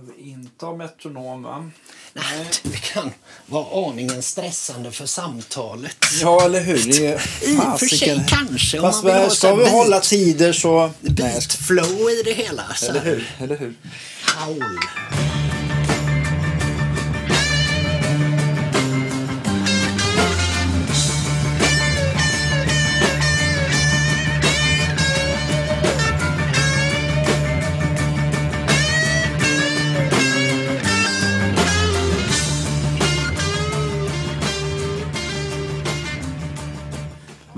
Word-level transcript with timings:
Behöver 0.00 0.22
inte 0.22 0.66
ha 0.66 0.76
metronom, 0.76 1.42
va? 1.42 1.70
Nej, 2.12 2.46
det 2.62 2.76
kan 2.76 3.10
vara 3.46 3.88
aningen 3.88 4.22
stressande 4.22 4.90
för 4.92 5.06
samtalet. 5.06 5.96
Ja, 6.22 6.44
eller 6.44 6.60
hur? 6.60 6.82
Det 6.92 7.06
är 7.06 7.14
I 7.48 7.58
och 7.58 7.80
för 7.80 7.86
sig 7.86 8.24
kanske. 8.28 8.78
Om 8.80 8.82
Fast 8.92 9.04
man 9.04 9.20
vill 9.22 9.30
ska 9.30 9.54
vi 9.54 9.64
beat- 9.64 9.70
hålla 9.70 10.00
tider 10.00 10.52
så... 10.52 10.90
Beat 11.00 11.52
flow 11.52 12.10
i 12.10 12.22
det 12.24 12.32
hela. 12.32 12.64
Så 12.74 12.86
Eller 12.90 13.00
hur? 13.00 13.30
Eller 13.38 13.56
hur? 13.56 13.74
Howl. 14.36 14.64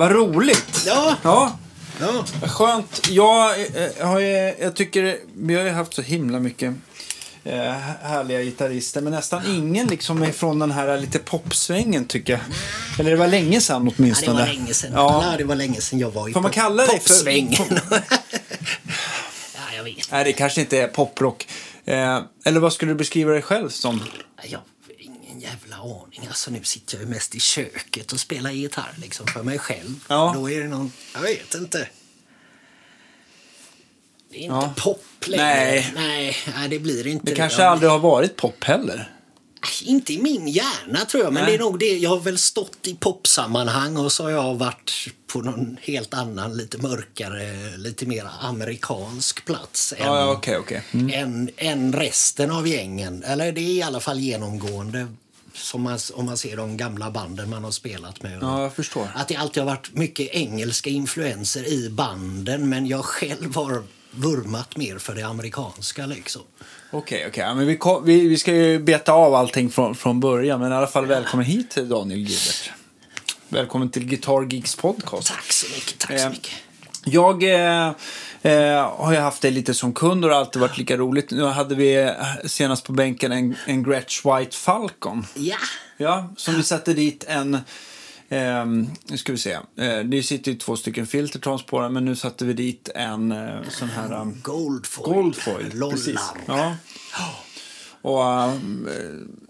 Vad 0.01 0.13
roligt! 0.13 0.83
Ja. 0.87 1.17
Ja, 1.23 1.59
Ja. 2.01 2.25
vad 2.41 2.51
skönt. 2.51 3.09
Jag, 3.11 3.61
eh, 3.61 4.07
har 4.07 4.21
jag 4.21 4.77
tycker 4.77 5.19
vi 5.37 5.55
har 5.55 5.63
ju 5.65 5.71
haft 5.71 5.95
så 5.95 6.03
himla 6.03 6.41
mycket 6.41 6.75
eh, 7.45 7.73
härliga 8.03 8.43
gitarrister. 8.43 9.01
Men 9.01 9.13
nästan 9.13 9.43
ingen 9.47 9.87
liksom 9.87 10.23
är 10.23 10.33
från 10.33 10.59
den 10.59 10.71
här 10.71 10.99
lite 10.99 11.19
popsvängen 11.19 12.05
tycker 12.05 12.33
jag. 12.33 12.41
Eller 12.99 13.11
det 13.11 13.17
var 13.17 13.27
länge 13.29 13.61
sedan 13.61 13.77
Ja, 13.85 13.91
det 13.91 13.95
åtminstone. 13.99 14.41
var 14.41 14.47
länge 14.47 14.75
sedan. 14.75 14.91
Ja. 14.95 15.25
Ja. 15.31 15.37
det 15.39 15.45
var 15.45 15.55
länge 15.57 15.81
sedan 15.81 15.99
jag 15.99 16.11
var 16.11 16.29
i 16.29 16.33
Får 16.33 16.41
man 16.41 16.51
kalla 16.51 16.77
dig 16.87 16.87
för- 16.87 16.97
popsvängen. 16.99 17.53
ja, 19.55 19.77
jag 19.77 19.85
vet. 19.85 20.11
Nej, 20.13 20.25
det 20.25 20.33
kanske 20.33 20.61
inte 20.61 20.79
är 20.79 20.89
poprock. 20.89 21.47
Eh, 21.85 22.21
eller 22.45 22.61
vad 22.61 22.73
skulle 22.73 22.91
du 22.93 22.97
beskriva 22.97 23.33
dig 23.33 23.43
själv 23.43 23.69
som? 23.69 24.01
Har 24.37 24.49
ingen 25.41 25.51
jävla 25.51 25.77
aning. 25.77 26.27
Alltså, 26.29 26.51
nu 26.51 26.61
sitter 26.65 26.95
jag 26.97 27.05
ju 27.05 27.09
mest 27.11 27.35
i 27.35 27.41
köket 27.41 28.13
och 28.13 28.21
spelar 28.21 28.51
gitarr 28.51 28.95
liksom, 29.01 29.27
för 29.27 29.43
mig 29.43 29.59
själv. 29.59 30.05
Ja. 30.09 30.33
Då 30.35 30.51
är 30.51 30.61
det 30.61 30.69
någon... 30.69 30.93
Jag 31.15 31.21
vet 31.21 31.55
inte. 31.55 31.89
Det 34.31 34.37
är 34.37 34.41
inte 34.43 34.55
Ja. 34.55 34.75
pop 34.77 35.05
längre. 35.27 35.45
Nej. 35.45 35.93
Nej, 35.95 36.37
nej, 36.57 36.69
det 36.69 36.79
blir 36.79 37.07
inte 37.07 37.25
Det 37.27 37.31
det. 37.31 37.37
kanske 37.37 37.65
aldrig 37.65 37.91
har 37.91 37.99
varit 37.99 38.37
pop 38.37 38.65
heller. 38.65 39.13
Inte 39.85 40.13
i 40.13 40.23
min 40.23 40.49
hjärna 40.49 41.05
tror 41.05 41.25
jag, 41.25 41.33
men 41.33 41.43
Nej. 41.45 41.53
det 41.53 41.57
är 41.57 41.65
nog 41.65 41.79
det. 41.79 41.99
Jag 41.99 42.11
har 42.11 42.21
väl 42.21 42.39
stått 42.39 42.87
i 42.87 42.95
popsammanhang 42.95 43.97
och 43.97 44.13
så 44.13 44.23
har 44.23 44.31
jag 44.31 44.55
varit 44.55 44.93
på 45.27 45.41
någon 45.41 45.77
helt 45.83 46.15
annan, 46.15 46.57
lite 46.57 46.79
mörkare, 46.79 47.77
lite 47.77 48.07
mer 48.07 48.29
amerikansk 48.41 49.45
plats 49.45 49.95
än, 49.99 50.07
Ja, 50.07 50.31
okej, 50.33 50.57
okej. 50.59 50.83
Mm. 50.93 51.11
än, 51.15 51.51
än 51.57 51.93
resten 51.93 52.51
av 52.51 52.69
gängen. 52.69 53.23
Eller 53.25 53.53
det 53.53 53.61
är 53.61 53.65
i 53.75 53.83
alla 53.83 54.01
fall 54.01 54.19
genomgående 54.21 55.07
som 55.55 55.83
man, 55.83 55.99
om 56.15 56.27
man 56.27 56.37
ser 56.37 56.57
de 56.57 56.77
gamla 56.77 57.11
banden 57.11 57.51
man 57.51 57.65
har 57.65 57.71
spelat 57.71 58.23
med. 58.23 58.39
Ja. 58.43 58.71
Att 59.15 59.29
det 59.29 59.37
alltid 59.37 59.63
har 59.63 59.71
varit 59.71 59.95
mycket 59.95 60.29
engelska 60.35 60.91
influenser 60.91 61.69
i 61.69 61.91
banden 61.91 62.69
men 62.69 62.87
jag 62.87 63.05
själv 63.05 63.55
har 63.57 63.83
vurmat 64.11 64.77
mer 64.77 64.99
för 64.99 65.15
det 65.15 65.23
amerikanska 65.23 66.07
liksom. 66.07 66.43
Okej. 66.91 67.31
Ja, 67.35 67.55
men 67.55 67.67
vi, 67.67 67.77
kom, 67.77 68.05
vi, 68.05 68.29
vi 68.29 68.39
ska 68.39 68.55
ju 68.55 68.79
beta 68.79 69.13
av 69.13 69.35
allting 69.35 69.71
från, 69.71 69.95
från 69.95 70.21
början. 70.21 70.61
Men 70.61 70.73
i 70.73 70.75
alla 70.75 70.87
fall 70.87 71.07
välkommen 71.07 71.47
hit 71.47 71.75
Daniel 71.75 72.19
Gilbert. 72.19 72.71
Välkommen 73.49 73.91
till 73.91 74.05
Guitar 74.05 74.53
Geeks 74.53 74.77
podcast. 74.77 75.29
Tack 75.29 75.53
så 75.53 75.67
mycket, 75.75 75.99
tack 75.99 76.19
så 76.19 76.27
Eh, 76.27 76.31
mycket. 76.31 76.53
Jag 77.05 77.43
eh, 77.43 77.93
eh, 78.43 78.97
har 78.97 79.13
ju 79.13 79.19
haft 79.19 79.43
dig 79.43 79.51
lite 79.51 79.75
som 79.75 79.93
kund 79.93 80.25
och 80.25 80.29
det 80.29 80.35
har 80.35 80.41
alltid 80.41 80.63
varit 80.63 80.79
lika 80.79 80.97
roligt. 80.97 81.31
Nu 81.31 81.45
hade 81.45 81.75
vi 81.75 82.03
eh, 82.03 82.13
senast 82.45 82.85
på 82.85 82.93
bänken 82.93 83.33
en, 83.33 83.57
en 83.67 83.83
Gretsch 83.83 84.27
White 84.27 84.57
Falcon. 84.57 85.27
Ja. 85.35 85.57
Ja, 85.97 86.31
som 86.37 86.55
vi 86.55 86.63
satte 86.63 86.95
dit 86.95 87.25
en... 87.29 87.59
ehm, 88.29 88.91
nu 89.05 89.17
ska 89.17 89.33
vi 89.33 89.39
se. 89.39 89.53
Eh, 89.77 89.99
det 90.05 90.23
sitter 90.23 90.53
ju 90.53 90.59
två 90.59 90.77
stycken 90.77 91.07
filtertons 91.07 91.67
på 91.67 91.81
den, 91.81 91.93
men 91.93 92.05
nu 92.05 92.17
satte 92.17 92.45
vi 92.45 92.53
dit 92.53 92.89
en 92.95 93.33
eh, 93.33 93.63
sån 93.69 93.89
här... 93.89 94.21
Um, 94.21 94.41
Goldfoil. 94.43 95.15
Goldfoil. 95.15 95.71
Lollar. 95.75 95.97
Precis. 95.97 96.21
Ja. 96.47 96.77
Och 98.03 98.23
um, 98.25 98.89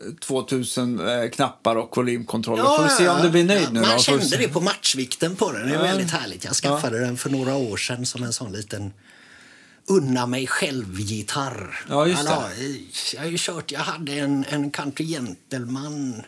eh, 0.07 0.15
2000 0.21 1.09
eh, 1.09 1.31
knappar 1.31 1.77
och 1.77 1.97
volymkontroller. 1.97 2.63
Får 2.63 2.83
vi 2.85 2.91
se 2.91 3.09
om 3.09 3.23
du 3.23 3.31
blir 3.31 3.45
nöjd 3.45 3.63
ja, 3.63 3.71
nu 3.71 3.81
Man 3.81 3.91
då? 3.91 3.99
Kände 3.99 4.25
se. 4.25 4.37
det 4.37 4.49
på 4.49 4.61
matchvikten 4.61 5.37
på 5.37 5.53
den. 5.53 5.63
Det 5.69 5.75
är 5.75 5.79
Ja. 5.79 5.83
väldigt 5.83 6.11
härligt. 6.11 6.45
Jag 6.45 6.55
skaffade 6.55 6.99
den 7.01 7.17
för 7.17 7.31
några 7.31 7.55
år 7.55 7.77
sedan 7.77 8.07
som 8.07 8.23
en 8.23 8.33
sån 8.33 8.53
liten 8.53 8.93
unna 9.87 10.27
mig 10.27 10.47
själv-gitarr. 10.47 11.85
Ja, 11.89 12.07
just 12.07 12.25
det. 12.25 12.31
Alltså, 12.35 13.17
jag 13.17 13.23
har 13.31 13.37
kört, 13.37 13.71
jag 13.73 13.81
hade 13.81 14.13
en, 14.13 14.45
en 14.49 14.71
Country 14.71 15.07
Gentleman 15.07 16.23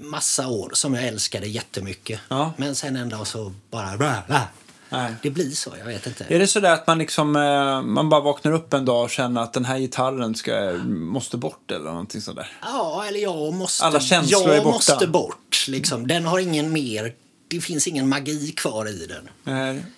massa 0.00 0.48
år 0.48 0.70
som 0.74 0.94
jag 0.94 1.04
älskade 1.04 1.46
jättemycket. 1.46 2.20
Ja. 2.28 2.52
Men 2.56 2.74
sen 2.74 2.96
en 2.96 3.08
dag 3.08 3.26
så 3.26 3.52
bara... 3.70 3.96
Bla, 3.96 4.22
bla. 4.26 4.48
Nej. 4.92 5.12
Det 5.22 5.30
blir 5.30 5.50
så, 5.50 5.70
jag 5.78 5.84
vet 5.86 6.06
inte. 6.06 6.24
Är 6.28 6.38
det 6.38 6.46
så 6.46 6.60
där 6.60 6.72
att 6.72 6.86
man 6.86 6.98
liksom, 6.98 7.36
eh, 7.36 7.82
man 7.82 8.08
bara 8.08 8.20
vaknar 8.20 8.52
upp 8.52 8.74
en 8.74 8.84
dag 8.84 9.04
och 9.04 9.10
känner 9.10 9.40
att 9.42 9.52
den 9.52 9.64
här 9.64 9.78
gitarren 9.78 10.34
ska, 10.34 10.72
måste 10.86 11.36
bort 11.36 11.70
eller 11.70 11.84
någonting 11.90 12.20
sådär? 12.20 12.52
Ja, 12.62 13.04
eller 13.08 13.20
jag 13.20 13.54
måste, 13.54 13.84
Alla 13.84 14.00
känslor 14.00 14.42
jag 14.42 14.56
är 14.56 14.64
borta. 14.64 14.74
måste 14.92 15.06
bort. 15.06 15.64
Liksom. 15.68 16.06
Den 16.06 16.24
har 16.24 16.38
ingen 16.38 16.72
mer... 16.72 17.14
Det 17.48 17.60
finns 17.60 17.86
ingen 17.86 18.08
magi 18.08 18.52
kvar 18.52 18.88
i 18.88 19.06
den. 19.06 19.28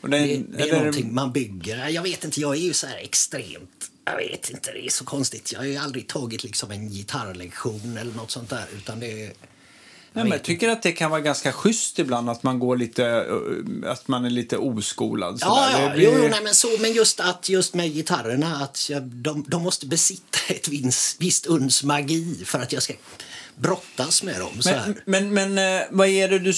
Och 0.00 0.10
den, 0.10 0.22
Det, 0.22 0.36
det 0.56 0.62
är 0.62 0.66
eller- 0.66 0.76
någonting 0.78 1.14
man 1.14 1.32
bygger. 1.32 1.88
Jag 1.88 2.02
vet 2.02 2.24
inte, 2.24 2.40
jag 2.40 2.54
är 2.56 2.60
ju 2.60 2.72
så 2.72 2.86
här 2.86 2.96
extremt... 2.96 3.90
Jag 4.04 4.16
vet 4.16 4.50
inte, 4.50 4.72
det 4.72 4.86
är 4.86 4.90
så 4.90 5.04
konstigt. 5.04 5.52
Jag 5.52 5.60
har 5.60 5.66
ju 5.66 5.76
aldrig 5.76 6.08
tagit 6.08 6.44
liksom 6.44 6.70
en 6.70 6.88
gitarrlektion 6.90 7.96
eller 8.00 8.12
något 8.14 8.30
sånt 8.30 8.50
där. 8.50 8.64
Utan 8.76 9.00
det 9.00 9.22
är... 9.24 9.32
Nej, 10.16 10.24
men 10.24 10.32
jag 10.32 10.42
tycker 10.42 10.68
att 10.68 10.82
det 10.82 10.92
kan 10.92 11.10
vara 11.10 11.20
ganska 11.20 11.52
schysst 11.52 11.98
ibland 11.98 12.30
att 12.30 12.42
man 12.42 12.58
går 12.58 12.76
lite, 12.76 13.04
eh, 13.06 13.90
att 13.90 14.08
man 14.08 14.24
är 14.24 14.30
lite 14.30 14.56
oskolad. 14.58 15.38
Ja, 15.40 15.68
ja, 15.80 15.92
blir- 15.94 16.04
jo, 16.04 16.28
nej, 16.30 16.40
men, 16.44 16.54
så, 16.54 16.68
men 16.80 16.92
just 16.92 17.20
att 17.20 17.48
just 17.48 17.74
med 17.74 17.92
gitarrerna 17.94 18.56
att 18.56 18.90
jag, 18.90 19.02
de, 19.02 19.44
de 19.48 19.62
måste 19.62 19.86
besitta 19.86 20.38
ett 20.48 20.68
visst, 20.68 21.20
visst 21.20 21.46
uns 21.46 21.82
magi 21.84 22.42
för 22.44 22.58
att 22.58 22.72
jag 22.72 22.82
ska 22.82 22.92
brottas 23.56 24.22
med 24.22 24.40
dem. 24.40 24.62
Så 24.62 24.68
här. 24.68 24.94
Men, 25.06 25.34
men, 25.34 25.52
men 25.54 25.80
eh, 25.80 25.86
vad 25.90 26.08
är 26.08 26.28
det 26.28 26.38
du... 26.38 26.52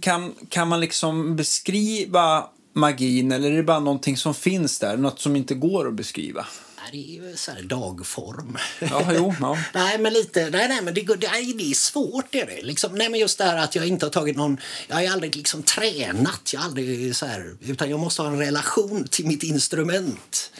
Kan, 0.00 0.34
kan 0.48 0.68
man 0.68 0.80
liksom 0.80 1.36
beskriva 1.36 2.48
magin 2.72 3.32
eller 3.32 3.50
är 3.50 3.56
det 3.56 3.62
bara 3.62 3.80
någonting 3.80 4.16
som 4.16 4.34
finns 4.34 4.78
där? 4.78 4.96
Något 4.96 5.20
som 5.20 5.36
inte 5.36 5.54
går 5.54 5.88
att 5.88 5.94
beskriva? 5.94 6.46
Det 6.92 6.98
är 6.98 7.30
ju 7.30 7.36
så 7.36 7.50
här 7.50 7.62
dagform. 7.62 8.58
Ja, 8.80 9.12
jo, 9.14 9.34
ja. 9.40 9.58
nej, 9.74 9.98
men 9.98 10.12
lite, 10.12 10.50
nej, 10.50 10.68
nej, 10.68 10.82
men 10.82 10.94
det, 10.94 11.00
det, 11.00 11.16
det 11.56 11.70
är 11.70 11.74
svårt. 11.74 12.24
Det 12.30 12.40
är 12.40 12.46
det. 12.46 12.62
Liksom, 12.62 12.94
nej, 12.94 13.08
men 13.08 13.20
just 13.20 13.38
det 13.38 13.44
här 13.44 13.56
att 13.56 13.74
jag 13.74 13.86
inte 13.86 14.06
har 14.06 14.10
tagit 14.10 14.36
någon... 14.36 14.56
Jag 14.88 14.96
har 14.96 15.06
aldrig 15.12 15.36
liksom 15.36 15.62
tränat. 15.62 16.50
Jag 16.52 16.60
har 16.60 16.66
aldrig 16.68 17.16
så 17.16 17.26
här, 17.26 17.56
utan 17.60 17.90
jag 17.90 18.00
måste 18.00 18.22
ha 18.22 18.28
en 18.28 18.38
relation 18.38 19.04
till 19.10 19.26
mitt 19.26 19.42
instrument. 19.42 20.50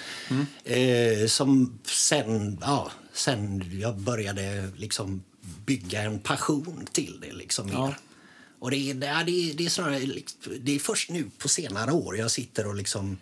Eh, 0.64 1.26
som 1.26 1.78
sen, 1.86 2.58
ja, 2.60 2.90
sen 3.12 3.70
jag 3.80 3.96
började 3.96 4.68
liksom 4.76 5.22
bygga 5.66 6.02
en 6.02 6.18
passion 6.18 6.86
till 6.92 7.18
det. 7.20 7.32
Liksom, 7.32 7.66
mer. 7.66 7.96
Och 8.58 8.70
det, 8.70 8.76
är- 8.90 8.94
det, 8.94 9.06
det, 9.26 9.50
är- 9.50 9.54
det 9.54 9.66
är 9.66 9.70
snarare, 9.70 10.00
det 10.60 10.74
är 10.74 10.78
först 10.78 11.10
nu 11.10 11.30
på 11.38 11.48
senare 11.48 11.92
år 11.92 12.16
jag 12.18 12.30
sitter 12.30 12.66
och 12.66 12.74
liksom 12.74 13.18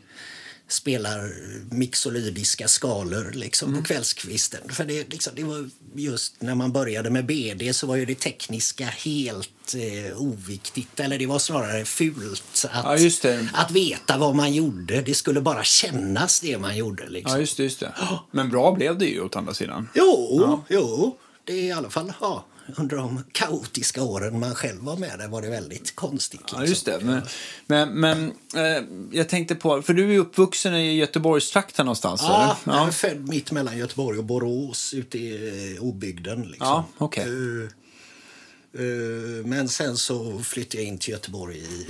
spelar 0.72 1.34
mixolydiska 1.74 2.68
skalor 2.68 3.32
liksom 3.34 3.74
på 3.74 3.82
kvällskvisten. 3.82 4.60
För 4.68 4.84
det, 4.84 5.10
liksom, 5.12 5.32
det 5.36 5.44
var 5.44 5.70
just 5.94 6.42
när 6.42 6.54
man 6.54 6.72
började 6.72 7.10
med 7.10 7.26
BD 7.26 7.74
så 7.74 7.86
var 7.86 7.96
ju 7.96 8.04
det 8.04 8.14
tekniska 8.14 8.84
helt 8.84 9.74
eh, 9.74 10.22
oviktigt. 10.22 11.00
Eller 11.00 11.18
det 11.18 11.26
var 11.26 11.38
snarare 11.38 11.84
fult 11.84 12.66
att, 12.70 12.84
Ja, 12.84 13.38
att 13.52 13.70
veta 13.70 14.18
vad 14.18 14.34
man 14.34 14.52
gjorde. 14.52 15.02
Det 15.02 15.14
skulle 15.14 15.40
bara 15.40 15.64
kännas 15.64 16.40
det 16.40 16.58
man 16.58 16.76
gjorde. 16.76 17.08
Liksom. 17.08 17.32
Ja, 17.32 17.40
just 17.40 17.56
det, 17.56 17.62
just 17.62 17.80
det. 17.80 17.92
Men 18.30 18.50
bra 18.50 18.72
blev 18.72 18.98
det 18.98 19.06
ju 19.06 19.20
åt 19.20 19.36
andra 19.36 19.54
sidan. 19.54 19.88
Jo, 19.94 20.64
jo. 20.68 21.18
Det 21.44 21.52
är 21.52 21.64
i 21.64 21.72
alla 21.72 21.90
fall, 21.90 22.12
ja. 22.20 22.44
Under 22.76 22.96
de 22.96 23.24
kaotiska 23.32 24.02
åren 24.02 24.40
man 24.40 24.54
själv 24.54 24.82
var 24.82 24.96
med 24.96 25.18
där 25.18 25.28
var 25.28 25.42
det 25.42 25.50
väldigt 25.50 25.96
konstigt. 25.96 26.40
Liksom. 26.40 26.60
Ja, 26.62 26.66
just 26.66 26.86
det. 26.86 27.00
Men, 27.00 27.22
men, 27.66 28.00
men 28.00 28.32
eh, 28.56 28.82
jag 29.10 29.28
tänkte 29.28 29.54
på, 29.54 29.82
för 29.82 29.94
du 29.94 30.14
är 30.14 30.18
uppvuxen 30.18 30.74
i 30.74 30.94
Göteborgstrakten 30.96 31.86
någonstans, 31.86 32.20
Ja, 32.24 32.56
eller? 32.64 32.76
jag 32.78 32.88
är 32.88 32.92
född 32.92 33.28
mitt 33.28 33.52
mellan 33.52 33.78
Göteborg 33.78 34.18
och 34.18 34.24
Borås 34.24 34.94
ute 34.94 35.18
i 35.18 35.74
eh, 35.76 35.82
obygden. 35.82 36.42
Liksom. 36.42 36.66
Ja, 36.66 36.86
okej. 36.98 37.24
Eh, 37.24 38.82
eh, 38.82 39.44
men 39.44 39.68
sen 39.68 39.96
så 39.96 40.38
flyttade 40.38 40.82
jag 40.82 40.88
in 40.88 40.98
till 40.98 41.10
Göteborg 41.12 41.58
i... 41.58 41.86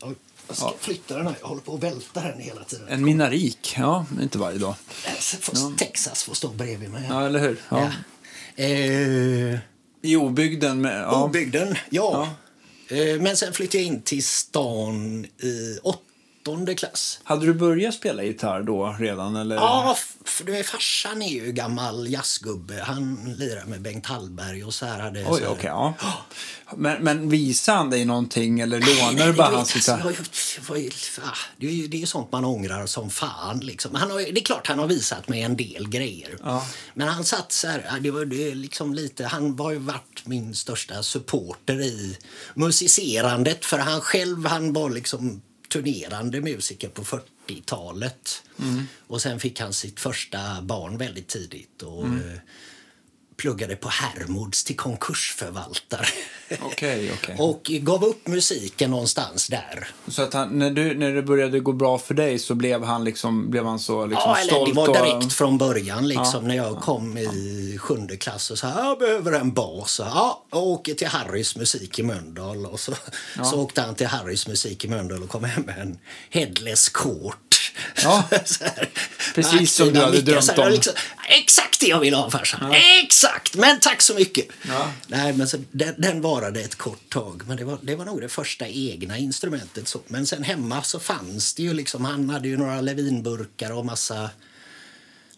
Oj, 0.00 0.14
jag 0.48 0.56
ska 0.56 0.72
flytta 0.80 1.16
den 1.16 1.26
här. 1.26 1.36
Jag 1.40 1.48
håller 1.48 1.62
på 1.62 1.74
att 1.74 1.82
välta 1.82 2.20
den 2.20 2.40
hela 2.40 2.64
tiden. 2.64 2.88
En 2.88 3.04
minarik, 3.04 3.74
ja, 3.78 4.06
inte 4.20 4.38
varje 4.38 4.58
dag. 4.58 4.74
Texas 5.76 6.22
får 6.22 6.34
stå 6.34 6.48
bredvid 6.48 6.90
mig. 6.90 7.06
Ja, 7.08 7.26
eller 7.26 7.38
hur? 7.38 7.60
Ja. 7.68 7.90
Ja. 8.56 8.64
Eh, 8.64 9.58
I 10.04 10.16
obygden 10.16 10.80
med... 10.80 11.00
Ja. 11.02 11.24
Obygden, 11.24 11.76
ja. 11.90 12.28
Eh, 12.88 13.20
Men 13.20 13.36
sen 13.36 13.52
flyttade 13.52 13.78
jag 13.78 13.86
in 13.86 14.02
till 14.02 14.24
stan 14.24 15.24
i 15.24 15.78
åttonde 16.44 16.74
klass. 16.74 17.20
Hade 17.24 17.46
du 17.46 17.54
börjat 17.54 17.94
spela 17.94 18.22
gitarr 18.22 18.62
då 18.62 18.96
redan? 18.98 19.36
Eller? 19.36 19.56
Ja, 19.56 19.96
för 20.24 20.44
du 20.44 20.62
farsan 20.62 21.22
är 21.22 21.28
ju 21.28 21.52
gammal 21.52 22.08
jazzgubbe. 22.10 22.82
Han 22.86 23.34
lirar 23.38 23.64
med 23.64 23.82
Bengt 23.82 24.06
Hallberg 24.06 24.64
och 24.64 24.74
så 24.74 24.86
här 24.86 25.00
hade... 25.00 25.20
Oj, 25.20 25.26
så 25.26 25.44
här, 25.44 25.48
okej. 25.52 25.66
ja. 25.66 25.94
Men, 26.76 27.04
men 27.04 27.28
visade 27.28 27.78
han 27.78 27.90
dig 27.90 28.04
någonting 28.04 28.60
eller 28.60 28.80
lånade 28.80 29.26
du 29.26 29.32
bara 29.32 29.56
hans 29.56 29.76
gitarr? 29.76 29.96
det 29.96 30.02
ah, 30.02 30.08
är 31.58 31.70
ju 31.70 31.86
det 31.88 31.96
är 31.96 32.00
ju 32.00 32.06
sånt 32.06 32.32
man 32.32 32.44
ångrar 32.44 32.86
som 32.86 33.10
fan. 33.10 33.60
Liksom. 33.60 33.94
Han 33.94 34.10
har, 34.10 34.18
det 34.18 34.40
är 34.40 34.44
klart 34.44 34.66
han 34.66 34.78
har 34.78 34.86
visat 34.86 35.28
mig 35.28 35.42
en 35.42 35.56
del 35.56 35.88
grejer. 35.88 36.36
Ja. 36.42 36.66
Men 36.94 37.08
han 37.08 37.24
satt 37.24 37.52
så 37.52 37.68
här, 37.68 37.86
ja, 37.90 37.98
det 38.00 38.10
var 38.10 38.24
det 38.24 38.54
liksom 38.54 38.94
lite, 38.94 39.24
han 39.24 39.58
har 39.58 39.72
ju 39.72 39.78
varit 39.78 40.22
min 40.24 40.54
största 40.54 41.02
supporter 41.02 41.80
i 41.80 42.18
musicerandet. 42.54 43.64
För 43.64 43.78
han 43.78 44.00
själv 44.00 44.46
han 44.46 44.72
var 44.72 44.90
liksom 44.90 45.42
turnerande 45.68 46.40
musiker 46.40 46.88
på 46.88 47.04
40-talet. 47.04 48.42
Mm. 48.58 48.86
Och 49.06 49.22
sen 49.22 49.40
fick 49.40 49.60
han 49.60 49.72
sitt 49.72 50.00
första 50.00 50.62
barn 50.62 50.98
väldigt 50.98 51.28
tidigt. 51.28 51.82
Och, 51.82 52.06
eh, 52.06 52.38
pluggade 53.36 53.76
på 53.76 53.88
Hermods 53.88 54.64
till 54.64 54.76
konkursförvaltare. 54.76 56.06
Okej, 56.60 57.12
okej. 57.22 57.36
Och 57.38 57.62
gav 57.64 58.04
upp 58.04 58.26
musiken 58.26 58.90
någonstans 58.90 59.48
där. 59.48 59.88
Så 60.08 60.22
att 60.22 60.34
han, 60.34 60.58
när, 60.58 60.70
du, 60.70 60.98
när 60.98 61.10
det 61.12 61.22
började 61.22 61.60
gå 61.60 61.72
bra 61.72 61.98
för 61.98 62.14
dig 62.14 62.38
så 62.38 62.54
blev 62.54 62.84
han, 62.84 63.04
liksom, 63.04 63.50
blev 63.50 63.64
han 63.66 63.78
så 63.78 64.06
liksom 64.06 64.22
Ja, 64.26 64.36
eller 64.36 64.52
stolt? 64.52 64.70
det 64.70 64.76
var 64.76 64.88
och- 64.88 64.94
direkt 64.94 65.32
från 65.34 65.58
början 65.58 66.08
liksom 66.08 66.48
när 66.48 66.56
jag 66.56 66.80
kom 66.80 67.18
i 67.18 67.76
sjunde 67.80 68.16
klass 68.16 68.50
och 68.50 68.58
sa 68.58 68.68
jag 68.68 68.98
behöver 68.98 69.32
en 69.32 69.52
bas. 69.52 69.98
Och, 70.00 70.06
Ja, 70.06 70.44
jag 70.50 70.62
åker 70.62 70.94
till 70.94 71.06
Harrys 71.08 71.56
musik 71.56 71.98
i 71.98 72.02
Mölndal. 72.02 72.66
Och 72.66 72.80
så, 72.80 72.92
så 73.44 73.60
åkte 73.62 73.80
han 73.82 73.94
till 73.94 74.06
Harrys 74.06 74.46
musik 74.48 74.84
i 74.84 74.88
Mölndal 74.88 75.22
och 75.22 75.28
kom 75.28 75.44
hem 75.44 75.62
med 75.62 75.78
en 75.78 75.98
headless 76.30 76.88
court. 76.88 77.36
Ja, 78.02 78.24
här, 78.30 78.88
precis 79.34 79.72
som 79.74 79.92
du 79.92 80.00
hade 80.00 80.20
drömt 80.20 80.58
om. 80.58 80.72
Liksom, 80.72 80.92
exakt 81.28 81.80
det 81.80 81.86
jag 81.86 82.00
ville 82.00 82.16
ha 82.16 82.30
farsan. 82.30 82.74
Exakt, 83.04 83.54
men 83.56 83.80
tack 83.80 84.02
så 84.02 84.14
mycket. 84.14 84.48
Ja. 84.68 84.92
Nej, 85.06 85.32
men 85.32 85.48
så, 85.48 85.56
den, 85.70 85.94
den 85.98 86.20
varade 86.20 86.60
ett 86.60 86.74
kort 86.76 87.10
tag. 87.12 87.42
Men 87.46 87.56
det 87.56 87.64
var, 87.64 87.78
det 87.82 87.96
var 87.96 88.04
nog 88.04 88.20
det 88.20 88.28
första 88.28 88.68
egna 88.68 89.18
instrumentet. 89.18 89.88
Så. 89.88 90.00
Men 90.06 90.26
sen 90.26 90.42
hemma 90.42 90.82
så 90.82 91.00
fanns 91.00 91.54
det 91.54 91.62
ju 91.62 91.74
liksom, 91.74 92.04
han 92.04 92.30
hade 92.30 92.48
ju 92.48 92.56
några 92.56 92.80
Levinburkar 92.80 93.72
och 93.72 93.84
massa 93.84 94.30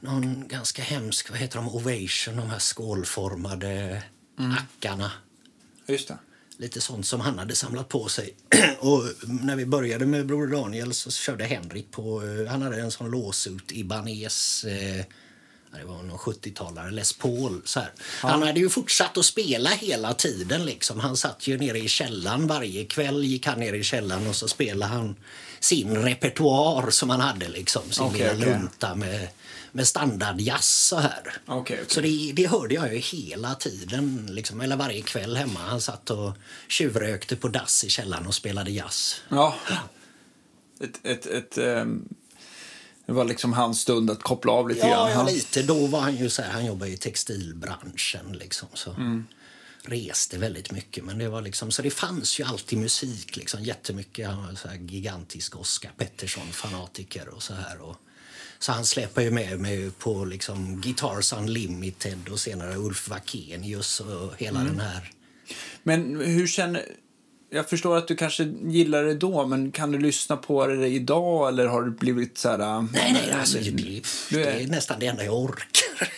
någon 0.00 0.48
ganska 0.48 0.82
hemsk, 0.82 1.30
vad 1.30 1.38
heter 1.38 1.56
de, 1.56 1.68
Ovation, 1.68 2.36
de 2.36 2.50
här 2.50 2.58
skålformade 2.58 4.02
Mm. 4.38 4.52
ackarna. 4.58 5.12
Just 5.86 6.08
det. 6.08 6.18
Lite 6.58 6.80
sånt 6.80 7.06
som 7.06 7.20
han 7.20 7.38
hade 7.38 7.54
samlat 7.54 7.88
på 7.88 8.08
sig. 8.08 8.34
och 8.78 9.02
när 9.22 9.56
vi 9.56 9.66
började 9.66 10.06
med 10.06 10.26
Broder 10.26 10.56
Daniel 10.56 10.94
så 10.94 11.10
körde 11.10 11.44
Henrik 11.44 11.90
på, 11.90 12.22
eh, 12.22 12.50
han 12.50 12.62
hade 12.62 12.80
en 12.80 12.90
sån 12.90 13.10
låsut 13.10 13.72
Ibanez 13.72 14.64
eh, 14.64 15.04
ja, 15.72 15.78
det 15.78 15.84
var 15.84 16.02
någon 16.02 16.18
70-talare, 16.18 16.90
Les 16.90 17.12
Paul. 17.12 17.62
Så 17.64 17.80
här. 17.80 17.92
Han 18.20 18.42
hade 18.42 18.60
ju 18.60 18.68
fortsatt 18.68 19.18
att 19.18 19.24
spela 19.24 19.70
hela 19.70 20.14
tiden. 20.14 20.64
Liksom. 20.64 21.00
Han 21.00 21.16
satt 21.16 21.46
ju 21.46 21.58
nere 21.58 21.78
i 21.78 21.88
källaren 21.88 22.46
varje 22.46 22.84
kväll. 22.84 23.24
gick 23.24 23.46
han 23.46 23.60
ner 23.60 23.72
i 23.72 23.82
källaren 23.82 24.26
och 24.26 24.36
så 24.36 24.48
spelade 24.48 24.92
han 24.92 25.16
sin 25.60 25.96
repertoar 25.96 26.90
som 26.90 27.10
han 27.10 27.20
hade. 27.20 27.48
Liksom, 27.48 27.82
sin 27.90 28.04
Okej, 28.04 28.34
lilla 28.36 28.46
lunta 28.46 28.94
med, 28.94 29.28
med 29.76 29.88
standardjazz 29.88 30.86
så 30.88 30.96
här. 30.96 31.22
Okej, 31.46 31.78
okej. 31.82 31.84
Så 31.88 32.00
det, 32.00 32.32
det 32.36 32.46
hörde 32.46 32.74
jag 32.74 32.94
ju 32.94 32.98
hela 32.98 33.54
tiden, 33.54 34.26
liksom, 34.30 34.60
eller 34.60 34.76
varje 34.76 35.02
kväll 35.02 35.36
hemma. 35.36 35.60
Han 35.60 35.80
satt 35.80 36.10
och 36.10 36.32
tjuvrökte 36.68 37.36
på 37.36 37.48
dass 37.48 37.84
i 37.84 37.88
källaren 37.88 38.26
och 38.26 38.34
spelade 38.34 38.70
jazz. 38.70 39.22
Ja. 39.28 39.54
Ett, 40.80 41.00
ett, 41.02 41.26
ett, 41.26 41.58
ehm, 41.58 42.08
det 43.06 43.12
var 43.12 43.24
liksom 43.24 43.52
hans 43.52 43.80
stund 43.80 44.10
att 44.10 44.22
koppla 44.22 44.52
av 44.52 44.68
lite 44.68 44.80
Ja, 44.80 45.06
grann. 45.06 45.10
ja, 45.10 45.24
lite. 45.32 45.62
Då 45.62 45.86
var 45.86 46.00
han 46.00 46.16
ju 46.16 46.30
så 46.30 46.42
här, 46.42 46.50
han 46.50 46.66
jobbade 46.66 46.90
i 46.90 46.96
textilbranschen 46.96 48.32
liksom. 48.32 48.68
Så. 48.74 48.90
Mm. 48.90 49.26
Reste 49.82 50.38
väldigt 50.38 50.72
mycket. 50.72 51.04
Men 51.04 51.18
det 51.18 51.28
var 51.28 51.42
liksom, 51.42 51.70
så 51.70 51.82
det 51.82 51.90
fanns 51.90 52.40
ju 52.40 52.44
alltid 52.44 52.78
musik 52.78 53.36
liksom 53.36 53.62
jättemycket. 53.64 54.28
Han 54.28 54.46
var 54.46 54.54
så 54.54 54.68
här 54.68 54.76
gigantisk 54.76 55.56
Oscar 55.56 55.90
Pettersson-fanatiker 55.96 57.28
och 57.28 57.42
så 57.42 57.54
här. 57.54 57.80
Och, 57.80 57.96
så 58.58 58.72
han 58.72 58.84
släpade 58.84 59.24
ju 59.26 59.30
med 59.32 59.60
mig 59.60 59.90
på 59.98 60.24
liksom 60.24 60.80
Guitars 60.80 61.32
Unlimited 61.32 62.28
och 62.30 62.40
senare 62.40 62.76
Ulf 62.76 63.08
Wakenius 63.08 64.00
och 64.00 64.32
hela 64.38 64.60
Mm. 64.60 64.72
den 64.76 64.86
här. 64.86 65.10
Men 65.82 66.20
hur 66.20 66.46
känner... 66.46 66.84
Jag 67.50 67.68
förstår 67.70 67.96
att 67.96 68.08
du 68.08 68.16
kanske 68.16 68.44
gillar 68.64 69.04
det 69.04 69.14
då, 69.14 69.46
men 69.46 69.72
kan 69.72 69.92
du 69.92 69.98
lyssna 69.98 70.36
på 70.36 70.66
det 70.66 70.88
idag 70.88 71.48
eller 71.48 71.66
har 71.66 71.82
du 71.82 71.90
blivit 71.90 72.38
så 72.38 72.48
här... 72.48 72.58
äh, 72.58 72.82
Nej, 72.92 73.12
nej, 73.12 73.32
alltså, 73.40 73.58
det, 73.58 73.70
det 74.30 74.44
är- 74.44 74.66
nästan 74.66 75.00
det 75.00 75.06
enda 75.06 75.24
jag 75.24 75.34
orkar. 75.34 76.08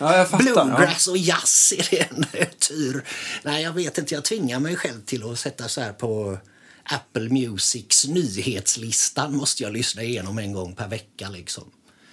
Ja, 0.00 0.16
jag 0.16 0.28
fattar, 0.30 0.44
Bluegrass 0.64 1.08
och 1.08 1.16
jazz 1.18 1.72
är 1.78 1.86
det 1.90 2.00
enda 2.10 2.28
jag 2.32 2.58
tyr. 2.58 3.04
Nej, 3.42 3.62
jag 3.62 3.72
vet 3.72 3.98
inte. 3.98 4.14
Jag 4.14 4.24
tvingar 4.24 4.60
mig 4.60 4.76
själv 4.76 5.04
till 5.04 5.30
att 5.30 5.38
sätta 5.38 5.68
så 5.68 5.80
här 5.80 5.92
på 5.92 6.38
Apple 6.92 7.28
Musics 7.28 8.06
nyhetslistan 8.08 9.36
måste 9.36 9.62
jag 9.62 9.72
lyssna 9.72 10.02
igenom 10.02 10.38
en 10.38 10.52
gång 10.52 10.74
per 10.74 10.88
vecka. 10.88 11.28
Liksom. 11.28 11.64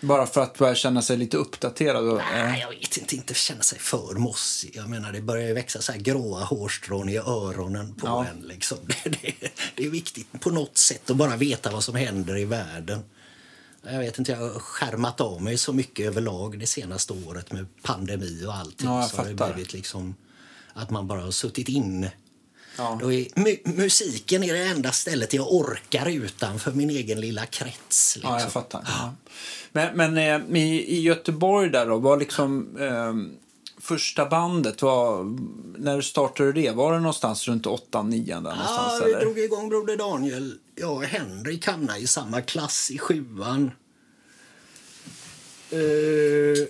Bara 0.01 0.27
för 0.27 0.41
att 0.41 0.57
börja 0.57 0.75
känna 0.75 1.01
sig 1.01 1.17
lite 1.17 1.37
uppdaterad? 1.37 2.09
Och, 2.09 2.17
Nej, 2.33 2.59
jag 2.59 2.69
vet 2.69 2.97
inte. 2.97 3.15
Inte 3.15 3.33
känna 3.33 3.61
sig 3.61 3.79
för 3.79 4.15
mossig. 4.15 4.71
Jag 4.75 4.89
menar, 4.89 5.11
det 5.11 5.21
börjar 5.21 5.47
ju 5.47 5.53
växa 5.53 5.81
så 5.81 5.91
här 5.91 5.99
gråa 5.99 6.43
hårstrån 6.43 7.09
i 7.09 7.17
öronen 7.17 7.95
på 7.95 8.07
Ja. 8.07 8.25
en. 8.25 8.47
Liksom. 8.47 8.77
Det, 9.03 9.09
det, 9.09 9.51
det 9.75 9.85
är 9.85 9.89
viktigt 9.89 10.27
på 10.39 10.49
något 10.49 10.77
sätt 10.77 11.09
att 11.09 11.17
bara 11.17 11.35
veta 11.37 11.71
vad 11.71 11.83
som 11.83 11.95
händer 11.95 12.37
i 12.37 12.45
världen. 12.45 12.99
Jag 13.83 13.99
vet 13.99 14.19
inte, 14.19 14.31
jag 14.31 14.39
har 14.39 14.59
skärmat 14.59 15.21
av 15.21 15.41
mig 15.41 15.57
så 15.57 15.73
mycket 15.73 16.05
överlag 16.07 16.59
det 16.59 16.67
senaste 16.67 17.13
året 17.13 17.51
med 17.51 17.65
pandemi 17.81 18.45
och 18.45 18.55
allting. 18.55 18.87
Ja, 18.87 19.01
jag 19.01 19.09
så 19.09 19.17
har 19.17 19.25
det 19.25 19.53
blivit 19.53 19.73
liksom 19.73 20.15
att 20.73 20.89
man 20.89 21.07
bara 21.07 21.21
har 21.21 21.31
suttit 21.31 21.69
inne. 21.69 22.11
Ja. 22.79 22.97
Då 23.01 23.13
är, 23.13 23.25
mu- 23.25 23.75
musiken 23.77 24.43
är 24.43 24.53
det 24.53 24.63
enda 24.63 24.91
stället 24.91 25.33
jag 25.33 25.53
orkar 25.53 26.09
utanför 26.09 26.71
min 26.71 26.89
egen 26.89 27.21
lilla 27.21 27.45
krets. 27.45 28.15
Liksom. 28.15 28.33
Ja, 28.33 28.41
jag 28.41 28.51
fattar. 28.51 28.83
Ja. 28.85 29.15
Men, 29.71 29.97
men 29.97 30.17
eh, 30.17 30.61
i, 30.61 30.97
i 30.97 31.01
Göteborg 31.01 31.69
där 31.69 31.85
då, 31.85 31.97
var 31.97 32.17
liksom 32.17 32.77
eh, 32.79 33.13
första 33.81 34.25
bandet, 34.25 34.81
var, 34.81 35.35
när 35.77 36.01
startade 36.01 36.51
du 36.51 36.61
det? 36.61 36.71
Var 36.71 36.93
det 36.93 36.99
någonstans 36.99 37.47
runt 37.47 37.65
8-9 37.65 38.25
där 38.25 38.41
någonstans? 38.41 38.67
Ja, 38.67 39.01
vi 39.05 39.11
eller? 39.11 39.21
drog 39.21 39.39
igång 39.39 39.69
Broder 39.69 39.97
Daniel. 39.97 40.57
Jag 40.75 40.91
och 40.91 41.03
Henrik 41.03 41.67
hamnade 41.67 41.99
i 41.99 42.07
samma 42.07 42.41
klass 42.41 42.91
i 42.91 42.97
sjuan. 42.97 43.71
Eh, 45.71 46.67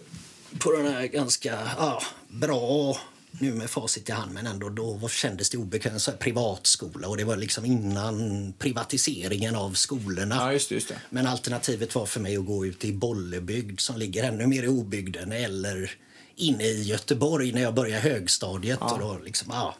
på 0.59 0.71
den 0.71 0.93
här 0.93 1.05
ganska 1.07 1.59
ja, 1.77 2.01
bra, 2.27 2.97
nu 3.31 3.53
med 3.53 3.69
facit 3.69 4.09
i 4.09 4.11
hand, 4.11 4.33
men 4.33 4.47
ändå 4.47 4.69
då 4.69 5.09
kändes 5.09 5.49
det 5.49 5.57
obekvämt. 5.57 6.01
Så 6.01 6.11
här 6.11 6.17
privatskola 6.17 7.07
och 7.07 7.17
det 7.17 7.23
var 7.23 7.37
liksom 7.37 7.65
innan 7.65 8.53
privatiseringen 8.59 9.55
av 9.55 9.73
skolorna. 9.73 10.35
Ja, 10.35 10.53
just 10.53 10.69
det. 10.69 10.75
Just 10.75 10.87
det. 10.87 11.01
Men 11.09 11.27
alternativet 11.27 11.95
var 11.95 12.05
för 12.05 12.19
mig 12.19 12.37
att 12.37 12.45
gå 12.45 12.65
ut 12.65 12.85
i 12.85 12.93
Bollebygd 12.93 13.79
som 13.79 13.97
ligger 13.97 14.23
ännu 14.23 14.47
mer 14.47 14.63
i 14.63 14.67
obygden 14.67 15.31
eller 15.31 15.91
inne 16.35 16.63
i 16.63 16.81
Göteborg 16.81 17.51
när 17.51 17.61
jag 17.61 17.73
började 17.73 18.01
högstadiet. 18.01 18.81
Och 18.81 18.99
då 18.99 19.19
liksom, 19.25 19.47
ja, 19.51 19.75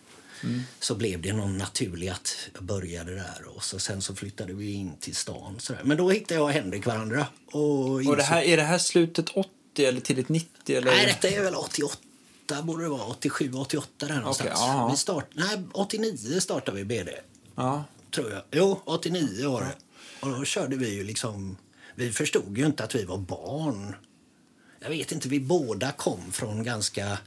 Så 0.80 0.96
blev 0.96 1.22
det 1.22 1.34
någon 1.34 1.58
naturligt 1.58 2.12
att 2.12 2.36
jag 2.54 2.64
började 2.64 3.16
där 3.16 3.42
och 3.56 3.64
så, 3.64 3.80
sen 3.80 4.02
så 4.02 4.16
flyttade 4.16 4.54
vi 4.54 4.72
in 4.72 4.92
till 5.00 5.16
stan. 5.16 5.56
Så 5.60 5.74
där. 5.74 5.82
Men 5.84 5.98
då 5.98 6.10
hittade 6.10 6.34
jag 6.36 6.44
och 6.44 6.52
Henrik 6.52 6.86
varandra. 6.86 7.28
Och, 7.46 7.90
Och 7.90 8.16
det 8.18 8.24
här, 8.24 8.42
är 8.42 8.58
det 8.58 8.64
här 8.64 8.78
slutet 8.78 9.30
80 9.30 9.50
eller 9.78 10.02
tidigt 10.02 10.30
90? 10.30 10.78
Eller? 10.78 10.92
Nej, 10.92 11.06
detta 11.06 11.36
är 11.36 11.44
väl 11.44 11.56
88 11.56 11.98
borde 12.64 12.84
det 12.84 12.90
vara. 12.90 13.06
87, 13.06 13.52
88 13.54 14.08
där 14.08 14.16
någonstans. 14.20 14.50
ja. 14.54 14.88
Vi 14.92 14.98
start, 14.98 15.26
nej, 15.34 15.64
89 15.74 16.40
startade 16.40 16.78
vi 16.78 16.86
BD. 16.86 17.10
Ja. 17.56 17.84
tror 18.12 18.32
jag. 18.32 18.42
Jo, 18.52 18.82
89 18.86 19.50
var 19.50 19.62
det. 19.62 19.76
Och 20.22 20.38
då 20.40 20.46
körde 20.46 20.76
vi 20.76 20.90
ju 20.94 21.04
liksom... 21.04 21.58
Vi 21.96 22.12
förstod 22.12 22.58
ju 22.58 22.66
inte 22.66 22.84
att 22.84 22.96
vi 22.96 23.06
var 23.06 23.18
barn. 23.18 23.96
Jag 24.80 24.90
vet 24.90 25.12
inte, 25.12 25.30
vi 25.30 25.40
båda 25.40 25.92
kom 25.92 26.32
från 26.32 26.64
ganska... 26.64 27.18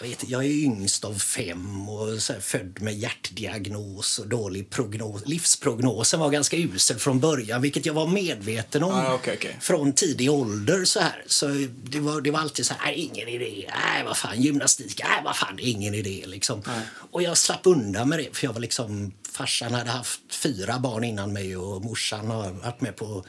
Jag, 0.00 0.08
vet, 0.08 0.28
jag 0.28 0.44
är 0.44 0.48
yngst 0.48 1.04
av 1.04 1.14
fem 1.14 1.88
och 1.88 2.22
så 2.22 2.32
här, 2.32 2.40
född 2.40 2.82
med 2.82 2.94
hjärtdiagnos 2.94 4.18
och 4.18 4.28
dålig 4.28 4.70
prognos. 4.70 5.22
Livsprognosen 5.26 6.20
var 6.20 6.30
ganska 6.30 6.56
usel 6.56 6.98
från 6.98 7.20
början, 7.20 7.62
vilket 7.62 7.86
jag 7.86 7.94
var 7.94 8.06
medveten 8.06 8.82
om 8.82 8.90
Ja, 8.90 9.14
okej, 9.14 9.34
okej. 9.38 9.56
från 9.60 9.92
tidig 9.92 10.30
ålder. 10.30 10.84
Så, 10.84 11.00
här. 11.00 11.22
så 11.26 11.46
det, 11.84 12.00
var, 12.00 12.20
det 12.20 12.30
var 12.30 12.40
alltid 12.40 12.66
så 12.66 12.74
här, 12.74 12.86
"Nej, 12.92 13.00
ingen 13.14 13.28
idé, 13.28 13.70
nej 13.84 14.04
vad 14.04 14.16
fan, 14.16 14.42
gymnastik, 14.42 15.00
nej 15.08 15.20
vad 15.24 15.36
fan, 15.36 15.58
ingen 15.58 15.94
idé. 15.94 16.22
Liksom. 16.26 16.62
Och 17.10 17.22
jag 17.22 17.36
slapp 17.36 17.60
undan 17.66 18.08
med 18.08 18.18
det, 18.18 18.36
för 18.36 18.46
jag 18.46 18.52
var 18.52 18.60
liksom, 18.60 19.12
farsan 19.32 19.74
hade 19.74 19.90
haft 19.90 20.20
fyra 20.30 20.78
barn 20.78 21.04
innan 21.04 21.32
mig 21.32 21.56
och 21.56 21.84
morsan 21.84 22.26
har 22.30 22.50
varit 22.50 22.80
med 22.80 22.96
på, 22.96 23.24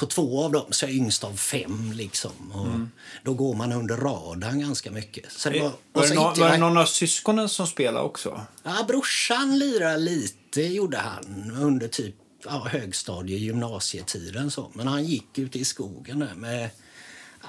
på 0.00 0.06
två 0.06 0.44
av 0.44 0.52
dem, 0.52 0.64
så 0.70 0.84
jag 0.84 0.90
är 0.90 0.94
yngst 0.96 1.24
av 1.24 1.32
fem. 1.36 1.92
Liksom. 1.94 2.52
Och 2.52 2.66
Då 3.24 3.34
går 3.34 3.54
man 3.54 3.72
under 3.72 3.96
radarn 3.96 4.60
ganska 4.60 4.90
mycket. 4.90 5.32
Så 5.32 5.50
det 5.50 5.60
var, 5.60 5.68
Var, 5.68 5.72
och 5.92 6.02
det 6.02 6.08
hittade 6.08 6.40
var 6.40 6.48
det 6.48 6.54
jag- 6.54 6.60
någon 6.60 6.76
av 6.78 6.84
syskonen 6.86 7.48
som 7.48 7.66
spelade 7.66 8.04
också? 8.06 8.40
Ja, 8.62 8.84
brorsan 8.88 9.58
lirade 9.58 9.98
lite, 9.98 10.62
gjorde 10.62 10.96
han, 10.98 11.52
under 11.60 11.88
typ 11.88 12.14
ja, 12.44 12.66
högstadie, 12.70 13.38
gymnasietiden. 13.38 14.50
Så. 14.50 14.70
Men 14.74 14.86
han 14.86 15.04
gick 15.04 15.38
ute 15.38 15.58
i 15.58 15.64
skogen 15.64 16.18
där 16.18 16.34
med 16.34 16.70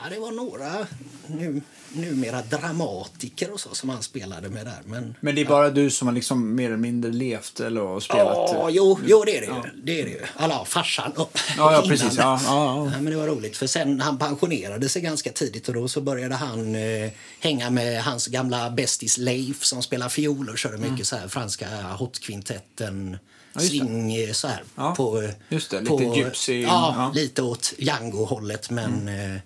Ja, 0.04 0.10
det 0.10 0.20
var 0.20 0.32
några 0.32 0.88
nu, 1.28 1.62
numera 1.94 2.42
dramatiker 2.42 3.52
och 3.54 3.60
så 3.60 3.76
som 3.76 3.90
han 3.90 4.04
spelade 4.04 4.50
med 4.50 4.66
där. 4.66 4.80
Men, 4.86 5.16
Men 5.20 5.36
det 5.36 5.42
är 5.42 5.46
bara 5.46 5.70
du 5.70 5.90
som 5.90 6.08
har 6.08 6.16
liksom 6.16 6.56
mer 6.56 6.66
eller 6.68 6.78
mindre 6.78 7.12
levt 7.12 7.60
eller 7.60 7.82
och 7.82 8.04
spelat? 8.04 8.26
Ja, 8.54 8.70
jo, 8.72 9.00
jo 9.06 9.24
det 9.26 9.38
är 9.38 9.42
det 9.42 9.48
ju. 9.48 9.82
Det 9.84 10.02
är 10.02 10.06
det 10.06 10.12
ju. 10.12 10.22
Alla, 10.36 10.66
farsan. 10.66 11.12
och- 11.12 11.38
Ja, 11.58 11.74
ja, 11.74 11.84
precis. 11.88 12.18
Ja, 12.18 12.40
ja, 12.46 12.76
ja. 12.94 13.00
men 13.02 13.06
det 13.06 13.16
var 13.16 13.28
roligt, 13.28 13.58
för 13.58 13.68
sen 13.68 14.00
han 14.02 14.18
pensionerade 14.18 14.90
sig 14.90 15.02
ganska 15.02 15.32
tidigt 15.32 15.68
och 15.68 15.74
då 15.74 15.88
så 15.88 16.02
började 16.02 16.36
han 16.36 16.76
eh, 16.76 17.12
hänga 17.40 17.70
med 17.70 18.04
hans 18.04 18.28
gamla 18.28 18.70
bästis 18.70 19.18
Leif 19.18 19.64
som 19.64 19.84
spelar 19.84 20.10
fiol 20.10 20.50
och 20.50 20.58
körde 20.58 20.78
mycket 20.78 21.08
så 21.08 21.16
här 21.16 21.28
franska 21.28 21.68
hotkvintetten. 22.00 23.18
det. 23.54 23.60
swing 23.60 24.16
eh, 24.16 24.32
så 24.32 24.48
här. 24.48 24.64
Ja, 24.76 24.94
på, 24.98 25.30
just 25.50 25.72
det, 25.72 25.86
på, 25.86 25.98
lite 26.00 26.20
gypsy, 26.20 26.62
Ja, 26.62 26.94
ja. 26.98 27.12
lite 27.16 27.42
åt 27.42 27.74
Django-hållet 27.78 28.70
men, 28.70 29.08
eh, 29.08 29.40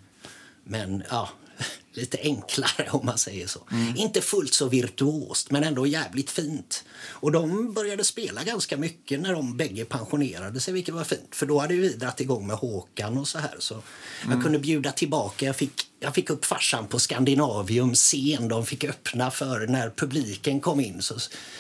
men 0.66 1.04
ja, 1.10 1.30
lite 1.94 2.18
enklare 2.22 2.90
om 2.92 3.06
man 3.06 3.18
säger 3.18 3.48
så. 3.48 3.60
Mm. 3.72 3.96
Inte 3.98 4.22
fullt 4.22 4.54
så 4.54 4.68
virtuost 4.68 5.52
men 5.52 5.64
ändå 5.64 5.88
jävligt 5.88 6.30
fint. 6.32 6.84
Och 7.08 7.32
de 7.32 7.74
började 7.74 8.04
spela 8.04 8.44
ganska 8.44 8.78
mycket 8.78 9.20
när 9.20 9.34
de 9.34 9.58
bägge 9.58 9.86
pensionerade 9.86 10.60
sig 10.60 10.74
vilket 10.74 10.96
var 10.96 11.04
fint. 11.04 11.30
För 11.36 11.46
då 11.46 11.60
hade 11.60 11.74
vi 11.76 11.90
dragit 11.94 12.20
igång 12.20 12.48
med 12.48 12.56
Håkan 12.56 13.18
och 13.18 13.28
så 13.28 13.40
här. 13.40 13.56
Så 13.60 13.74
Mm. 13.74 14.34
jag 14.38 14.44
kunde 14.44 14.60
bjuda 14.60 14.92
tillbaka. 14.92 15.46
Jag 15.46 15.56
fick, 15.56 15.72
jag 16.00 16.16
fick 16.16 16.30
upp 16.30 16.46
farsan 16.46 16.88
på 16.88 17.00
Scandinavium 17.00 17.94
scen. 17.96 18.48
De 18.48 18.66
fick 18.66 18.84
öppna 18.84 19.32
för 19.32 19.68
när 19.68 19.90
publiken 19.90 20.60
kom 20.60 20.80
in. 20.80 21.02
Så 21.02 21.16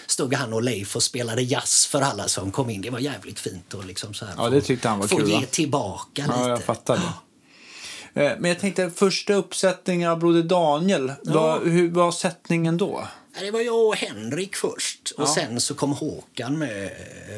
stod 0.07 0.33
han 0.33 0.53
och 0.53 0.63
Leif 0.63 0.95
och 0.95 1.03
spelade 1.03 1.41
jazz 1.41 1.85
för 1.85 2.01
alla 2.01 2.27
som 2.27 2.51
kom 2.51 2.69
in. 2.69 2.81
Det 2.81 2.89
var 2.89 2.99
jävligt 2.99 3.39
fint. 3.39 3.73
Och 3.73 3.85
liksom 3.85 4.13
så 4.13 4.25
här, 4.25 4.33
Ja, 4.37 4.49
det 4.49 4.61
tyckte 4.61 4.89
han 4.89 4.99
var 4.99 5.07
få 5.07 5.17
kul, 5.17 5.29
ge 5.29 5.35
va? 5.35 5.41
tillbaka 5.51 6.21
lite. 6.21 6.33
Ja, 6.39 6.49
jag 6.49 6.63
fattar 6.63 6.95
det. 6.97 7.13
Eh, 8.15 8.31
Men 8.39 8.45
jag 8.49 8.59
tänkte, 8.59 8.89
första 8.89 9.33
uppsättningen 9.33 10.09
av 10.11 10.19
Broder 10.19 10.43
Daniel, 10.43 11.13
vad, 11.23 11.67
hur 11.67 11.89
var 11.91 12.11
sättningen 12.11 12.77
då? 12.77 13.07
Ja, 13.35 13.41
Det 13.41 13.51
var 13.51 13.59
jag 13.61 13.87
och 13.87 13.95
Henrik 13.95 14.55
först. 14.55 15.11
Och 15.17 15.23
Ja. 15.23 15.33
sen 15.35 15.61
så 15.61 15.75
kom 15.75 15.91
Håkan 15.93 16.57
med 16.59 16.85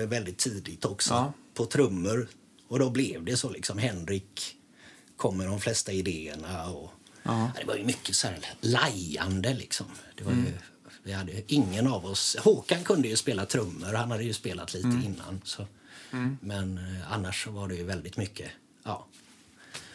eh, 0.01 0.07
väldigt 0.07 0.37
tidigt 0.37 0.85
också. 0.85 1.13
Ja. 1.13 1.33
På 1.53 1.65
trummor. 1.65 2.27
Och 2.67 2.79
då 2.79 2.89
blev 2.89 3.25
det 3.25 3.37
så 3.37 3.49
liksom. 3.49 3.77
Henrik 3.77 4.55
kom 5.17 5.37
med 5.37 5.47
de 5.47 5.59
flesta 5.59 5.91
idéerna. 5.91 6.69
Och, 6.69 6.91
Ja. 7.23 7.51
ja, 7.55 7.61
det 7.61 7.67
var 7.67 7.75
ju 7.75 7.83
mycket 7.85 8.15
så 8.15 8.27
här 8.27 8.39
lajande 8.61 9.53
liksom. 9.53 9.85
Det 10.17 10.23
var 10.23 10.31
Mm. 10.31 10.45
ju, 10.45 10.51
vi 11.03 11.11
hade 11.11 11.31
ingen 11.47 11.87
av 11.87 12.05
oss... 12.05 12.37
Håkan 12.39 12.83
kunde 12.83 13.07
ju 13.07 13.15
spela 13.15 13.45
trummor. 13.45 13.93
Han 13.93 14.11
hade 14.11 14.23
ju 14.23 14.33
spelat 14.33 14.73
lite 14.73 14.87
Mm. 14.87 15.03
innan. 15.05 15.41
Så. 15.43 15.65
Men 16.41 16.77
eh, 16.77 17.13
annars 17.13 17.47
var 17.47 17.67
det 17.67 17.75
ju 17.75 17.83
väldigt 17.83 18.17
mycket 18.17 18.47
ja, 18.83 19.07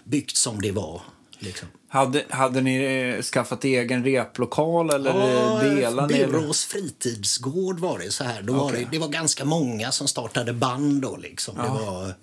byggt 0.04 0.36
som 0.36 0.60
det 0.60 0.70
var. 0.72 1.00
Liksom. 1.38 1.68
Hade, 1.88 2.24
hade 2.30 2.60
ni 2.60 2.76
eh, 3.16 3.22
skaffat 3.22 3.64
egen 3.64 4.04
replokal 4.04 4.90
eller 4.90 5.10
Ja, 5.34 5.64
eh, 5.64 5.74
delade 5.74 6.14
ni? 6.14 6.26
Byrås 6.26 6.64
fritidsgård 6.64 7.80
var 7.80 7.98
det 7.98 8.10
så 8.10 8.24
här. 8.24 8.42
Då 8.42 8.52
var 8.52 8.64
Okej. 8.64 8.80
det, 8.84 8.88
det 8.90 8.98
var 8.98 9.08
ganska 9.08 9.44
många 9.44 9.92
som 9.92 10.08
startade 10.08 10.52
band 10.52 11.02
då 11.02 11.16
liksom. 11.16 11.56
Det, 11.56 11.62
Ja. 11.66 11.74
var, 11.92 12.14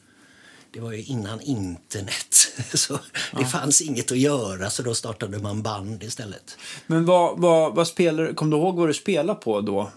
det 0.72 0.80
var 0.80 0.92
ju 0.92 1.04
innan 1.04 1.42
internet. 1.42 2.36
Så 2.74 3.00
det 3.38 3.46
fanns 3.46 3.82
inget 3.82 4.12
att 4.12 4.18
göra 4.18 4.70
så 4.70 4.84
då 4.84 4.96
startade 4.96 5.40
man 5.40 5.62
band 5.62 6.04
istället. 6.04 6.58
Men 6.88 7.06
vad, 7.06 7.40
vad, 7.40 7.76
vad 7.76 7.88
spelar, 7.88 8.34
kom 8.34 8.50
du 8.50 8.58
ihåg 8.58 8.76
vad 8.76 8.90
du 8.90 8.94
spelade 8.94 9.40
på 9.40 9.62
då? 9.62 9.92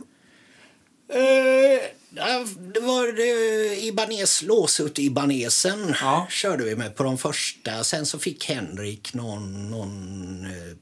Eh, 1.13 1.81
det 2.75 2.81
var 2.81 3.21
uh, 3.21 3.85
Ibanez, 3.85 4.43
låsut 4.43 4.99
Ibanesen 4.99 5.95
Ja. 6.01 6.27
körde 6.31 6.65
vi 6.65 6.77
med 6.77 6.97
på 6.97 7.03
de 7.03 7.19
första. 7.19 7.85
Sen 7.85 8.07
så 8.07 8.19
fick 8.19 8.49
Henrik 8.49 9.15
någon, 9.15 9.71
någon, 9.71 10.45
eh, 10.47 10.77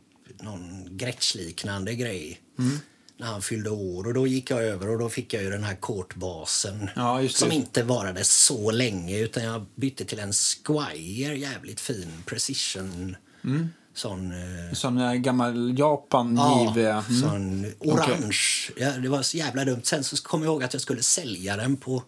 någon 0.45 0.97
Gretsch-liknande 0.97 1.95
grej 1.95 2.41
Mm. 2.59 2.79
när 3.17 3.27
han 3.27 3.43
fyllde 3.43 3.71
år. 3.71 4.07
Och 4.07 4.15
Då 4.15 4.27
gick 4.27 4.51
jag 4.51 4.65
över 4.65 4.89
och 4.91 4.99
då 4.99 5.09
fick 5.09 5.35
jag 5.35 5.43
ju 5.43 5.51
den 5.51 5.65
här 5.65 5.77
kortbasen 5.77 6.91
Ja, 6.97 7.29
som 7.29 7.53
inte 7.53 7.83
varade 7.83 8.25
så 8.25 8.71
länge 8.71 9.19
utan 9.19 9.45
jag 9.45 9.67
bytte 9.75 10.05
till 10.05 10.19
en 10.19 10.33
Squire, 10.33 11.37
jävligt 11.39 11.81
fin 11.81 12.13
precision. 12.27 13.17
Mm. 13.45 13.69
Sån... 13.95 14.33
eh, 14.33 14.75
Sån 14.75 14.95
där 14.97 15.15
gammal 15.15 15.79
Japan 15.79 16.37
Ja, 16.37 16.75
eh, 16.81 17.09
Mm. 17.09 17.21
sån 17.21 17.67
orange. 17.79 18.39
Ja, 18.77 18.91
det 18.93 19.09
var 19.09 19.23
så 19.23 19.37
jävla 19.37 19.65
dumt. 19.65 19.81
Sen 19.85 20.05
så 20.05 20.17
kom 20.17 20.43
jag 20.43 20.51
ihåg 20.51 20.63
att 20.65 20.73
jag 20.73 20.83
skulle 20.83 21.03
sälja 21.03 21.57
den 21.57 21.77
på, 21.77 22.03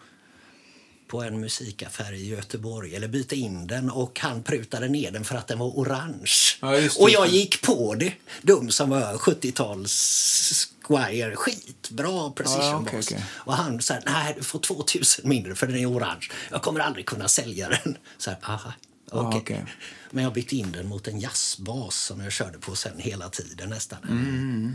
på 1.08 1.22
en 1.22 1.40
musikaffär 1.40 2.12
i 2.12 2.28
Göteborg. 2.28 2.96
Eller 2.96 3.08
byta 3.08 3.34
in 3.34 3.66
den. 3.66 3.90
Och 3.90 4.20
han 4.20 4.42
prutade 4.42 4.88
ner 4.88 5.10
den 5.10 5.24
för 5.24 5.34
att 5.36 5.46
den 5.48 5.58
var 5.58 5.66
orange. 5.66 6.32
Ja, 6.60 6.68
och 6.98 7.10
jag 7.10 7.28
gick 7.28 7.62
på 7.62 7.94
det. 7.94 8.12
Dum 8.42 8.70
som 8.70 8.90
var 8.90 9.14
70-tals 9.14 10.68
Squire. 10.82 11.36
Skitbra 11.36 12.30
precision 12.30 12.64
Ja, 12.86 12.92
bass. 12.96 13.06
okej. 13.12 13.24
Och 13.34 13.54
han 13.54 13.80
sa 13.80 13.94
nej 14.06 14.34
du 14.38 14.42
får 14.44 14.58
2000 14.58 15.28
mindre 15.28 15.54
för 15.54 15.66
den 15.66 15.76
är 15.76 15.90
orange. 15.90 16.28
Jag 16.50 16.62
kommer 16.62 16.80
aldrig 16.80 17.06
kunna 17.06 17.28
sälja 17.28 17.68
den. 17.68 17.96
Så 18.18 18.30
här, 18.30 18.38
aha, 18.42 18.72
Ja, 19.12 19.28
okej. 19.28 19.40
okej. 19.40 19.64
Men 20.10 20.24
jag 20.24 20.32
bytte 20.32 20.56
in 20.56 20.72
den 20.72 20.88
mot 20.88 21.08
en 21.08 21.20
jazzbas 21.20 21.96
som 21.96 22.20
jag 22.20 22.32
körde 22.32 22.58
på 22.58 22.74
sen 22.76 22.98
hela 22.98 23.28
tiden 23.28 23.68
nästan. 23.70 23.98
Mm, 24.08 24.74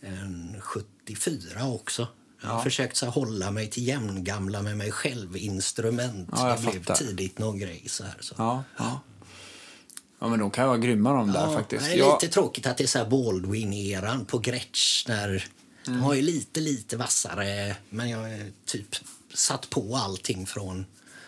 En 0.00 0.56
74 0.60 1.66
också. 1.66 2.08
Jag 2.42 2.48
har 2.50 2.62
försökt 2.62 2.96
så 2.96 3.04
här, 3.06 3.12
hålla 3.12 3.50
mig 3.50 3.70
till 3.70 3.86
jämngamla 3.88 4.62
med 4.62 4.76
mig 4.76 4.90
själv-instrument. 4.92 6.28
Ja, 6.32 6.48
jag 6.48 6.58
det 6.58 6.70
blev 6.70 6.84
fattar. 6.84 6.94
tidigt 6.94 7.38
någon 7.38 7.58
grej. 7.58 7.82
Så 7.86 8.04
här, 8.04 8.16
så. 8.20 8.34
Ja, 8.38 8.64
ja. 8.76 9.00
Ja, 10.18 10.28
men 10.28 10.38
de 10.38 10.50
kan 10.50 10.68
vara 10.68 10.78
grymma 10.78 11.12
de 11.12 11.32
där 11.32 11.54
faktiskt. 11.54 11.84
Det 11.84 11.92
är 11.92 11.96
Jag- 11.98 12.22
lite 12.22 12.32
tråkigt 12.34 12.66
att 12.66 12.76
det 12.76 12.84
är 12.84 12.88
så 12.88 12.98
här 12.98 13.10
Baldwin-eran 13.10 14.24
på 14.24 14.38
Gretsch. 14.38 15.04
När 15.08 15.46
De 15.84 16.00
har 16.00 16.14
ju 16.14 16.22
lite, 16.22 16.60
lite 16.60 16.96
vassare, 16.96 17.76
men 17.90 18.08
jag 18.10 18.52
typ 18.66 18.96
satt 19.34 19.70
på 19.70 19.96
allting 19.96 20.46
från, 20.46 20.86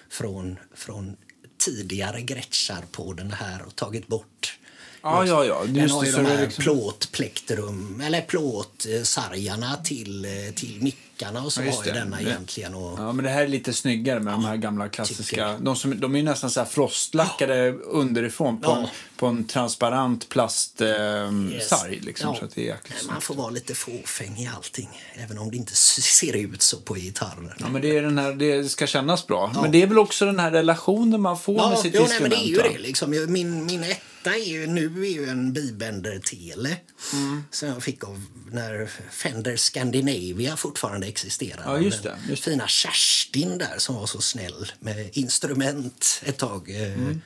från, 0.08 0.56
från 0.74 1.16
tidigare 1.58 2.22
Gretschar 2.22 2.84
på 2.92 3.12
den 3.12 3.32
här 3.32 3.62
och 3.66 3.76
tagit 3.76 4.06
bort. 4.06 4.58
Ja, 5.02 5.26
ja, 5.26 5.44
ja. 5.44 5.64
Den 5.66 5.90
har 5.90 6.04
ju 6.04 6.12
de 6.12 6.26
här 6.26 6.42
liksom- 6.42 6.64
plåtplektrum, 6.64 8.00
eller 8.00 8.20
plåtsargarna 8.20 9.76
till, 9.76 10.24
eh, 10.24 10.54
till 10.54 10.82
mickarna 11.16 11.42
och 11.44 11.52
så 11.52 11.62
Ja, 11.62 11.72
har 11.72 11.84
ju 11.84 11.92
det. 11.92 11.98
denna 11.98 12.16
Det- 12.16 12.22
egentligen. 12.22 12.74
Och, 12.74 12.98
Ja, 13.00 13.12
men 13.12 13.24
det 13.24 13.30
här 13.30 13.42
är 13.42 13.48
lite 13.48 13.72
snyggare 13.72 14.20
med 14.20 14.34
de 14.34 14.44
här 14.44 14.56
gamla 14.56 14.88
klassiska. 14.88 15.56
De, 15.60 15.76
som, 15.76 16.00
de 16.00 16.14
är 16.14 16.18
ju 16.18 16.24
nästan 16.24 16.50
så 16.50 16.60
här 16.60 16.66
frostlackade 16.66 17.72
underifrån 17.72 18.60
på, 18.60 18.70
Ja. 18.70 18.76
en, 18.78 18.86
på 19.16 19.26
en 19.26 19.44
transparent 19.46 20.28
plastsarg. 20.28 21.50
Eh, 21.50 21.54
Yes. 21.56 22.04
liksom, 22.04 22.30
Ja. 22.34 22.38
Så 22.38 22.44
att 22.44 22.54
det 22.54 22.60
är 22.60 22.64
jäkligt 22.66 23.06
Man 23.10 23.20
får 23.20 23.34
vara 23.34 23.50
lite 23.50 23.74
fåfäng 23.74 24.36
i 24.38 24.48
allting, 24.56 24.88
även 25.14 25.38
om 25.38 25.50
det 25.50 25.56
inte 25.56 25.74
ser 25.76 26.36
ut 26.36 26.62
så 26.62 26.76
på 26.76 26.94
gitarren. 26.94 27.52
Ja, 27.58 27.68
men 27.68 27.82
det, 27.82 27.96
är 27.96 28.02
den 28.02 28.18
här, 28.18 28.32
det 28.32 28.68
ska 28.68 28.86
kännas 28.86 29.26
bra. 29.26 29.52
Men 29.62 29.72
det 29.72 29.82
är 29.82 29.86
väl 29.86 29.98
också 29.98 30.24
den 30.26 30.38
här 30.40 30.50
relationen 30.50 31.20
man 31.20 31.38
får 31.38 31.52
med 31.54 31.62
Ja, 31.62 31.82
sitt 31.82 31.94
jo, 31.94 32.00
nej, 32.00 32.08
instrument. 32.10 32.20
men 32.22 32.30
det 32.30 32.46
är 32.62 32.68
ju 32.68 32.72
det. 32.72 32.78
Liksom. 32.78 33.10
Min, 33.10 33.66
min 33.66 33.84
etta 34.26 34.38
är 34.38 34.44
ju, 34.44 34.66
nu 34.66 34.86
är 35.06 35.10
ju 35.10 35.28
en 35.28 35.52
Bibender-tele 35.52 36.76
Mm. 37.12 37.44
som 37.50 37.68
jag 37.68 37.82
fick 37.82 38.04
av 38.04 38.24
när 38.50 38.86
Fender 39.10 39.56
Scandinavia 39.56 40.56
fortfarande 40.56 41.06
existerade. 41.06 41.62
Ja, 41.64 41.78
just 41.80 42.02
det, 42.02 42.16
just 42.28 42.44
Fina 42.44 42.68
Kerstin 42.68 43.58
där 43.58 43.78
som 43.78 43.94
var 43.94 44.06
så 44.06 44.20
snäll 44.20 44.72
med 44.80 45.10
instrument 45.16 46.22
ett 46.24 46.36
tag. 46.38 46.70
eh, 46.70 46.92
Mm. 46.94 47.20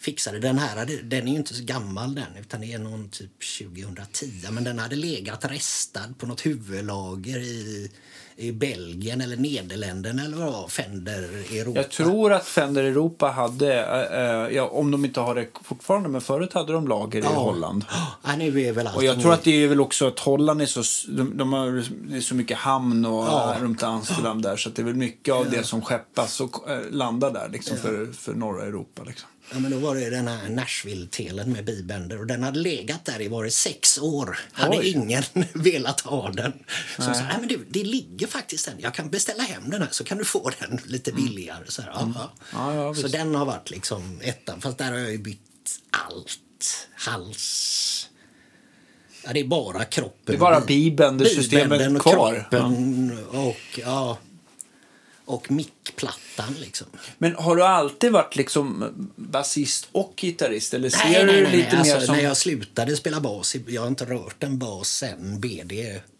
Fixade 0.00 0.38
den 0.38 0.58
här, 0.58 0.86
den 1.02 1.28
är 1.28 1.32
ju 1.32 1.38
inte 1.38 1.54
så 1.54 1.64
gammal 1.64 2.14
den 2.14 2.36
utan 2.40 2.60
det 2.60 2.72
är 2.72 2.78
någon 2.78 3.08
typ 3.08 3.30
2010 3.58 4.30
men 4.50 4.64
den 4.64 4.78
hade 4.78 4.96
legat 4.96 5.44
restad 5.44 6.14
på 6.18 6.26
något 6.26 6.46
huvudlager 6.46 7.38
i, 7.38 7.90
i 8.36 8.52
Belgien 8.52 9.20
eller 9.20 9.36
Nederländerna 9.36 10.24
eller 10.24 10.36
vad 10.36 10.70
Fender 10.70 11.22
Europa. 11.52 11.80
Jag 11.80 11.90
tror 11.90 12.32
att 12.32 12.46
Fender 12.46 12.84
Europa 12.84 13.28
hade, 13.28 13.84
eh, 14.48 14.56
ja, 14.56 14.68
om 14.68 14.90
de 14.90 15.04
inte 15.04 15.20
har 15.20 15.34
det 15.34 15.46
fortfarande, 15.64 16.08
men 16.08 16.20
förut 16.20 16.52
hade 16.52 16.72
de 16.72 16.88
lager 16.88 17.18
i 17.18 17.22
Holland. 17.26 17.84
Ja, 18.22 18.36
nu 18.38 18.60
är 18.62 18.72
väl 18.72 18.86
allt 18.86 18.96
Och 18.96 19.04
jag 19.04 19.20
tror 19.20 19.32
att 19.32 19.42
det 19.44 19.64
är 19.64 19.68
väl 19.68 19.80
också 19.80 20.06
att 20.08 20.18
Holland 20.18 20.62
är 20.62 20.66
så, 20.66 20.82
de, 21.08 21.36
de 21.36 21.52
har, 21.52 21.84
det 22.10 22.16
är 22.16 22.20
så 22.20 22.34
mycket 22.34 22.56
hamn 22.58 23.04
och 23.04 23.24
Ja. 23.24 23.56
runt 23.60 23.82
Amsterdam 23.82 24.42
där 24.42 24.56
så 24.56 24.68
att 24.68 24.76
det 24.76 24.82
är 24.82 24.86
väl 24.86 24.94
mycket 24.94 25.34
av 25.34 25.50
det 25.50 25.64
som 25.64 25.82
skeppas 25.82 26.40
och 26.40 26.70
eh, 26.70 26.78
landar 26.90 27.30
där 27.30 27.48
liksom 27.52 27.76
för, 27.76 28.12
för 28.12 28.34
norra 28.34 28.64
Europa. 28.66 29.02
Liksom. 29.06 29.28
Ja, 29.52 29.58
men 29.58 29.70
då 29.70 29.78
var 29.78 29.94
det 29.94 30.10
den 30.10 30.28
här 30.28 30.48
Nashville-telen 30.48 31.52
med 31.52 31.64
Bibender 31.64 32.18
och 32.18 32.26
den 32.26 32.42
hade 32.42 32.58
legat 32.58 33.04
där 33.04 33.20
i 33.20 33.28
var 33.28 33.44
det 33.44 33.50
sex 33.50 33.98
år. 33.98 34.38
Hade 34.52 34.78
Oj. 34.78 34.88
ingen 34.88 35.22
velat 35.54 36.00
ha 36.00 36.30
den. 36.30 36.52
Så 36.96 37.02
jag 37.02 37.16
sa, 37.16 37.22
Nej, 37.22 37.36
men 37.38 37.48
du, 37.48 37.66
det 37.68 37.84
ligger 37.84 38.26
faktiskt 38.26 38.66
den. 38.66 38.74
Jag 38.80 38.94
kan 38.94 39.10
beställa 39.10 39.42
hem 39.42 39.70
den 39.70 39.82
här 39.82 39.88
så 39.90 40.04
kan 40.04 40.18
du 40.18 40.24
få 40.24 40.50
den 40.60 40.80
lite 40.86 41.12
billigare. 41.12 41.64
Så, 41.68 41.82
här, 41.82 41.90
ja, 41.94 42.12
ja. 42.14 42.32
Ja, 42.74 42.94
så 42.94 43.08
den 43.08 43.34
har 43.34 43.44
varit 43.46 43.70
liksom 43.70 44.20
ettan. 44.22 44.60
Fast 44.60 44.78
där 44.78 44.92
har 44.92 44.98
jag 44.98 45.12
ju 45.12 45.18
bytt 45.18 45.80
allt. 45.90 46.88
Hals. 46.94 48.08
Ja, 49.24 49.32
det 49.32 49.40
är 49.40 49.44
bara 49.44 49.84
kroppen. 49.84 50.20
Det 50.24 50.32
är 50.32 50.38
bara 50.38 50.56
och 50.58 50.66
Bibender-systemet 50.66 51.70
Bibendern 51.70 51.96
och 51.96 52.02
kvar. 52.02 52.46
kroppen 52.50 53.18
och, 53.30 53.78
ja, 53.78 54.18
och 55.24 55.50
mickplattan 55.50 55.79
ettan 55.98 56.54
liksom. 56.60 56.86
Men 57.18 57.34
har 57.34 57.56
du 57.56 57.64
alltid 57.64 58.12
varit 58.12 58.36
liksom 58.36 58.84
basist 59.16 59.88
och 59.92 60.12
gitarrist? 60.16 60.74
Eller 60.74 60.90
ser 60.90 60.98
Nej, 61.04 61.24
nej, 61.26 61.42
nej, 61.42 61.56
lite 61.56 61.76
nej. 61.76 61.84
mer 61.84 61.92
Alltså, 61.94 62.06
som... 62.06 62.16
När 62.16 62.22
jag 62.22 62.36
slutade 62.36 62.96
spela 62.96 63.20
bas, 63.20 63.56
jag 63.66 63.82
har 63.82 63.88
inte 63.88 64.04
rört 64.04 64.42
en 64.42 64.58
bas 64.58 64.88
sen 64.88 65.40
BD. 65.40 65.72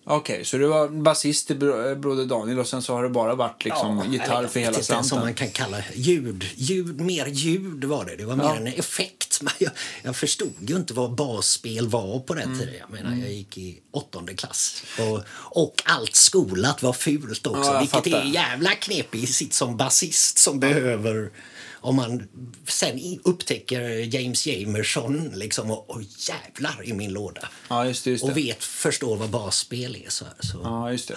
Okej, 0.05 0.45
så 0.45 0.57
du 0.57 0.67
var 0.67 0.89
basist 0.89 1.51
i 1.51 1.55
Bro- 1.55 1.95
Broder 1.95 2.25
Daniel 2.25 2.59
och 2.59 2.67
sen 2.67 2.83
så 2.83 2.95
har 2.95 3.03
det 3.03 3.09
bara 3.09 3.35
varit 3.35 3.65
liksom 3.65 4.13
gitarr 4.13 4.39
eller, 4.39 4.49
för 4.49 4.61
hela 4.61 4.83
slanten? 4.83 5.19
man 5.21 5.35
kan 5.35 5.49
kalla 5.51 5.77
ljud. 5.95 6.45
ljud. 6.57 7.01
Mer 7.01 7.27
ljud 7.27 7.85
var 7.85 8.05
det. 8.05 8.17
Det 8.17 8.25
var 8.25 8.37
mer 8.37 8.45
Ja. 8.45 8.57
en 8.57 8.67
effekt. 8.67 9.17
Jag, 9.59 9.71
jag 10.03 10.17
förstod 10.17 10.53
ju 10.61 10.77
inte 10.77 10.95
vad 10.95 11.15
basspel 11.15 11.89
var 11.89 12.19
på 12.19 12.35
den 12.35 12.59
tiden. 12.59 12.75
Jag 12.81 12.91
menar, 12.91 13.17
jag 13.17 13.33
gick 13.33 13.59
i 13.59 13.79
åttonde 13.91 14.35
klass. 14.35 14.83
Och, 14.99 15.21
och 15.61 15.83
allt 15.85 16.15
skolat 16.15 16.83
var 16.83 16.93
fult 16.93 17.47
också. 17.47 17.71
Ja, 17.73 17.79
vilket 17.81 17.97
fattar. 18.05 18.21
är 18.21 18.25
jävla 18.25 18.71
knepigt 18.71 19.35
sitt 19.35 19.53
som 19.61 19.77
basist 19.77 20.39
som 20.39 20.61
behöver 20.61 21.31
om 21.81 21.97
man 21.97 22.29
sen 22.67 23.21
upptäcker 23.25 23.81
James 24.15 24.47
Jamerson 24.47 25.31
liksom, 25.35 25.71
och, 25.71 25.91
och 25.91 26.03
jävlar 26.03 26.89
i 26.89 26.93
min 26.93 27.13
låda. 27.13 27.49
Ja, 27.69 27.87
just 27.87 28.05
det. 28.05 28.11
Just 28.11 28.25
det. 28.25 28.31
Och 28.31 28.37
vet, 28.37 28.65
förstår 28.65 29.17
vad 29.17 29.31
basspel 29.31 29.97
är. 29.97 30.11
Så, 30.11 30.25
så. 30.41 30.61
Ja, 30.63 30.93
just 30.93 31.09
det. 31.09 31.17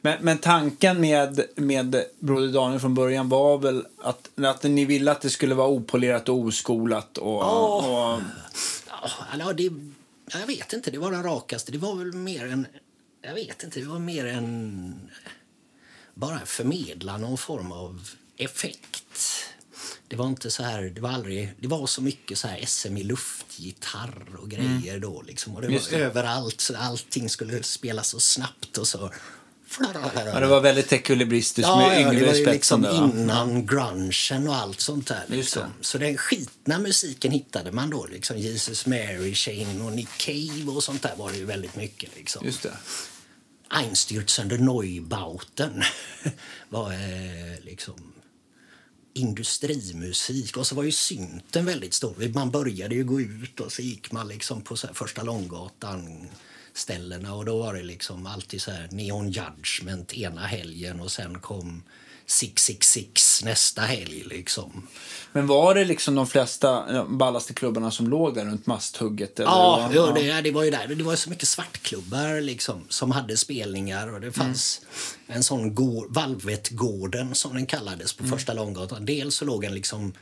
Men, 0.00 0.24
men 0.24 0.38
tanken 0.38 1.00
med, 1.00 1.40
med 1.56 2.04
Broder 2.18 2.52
Daniel 2.52 2.80
från 2.80 2.94
början 2.94 3.28
var 3.28 3.58
väl 3.58 3.86
att, 4.02 4.30
att 4.38 4.62
ni 4.62 4.84
ville 4.84 5.10
att 5.10 5.20
det 5.20 5.30
skulle 5.30 5.54
vara 5.54 5.68
opolerat 5.68 6.28
och 6.28 6.38
oskolat 6.38 7.18
och... 7.18 7.36
och 7.36 8.20
Ja, 9.38 9.52
det, 9.52 9.70
jag 10.32 10.46
vet 10.46 10.72
inte, 10.72 10.90
det 10.90 10.98
var 10.98 11.10
den 11.10 11.22
rakaste. 11.22 11.72
Det 11.72 11.78
var 11.78 11.96
väl 11.96 12.12
mer 12.12 12.46
en... 12.46 12.66
Jag 13.22 13.34
vet 13.34 13.62
inte, 13.62 13.80
det 13.80 13.86
var 13.86 13.98
mer 13.98 14.26
en... 14.26 15.10
Bara 16.20 16.46
förmedla 16.46 17.16
någon 17.16 17.38
form 17.38 17.72
av 17.72 18.08
effekt. 18.36 19.44
Det 20.08 20.16
var 20.16 20.26
inte 20.26 20.50
så 20.50 20.62
här, 20.62 20.82
det 20.82 21.00
var 21.00 21.10
aldrig, 21.10 21.52
det 21.60 21.68
var 21.68 21.86
så 21.86 22.02
mycket 22.02 22.38
så 22.38 22.48
här 22.48 22.66
SM 22.66 22.96
i 22.96 23.02
luftgitarr 23.02 24.26
och 24.42 24.50
grejer 24.50 24.98
då 24.98 25.22
liksom. 25.22 25.54
Och 25.54 25.60
det 25.60 25.66
var 25.66 25.74
Just 25.74 25.90
det. 25.90 25.96
överallt, 25.96 26.60
så 26.60 26.76
allting 26.76 27.28
skulle 27.28 27.62
spelas 27.62 28.08
så 28.08 28.20
snabbt 28.20 28.78
och 28.78 28.88
så... 28.88 29.12
ja, 30.14 30.40
det 30.40 30.46
var 30.46 30.60
väldigt 30.60 30.92
ekulibristiskt 30.92 31.68
Ja, 31.68 31.76
med 31.76 32.02
ja, 32.02 32.26
var 32.26 32.34
i 32.34 32.42
spetsen 32.42 32.50
liksom 32.52 32.82
där, 32.82 32.92
innan 32.92 33.66
grungen 33.66 34.48
och 34.48 34.56
allt 34.56 34.80
sånt 34.80 35.06
där. 35.06 35.24
Liksom. 35.26 35.62
Så 35.80 35.98
den 35.98 36.16
skitna 36.16 36.78
musiken 36.78 37.32
hittade 37.32 37.72
man 37.72 37.90
då. 37.90 38.06
Liksom 38.06 38.38
Jesus 38.38 38.86
Mary 38.86 39.34
Chain 39.34 39.80
och 39.82 39.92
Nick 39.92 40.18
Cave 40.18 40.70
och 40.70 40.84
sånt 40.84 41.02
där 41.02 41.16
var 41.16 41.30
det 41.30 41.38
ju 41.38 41.44
väldigt 41.44 41.76
mycket. 41.76 42.16
Liksom. 42.16 42.46
Just 42.46 42.62
det. 42.62 42.72
Einstürzende 43.72 44.58
Neubauten 44.58 45.82
var 46.68 46.92
eh, 46.92 47.60
liksom 47.64 48.12
industrimusik. 49.12 50.56
Och 50.56 50.66
så 50.66 50.74
var 50.74 50.82
ju 50.82 50.92
synten 50.92 51.64
väldigt 51.64 51.94
stor. 51.94 52.32
Man 52.34 52.50
började 52.50 52.94
ju 52.94 53.04
gå 53.04 53.20
ut 53.20 53.60
och 53.60 53.72
så 53.72 53.82
gick 53.82 54.12
man 54.12 54.28
liksom 54.28 54.62
på 54.62 54.76
så 54.76 54.86
här 54.86 54.94
första 54.94 55.22
Långgatan 55.22 56.28
ställena 56.72 57.34
och 57.34 57.44
då 57.44 57.58
var 57.58 57.74
det 57.74 57.82
liksom 57.82 58.26
alltid 58.26 58.62
så 58.62 58.70
här 58.70 58.88
Neon 58.90 59.30
Judgment 59.30 60.14
ena 60.14 60.46
helgen 60.46 61.00
och 61.00 61.12
sen 61.12 61.40
kom 61.40 61.82
666 62.26 63.29
nästa 63.44 63.82
helg 63.82 64.24
liksom. 64.26 64.86
Men 65.32 65.46
var 65.46 65.74
det 65.74 65.84
liksom 65.84 66.14
de 66.14 66.26
flesta 66.26 66.84
ja, 66.94 67.04
ballaste 67.08 67.54
klubbarna 67.54 67.90
som 67.90 68.08
låg 68.08 68.34
där 68.34 68.44
runt 68.44 68.66
masthugget? 68.66 69.40
Eller 69.40 69.50
Ja, 69.50 69.78
vad? 69.82 69.94
jo, 69.94 70.14
det, 70.14 70.40
det 70.40 70.50
var 70.50 70.62
ju 70.64 70.70
där. 70.70 70.86
Det 70.94 71.02
var 71.04 71.16
så 71.16 71.30
mycket 71.30 71.48
svartklubbar 71.48 72.40
liksom, 72.40 72.84
som 72.88 73.10
hade 73.10 73.36
spelningar. 73.36 74.02
Och 74.08 74.16
Mm. 74.16 74.20
det 74.20 74.32
fanns 74.32 74.80
en 75.26 75.42
sån 75.42 75.74
gå- 75.74 76.06
Valvetgården 76.08 77.34
som 77.34 77.54
den 77.54 77.66
kallades 77.66 78.18
Mm. 78.18 78.30
på 78.30 78.36
första 78.36 78.52
Långgatan. 78.52 79.04
Dels 79.04 79.34
så 79.34 79.44
låg 79.44 79.64
en 79.64 79.74
liksom 79.74 80.12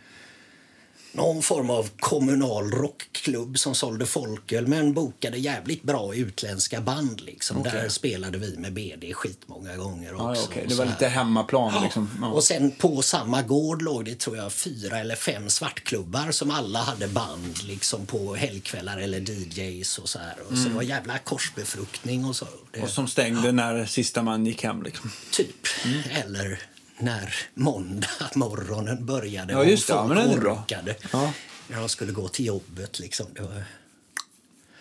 någon 1.19 1.43
form 1.43 1.71
av 1.71 1.91
kommunal 2.01 2.71
rockklubb 2.71 3.59
som 3.59 3.75
sålde 3.75 4.07
folköl 4.07 4.67
men 4.67 4.95
bokade 4.95 5.39
jävligt 5.39 5.83
bra 5.83 6.15
utländska 6.15 6.81
band. 6.81 7.21
Liksom. 7.21 7.59
Okej. 7.59 7.73
Där 7.73 7.89
spelade 7.89 8.39
vi 8.39 8.57
med 8.57 8.73
BD 8.73 9.15
skitmånga 9.15 9.77
gånger 9.77 10.15
också. 10.15 10.25
Ja, 10.25 10.35
ja, 10.37 10.43
okej. 10.45 10.63
och 10.63 10.69
Det 10.69 10.75
var 10.75 10.87
lite 10.87 11.09
hemmaplan 11.09 11.83
liksom. 11.83 12.11
Ja. 12.21 12.27
Och 12.27 12.45
sen 12.45 12.71
på 12.71 13.03
samma 13.03 13.43
gård 13.43 13.83
låg 13.83 14.05
det 14.05 14.19
tror 14.19 14.37
jag 14.37 14.53
fyra 14.53 14.99
eller 14.99 15.17
fem 15.17 15.51
svartklubbar 15.51 16.31
som 16.31 16.51
alla 16.51 16.79
hade 16.79 17.09
band 17.09 17.63
liksom 17.63 18.07
på 18.07 18.35
helgkvällar 18.35 18.99
eller 18.99 19.21
DJs 19.21 19.99
och 19.99 20.09
så 20.09 20.19
här. 20.19 20.37
Och 20.51 20.59
så 20.59 20.69
det 20.69 20.75
var 20.75 20.83
jävla 20.83 21.19
korsbefruktning 21.19 22.25
och 22.25 22.37
så. 22.37 22.45
Det, 22.73 22.79
Mm. 22.79 22.89
Och 22.89 22.95
som 22.95 23.09
stängde 23.09 23.53
när 23.53 23.87
sista 23.87 24.23
man 24.23 24.47
gick 24.47 24.65
hem 24.65 24.83
liksom. 24.83 25.13
Typ. 25.31 25.67
Mm. 25.85 26.03
Eller 26.11 26.61
när 27.01 27.35
måndag 27.55 28.31
morgonen 28.35 29.07
började 29.07 29.53
Ja, 29.53 29.65
just 29.65 29.87
det. 29.87 29.95
och 29.95 30.09
folk 30.17 30.41
bra. 30.41 30.53
orkade. 30.63 30.95
Ja. 31.13 31.33
När 31.69 31.81
de 31.81 31.89
skulle 31.89 32.13
gå 32.13 32.29
till 32.29 32.47
jobbet 32.47 32.99
liksom. 32.99 33.27
Det 33.35 33.41
var... 33.43 33.63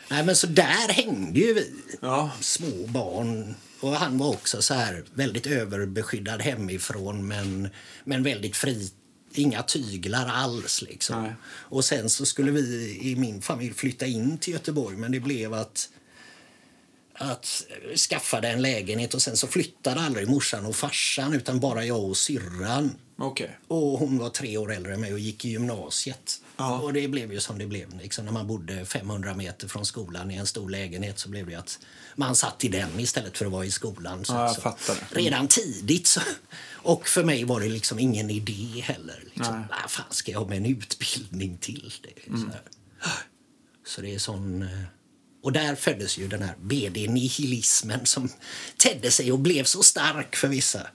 Nej 0.10 0.24
men 0.26 0.36
så 0.36 0.48
där 0.48 0.94
hängde 0.94 1.40
ju 1.40 1.54
vi. 1.54 1.74
Ja. 2.02 2.32
Små 2.42 2.88
barn. 2.88 3.56
Och 3.80 3.92
han 3.96 4.18
var 4.18 4.28
också 4.30 4.62
så 4.62 4.74
här 4.74 5.04
väldigt 5.14 5.46
överbeskyddad 5.48 6.42
hemifrån 6.42 7.28
men, 7.28 7.70
men 8.04 8.24
väldigt 8.24 8.56
fri. 8.56 8.90
Inga 9.34 9.64
tyglar 9.64 10.26
alls 10.28 10.82
liksom. 10.82 11.24
Nej. 11.24 11.34
Och 11.46 11.86
sen 11.86 12.10
så 12.10 12.26
skulle 12.26 12.52
vi 12.52 12.98
i 13.02 13.16
min 13.16 13.42
familj 13.42 13.74
flytta 13.74 14.06
in 14.06 14.38
till 14.38 14.54
Göteborg 14.54 14.98
men 14.98 15.12
det 15.12 15.20
blev 15.20 15.54
att 15.54 15.90
att 17.18 17.64
skaffade 18.10 18.48
en 18.48 18.62
lägenhet 18.62 19.14
och 19.14 19.22
sen 19.22 19.38
så 19.38 19.48
flyttade 19.48 20.02
aldrig 20.02 20.28
morsan 20.30 20.66
och 20.66 20.76
farsan 20.76 21.34
utan 21.34 21.60
bara 21.60 21.86
jag 21.86 22.04
och 22.04 22.18
syrran. 22.18 22.92
Okej. 23.20 23.58
Och 23.68 24.00
hon 24.00 24.18
var 24.18 24.30
tre 24.30 24.58
år 24.58 24.74
äldre 24.74 24.94
än 24.94 25.02
mig 25.02 25.14
och 25.14 25.20
gick 25.20 25.46
i 25.46 25.50
gymnasiet. 25.50 26.42
Ja. 26.58 26.80
Och 26.80 26.94
det 26.94 27.08
blev 27.08 27.34
ju 27.34 27.40
som 27.40 27.58
det 27.58 27.66
blev. 27.68 27.98
Liksom 28.00 28.26
när 28.26 28.32
man 28.32 28.48
bodde 28.48 28.86
500 28.86 29.34
meter 29.34 29.68
från 29.68 29.86
skolan 29.86 30.32
i 30.32 30.36
en 30.36 30.48
stor 30.48 30.70
lägenhet 30.70 31.20
så 31.20 31.30
blev 31.30 31.48
det 31.48 31.56
att 31.56 31.80
man 32.16 32.36
satt 32.36 32.64
i 32.64 32.68
den 32.68 33.00
istället 33.00 33.38
för 33.38 33.46
att 33.46 33.52
vara 33.52 33.66
i 33.66 33.72
skolan. 33.72 34.26
Så, 34.26 34.34
Ja, 34.34 34.76
så. 34.80 34.94
Redan 35.12 35.48
tidigt 35.48 36.08
så. 36.08 36.22
Och 36.72 37.08
för 37.08 37.24
mig 37.24 37.44
var 37.44 37.60
det 37.60 37.68
liksom 37.70 38.00
ingen 38.00 38.30
idé 38.30 38.82
heller. 38.84 39.24
Liksom. 39.36 39.56
Nej. 39.60 39.66
Vad 39.82 39.92
fan 39.92 40.06
ska 40.10 40.32
jag 40.32 40.40
ha 40.40 40.48
med 40.48 40.58
en 40.58 40.66
utbildning 40.66 41.58
till? 41.58 41.94
Det 42.04 42.24
är 42.24 42.28
Mm. 42.28 42.42
så, 42.42 43.10
så 43.86 44.02
det 44.02 44.16
är 44.16 44.20
sån... 44.20 44.68
eh, 45.48 45.48
Och 45.48 45.54
där 45.54 45.76
föddes 45.76 46.18
ju 46.18 46.28
den 46.28 46.42
här 46.42 46.56
BD-nihilismen 46.62 48.06
som 48.06 48.30
tedde 48.78 49.12
sig 49.12 49.32
och 49.32 49.40
blev 49.40 49.64
så 49.64 49.84
stark 49.84 50.36
för 50.36 50.48
vissa. 50.48 50.88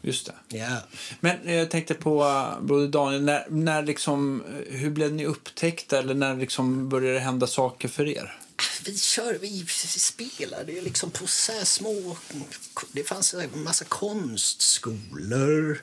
Just 0.00 0.26
det. 0.26 0.58
Ja. 0.58 0.76
Men 1.20 1.36
eh, 1.44 1.54
jag 1.54 1.70
tänkte 1.70 1.94
på 1.94 2.24
uh, 2.24 2.60
Broder 2.60 2.88
Daniel, 2.88 3.24
när, 3.24 3.46
när 3.48 3.82
liksom, 3.82 4.42
eh, 4.42 4.76
hur 4.76 4.90
blev 4.90 5.12
ni 5.12 5.26
upptäckta 5.26 5.98
eller 5.98 6.14
när 6.14 6.36
liksom 6.36 6.88
började 6.88 7.14
det 7.14 7.20
hända 7.20 7.46
saker 7.46 7.88
för 7.88 8.08
er? 8.08 8.36
Vi, 8.84 8.98
kör, 8.98 9.38
vi 9.38 9.66
spelade 9.86 10.72
ju 10.72 10.80
liksom 10.80 11.10
på 11.10 11.26
så 11.26 11.52
små... 11.64 12.16
Det 12.92 13.04
fanns 13.04 13.34
en 13.34 13.62
massa 13.62 13.84
konstskolor. 13.84 15.82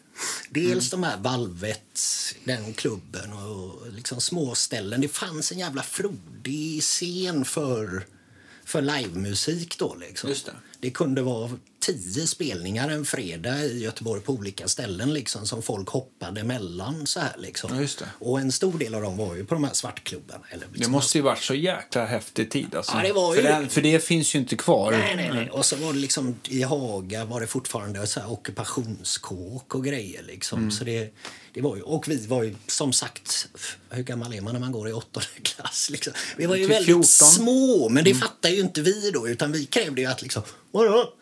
Dels 0.50 0.90
de 0.90 1.04
här 1.04 1.18
Valvet, 1.18 2.00
den 2.44 2.74
klubben 2.74 3.34
och 3.34 3.92
liksom 3.92 4.22
små 4.22 4.56
ställen. 4.56 5.02
Det 5.02 5.08
fanns 5.08 5.52
en 5.52 5.60
jävla 5.60 5.84
frodig 5.84 6.82
scen 6.84 7.46
för, 7.46 8.06
för 8.72 8.82
livemusik 8.82 9.78
då. 9.78 9.96
Liksom. 9.96 10.30
Det. 10.30 10.52
det 10.80 10.90
kunde 10.92 11.22
vara 11.22 11.52
tio 11.80 12.28
spelningar 12.28 12.90
en 12.90 13.06
fredag 13.06 13.64
i 13.64 13.84
Göteborg 13.84 14.22
på 14.22 14.34
olika 14.34 14.68
ställen 14.68 15.14
liksom, 15.14 15.48
som 15.48 15.62
folk 15.62 15.90
hoppade 15.90 16.44
mellan. 16.44 17.08
Så 17.08 17.20
här, 17.20 17.36
liksom. 17.38 17.76
Ja, 17.76 17.88
det. 18.00 18.06
Och 18.20 18.40
en 18.40 18.52
stor 18.52 18.78
del 18.80 18.96
av 18.96 19.02
dem 19.02 19.18
var 19.18 19.36
ju 19.36 19.46
på 19.46 19.54
de 19.54 19.64
här 19.64 19.74
svartklubbarna. 19.74 20.44
Eller 20.50 20.66
Det 20.66 20.74
liksom 20.74 20.92
måste 20.92 21.18
ju 21.18 21.22
varit 21.22 21.44
så 21.44 21.54
jäkla 21.54 22.06
häftig 22.06 22.52
tid 22.52 22.76
alltså. 22.76 22.92
Ja, 22.96 23.04
det 23.04 23.14
var 23.14 23.36
för, 23.36 23.42
ju- 23.42 23.48
det, 23.64 23.70
för 23.70 23.82
det 23.82 24.06
finns 24.06 24.36
ju 24.36 24.40
inte 24.40 24.56
kvar. 24.56 24.92
Nej, 24.92 25.16
nej, 25.16 25.30
nej. 25.34 25.50
Och 25.50 25.66
så 25.66 25.76
var 25.76 25.94
det 25.94 26.00
liksom 26.00 26.36
i 26.48 26.62
Haga 26.62 27.26
var 27.26 27.42
det 27.42 27.48
fortfarande 27.48 28.08
så 28.08 28.20
här 28.20 28.32
ockupationskåk 28.32 29.76
och 29.76 29.86
grejer 29.86 30.24
liksom. 30.24 30.60
Mm. 30.60 30.72
Så 30.72 30.84
det, 30.84 31.14
det 31.54 31.62
var 31.62 31.76
ju, 31.76 31.82
och 31.82 32.08
vi 32.08 32.28
var 32.28 32.44
ju 32.44 32.56
som 32.68 32.94
sagt, 32.94 33.48
hur 33.90 34.04
gammal 34.04 34.34
är 34.34 34.42
man 34.42 34.54
när 34.54 34.60
man 34.60 34.72
går 34.72 34.90
i 34.90 34.94
åttonde 34.94 35.28
klass 35.44 35.90
liksom? 35.90 36.14
Vi 36.38 36.46
var 36.46 36.56
ju 36.56 36.68
väldigt 36.68 36.86
14. 36.86 37.04
små, 37.04 37.90
men 37.90 38.04
det 38.04 38.16
fattar 38.16 38.50
ju 38.50 38.60
inte 38.60 38.82
vi 38.82 39.12
då 39.12 39.30
utan 39.30 39.52
vi 39.52 39.66
krävde 39.66 40.02
ju 40.02 40.08
att 40.08 40.22
liksom, 40.22 40.44
vadå? 40.72 41.14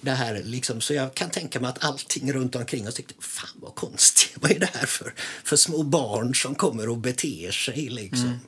Det 0.00 0.10
här 0.10 0.42
liksom, 0.44 0.80
så 0.80 0.94
jag 0.94 1.14
kan 1.14 1.30
tänka 1.30 1.60
mig 1.60 1.70
att 1.70 1.84
allting 1.84 2.32
runt 2.32 2.54
omkring 2.54 2.88
oss 2.88 2.94
tyckte, 2.94 3.14
fan 3.20 3.50
vad 3.54 3.74
konstigt, 3.74 4.32
vad 4.40 4.50
är 4.50 4.58
det 4.58 4.70
här 4.74 4.86
för, 4.86 5.14
för 5.44 5.56
små 5.56 5.82
barn 5.82 6.34
som 6.34 6.54
kommer 6.54 6.88
och 6.88 6.98
beter 6.98 7.50
sig 7.50 7.88
liksom? 7.88 8.40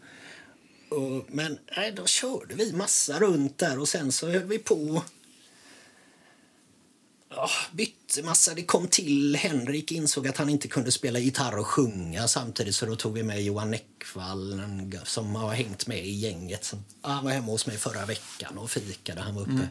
Och, 0.88 1.24
men 1.28 1.58
nej, 1.76 1.92
då 1.92 2.06
körde 2.06 2.54
vi 2.54 2.72
massa 2.72 3.18
runt 3.18 3.58
där 3.58 3.78
och 3.78 3.88
sen 3.88 4.12
så 4.12 4.30
höll 4.30 4.44
vi 4.44 4.58
på. 4.58 5.02
Ja, 7.30 7.50
bytte 7.72 8.22
massa. 8.22 8.54
Det 8.54 8.62
kom 8.62 8.88
till. 8.88 9.36
Henrik 9.36 9.92
insåg 9.92 10.28
att 10.28 10.36
han 10.36 10.48
inte 10.48 10.68
kunde 10.68 10.92
spela 10.92 11.18
gitarr 11.18 11.58
och 11.58 11.66
sjunga 11.66 12.28
samtidigt 12.28 12.74
så 12.74 12.86
då 12.86 12.96
tog 12.96 13.14
vi 13.14 13.22
med 13.22 13.42
Johan 13.42 13.70
Näckvall 13.70 14.62
som 15.04 15.34
har 15.34 15.54
hängt 15.54 15.86
med 15.86 16.06
i 16.06 16.10
gänget. 16.10 16.64
Som, 16.64 16.84
han 17.02 17.24
var 17.24 17.30
hemma 17.32 17.46
hos 17.52 17.66
mig 17.66 17.76
förra 17.76 18.06
veckan 18.06 18.58
och 18.58 18.70
fikade. 18.70 19.20
Han 19.20 19.34
var 19.34 19.42
uppe. 19.42 19.68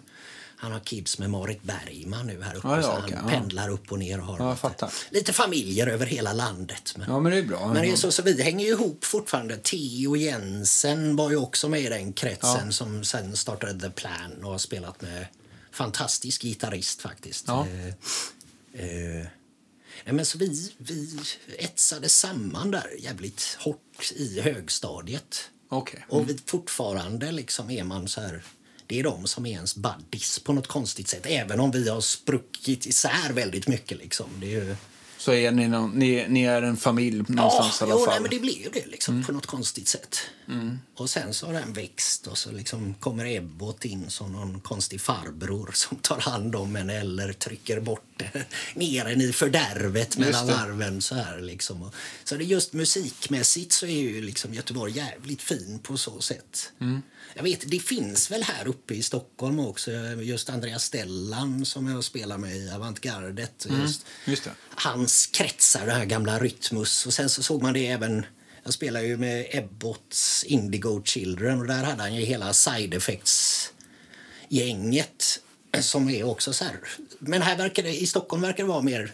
Han 0.60 0.72
har 0.72 0.80
kids 0.80 1.20
med 1.20 1.30
Marit 1.30 1.64
Bergman 1.64 2.28
nu 2.28 2.42
här 2.42 2.56
uppe. 2.56 2.68
Ja, 2.68 2.76
ja, 2.76 2.84
så 2.84 2.92
han 2.92 3.10
ja. 3.12 3.30
pendlar 3.30 3.70
upp 3.70 3.92
och 3.92 4.00
ner 4.00 4.20
och 4.20 4.26
har 4.26 4.40
Ja, 4.40 4.70
lite, 4.70 4.90
lite 5.10 5.34
familjer 5.34 5.88
över 5.88 6.06
hela 6.06 6.34
landet. 6.34 6.94
Men, 6.98 7.10
Ja, 7.10 7.20
men 7.20 7.32
det 7.32 7.38
är 7.38 7.44
bra. 7.44 7.68
men 7.74 7.82
det 7.82 7.92
är 7.92 7.96
så, 7.96 8.12
så 8.12 8.22
vi 8.22 8.44
hänger 8.44 8.66
ju 8.66 8.72
ihop 8.72 9.06
fortfarande. 9.06 9.58
Theo 9.58 10.16
Jensen 10.16 11.16
var 11.16 11.30
ju 11.30 11.38
också 11.38 11.70
med 11.70 11.82
i 11.82 11.90
den 11.90 12.14
kretsen 12.14 12.74
som 12.74 13.04
sen 13.04 13.36
startade 13.36 13.80
The 13.80 13.90
Plan 13.90 14.44
och 14.44 14.52
har 14.52 14.58
spelat 14.58 15.02
med 15.02 15.26
fantastisk 15.78 16.42
gitarrist 16.42 17.02
faktiskt. 17.02 17.46
Ja. 17.48 17.68
Eh, 17.68 17.88
eh, 18.86 19.28
nej, 20.06 20.14
men 20.14 20.26
så 20.26 20.38
vi, 20.38 20.72
vi 20.78 21.20
etsade 21.58 22.10
samman 22.10 22.72
där 22.72 22.96
jävligt 23.00 23.58
hårt 23.60 24.12
i 24.16 24.42
högstadiet. 24.42 25.50
Okej. 25.70 26.06
Och 26.10 26.30
vi, 26.30 26.38
fortfarande 26.46 27.32
liksom 27.32 27.70
är 27.70 27.84
man 27.84 28.08
så 28.08 28.22
här... 28.22 28.44
Det 28.88 29.00
är 29.00 29.04
de 29.04 29.28
som 29.28 29.46
är 29.46 29.52
ens 29.52 29.76
buddies 29.76 30.40
på 30.40 30.54
något 30.54 30.68
konstigt 30.68 31.08
sätt. 31.08 31.26
Även 31.26 31.60
om 31.60 31.72
vi 31.72 31.90
har 31.90 32.02
spruckit 32.02 32.86
isär 32.86 33.34
väldigt 33.34 33.68
mycket. 33.68 33.98
Liksom. 33.98 34.26
Det 34.40 34.56
är 34.56 34.66
ju... 34.66 34.76
Så 35.18 35.34
är 35.34 35.52
ni, 35.52 35.68
någon, 35.68 35.92
ni, 35.92 36.26
ni 36.30 36.44
är 36.44 36.62
en 36.62 36.78
familj 36.78 37.24
någonstans 37.28 37.82
i 37.82 37.84
alla 37.84 37.94
fall? 37.94 38.08
nej, 38.08 38.22
men 38.22 38.30
det 38.30 38.40
blir 38.40 38.64
ju 38.64 38.70
det 38.74 38.88
liksom, 38.88 39.24
på 39.24 39.32
något 39.32 39.46
konstigt 39.46 39.88
sätt. 39.88 40.18
Mm. 40.48 40.80
Och 40.96 41.10
sen 41.10 41.34
så 41.34 41.46
har 41.46 41.54
den 41.54 41.74
växt 41.74 42.28
och 42.28 42.38
så 42.38 42.52
liksom 42.52 42.94
kommer 42.94 43.26
Ebbot 43.26 43.86
in 43.86 44.10
som 44.10 44.32
någon 44.32 44.60
konstig 44.60 45.02
farbror 45.02 45.70
som 45.74 45.98
tar 45.98 46.20
hand 46.20 46.56
om 46.56 46.76
en 46.76 46.90
eller 46.90 47.34
trycker 47.34 47.80
bort 47.80 48.07
ner 48.74 49.06
en 49.06 49.22
i 49.22 49.34
fördärvet 49.34 50.18
mellan 50.18 50.48
varven. 50.48 51.02
Så 51.02 51.16
här, 51.16 51.40
liksom. 51.40 51.92
Så 52.24 52.36
det 52.36 52.44
är 52.44 52.46
just 52.46 52.74
musikmässigt 52.74 53.72
så 53.72 53.86
är 53.86 54.02
ju 54.02 54.22
liksom 54.22 54.54
Göteborg 54.54 54.98
jävligt 54.98 55.42
fin 55.42 55.80
på 55.84 55.98
så 55.98 56.22
sätt. 56.22 56.72
Mm. 56.82 57.02
Jag 57.34 57.44
vet, 57.44 57.72
det 57.72 57.80
finns 57.80 58.32
väl 58.32 58.44
här 58.44 58.68
uppe 58.68 58.94
i 58.94 59.04
Stockholm 59.04 59.60
också. 59.60 59.92
Just 60.22 60.50
Andreas 60.50 60.84
Stellan 60.84 61.66
som 61.66 61.88
jag 61.88 62.04
spelar 62.04 62.38
med 62.38 62.58
i 62.58 62.70
Avantgardet. 62.70 63.68
Just, 63.82 64.06
just 64.26 64.44
det. 64.44 64.52
hans 64.70 65.28
kretsar, 65.28 65.86
det 65.86 65.92
här 65.92 66.06
gamla 66.06 66.40
Rytmus. 66.40 67.06
Och 67.06 67.14
sen 67.14 67.30
så 67.30 67.44
såg 67.44 67.64
man 67.64 67.74
det 67.74 67.88
även... 67.88 68.26
Jag 68.64 68.74
spelar 68.74 69.02
ju 69.02 69.18
med 69.18 69.48
Ebbots 69.52 70.44
Indigo 70.44 71.04
Children 71.04 71.60
och 71.60 71.68
där 71.68 71.84
hade 71.84 72.02
han 72.02 72.16
ju 72.16 72.26
hela 72.26 72.54
Side 72.54 72.94
Effects-gänget 72.94 75.40
som 75.82 76.10
är 76.10 76.24
också 76.24 76.54
så 76.54 76.64
här... 76.64 76.74
Men 77.20 77.42
här 77.42 77.58
verkar 77.58 77.84
det, 77.84 78.02
i 78.02 78.06
Stockholm 78.08 78.42
verkar 78.42 78.64
det 78.64 78.70
vara 78.70 78.82
mer 78.82 79.12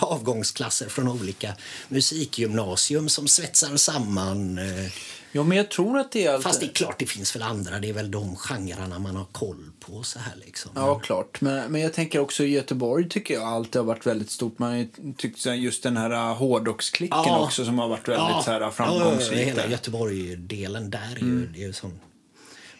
avgångsklasser 0.00 0.88
från 0.88 1.08
olika 1.08 1.54
musikgymnasium 1.88 3.08
som 3.08 3.28
svetsar 3.28 3.76
samman. 3.76 4.58
eh, 4.58 4.92
Ja, 5.36 5.42
men 5.42 5.56
jag 5.58 5.70
tror 5.70 5.98
att 5.98 6.12
det 6.12 6.26
är... 6.26 6.38
Fast 6.38 6.60
det 6.60 6.66
är 6.66 6.72
klart 6.72 6.98
det 6.98 7.06
finns 7.06 7.36
väl 7.36 7.42
andra. 7.42 7.78
Det 7.80 7.88
är 7.88 7.92
väl 7.92 8.10
de 8.10 8.36
genrerna 8.36 8.98
man 8.98 9.16
har 9.16 9.24
koll 9.32 9.70
på 9.80 10.02
så 10.02 10.18
här 10.18 10.32
liksom. 10.44 10.70
Ja, 10.74 10.98
klart. 10.98 11.40
Men, 11.40 11.72
men 11.72 11.80
jag 11.80 11.92
tänker 11.92 12.18
också 12.18 12.44
i 12.44 12.50
Göteborg 12.50 13.08
tycker 13.08 13.34
jag 13.34 13.42
alltid 13.42 13.76
har 13.76 13.86
varit 13.86 14.06
väldigt 14.06 14.30
stort. 14.30 14.58
Man 14.58 14.72
har 14.76 14.86
tyckt 15.16 15.46
just 15.46 15.82
den 15.82 15.96
här 15.96 16.10
uh, 16.12 16.18
hårdrocksklicken 16.36 17.18
Ja. 17.18 17.44
också 17.44 17.64
som 17.64 17.78
har 17.78 17.88
varit 17.88 18.08
väldigt 18.08 18.44
så 18.44 18.50
här, 18.50 18.60
Ja, 18.60 18.70
framgångsrik. 18.70 19.38
hela 19.48 19.62
där. 19.62 19.68
Göteborg-delen 19.70 20.90
där 20.90 21.14
är 21.16 21.24
ju, 21.24 21.46
det 21.46 21.58
är 21.62 21.66
ju 21.66 21.72
sån... 21.72 22.00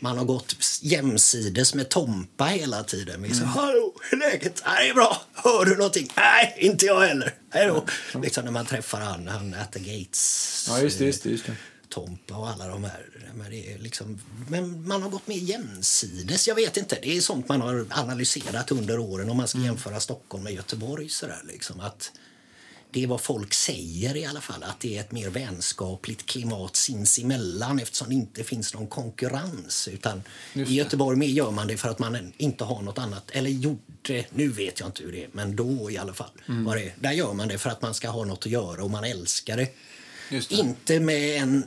Man 0.04 0.18
har 0.18 0.24
gått 0.24 0.56
jämsides 0.80 1.74
med 1.74 1.88
Tompa 1.88 2.44
hela 2.44 2.82
tiden. 2.84 3.22
Vi 3.22 3.34
så, 3.34 3.44
Hallå, 3.44 3.94
hur 4.10 4.22
är 4.22 4.30
läget? 4.30 4.62
Nej, 4.66 4.84
det 4.84 4.90
är 4.90 4.94
bra. 4.94 5.22
Hör 5.34 5.64
du 5.64 5.76
någonting? 5.76 6.08
Nej, 6.16 6.56
inte 6.58 6.84
jag 6.84 7.00
heller. 7.00 7.34
Hej 7.50 7.66
då. 7.66 7.84
Liksom 8.22 8.44
när 8.44 8.52
man 8.52 8.66
träffar 8.66 9.00
han, 9.00 9.28
han 9.28 9.54
at 9.54 9.72
the 9.72 9.78
gates. 9.78 10.66
Ja, 10.68 10.80
just 10.80 10.98
det. 10.98 11.04
Just 11.04 11.22
det, 11.22 11.30
just 11.30 11.46
det. 11.46 11.56
Tompa 11.88 12.36
och 12.36 12.48
alla 12.48 12.68
de 12.68 12.84
här. 12.84 13.06
Men, 13.34 13.50
det 13.50 13.72
är 13.72 13.78
liksom, 13.78 14.20
men 14.48 14.88
man 14.88 15.02
har 15.02 15.10
gått 15.10 15.26
med 15.26 15.36
jämsides. 15.36 16.48
Jag 16.48 16.54
vet 16.54 16.76
inte. 16.76 16.98
Det 17.02 17.16
är 17.16 17.20
sånt 17.20 17.48
man 17.48 17.60
har 17.60 17.86
analyserat 17.90 18.72
under 18.72 18.98
åren 18.98 19.30
om 19.30 19.36
man 19.36 19.48
ska 19.48 19.58
jämföra 19.58 20.00
Stockholm 20.00 20.44
med 20.44 20.52
Göteborg. 20.52 21.08
Så 21.08 21.26
där, 21.26 21.42
liksom, 21.44 21.80
att 21.80 22.12
det 22.94 23.02
är 23.02 23.06
vad 23.06 23.20
folk 23.20 23.54
säger 23.54 24.16
i 24.16 24.24
alla 24.24 24.40
fall. 24.40 24.62
Att 24.62 24.80
det 24.80 24.96
är 24.96 25.00
ett 25.00 25.12
mer 25.12 25.30
vänskapligt 25.30 26.26
klimat 26.26 26.76
sinsemellan 26.76 27.78
eftersom 27.78 28.08
det 28.08 28.14
inte 28.14 28.44
finns 28.44 28.74
någon 28.74 28.86
konkurrens. 28.86 29.88
Utan 29.88 30.22
I. 30.52 30.62
Göteborg 30.62 31.18
mer 31.18 31.26
gör 31.26 31.50
man 31.50 31.66
det 31.66 31.76
för 31.76 31.88
att 31.88 31.98
man 31.98 32.32
inte 32.36 32.64
har 32.64 32.82
något 32.82 32.98
annat. 32.98 33.30
Eller 33.30 33.50
gjorde, 33.50 34.24
nu 34.30 34.48
vet 34.48 34.80
jag 34.80 34.88
inte 34.88 35.02
hur 35.02 35.12
det 35.12 35.24
är, 35.24 35.28
men 35.32 35.56
då 35.56 35.90
i 35.90 35.98
alla 35.98 36.14
fall. 36.14 36.30
Var 36.46 36.76
det, 36.76 36.92
där 37.00 37.12
gör 37.12 37.32
man 37.32 37.48
det 37.48 37.58
för 37.58 37.70
att 37.70 37.82
man 37.82 37.94
ska 37.94 38.08
ha 38.08 38.24
något 38.24 38.46
att 38.46 38.52
göra 38.52 38.84
och 38.84 38.90
man 38.90 39.04
älskar 39.04 39.56
det. 39.56 39.68
Det. 40.30 40.52
Inte 40.52 41.00
med 41.00 41.42
en 41.42 41.66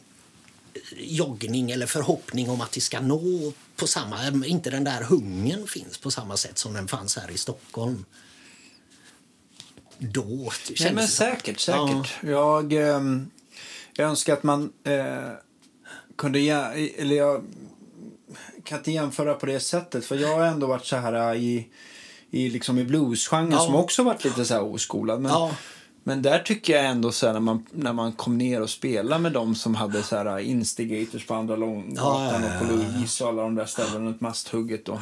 joggning 0.98 1.72
eller 1.72 1.86
förhoppning 1.86 2.50
om 2.50 2.62
att 2.62 2.72
det 2.72 2.82
ska 2.82 3.00
nå 3.00 3.54
på 3.76 3.88
samma... 3.88 4.46
Inte 4.46 4.70
den 4.70 4.84
där 4.84 5.02
hungern 5.02 5.68
finns 5.68 5.98
på 5.98 6.12
samma 6.12 6.38
sätt 6.38 6.58
som 6.58 6.74
den 6.74 6.88
fanns 6.88 7.18
här 7.18 7.32
i 7.32 7.38
Stockholm. 7.38 8.06
Då 10.00 10.52
Nej, 10.80 10.94
men 10.94 11.08
säkert, 11.08 11.60
säkert. 11.60 12.16
Jag, 12.24 12.74
ehm, 12.74 13.30
jag 13.94 14.10
önskar 14.10 14.34
att 14.34 14.44
man 14.44 14.70
eh, 14.84 15.32
kunde... 16.18 16.40
Eller 16.40 17.16
jag 17.16 17.44
kan 18.64 18.78
inte 18.78 18.92
jämföra 18.92 19.34
på 19.34 19.46
det 19.46 19.60
sättet. 19.60 20.06
För 20.06 20.16
jag 20.16 20.38
har 20.38 20.46
ändå 20.46 20.68
varit 20.68 20.86
så 20.86 20.96
här 20.96 21.34
äh, 21.34 21.42
i, 21.44 21.68
i, 22.32 22.50
liksom 22.50 22.78
i 22.78 22.84
bluesgenren 22.84 23.52
Ja. 23.52 23.60
som 23.60 23.76
också 23.76 24.04
varit 24.04 24.24
lite 24.24 24.46
så 24.46 24.54
här 24.54 24.64
oskolad. 24.64 25.22
Men, 25.22 25.32
Ja. 25.32 25.52
men 26.04 26.22
där 26.22 26.40
tycker 26.40 26.76
jag 26.76 26.86
ändå 26.86 27.12
så 27.12 27.26
här, 27.28 27.34
när 27.34 27.40
man, 27.40 27.66
när 27.72 27.94
man 27.94 28.12
kom 28.12 28.38
ner 28.38 28.62
och 28.62 28.70
spelade 28.70 29.22
med 29.22 29.32
dem 29.32 29.56
som 29.56 29.76
hade 29.76 30.04
så 30.04 30.16
här 30.16 30.38
äh, 30.40 30.50
Instigators 30.50 31.26
på 31.26 31.34
Andra 31.34 31.56
Långgatan 31.56 31.94
Ja, 31.96 32.40
ja, 32.42 32.60
och 32.62 32.68
på 32.68 32.74
Louise 32.74 33.24
och 33.24 33.30
alla 33.30 33.42
de 33.42 33.56
där 33.56 33.66
ställena 33.66 34.06
runt 34.06 34.22
Masthugget. 34.22 34.90
Och, 34.90 35.00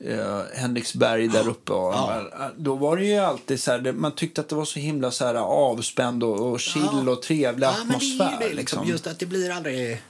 eh, 0.00 0.40
Henriksberg 0.54 1.28
där 1.28 1.48
uppe. 1.48 1.72
Och, 1.72 1.94
Ja. 1.94 2.50
Då 2.56 2.74
var 2.74 2.96
det 2.96 3.04
ju 3.04 3.16
alltid 3.18 3.60
så 3.60 3.70
här, 3.70 3.92
man 3.92 4.12
tyckte 4.14 4.40
att 4.40 4.48
det 4.48 4.54
var 4.54 4.64
så 4.64 4.78
himla 4.78 5.10
så 5.10 5.24
här 5.26 5.34
avspänd 5.34 6.24
och, 6.24 6.52
och 6.52 6.60
chill 6.60 7.08
och 7.08 7.22
trevlig 7.22 7.66
Ja, 7.66 7.74
men 7.78 7.88
det 7.88 7.94
är 7.94 7.96
atmosfär. 7.96 8.36
det, 8.40 8.54
liksom. 8.54 8.56
liksom. 8.56 8.88
Just 8.88 9.06
att 9.06 9.18
det 9.18 9.26
blir 9.26 9.50
aldrig... 9.50 10.02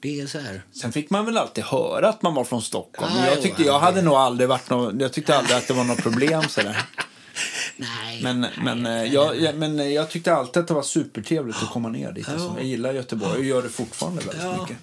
Det 0.00 0.20
är 0.20 0.26
så 0.26 0.38
här... 0.38 0.62
Sen 0.72 0.92
fick 0.92 1.10
man 1.10 1.24
väl 1.26 1.38
alltid 1.38 1.64
höra 1.64 2.08
att 2.08 2.22
man 2.22 2.34
var 2.34 2.44
från 2.44 2.62
Stockholm. 2.62 3.12
Ja, 3.16 3.26
jag 3.26 3.42
tyckte 3.42 3.62
ja, 3.62 3.72
jag 3.72 3.78
hade 3.80 4.02
nog 4.02 4.14
aldrig 4.14 4.48
varit 4.48 4.70
någon, 4.70 5.00
jag 5.00 5.12
tyckte 5.12 5.36
aldrig 5.38 5.56
att 5.56 5.68
det 5.68 5.74
var 5.74 5.84
något 5.84 6.02
problem 6.02 6.42
sådär. 6.48 6.82
Nej. 7.76 8.20
Men, 8.22 8.40
nej, 8.40 8.50
men, 8.64 8.82
nej, 8.82 9.06
eh, 9.08 9.14
jag, 9.14 9.40
jag, 9.40 9.54
men 9.56 9.80
eh, 9.80 9.86
jag 9.88 10.10
tyckte 10.10 10.34
alltid 10.34 10.60
att 10.62 10.68
det 10.68 10.74
var 10.74 10.82
supertrevligt 10.82 11.62
att 11.62 11.70
komma 11.70 11.88
ner 11.88 12.12
dit. 12.12 12.28
Alltså. 12.28 12.52
Jag 12.56 12.66
gillar 12.66 12.92
Göteborg 12.92 13.38
och 13.38 13.44
gör 13.44 13.62
det 13.62 13.68
fortfarande 13.68 14.20
väldigt 14.22 14.42
Ja. 14.44 14.60
mycket. 14.62 14.76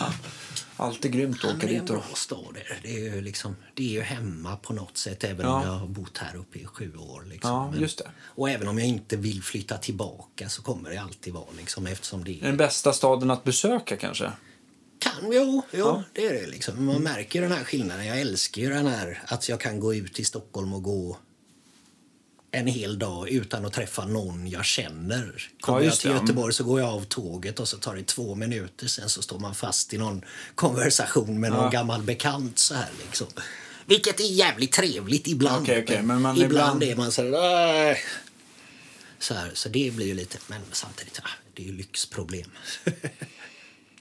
Ja. 0.00 0.06
Allt 0.76 1.04
är 1.04 1.08
grymt 1.08 1.36
att 1.36 1.42
Ja, 1.44 1.48
åka 1.48 1.56
men 1.58 1.66
det 1.66 1.72
är 1.74 1.78
en 1.78 1.84
dit. 1.86 1.94
bra 1.94 2.02
stad. 2.14 2.56
Det 2.82 2.88
är 2.94 2.98
ju, 3.14 3.20
liksom, 3.20 3.56
det 3.74 3.84
är 3.84 3.90
ju 3.92 4.00
hemma 4.00 4.56
på 4.56 4.72
något 4.72 4.96
sätt, 4.98 5.24
även 5.24 5.46
Ja. 5.46 5.54
om 5.56 5.62
jag 5.66 5.72
har 5.72 5.86
bott 5.86 6.18
här 6.18 6.36
uppe 6.36 6.58
i 6.58 6.64
sju 6.64 6.96
år. 6.96 7.24
Liksom. 7.24 7.50
Ja, 7.50 7.70
Men- 7.70 7.80
just 7.80 7.98
det. 7.98 8.10
Och 8.24 8.50
även 8.50 8.68
om 8.68 8.78
jag 8.78 8.88
inte 8.88 9.16
vill 9.16 9.42
flytta 9.42 9.78
tillbaka 9.78 10.48
så 10.48 10.62
kommer 10.62 10.90
det 10.90 10.98
alltid 10.98 11.32
vara 11.32 11.44
liksom, 11.58 11.86
eftersom 11.86 12.24
det 12.24 12.32
den 12.40 12.56
bästa 12.56 12.92
staden 12.92 13.30
att 13.30 13.44
besöka 13.44 13.96
kanske? 13.96 14.32
kan, 14.98 15.12
jo, 15.32 15.62
jo 15.72 15.78
Ja. 15.78 16.02
det 16.12 16.26
är 16.26 16.32
det 16.34 16.46
liksom. 16.46 16.84
Man 16.84 17.02
märker 17.02 17.42
den 17.42 17.52
här 17.52 17.64
skillnaden. 17.64 18.06
Jag 18.06 18.20
älskar 18.20 18.62
ju 18.62 18.68
den 18.68 18.86
här 18.86 19.22
att 19.26 19.48
jag 19.48 19.60
kan 19.60 19.80
gå 19.80 19.94
ut 19.94 20.20
i 20.20 20.24
Stockholm 20.24 20.72
och 20.74 20.82
gå 20.82 21.16
en 22.54 22.66
hel 22.66 22.98
dag 22.98 23.28
utan 23.28 23.64
att 23.64 23.72
träffa 23.72 24.04
någon 24.06 24.48
jag 24.48 24.64
känner. 24.64 25.50
Kommer 25.60 25.78
jag 25.78 25.86
just 25.86 26.00
till 26.00 26.10
ja. 26.10 26.16
Göteborg 26.20 26.54
så 26.54 26.64
går 26.64 26.80
jag 26.80 26.88
av 26.90 27.04
tåget 27.04 27.60
och 27.60 27.68
så 27.68 27.76
tar 27.76 27.96
det 27.96 28.06
två 28.06 28.34
minuter. 28.34 28.86
Sen 28.86 29.08
så 29.08 29.22
står 29.22 29.38
man 29.38 29.54
fast 29.54 29.94
i 29.94 29.98
någon 29.98 30.22
konversation 30.54 31.40
med 31.40 31.52
någon 31.52 31.64
Ja. 31.64 31.70
gammal 31.70 32.02
bekant 32.02 32.58
så 32.58 32.74
här 32.74 32.88
liksom. 33.06 33.26
Vilket 33.86 34.20
är 34.20 34.24
jävligt 34.24 34.72
trevligt 34.72 35.26
ibland. 35.28 35.62
Okej, 35.62 35.82
okej, 35.84 36.02
men 36.02 36.22
man- 36.22 36.36
ibland, 36.36 36.52
ibland- 36.52 36.82
är 36.82 36.96
man 36.96 37.12
så 37.12 37.22
här, 37.22 37.90
"Äh." 37.90 37.96
så 39.18 39.34
här. 39.34 39.50
Så 39.54 39.68
det 39.68 39.94
blir 39.94 40.06
ju 40.06 40.14
lite, 40.14 40.38
men 40.46 40.60
samtidigt, 40.72 41.20
ja, 41.22 41.28
det 41.54 41.62
är 41.62 41.66
ju 41.66 41.72
lyxproblem. 41.72 42.50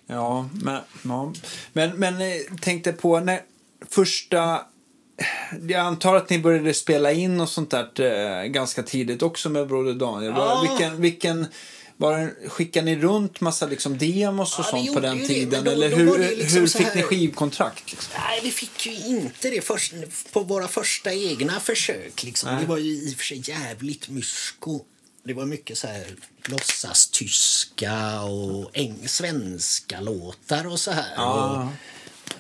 Ja, 0.08 0.50
men, 0.54 0.82
ja. 1.04 1.34
men, 1.74 1.90
men 2.00 2.22
eh, 2.22 2.58
tänkte 2.62 2.92
på 2.94 3.20
när 3.20 3.42
första... 3.90 4.66
Jag 5.70 5.80
antar 5.80 6.16
att 6.16 6.30
ni 6.30 6.40
började 6.40 6.74
spela 6.74 7.12
in 7.12 7.42
och 7.42 7.50
sånt 7.50 7.72
där 7.72 8.02
eh, 8.02 8.44
ganska 8.48 8.84
tidigt 8.84 9.22
också 9.22 9.50
med 9.50 9.68
Broder 9.68 9.94
Daniel. 9.94 10.34
Ja. 10.36 10.68
Vilken, 10.70 11.02
vilken, 11.02 11.46
var 11.98 12.18
det, 12.18 12.50
skickade 12.50 12.86
ni 12.86 12.96
runt 12.96 13.42
massa 13.42 13.66
liksom 13.66 13.98
demos 13.98 14.60
och 14.60 14.66
Ja, 14.66 14.70
sånt 14.72 14.94
på 14.94 15.00
den 15.00 15.28
tiden? 15.28 15.64
då- 15.64 15.72
Eller 15.72 15.90
då 15.90 15.96
hur, 15.96 16.36
liksom 16.36 16.60
hur 16.60 16.68
fick 16.68 16.88
här- 16.88 16.96
ni 16.96 17.02
skivkontrakt? 17.04 17.92
Liksom? 17.92 18.14
Nej, 18.30 18.40
vi 18.44 18.52
fick 18.52 18.86
ju 18.86 18.96
inte 18.96 19.50
det 19.50 19.62
först, 19.62 19.94
på 20.32 20.40
våra 20.40 20.68
första 20.68 21.14
egna 21.14 21.60
försök. 21.60 22.24
Liksom. 22.24 22.58
Det 22.62 22.66
var 22.66 22.78
ju 22.78 22.92
i 22.92 23.14
och 23.14 23.18
för 23.18 23.24
sig 23.26 23.42
jävligt 23.50 24.10
mysko. 24.10 24.82
Det 25.26 25.34
var 25.34 25.46
mycket 25.46 25.78
så 25.78 25.88
här 25.88 26.06
låtsas-tyska 26.46 28.22
och 28.22 28.72
eng- 28.74 29.08
svenska 29.08 30.00
låtar 30.02 30.68
och 30.68 30.80
så 30.80 30.92
här. 30.92 31.14
Ja. 31.16 31.34
Och, 31.64 31.68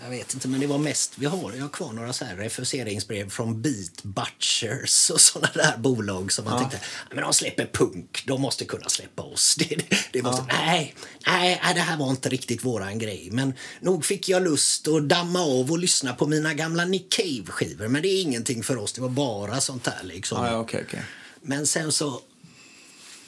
jag 0.03 0.09
vet 0.09 0.33
inte, 0.33 0.47
men 0.47 0.59
det 0.59 0.67
var 0.67 0.77
mest... 0.77 1.13
Vi 1.15 1.25
har, 1.25 1.53
jag 1.53 1.61
har 1.61 1.69
kvar 1.69 1.93
några 1.93 2.13
så 2.13 2.25
här 2.25 2.35
refuseringsbrev 2.35 3.29
från 3.29 3.61
Beat 3.61 4.03
Butchers 4.03 5.09
och 5.09 5.21
såna 5.21 5.49
där 5.53 5.77
bolag 5.77 6.31
som 6.31 6.45
man 6.45 6.59
tänkte, 6.59 6.79
men 7.09 7.23
de 7.23 7.33
släpper 7.33 7.69
punk, 7.73 8.23
de 8.27 8.41
måste 8.41 8.65
kunna 8.65 8.89
släppa 8.89 9.23
oss. 9.23 9.55
Det, 9.59 9.75
det, 9.75 9.95
det 10.11 10.21
måste, 10.21 10.45
nej, 10.47 10.95
nej, 11.27 11.59
nej, 11.63 11.73
det 11.73 11.81
här 11.81 11.97
var 11.97 12.09
inte 12.09 12.29
riktigt 12.29 12.65
våran 12.65 12.99
grej. 12.99 13.29
Men 13.31 13.53
nog 13.79 14.05
fick 14.05 14.29
jag 14.29 14.43
lust 14.43 14.87
att 14.87 15.09
damma 15.09 15.41
av 15.41 15.71
och 15.71 15.79
lyssna 15.79 16.13
på 16.13 16.27
mina 16.27 16.53
gamla 16.53 16.85
Nick 16.85 17.13
Cave-skivor. 17.13 17.87
Men 17.87 18.01
det 18.01 18.07
är 18.07 18.21
ingenting 18.21 18.63
för 18.63 18.77
oss, 18.77 18.93
det 18.93 19.01
var 19.01 19.09
bara 19.09 19.61
sånt 19.61 19.83
där 19.83 19.99
liksom. 20.03 20.45
Ja, 20.45 20.51
ja, 20.51 20.57
okej, 20.57 20.83
okej. 20.87 21.03
Men 21.41 21.67
sen 21.67 21.91
så... 21.91 22.21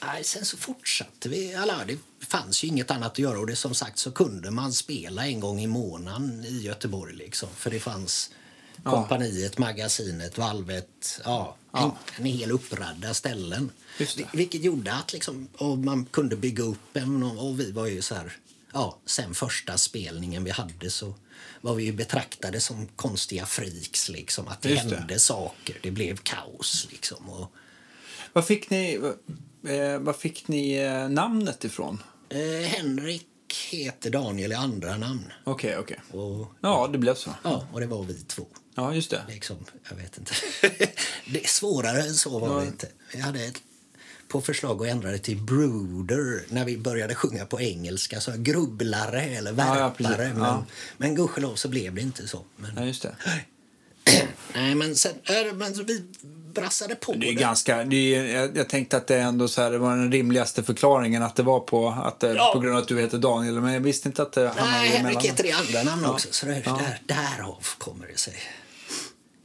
Nej, 0.00 0.24
sen 0.24 0.44
så 0.44 0.56
fortsatte 0.56 1.28
vi. 1.28 1.54
Alla, 1.54 1.84
det 1.84 1.98
fanns 2.20 2.64
ju 2.64 2.68
inget 2.68 2.90
annat 2.90 3.12
att 3.12 3.18
göra. 3.18 3.38
Och 3.38 3.46
det 3.46 3.56
som 3.56 3.74
sagt 3.74 3.98
så 3.98 4.10
kunde 4.10 4.50
man 4.50 4.72
spela 4.72 5.26
en 5.26 5.40
gång 5.40 5.60
i 5.60 5.66
månaden 5.66 6.44
i 6.44 6.58
Göteborg. 6.62 7.14
Liksom, 7.14 7.48
för 7.56 7.70
det 7.70 7.80
fanns 7.80 8.30
kompaniet, 8.84 9.58
magasinet, 9.58 10.38
valvet. 10.38 11.20
Ja, 11.24 11.56
en, 11.72 11.90
en 12.16 12.24
hel 12.24 12.50
uppradda 12.50 13.14
ställen. 13.14 13.70
Vilket 14.32 14.62
gjorde 14.62 14.92
att 14.92 15.12
liksom, 15.12 15.48
och 15.56 15.78
man 15.78 16.04
kunde 16.04 16.36
bygga 16.36 16.64
upp 16.64 16.96
en... 16.96 17.22
Och 17.22 17.60
vi 17.60 17.70
var 17.72 17.86
ju 17.86 18.02
så 18.02 18.14
här... 18.14 18.32
Ja, 18.72 18.98
sen 19.06 19.34
första 19.34 19.78
spelningen 19.78 20.44
vi 20.44 20.50
hade 20.50 20.90
så 20.90 21.14
var 21.60 21.74
vi 21.74 21.84
ju 21.84 21.92
betraktade 21.92 22.60
som 22.60 22.86
konstiga 22.86 23.46
freaks. 23.46 24.08
Liksom, 24.08 24.48
att 24.48 24.62
det 24.62 24.68
Just 24.68 24.88
det. 24.88 24.96
hände 24.96 25.18
saker. 25.18 25.78
Det 25.82 25.90
blev 25.90 26.16
kaos. 26.16 26.86
Liksom, 26.90 27.30
och, 27.30 27.52
Vad 28.32 28.46
fick 28.46 28.70
ni, 28.70 29.00
eh, 29.68 29.98
vad 29.98 30.16
fick 30.16 30.48
ni 30.48 30.74
eh, 30.76 31.08
namnet 31.08 31.64
ifrån? 31.64 32.02
Eh, 32.28 32.68
Henrik 32.68 33.26
heter 33.70 34.10
Daniel 34.10 34.52
i 34.52 34.54
andra 34.54 34.96
namn. 34.96 35.32
Okej, 35.44 35.76
okej. 35.78 36.00
Och, 36.10 36.46
Ja, 36.60 36.88
det 36.92 36.98
blev 36.98 37.14
så. 37.14 37.30
ja, 37.42 37.66
och 37.72 37.80
det 37.80 37.86
var 37.86 38.02
vi 38.04 38.14
två. 38.14 38.46
Ja, 38.74 38.94
just 38.94 39.10
det. 39.10 39.22
Liksom, 39.28 39.56
jag 39.90 39.96
vet 39.96 40.18
inte. 40.18 40.32
det 41.32 41.44
är 41.44 41.48
svårare 41.48 42.02
än 42.02 42.14
så 42.14 42.38
var 42.38 42.60
det 42.60 42.66
inte. 42.66 42.88
Vi 43.12 43.20
hade 43.20 43.44
ett, 43.44 43.62
på 44.28 44.40
förslag 44.40 44.82
att 44.82 44.88
ändra 44.92 45.10
det 45.10 45.18
till 45.18 45.36
Brooder 45.36 46.44
när 46.48 46.64
vi 46.64 46.78
började 46.78 47.14
sjunga 47.14 47.46
på 47.46 47.60
engelska. 47.60 48.20
Så 48.20 48.32
grubblare 48.36 49.22
eller 49.22 49.50
Ja, 49.50 49.56
värpare. 49.56 49.90
precis. 50.16 50.18
men, 50.34 50.38
Ja. 50.42 50.64
men 50.98 51.14
gudskelov 51.14 51.54
så 51.54 51.68
blev 51.68 51.94
det 51.94 52.00
inte 52.00 52.28
så. 52.28 52.44
Men, 52.56 52.70
Ja, 52.76 52.84
just 52.84 53.02
det. 53.02 53.16
nej, 54.54 54.74
men, 54.74 54.96
sen, 54.96 55.12
äh, 55.24 55.54
men 55.54 55.74
så 55.74 55.82
vi 55.82 56.04
brassade 56.60 56.94
på. 56.94 57.12
Det 57.12 57.18
är 57.18 57.34
det. 57.34 57.40
ganska, 57.40 57.84
det 57.84 58.14
är, 58.14 58.24
jag, 58.24 58.56
jag 58.56 58.68
tänkte 58.68 58.96
att 58.96 59.06
det 59.06 59.16
ändå 59.16 59.48
så 59.48 59.62
här, 59.62 59.70
det 59.70 59.78
var 59.78 59.96
den 59.96 60.12
rimligaste 60.12 60.62
förklaringen 60.62 61.22
att 61.22 61.36
det 61.36 61.42
var 61.42 61.60
på, 61.60 61.88
att, 61.88 62.20
det- 62.20 62.34
Ja. 62.34 62.50
på 62.54 62.58
grund 62.60 62.76
av 62.76 62.82
att 62.82 62.88
du 62.88 63.00
heter 63.00 63.18
Daniel. 63.18 63.60
Men 63.60 63.72
jag 63.72 63.80
visste 63.80 64.08
inte 64.08 64.22
att 64.22 64.32
det 64.32 64.48
hamnade 64.48 64.70
Nej, 64.70 64.88
Henrik 64.88 65.22
heter 65.24 65.46
i 65.46 65.52
andra 65.52 65.82
namn 65.82 66.02
Ja. 66.04 66.10
också. 66.12 66.28
Så 66.30 66.46
det, 66.46 66.62
Ja. 66.66 66.80
där, 67.06 67.16
därav 67.16 67.64
kommer 67.78 68.06
det 68.06 68.18
sig. 68.18 68.34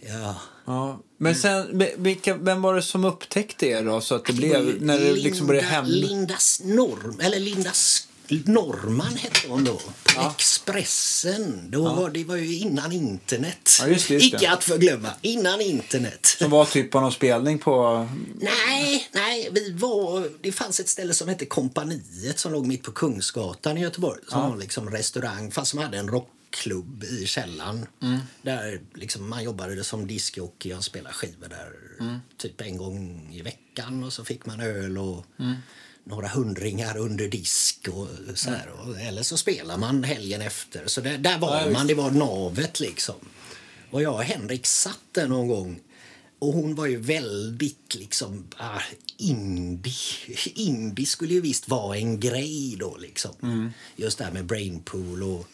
Ja. 0.07 0.35
Ja. 0.65 0.99
Men 1.17 1.35
sen, 1.35 1.83
vilka, 1.97 2.35
vem 2.35 2.61
var 2.61 2.75
det 2.75 2.81
som 2.81 3.05
upptäckte 3.05 3.65
er 3.67 3.83
då? 3.83 4.01
Så 4.01 4.15
att 4.15 4.25
det 4.25 4.33
blev, 4.33 4.81
när 4.81 4.99
det 4.99 5.11
liksom 5.13 5.47
började 5.47 5.67
hända? 5.67 5.89
Linda 5.89 6.35
Norm, 6.63 7.19
eller 7.21 7.39
Linda 7.39 7.69
S- 7.69 8.07
Norman 8.45 9.15
hette 9.15 9.47
hon 9.47 9.63
då. 9.63 9.81
På 10.03 10.31
Expressen. 10.35 11.71
Då 11.71 11.83
var, 11.83 12.09
det 12.09 12.23
var 12.23 12.35
ju 12.35 12.57
innan 12.57 12.91
internet. 12.91 13.69
Ja, 13.79 13.87
just 13.87 14.07
det, 14.07 14.13
just 14.13 14.31
det. 14.31 14.37
Icke 14.37 14.51
att 14.51 14.63
förglömma. 14.63 15.09
Innan 15.21 15.61
internet. 15.61 16.35
Som 16.39 16.51
var 16.51 16.65
typ 16.65 16.91
på 16.91 16.99
någon 16.99 17.11
spelning 17.11 17.59
på... 17.59 18.07
Nej, 18.39 19.07
nej, 19.11 19.49
vi 19.51 19.71
var, 19.71 20.29
det 20.41 20.51
fanns 20.51 20.79
ett 20.79 20.89
ställe 20.89 21.13
som 21.13 21.27
hette 21.27 21.45
Kompaniet 21.45 22.39
som 22.39 22.51
låg 22.51 22.67
mitt 22.67 22.83
på 22.83 22.91
Kungsgatan 22.91 23.77
i 23.77 23.81
Göteborg. 23.81 24.21
Som 24.27 24.49
var 24.49 24.57
liksom 24.57 24.89
restaurang, 24.89 25.51
fast 25.51 25.71
som 25.71 25.79
hade 25.79 25.97
en 25.97 26.07
rockklubb 26.07 27.03
i 27.03 27.25
källaren. 27.25 27.85
Där 28.41 28.81
liksom 28.93 29.29
man 29.29 29.43
jobbade 29.43 29.83
som 29.83 30.07
discjockey 30.07 30.73
och 30.73 30.83
spelade 30.83 31.15
skivor 31.15 31.47
där 31.47 31.71
typ 32.37 32.61
en 32.61 32.77
gång 32.77 33.29
i 33.33 33.41
veckan. 33.41 34.03
Och 34.03 34.13
så 34.13 34.25
fick 34.25 34.45
man 34.45 34.61
öl 34.61 34.97
och 34.97 35.25
några 36.03 36.27
hundringar 36.27 36.97
under 36.97 37.27
disk. 37.27 37.87
Och 37.91 38.07
så 38.35 38.49
här. 38.49 38.69
Och, 38.69 38.99
eller 38.99 39.23
så 39.23 39.37
spelar 39.37 39.77
man 39.77 40.03
helgen 40.03 40.41
efter. 40.41 40.87
Så 40.87 41.01
det, 41.01 41.17
där 41.17 41.37
var 41.37 41.61
Ja, 41.61 41.69
man, 41.71 41.87
det 41.87 41.93
var 41.93 42.11
navet 42.11 42.79
liksom. 42.79 43.15
Och 43.91 44.01
jag 44.01 44.13
och 44.13 44.23
Henrik 44.23 44.65
satt 44.65 44.99
där 45.11 45.27
någon 45.27 45.47
gång 45.47 45.79
och 46.39 46.53
hon 46.53 46.75
var 46.75 46.85
ju 46.85 46.97
väldigt 46.97 47.95
liksom 47.95 48.47
ah, 48.57 48.81
indie. 49.17 49.93
Indie 50.55 51.05
skulle 51.05 51.33
ju 51.33 51.41
visst 51.41 51.69
vara 51.69 51.97
en 51.97 52.19
grej 52.19 52.75
då 52.79 52.97
liksom. 52.97 53.73
Just 53.95 54.17
det 54.17 54.23
här 54.23 54.31
med 54.31 54.45
brainpool 54.45 55.23
och 55.23 55.47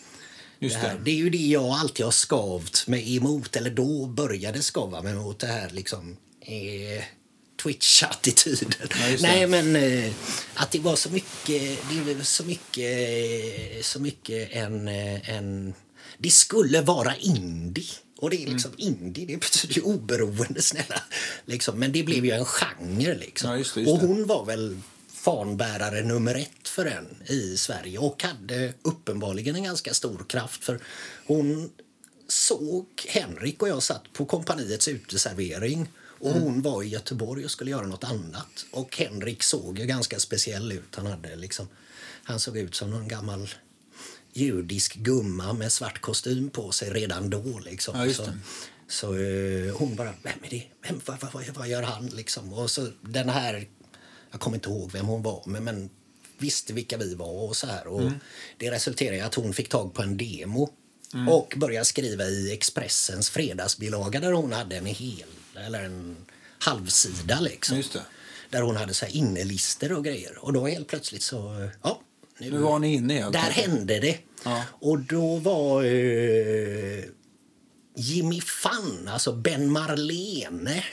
det, 0.60 0.74
här. 0.74 1.00
det. 1.04 1.12
är 1.12 1.16
ju 1.16 1.30
det 1.30 1.48
jag 1.48 1.66
alltid 1.66 2.06
har 2.06 2.12
skavt 2.12 2.88
mig 2.88 3.16
emot, 3.16 3.56
eller 3.56 3.70
då 3.70 4.06
började 4.06 4.62
skava 4.62 5.02
mig 5.02 5.14
emot 5.14 5.40
det 5.40 5.48
här 5.48 5.70
liksom 5.70 6.18
eh, 6.42 7.04
Twitch-attityden. 7.64 8.90
Nej, 9.22 9.48
men 9.48 9.76
eh, 9.76 10.12
att 10.54 10.72
det 10.72 10.80
var 10.80 10.96
så 10.96 11.10
mycket, 11.10 11.80
det 11.90 12.14
var 12.14 12.24
så 12.24 12.44
mycket, 12.44 13.10
eh, 13.10 13.82
så 13.82 14.00
mycket 14.00 14.52
en, 14.52 14.88
eh, 14.88 15.30
en... 15.30 15.74
Det 16.18 16.30
skulle 16.30 16.82
vara 16.82 17.16
indie. 17.16 17.90
Och 18.18 18.30
det 18.30 18.44
är 18.44 18.48
liksom 18.48 18.72
indie, 18.78 19.26
det 19.26 19.38
betyder 19.38 19.76
ju 19.76 19.82
oberoende, 19.82 20.62
snälla. 20.62 21.02
Liksom, 21.46 21.80
men 21.80 21.92
det 21.92 22.04
blev 22.04 22.26
ju 22.26 22.32
en 22.32 22.46
genre 22.46 23.16
liksom. 23.16 23.50
Ja, 23.50 23.58
just 23.58 23.76
det, 23.76 23.82
just 23.82 23.92
och 23.92 24.00
hon 24.00 24.28
var 24.28 24.46
väl 24.46 24.78
fanbärare 25.14 26.02
nummer 26.02 26.36
ett 26.36 26.68
för 26.68 26.86
den 26.86 27.24
i 27.28 27.58
Sverige 27.58 28.00
och 28.00 28.24
hade 28.24 28.74
uppenbarligen 28.82 29.56
en 29.56 29.64
ganska 29.64 29.94
stor 29.94 30.26
kraft 30.30 30.64
för 30.64 30.80
hon 31.26 31.70
såg 32.28 32.86
Henrik 33.08 33.62
och 33.62 33.70
jag 33.70 33.84
satt 33.84 34.14
på 34.14 34.26
kompaniets 34.26 34.88
uteservering 34.88 35.88
och 36.20 36.32
hon 36.32 36.62
var 36.62 36.84
i 36.84 36.88
Göteborg 36.88 37.46
och 37.46 37.52
skulle 37.52 37.72
göra 37.72 37.88
något 37.88 38.04
annat. 38.04 38.66
Och 38.72 38.98
Henrik 38.98 39.44
såg 39.44 39.80
ju 39.80 39.86
ganska 39.86 40.20
speciell 40.20 40.72
ut. 40.72 40.96
Han, 40.96 41.06
hade 41.06 41.36
liksom, 41.36 41.68
han 42.24 42.40
såg 42.40 42.58
ut 42.58 42.76
som 42.76 42.92
någon 42.92 43.08
gammal 43.08 43.50
judisk 44.34 44.96
gumma 44.96 45.54
med 45.54 45.72
svart 45.72 46.02
kostym 46.02 46.50
på 46.50 46.72
sig 46.72 46.90
redan 46.90 47.30
då. 47.30 47.60
Liksom. 47.60 48.00
Ja, 48.00 48.14
så 48.14 48.24
så 48.88 49.18
eh, 49.18 49.76
hon 49.76 49.96
bara, 49.96 50.14
vem 50.24 50.44
är 50.44 50.50
det? 50.50 50.64
Vem, 50.88 51.02
vad, 51.06 51.18
vad, 51.34 51.48
vad, 51.56 51.68
gör 51.68 51.84
han? 51.84 52.06
Liksom. 52.08 52.54
Och 52.54 52.72
så 52.72 52.88
den 53.02 53.30
här, 53.30 53.68
jag 54.32 54.40
kommer 54.40 54.58
inte 54.58 54.70
ihåg 54.70 54.92
vem 54.92 55.06
hon 55.06 55.24
var, 55.24 55.44
men, 55.46 55.64
men 55.64 55.90
visste 56.38 56.74
vilka 56.74 56.98
vi 56.98 57.16
var 57.16 57.50
och 57.50 57.58
så 57.58 57.68
här. 57.68 57.88
Och 57.88 58.02
Mm. 58.02 58.14
Det 58.58 58.72
resulterade 58.72 59.18
i 59.18 59.22
att 59.22 59.36
hon 59.36 59.54
fick 59.54 59.70
tag 59.70 59.94
på 59.94 60.02
en 60.02 60.18
demo 60.18 60.70
och 61.30 61.54
började 61.58 61.86
skriva 61.86 62.24
i 62.24 62.54
Expressens 62.54 63.30
fredagsbilaga 63.30 64.20
där 64.20 64.32
hon 64.32 64.54
hade 64.54 64.78
en 64.78 64.86
hel, 64.86 65.28
eller 65.66 65.84
en 65.84 66.16
halvsida 66.60 67.40
liksom. 67.40 67.84
Där 68.50 68.62
hon 68.62 68.76
hade 68.78 68.94
så 68.94 69.06
här 69.06 69.16
innelister 69.16 69.92
och 69.92 70.04
grejer. 70.06 70.38
Och 70.46 70.54
då 70.54 70.68
helt 70.68 70.88
plötsligt 70.88 71.24
så, 71.24 71.70
ja. 71.84 72.02
Nu, 72.40 72.52
Nu 72.52 72.58
var 72.58 72.80
ni 72.80 72.94
inne 72.94 73.14
helt 73.14 73.34
där 73.34 73.40
enkelt. 73.40 73.68
hände 73.68 74.00
det. 74.00 74.18
Ja. 74.44 74.64
Och 74.70 75.00
då 75.00 75.36
var 75.36 75.84
eh, 75.84 77.04
Jimmy 77.96 78.42
Funn, 78.42 79.08
alltså 79.08 79.32
Ben 79.34 79.72
Marlene, 79.72 80.84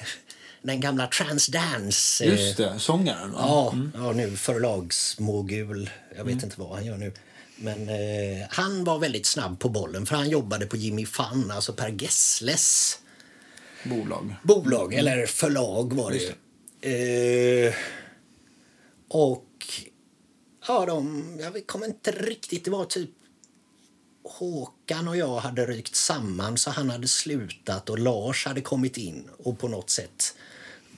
den 0.62 0.80
gamla 0.80 1.06
Transdance... 1.06 2.24
eh, 2.24 2.30
Just 2.30 2.56
det, 2.56 2.78
sångaren 2.78 3.32
va? 3.32 3.38
Ja, 3.42 3.74
ja, 3.94 4.12
nu 4.12 4.36
förlagsmogul. 4.36 5.90
Jag 6.16 6.24
vet 6.24 6.32
Mm. 6.32 6.44
inte 6.44 6.60
vad 6.60 6.74
han 6.74 6.84
gör 6.86 6.96
nu. 6.96 7.12
Men 7.56 7.88
eh, 7.88 8.46
han 8.50 8.84
var 8.84 8.98
väldigt 8.98 9.26
snabb 9.26 9.58
på 9.60 9.68
bollen 9.68 10.06
för 10.06 10.16
han 10.16 10.28
jobbade 10.30 10.66
på 10.66 10.76
Jimmy 10.76 11.06
Funn, 11.06 11.50
alltså 11.50 11.72
Per 11.72 11.88
Gessles 11.88 12.98
Bolag. 13.84 14.34
bolag, 14.42 14.94
eller 14.94 15.26
förlag 15.26 15.92
var 15.92 16.10
det 16.10 16.18
ju. 16.18 17.66
Eh, 17.66 17.74
och 19.08 19.66
ja, 20.68 20.86
de, 20.86 21.24
jag 21.40 21.66
kommer 21.66 21.86
inte 21.86 22.10
riktigt, 22.10 22.64
det 22.64 22.70
var 22.70 22.84
typ 22.84 23.10
Håkan 24.24 25.08
och 25.08 25.16
jag 25.16 25.38
hade 25.38 25.66
rykt 25.66 25.96
samman 25.96 26.58
så 26.58 26.70
han 26.70 26.90
hade 26.90 27.08
slutat 27.08 27.90
och 27.90 27.98
Lars 27.98 28.46
hade 28.46 28.60
kommit 28.60 28.96
in 28.96 29.28
och 29.38 29.58
på 29.58 29.68
något 29.68 29.90
sätt 29.90 30.34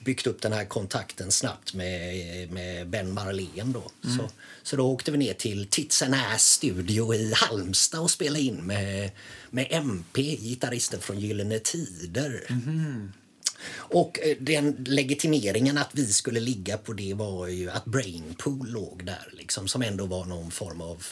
byggt 0.07 0.27
upp 0.27 0.41
den 0.41 0.53
här 0.53 0.65
kontakten 0.65 1.31
snabbt 1.31 1.73
med, 1.73 2.51
med 2.51 2.89
Ben 2.89 3.13
Marlén 3.13 3.71
då. 3.71 3.91
Så, 4.17 4.29
så 4.63 4.75
då 4.75 4.91
åkte 4.91 5.11
vi 5.11 5.17
ner 5.17 5.33
till 5.33 5.67
Tits 5.67 6.01
and 6.01 6.15
Ass 6.15 6.45
studio 6.45 7.13
i 7.13 7.33
Halmstad 7.35 8.01
och 8.01 8.11
spelade 8.11 8.39
in 8.39 8.55
med, 8.55 9.11
med 9.49 9.67
MP, 9.69 10.21
gitarristen 10.21 10.99
från 10.99 11.19
Gyllene 11.19 11.59
Tider. 11.59 12.47
Och 13.73 14.19
eh, 14.19 14.37
den 14.39 14.71
legitimeringen 14.87 15.77
att 15.77 15.89
vi 15.91 16.05
skulle 16.05 16.39
ligga 16.39 16.77
på 16.77 16.93
det 16.93 17.13
var 17.13 17.47
ju 17.47 17.69
att 17.69 17.85
Brainpool 17.85 18.71
låg 18.71 19.05
där, 19.05 19.33
liksom, 19.33 19.67
som 19.67 19.81
ändå 19.81 20.05
var 20.05 20.25
någon 20.25 20.51
form 20.51 20.81
av... 20.81 21.05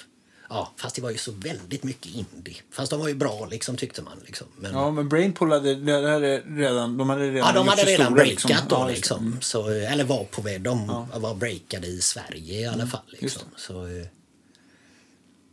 Ja, 0.50 0.72
fast 0.78 0.96
det 0.96 1.02
var 1.02 1.12
ju 1.12 1.18
så 1.18 1.32
väldigt 1.32 1.84
mycket 1.84 2.12
indie. 2.16 2.56
Fast 2.72 2.92
de 2.92 3.00
var 3.00 3.08
ju 3.08 3.14
bra, 3.14 3.48
liksom, 3.52 3.78
tyckte 3.78 4.02
man. 4.02 4.18
Liksom. 4.26 4.48
Men, 4.60 4.74
Ja, 4.74 4.92
men 4.92 5.10
Brainpool 5.10 5.52
hade, 5.52 5.70
hade 5.92 6.40
redan, 6.40 6.98
de 6.98 7.10
hade 7.10 7.32
redan 7.32 7.38
Ja, 7.38 7.52
de 7.54 7.68
hade 7.68 7.82
redan 7.84 8.06
stora, 8.06 8.24
breakat 8.24 8.70
då, 8.70 8.76
Ja, 8.76 8.90
just 8.90 8.90
det. 8.90 8.96
liksom. 8.96 9.38
Så, 9.42 9.70
eller 9.70 10.04
var 10.04 10.24
på 10.24 10.42
väg. 10.42 10.62
De 10.62 10.88
var 11.14 11.36
breakade 11.36 11.88
i 11.88 12.02
Sverige 12.02 12.60
i 12.60 12.66
alla 12.66 12.88
fall. 12.88 13.02
Mm, 13.08 13.18
just 13.22 13.36
Liksom. 13.36 13.50
Så, 13.56 13.86
eh, 13.88 14.06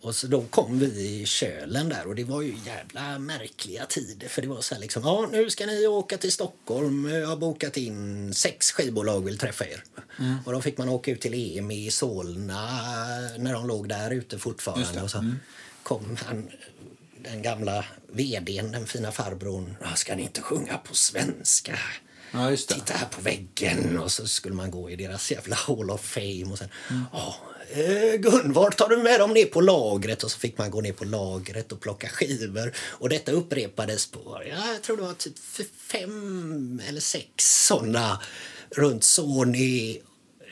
Och 0.02 0.14
så 0.14 0.26
då 0.26 0.42
kom 0.42 0.78
vi 0.78 0.86
i 1.20 1.26
kölen 1.26 1.88
där 1.88 2.06
och 2.06 2.14
det 2.14 2.24
var 2.24 2.42
ju 2.42 2.54
jävla 2.66 3.18
märkliga 3.18 3.86
tider 3.86 4.28
för 4.28 4.42
det 4.42 4.48
var 4.48 4.60
så 4.60 4.74
här 4.74 4.80
liksom, 4.82 5.02
ja 5.04 5.28
nu 5.32 5.50
ska 5.50 5.66
ni 5.66 5.86
åka 5.86 6.18
till 6.18 6.32
Stockholm, 6.32 7.10
jag 7.10 7.26
har 7.26 7.36
bokat 7.36 7.76
in 7.76 8.34
sex 8.34 8.72
skivbolag 8.72 9.24
vill 9.24 9.38
träffa 9.38 9.66
er. 9.66 9.84
Mm. 10.18 10.36
Och 10.46 10.52
då 10.52 10.60
fick 10.62 10.78
man 10.78 10.88
åka 10.88 11.10
ut 11.10 11.20
till 11.20 11.34
EMI 11.58 11.86
i 11.86 11.90
Solna 11.90 12.70
när 13.38 13.52
de 13.52 13.66
låg 13.68 13.88
där 13.88 14.10
ute 14.10 14.38
fortfarande. 14.38 15.02
Och 15.02 15.10
så 15.10 15.18
Mm. 15.18 15.36
kom 15.82 16.16
han, 16.26 16.48
den 17.18 17.42
gamla 17.42 17.84
vdn, 18.12 18.72
den 18.72 18.86
fina 18.86 19.12
farbrorn, 19.12 19.76
"Ja, 19.80 19.94
ska 19.94 20.14
ni 20.16 20.22
inte 20.22 20.40
sjunga 20.40 20.78
på 20.78 20.94
svenska? 20.94 21.78
Ja. 22.32 22.56
Titta 22.56 22.94
här 22.94 23.06
på 23.06 23.20
väggen 23.20 23.98
och 23.98 24.12
så 24.12 24.26
skulle 24.26 24.54
man 24.54 24.70
gå 24.70 24.90
i 24.90 24.96
deras 24.96 25.30
jävla 25.32 25.56
Hall 25.56 25.90
of 25.90 26.00
Fame 26.04 26.44
och 26.44 26.58
sen 26.58 26.68
Mm. 26.90 27.02
ja, 27.12 27.36
eh, 27.72 28.16
Gunvor 28.16 28.70
tar 28.70 28.88
du 28.88 28.96
med 28.96 29.20
dem 29.20 29.32
ner 29.32 29.46
på 29.46 29.60
lagret? 29.60 30.22
Och 30.22 30.30
så 30.30 30.38
fick 30.38 30.58
man 30.58 30.70
gå 30.70 30.80
ner 30.80 30.92
på 30.92 31.04
lagret 31.04 31.72
och 31.72 31.80
plocka 31.80 32.08
skivor. 32.08 32.72
Och 32.78 33.08
detta 33.08 33.32
upprepades 33.32 34.06
på, 34.06 34.42
ja, 34.50 34.72
jag 34.72 34.82
tror 34.82 34.96
det 34.96 35.02
var 35.02 35.14
typ 35.14 35.38
fem 35.76 36.82
eller 36.88 37.00
sex 37.00 37.66
sådana 37.66 38.20
runt 38.70 39.04
Sony 39.04 40.00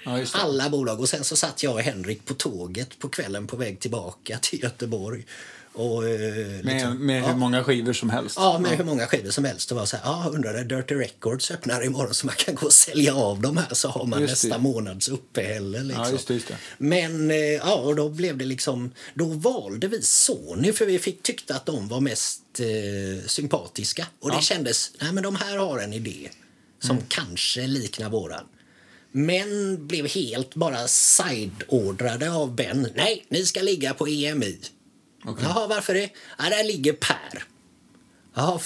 Ja, 0.05 0.25
alla 0.33 0.71
bolag. 0.71 1.01
Och 1.01 1.09
sen 1.09 1.25
så 1.25 1.37
satt 1.37 1.63
jag 1.63 1.75
och 1.75 1.81
Henrik 1.81 2.25
på 2.25 2.35
tåget 2.35 2.99
på 2.99 3.09
kvällen 3.09 3.47
på 3.47 3.57
väg 3.57 3.81
tillbaka 3.81 4.39
till 4.43 4.63
Göteborg 4.63 5.27
och 5.73 6.09
eh, 6.09 6.21
Med, 6.21 6.65
liksom- 6.65 7.07
med 7.07 7.23
ja. 7.23 7.27
hur 7.27 7.37
många 7.37 7.65
skivor 7.65 7.93
som 7.93 8.11
helst. 8.11 8.37
Ja, 8.39 8.59
med 8.59 8.71
hur 8.79 8.85
många 8.85 9.07
skivor 9.07 9.31
som 9.31 9.45
helst. 9.45 9.69
Det 9.69 9.75
var 9.75 9.87
så 9.87 9.97
här, 9.97 10.05
ja, 10.05 10.31
undrar 10.35 10.53
när 10.53 10.65
Dirty 10.65 10.95
Records 10.95 11.51
öppnar 11.51 11.85
imorgon 11.85 12.15
så 12.15 12.27
man 12.27 12.35
kan 12.39 12.55
gå 12.55 12.67
och 12.67 12.73
sälja 12.73 13.15
av 13.15 13.41
dem 13.41 13.57
här 13.57 13.75
så 13.75 13.89
har 13.89 14.05
man 14.05 14.21
Just 14.21 14.43
det. 14.43 14.49
nästa 14.49 14.59
månads 14.63 15.09
uppehälle. 15.09 15.83
Liksom. 15.83 16.05
Ja, 16.05 16.11
just 16.11 16.29
det, 16.29 16.35
just 16.35 16.49
det. 16.49 16.57
Men 16.79 17.31
eh, 17.31 17.37
ja, 17.37 17.75
och 17.75 17.97
då 17.97 18.09
blev 18.09 18.37
det 18.39 18.45
liksom, 18.45 18.91
då 19.15 19.25
valde 19.25 19.89
vi 19.89 20.03
Sony 20.03 20.73
för 20.73 20.87
vi 20.87 20.99
fick, 20.99 21.23
tyckte 21.23 21.55
att 21.55 21.67
de 21.67 21.89
var 21.89 22.01
mest 22.01 22.43
eh, 22.61 23.27
sympatiska. 23.27 24.07
Och 24.21 24.31
det 24.31 24.43
kändes, 24.43 24.91
nej 25.01 25.13
men 25.13 25.23
de 25.23 25.37
här 25.37 25.57
har 25.57 25.79
en 25.79 25.93
idé 25.93 26.29
som 26.81 26.91
Mm. 26.97 27.05
kanske 27.09 27.67
liknar 27.67 28.11
våran. 28.11 28.45
Men 29.13 29.87
blev 29.87 30.07
helt 30.09 30.55
bara 30.55 30.89
sideordrade 30.89 32.33
av 32.33 32.55
Ben. 32.55 32.89
Nej, 32.95 33.25
ni 33.29 33.45
ska 33.47 33.63
ligga 33.63 33.95
på 33.95 34.09
EMI. 34.09 34.59
Okej. 35.25 35.45
Jaha, 35.45 35.67
varför 35.67 35.95
det? 35.95 36.11
Ja, 36.39 36.45
där 36.51 36.65
ligger 36.65 36.93
Per. 36.93 37.45
Jaha, 38.35 38.61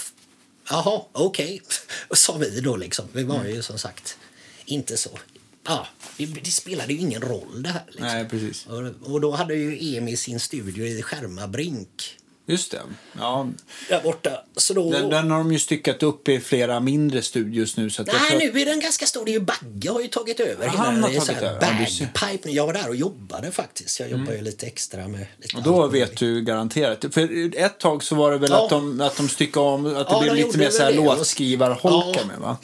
jaha 0.71 1.03
okej, 1.13 1.63
sa 2.11 2.37
vi 2.37 2.61
då 2.61 2.77
liksom. 2.77 3.05
Vi 3.13 3.23
var 3.23 3.45
ju 3.45 3.63
som 3.63 3.79
sagt 3.79 4.19
inte 4.65 4.97
så... 4.97 5.19
Ja, 5.67 5.87
det, 6.17 6.27
det 6.27 6.51
spelade 6.51 6.93
ju 6.93 6.99
ingen 6.99 7.23
roll 7.23 7.63
det 7.63 7.69
här. 7.69 7.85
Liksom. 7.87 8.07
Nej, 8.07 8.29
precis. 8.29 8.67
Och, 8.67 9.13
och 9.13 9.21
då 9.21 9.31
hade 9.31 9.55
ju 9.55 9.97
Emi 9.97 10.17
sin 10.17 10.41
studio 10.41 10.87
i 10.87 11.03
Skärmarbrink 11.03 12.17
Just 12.47 12.71
det. 12.71 12.81
Ja, 13.19 13.49
där 13.89 14.01
borta. 14.03 14.31
Så 14.57 14.75
då... 14.75 14.91
den, 14.91 15.11
den 15.11 15.31
har 15.31 15.39
de 15.39 15.53
ju 15.53 15.59
styckat 15.59 16.03
upp 16.03 16.29
i 16.29 16.41
flera 16.41 16.81
mindre 16.81 17.23
studios 17.23 17.77
nu. 17.77 17.91
Så 17.91 18.03
att 18.03 18.09
Nej, 18.09 18.17
tror 18.31 18.53
nu 18.55 18.61
är 18.61 18.67
den 18.67 18.81
ganska 18.81 19.07
stor. 19.07 19.25
Det 19.25 19.31
är 19.31 19.33
ju 19.33 19.41
Bagge 19.41 19.91
har 19.91 20.01
ju 20.01 20.09
tagit 20.09 20.41
över. 20.41 20.69
Hela 20.69 20.83
han 20.83 21.03
har 21.03 21.09
tagit 21.09 21.23
så 21.25 21.33
över. 21.33 21.61
Bagpipe. 21.61 22.51
Jag 22.51 22.67
var 22.67 22.73
där 22.75 22.89
och 22.89 22.97
jobbade 22.97 23.51
faktiskt. 23.53 24.01
Jag 24.01 24.11
jobbar 24.11 24.33
ju 24.33 24.41
lite 24.41 24.67
extra 24.67 25.09
med 25.09 25.27
lite 25.43 25.57
Och 25.57 25.63
då 25.63 25.87
vet 25.87 26.17
du 26.17 26.43
garanterat. 26.43 27.05
För 27.11 27.57
ett 27.57 27.79
tag 27.79 28.03
så 28.05 28.15
var 28.15 28.33
det 28.33 28.39
väl 28.39 28.51
Ja. 28.51 28.65
att, 28.65 28.71
de, 28.71 29.01
att 29.01 29.17
de 29.17 29.29
styckade 29.29 29.67
om, 29.67 29.87
att 29.87 29.93
det 29.93 30.05
Ja, 30.15 30.21
blev 30.23 30.35
de 30.37 30.43
lite 30.43 30.59
mer 30.59 30.71
så 30.71 30.83
här 30.83 30.93
det. 30.93 30.97
låtskrivarholka 30.97 32.21
Ja. 32.21 32.27
med 32.27 32.39
va? 32.39 32.57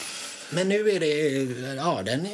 Men 0.52 0.68
nu 0.68 0.90
är 0.90 1.00
det, 1.00 1.74
ja 1.76 2.02
den 2.02 2.28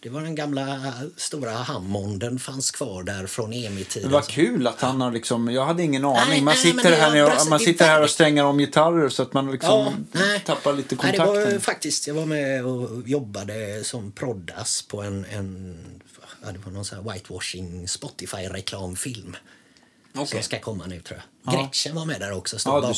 det 0.00 0.08
var 0.08 0.20
den 0.20 0.34
gamla 0.34 0.92
stora 1.16 1.50
Hammonden 1.50 2.38
fanns 2.38 2.70
kvar 2.70 3.02
där 3.02 3.26
från 3.26 3.50
Det 3.50 3.56
EMI-tiden. 3.66 4.10
var 4.10 4.22
kul 4.22 4.66
att 4.66 4.80
han 4.80 5.00
har 5.00 5.12
liksom, 5.12 5.48
jag 5.50 5.64
hade 5.66 5.82
ingen 5.82 6.04
aning. 6.04 6.22
Nej, 6.28 6.40
man 6.40 6.54
nej, 6.54 6.62
sitter, 6.72 6.92
här, 6.96 7.10
är 7.10 7.14
nere- 7.14 7.34
bra, 7.36 7.44
man 7.50 7.58
sitter 7.60 7.84
här 7.84 8.02
och 8.02 8.10
strängar 8.10 8.44
om 8.44 8.58
gitarrer 8.58 9.08
så 9.08 9.22
att 9.22 9.32
man 9.32 9.52
liksom 9.52 10.06
Ja, 10.12 10.20
tappar 10.46 10.72
lite 10.72 10.94
Nej, 11.02 11.12
det 11.12 11.18
kontakten. 11.18 11.52
var 11.52 11.58
faktiskt, 11.58 12.06
jag 12.06 12.14
var 12.14 12.26
med 12.26 12.64
och 12.64 13.08
jobbade 13.08 13.84
som 13.84 14.12
proddas 14.12 14.82
på 14.82 15.02
en, 15.02 15.26
en 15.32 15.76
ja, 16.44 16.52
det 16.52 16.58
var 16.58 16.72
någon 16.72 16.84
sån 16.84 17.12
whitewashing 17.12 17.88
Spotify-reklamfilm. 17.88 19.36
Okej. 20.14 20.26
Som 20.26 20.42
ska 20.42 20.58
komma 20.58 20.86
nu 20.86 21.00
tror 21.00 21.20
jag. 21.44 21.54
Ja. 21.54 21.60
Gretchen 21.62 21.94
var 21.94 22.04
med 22.04 22.20
där 22.20 22.32
också, 22.32 22.58
stod 22.58 22.84
Ja, 22.84 22.88
du 22.88 22.94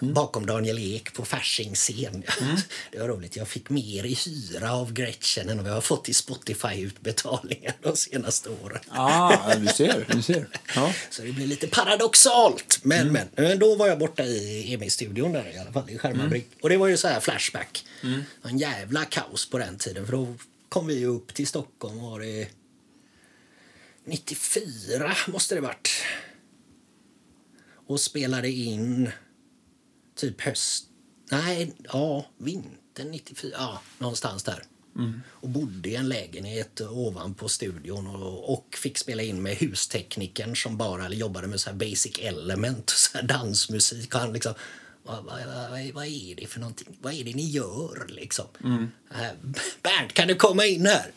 ser. 0.00 0.14
bakom, 0.14 0.46
Daniel 0.46 0.78
Ek 0.78 1.12
på 1.12 1.24
Fasching 1.24 1.74
scen. 1.74 2.22
Det 2.92 2.98
var 2.98 3.08
roligt, 3.08 3.36
jag 3.36 3.48
fick 3.48 3.70
mer 3.70 4.04
i 4.04 4.14
hyra 4.14 4.72
av 4.72 4.92
Gretchen 4.92 5.48
än 5.48 5.58
vad 5.58 5.66
jag 5.66 5.74
har 5.74 5.80
fått 5.80 6.08
i 6.08 6.12
Spotify-utbetalningar 6.12 7.74
de 7.82 7.96
senaste 7.96 8.48
åren. 8.48 8.80
Ah, 8.88 9.54
du 9.54 9.66
ser. 9.66 10.06
Du 10.08 10.22
ser. 10.22 10.48
Ja. 10.74 10.92
Så 11.10 11.22
det 11.22 11.32
blir 11.32 11.46
lite 11.46 11.66
paradoxalt. 11.66 12.78
Men, 12.82 13.12
men, 13.12 13.28
men 13.36 13.58
då 13.58 13.74
var 13.74 13.88
jag 13.88 13.98
borta 13.98 14.24
i 14.24 14.74
EMI-studion 14.74 15.32
där 15.32 15.52
i 15.54 15.58
alla 15.58 15.72
fall, 15.72 15.90
i 15.90 15.98
Skärmarbrink. 15.98 16.46
Och 16.62 16.68
det 16.68 16.76
var 16.76 16.88
ju 16.88 16.96
så 16.96 17.08
här 17.08 17.20
flashback. 17.20 17.84
Var 18.42 18.50
En 18.50 18.58
jävla 18.58 19.04
kaos 19.04 19.50
på 19.50 19.58
den 19.58 19.78
tiden. 19.78 20.06
För 20.06 20.12
då 20.12 20.34
kom 20.68 20.86
vi 20.86 21.06
upp 21.06 21.34
till 21.34 21.46
Stockholm 21.46 22.00
var 22.02 22.20
det 22.20 22.48
94 24.04 25.16
måste 25.26 25.54
det 25.54 25.60
varit. 25.60 25.90
Och 27.86 28.00
spelade 28.00 28.50
in 28.50 29.10
typ 30.22 30.40
höst... 30.40 30.84
Nej, 31.30 31.72
ja, 31.92 32.26
vintern 32.38 33.10
94. 33.10 33.50
Ja, 33.58 33.80
någonstans 33.98 34.42
där. 34.42 34.62
Och 35.30 35.48
bodde 35.48 35.88
i 35.88 35.94
en 35.94 36.08
lägenhet 36.08 36.80
ovanpå 36.80 37.48
studion 37.48 38.06
och, 38.06 38.52
och 38.52 38.76
fick 38.82 38.98
spela 38.98 39.22
in 39.22 39.42
med 39.42 39.56
husteknikern 39.56 40.56
som 40.56 40.76
bara 40.76 41.08
jobbade 41.08 41.46
med 41.46 41.60
så 41.60 41.70
här 41.70 41.76
basic 41.76 42.18
element, 42.18 42.90
så 42.96 43.18
här 43.18 43.24
dansmusik. 43.24 44.14
Och 44.14 44.20
han 44.20 44.32
liksom, 44.32 44.54
vad, 45.02 45.24
vad, 45.24 45.40
vad, 45.70 45.90
vad 45.94 46.06
är 46.06 46.34
det 46.34 46.46
för 46.46 46.60
någonting? 46.60 46.96
Vad 47.00 47.14
är 47.14 47.24
det 47.24 47.34
ni 47.34 47.50
gör 47.50 48.06
liksom? 48.08 48.46
Äh, 49.14 49.26
Bernt, 49.82 50.12
kan 50.12 50.28
du 50.28 50.34
komma 50.34 50.66
in 50.66 50.86
här? 50.86 51.12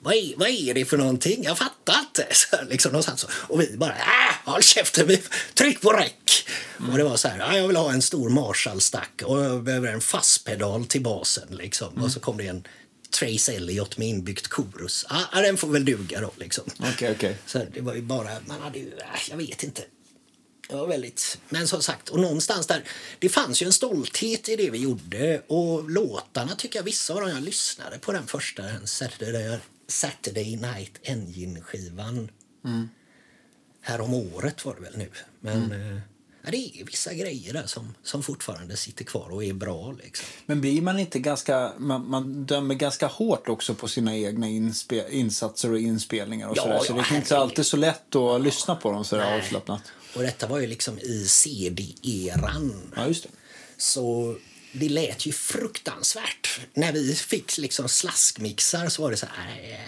Vad 0.00 0.14
är, 0.14 0.36
vad 0.36 0.48
är 0.48 0.74
det 0.74 0.84
för 0.84 0.98
någonting? 0.98 1.44
Jag 1.44 1.58
fattar 1.58 1.98
inte. 2.00 2.26
Så 2.34 2.56
här, 2.56 2.64
liksom, 2.64 2.92
någonstans 2.92 3.20
så. 3.20 3.28
Och 3.32 3.60
vi 3.60 3.76
bara, 3.76 3.92
äh, 3.92 4.34
håll 4.44 4.62
käften, 4.62 5.06
vi, 5.06 5.22
tryck 5.54 5.80
på 5.80 5.92
räck. 5.92 6.48
Och 6.78 6.98
det 6.98 7.04
var 7.04 7.16
så 7.16 7.28
här, 7.28 7.38
ja, 7.38 7.56
jag 7.56 7.66
vill 7.68 7.76
ha 7.76 7.92
en 7.92 8.02
stor 8.02 8.28
Marshall-stack 8.28 9.22
och 9.24 9.44
jag 9.44 9.62
behöver 9.62 9.92
en 9.92 10.00
fastpedal 10.00 10.86
till 10.86 11.02
basen. 11.02 11.48
Liksom. 11.50 12.02
Och 12.02 12.10
så 12.10 12.20
kom 12.20 12.36
det 12.36 12.46
en 12.46 12.66
Trace 13.10 13.52
Elliot 13.52 13.98
med 13.98 14.08
inbyggt 14.08 14.48
korus. 14.48 15.06
Ja, 15.10 15.22
ja, 15.32 15.40
den 15.40 15.56
får 15.56 15.68
väl 15.68 15.84
duga 15.84 16.20
då. 16.20 16.32
Liksom. 16.36 16.64
Okej, 16.78 17.12
okej. 17.16 17.38
Så 17.46 17.62
det 17.74 17.80
var 17.80 17.94
ju 17.94 18.02
bara, 18.02 18.30
man 18.46 18.60
hade 18.60 18.78
ju, 18.78 18.92
jag 19.30 19.36
vet 19.36 19.62
inte. 19.62 19.82
Det 20.68 20.76
var 20.76 20.86
väldigt, 20.86 21.38
men 21.48 21.68
som 21.68 21.82
sagt, 21.82 22.08
och 22.08 22.20
någonstans 22.20 22.66
där, 22.66 22.84
det 23.18 23.28
fanns 23.28 23.62
ju 23.62 23.66
en 23.66 23.72
stolthet 23.72 24.48
i 24.48 24.56
det 24.56 24.70
vi 24.70 24.78
gjorde 24.78 25.42
och 25.46 25.90
låtarna 25.90 26.56
tycker 26.56 26.78
jag, 26.78 26.84
vissa 26.84 27.14
av 27.14 27.20
dem 27.20 27.30
jag 27.30 27.42
lyssnade 27.42 27.98
på 27.98 28.12
den 28.12 28.26
första, 28.26 28.62
den 28.62 28.86
Saturday, 28.86 29.58
Saturday 29.88 30.56
Night 30.56 30.92
Engine-skivan. 31.02 32.28
Här 33.80 34.00
om 34.00 34.14
året 34.14 34.64
var 34.64 34.74
det 34.74 34.80
väl 34.80 34.96
nu. 34.98 35.10
Men 35.40 35.72
eh, 35.72 36.00
ja, 36.46 36.50
det 36.50 36.80
är 36.80 36.84
vissa 36.84 37.14
grejer 37.14 37.52
där 37.52 37.66
som, 37.66 37.94
som 38.02 38.22
fortfarande 38.22 38.76
sitter 38.76 39.04
kvar 39.04 39.28
och 39.30 39.44
är 39.44 39.52
bra 39.52 39.92
liksom. 40.04 40.26
Men 40.46 40.60
blir 40.60 40.82
man 40.82 40.98
inte 40.98 41.18
ganska, 41.18 41.72
man, 41.78 42.10
man 42.10 42.44
dömer 42.44 42.74
ganska 42.74 43.06
hårt 43.06 43.48
också 43.48 43.74
på 43.74 43.88
sina 43.88 44.16
egna 44.16 44.48
inspe, 44.48 45.04
insatser 45.10 45.72
och 45.72 45.78
inspelningar 45.78 46.48
och 46.48 46.56
Ja, 46.56 46.62
sådär. 46.62 46.78
Så 46.78 46.92
ja, 46.92 47.04
det 47.08 47.14
är 47.14 47.16
inte 47.16 47.38
alltid 47.38 47.66
så 47.66 47.76
lätt 47.76 48.16
att 48.16 48.40
lyssna 48.40 48.76
på 48.76 48.92
dem 48.92 49.04
sådär 49.04 49.38
avslappnat. 49.38 49.82
Och 50.14 50.22
detta 50.22 50.46
var 50.46 50.58
ju 50.58 50.66
liksom 50.66 50.98
i 50.98 51.24
CD-eran. 51.28 52.92
Ja, 52.96 53.06
just 53.06 53.22
det. 53.22 53.28
Så 53.76 54.36
det 54.72 54.88
lät 54.88 55.26
ju 55.26 55.32
fruktansvärt. 55.32 56.60
När 56.74 56.92
vi 56.92 57.14
fick 57.14 57.58
liksom 57.58 57.88
slaskmixar 57.88 58.88
så 58.88 59.02
var 59.02 59.10
det 59.10 59.16
så 59.16 59.26
här, 59.26 59.78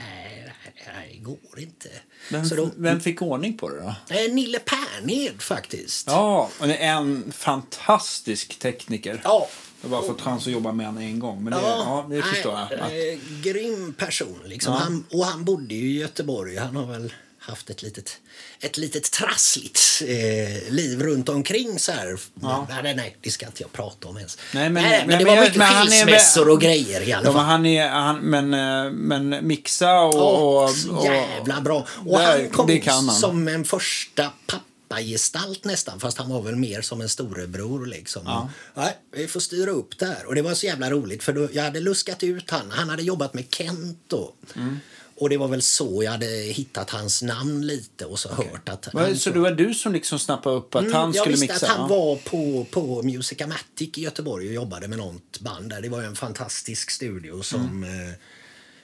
det 1.12 1.18
går 1.18 1.58
inte. 1.58 1.88
Vem, 2.30 2.44
så 2.44 2.54
då, 2.54 2.70
vem 2.76 3.00
fick 3.00 3.22
ordning 3.22 3.58
på 3.58 3.68
det 3.68 3.80
då? 3.80 3.94
eh, 4.14 4.32
Nille 4.34 4.58
Perned 4.58 5.42
faktiskt. 5.42 6.06
Ja, 6.06 6.50
och 6.60 6.66
en 6.68 7.32
fantastisk 7.32 8.58
tekniker. 8.58 9.20
Ja. 9.24 9.48
Jag 9.82 9.88
har 9.90 9.96
bara 10.00 10.08
fått 10.08 10.20
chans 10.20 10.46
att 10.46 10.52
jobba 10.52 10.72
med 10.72 10.86
honom 10.86 11.02
en 11.02 11.18
gång. 11.18 11.44
Men 11.44 11.52
det, 11.52 11.58
ja, 11.62 12.06
det 12.10 12.22
förstår 12.22 12.52
jag. 12.52 12.68
nej, 12.80 13.14
Att, 13.14 13.20
eh, 13.22 13.40
grym 13.42 13.92
person. 13.98 14.38
Liksom. 14.44 14.72
Ja. 14.74 14.78
Han, 14.80 15.04
och 15.10 15.24
han 15.24 15.44
bodde 15.44 15.74
ju 15.74 15.90
i 15.90 15.98
Göteborg. 15.98 16.56
Han 16.56 16.76
har 16.76 16.86
väl 16.86 17.12
haft 17.48 17.70
ett 17.70 17.82
litet, 17.82 18.16
ett 18.60 18.78
litet 18.78 19.10
trassligt 19.12 20.02
eh, 20.06 20.72
liv 20.72 21.02
runt 21.02 21.28
omkring. 21.28 21.78
Så 21.78 21.92
här. 21.92 22.18
Ja. 22.42 22.66
Nej, 22.82 22.94
nej, 22.94 23.16
det 23.20 23.30
ska 23.30 23.46
inte 23.46 23.62
jag 23.62 23.72
prata 23.72 24.08
om 24.08 24.16
ens. 24.16 24.38
Nej, 24.54 24.70
men- 24.70 24.82
nej, 24.82 24.98
men, 24.98 25.06
men- 25.08 25.18
det 25.18 25.24
var 25.24 25.34
men- 25.34 25.44
mycket 25.44 25.56
är 25.56 25.74
väl- 25.74 25.88
skilsmässor 25.88 26.48
och 26.50 26.60
grejer 26.60 27.08
i 27.08 27.12
alla 27.12 27.24
ja, 27.26 27.32
fall. 27.32 27.34
men, 27.42 27.44
han 27.44 27.66
är, 27.66 27.88
han, 27.88 28.18
men, 28.18 28.54
eh, 28.54 28.92
men 28.92 29.46
mixa 29.46 30.00
och... 30.00 30.54
och, 30.54 30.64
och 30.64 31.04
jävla 31.04 31.60
bra. 31.60 31.86
Och 32.06 32.18
Där- 32.18 32.26
han 32.26 32.50
kom 32.50 32.80
han. 32.86 33.10
som 33.10 33.48
en 33.48 33.64
första 33.64 34.30
pappagestalt 34.46 35.64
nästan, 35.64 36.00
fast 36.00 36.18
han 36.18 36.28
var 36.28 36.42
väl 36.42 36.56
mer 36.56 36.80
som 36.82 37.00
en 37.00 37.08
storebror. 37.08 37.86
Liksom. 37.86 38.22
Ja. 38.26 38.50
Nej, 38.74 38.96
vi 39.16 39.26
får 39.28 39.40
styra 39.40 39.70
upp 39.70 39.98
det 39.98 40.06
här. 40.06 40.26
Och 40.26 40.34
det 40.34 40.42
var 40.42 40.54
så 40.54 40.66
jävla 40.66 40.90
roligt, 40.90 41.22
för 41.22 41.32
då, 41.32 41.48
jag 41.52 41.62
hade 41.62 41.80
luskat 41.80 42.22
ut 42.22 42.50
han. 42.50 42.70
Han 42.70 42.88
hade 42.88 43.02
jobbat 43.02 43.34
med 43.34 43.44
Kent 43.50 43.98
då. 44.06 44.34
Mm. 44.56 44.80
Och 45.20 45.28
det 45.28 45.36
var 45.36 45.48
väl 45.48 45.62
så 45.62 46.02
jag 46.02 46.10
hade 46.10 46.26
hittat 46.26 46.90
hans 46.90 47.22
namn 47.22 47.66
lite 47.66 48.04
och 48.04 48.18
så 48.18 48.28
hört 48.28 48.68
att... 48.68 48.82
Det- 48.82 48.98
han 48.98 49.16
Så 49.18 49.30
det 49.30 49.38
var 49.38 49.50
du 49.50 49.74
som 49.74 49.92
liksom 49.92 50.18
snappade 50.18 50.56
upp 50.56 50.74
att 50.74 50.82
Mm, 50.82 50.94
han 50.94 51.12
skulle 51.14 51.24
jag 51.34 51.38
visste 51.40 51.52
mixa? 51.54 51.66
att 51.66 51.72
han 51.78 51.88
var 51.88 52.16
på, 52.16 52.66
på 52.70 53.02
Musicamatic 53.02 53.98
i 53.98 54.00
Göteborg 54.00 54.48
och 54.48 54.54
jobbade 54.54 54.88
med 54.88 54.98
något 54.98 55.40
band 55.40 55.70
där. 55.70 55.80
Det 55.80 55.88
var 55.88 56.02
en 56.02 56.16
fantastisk 56.16 56.90
studio 56.90 57.42
som 57.42 57.84
Mm. 57.84 58.14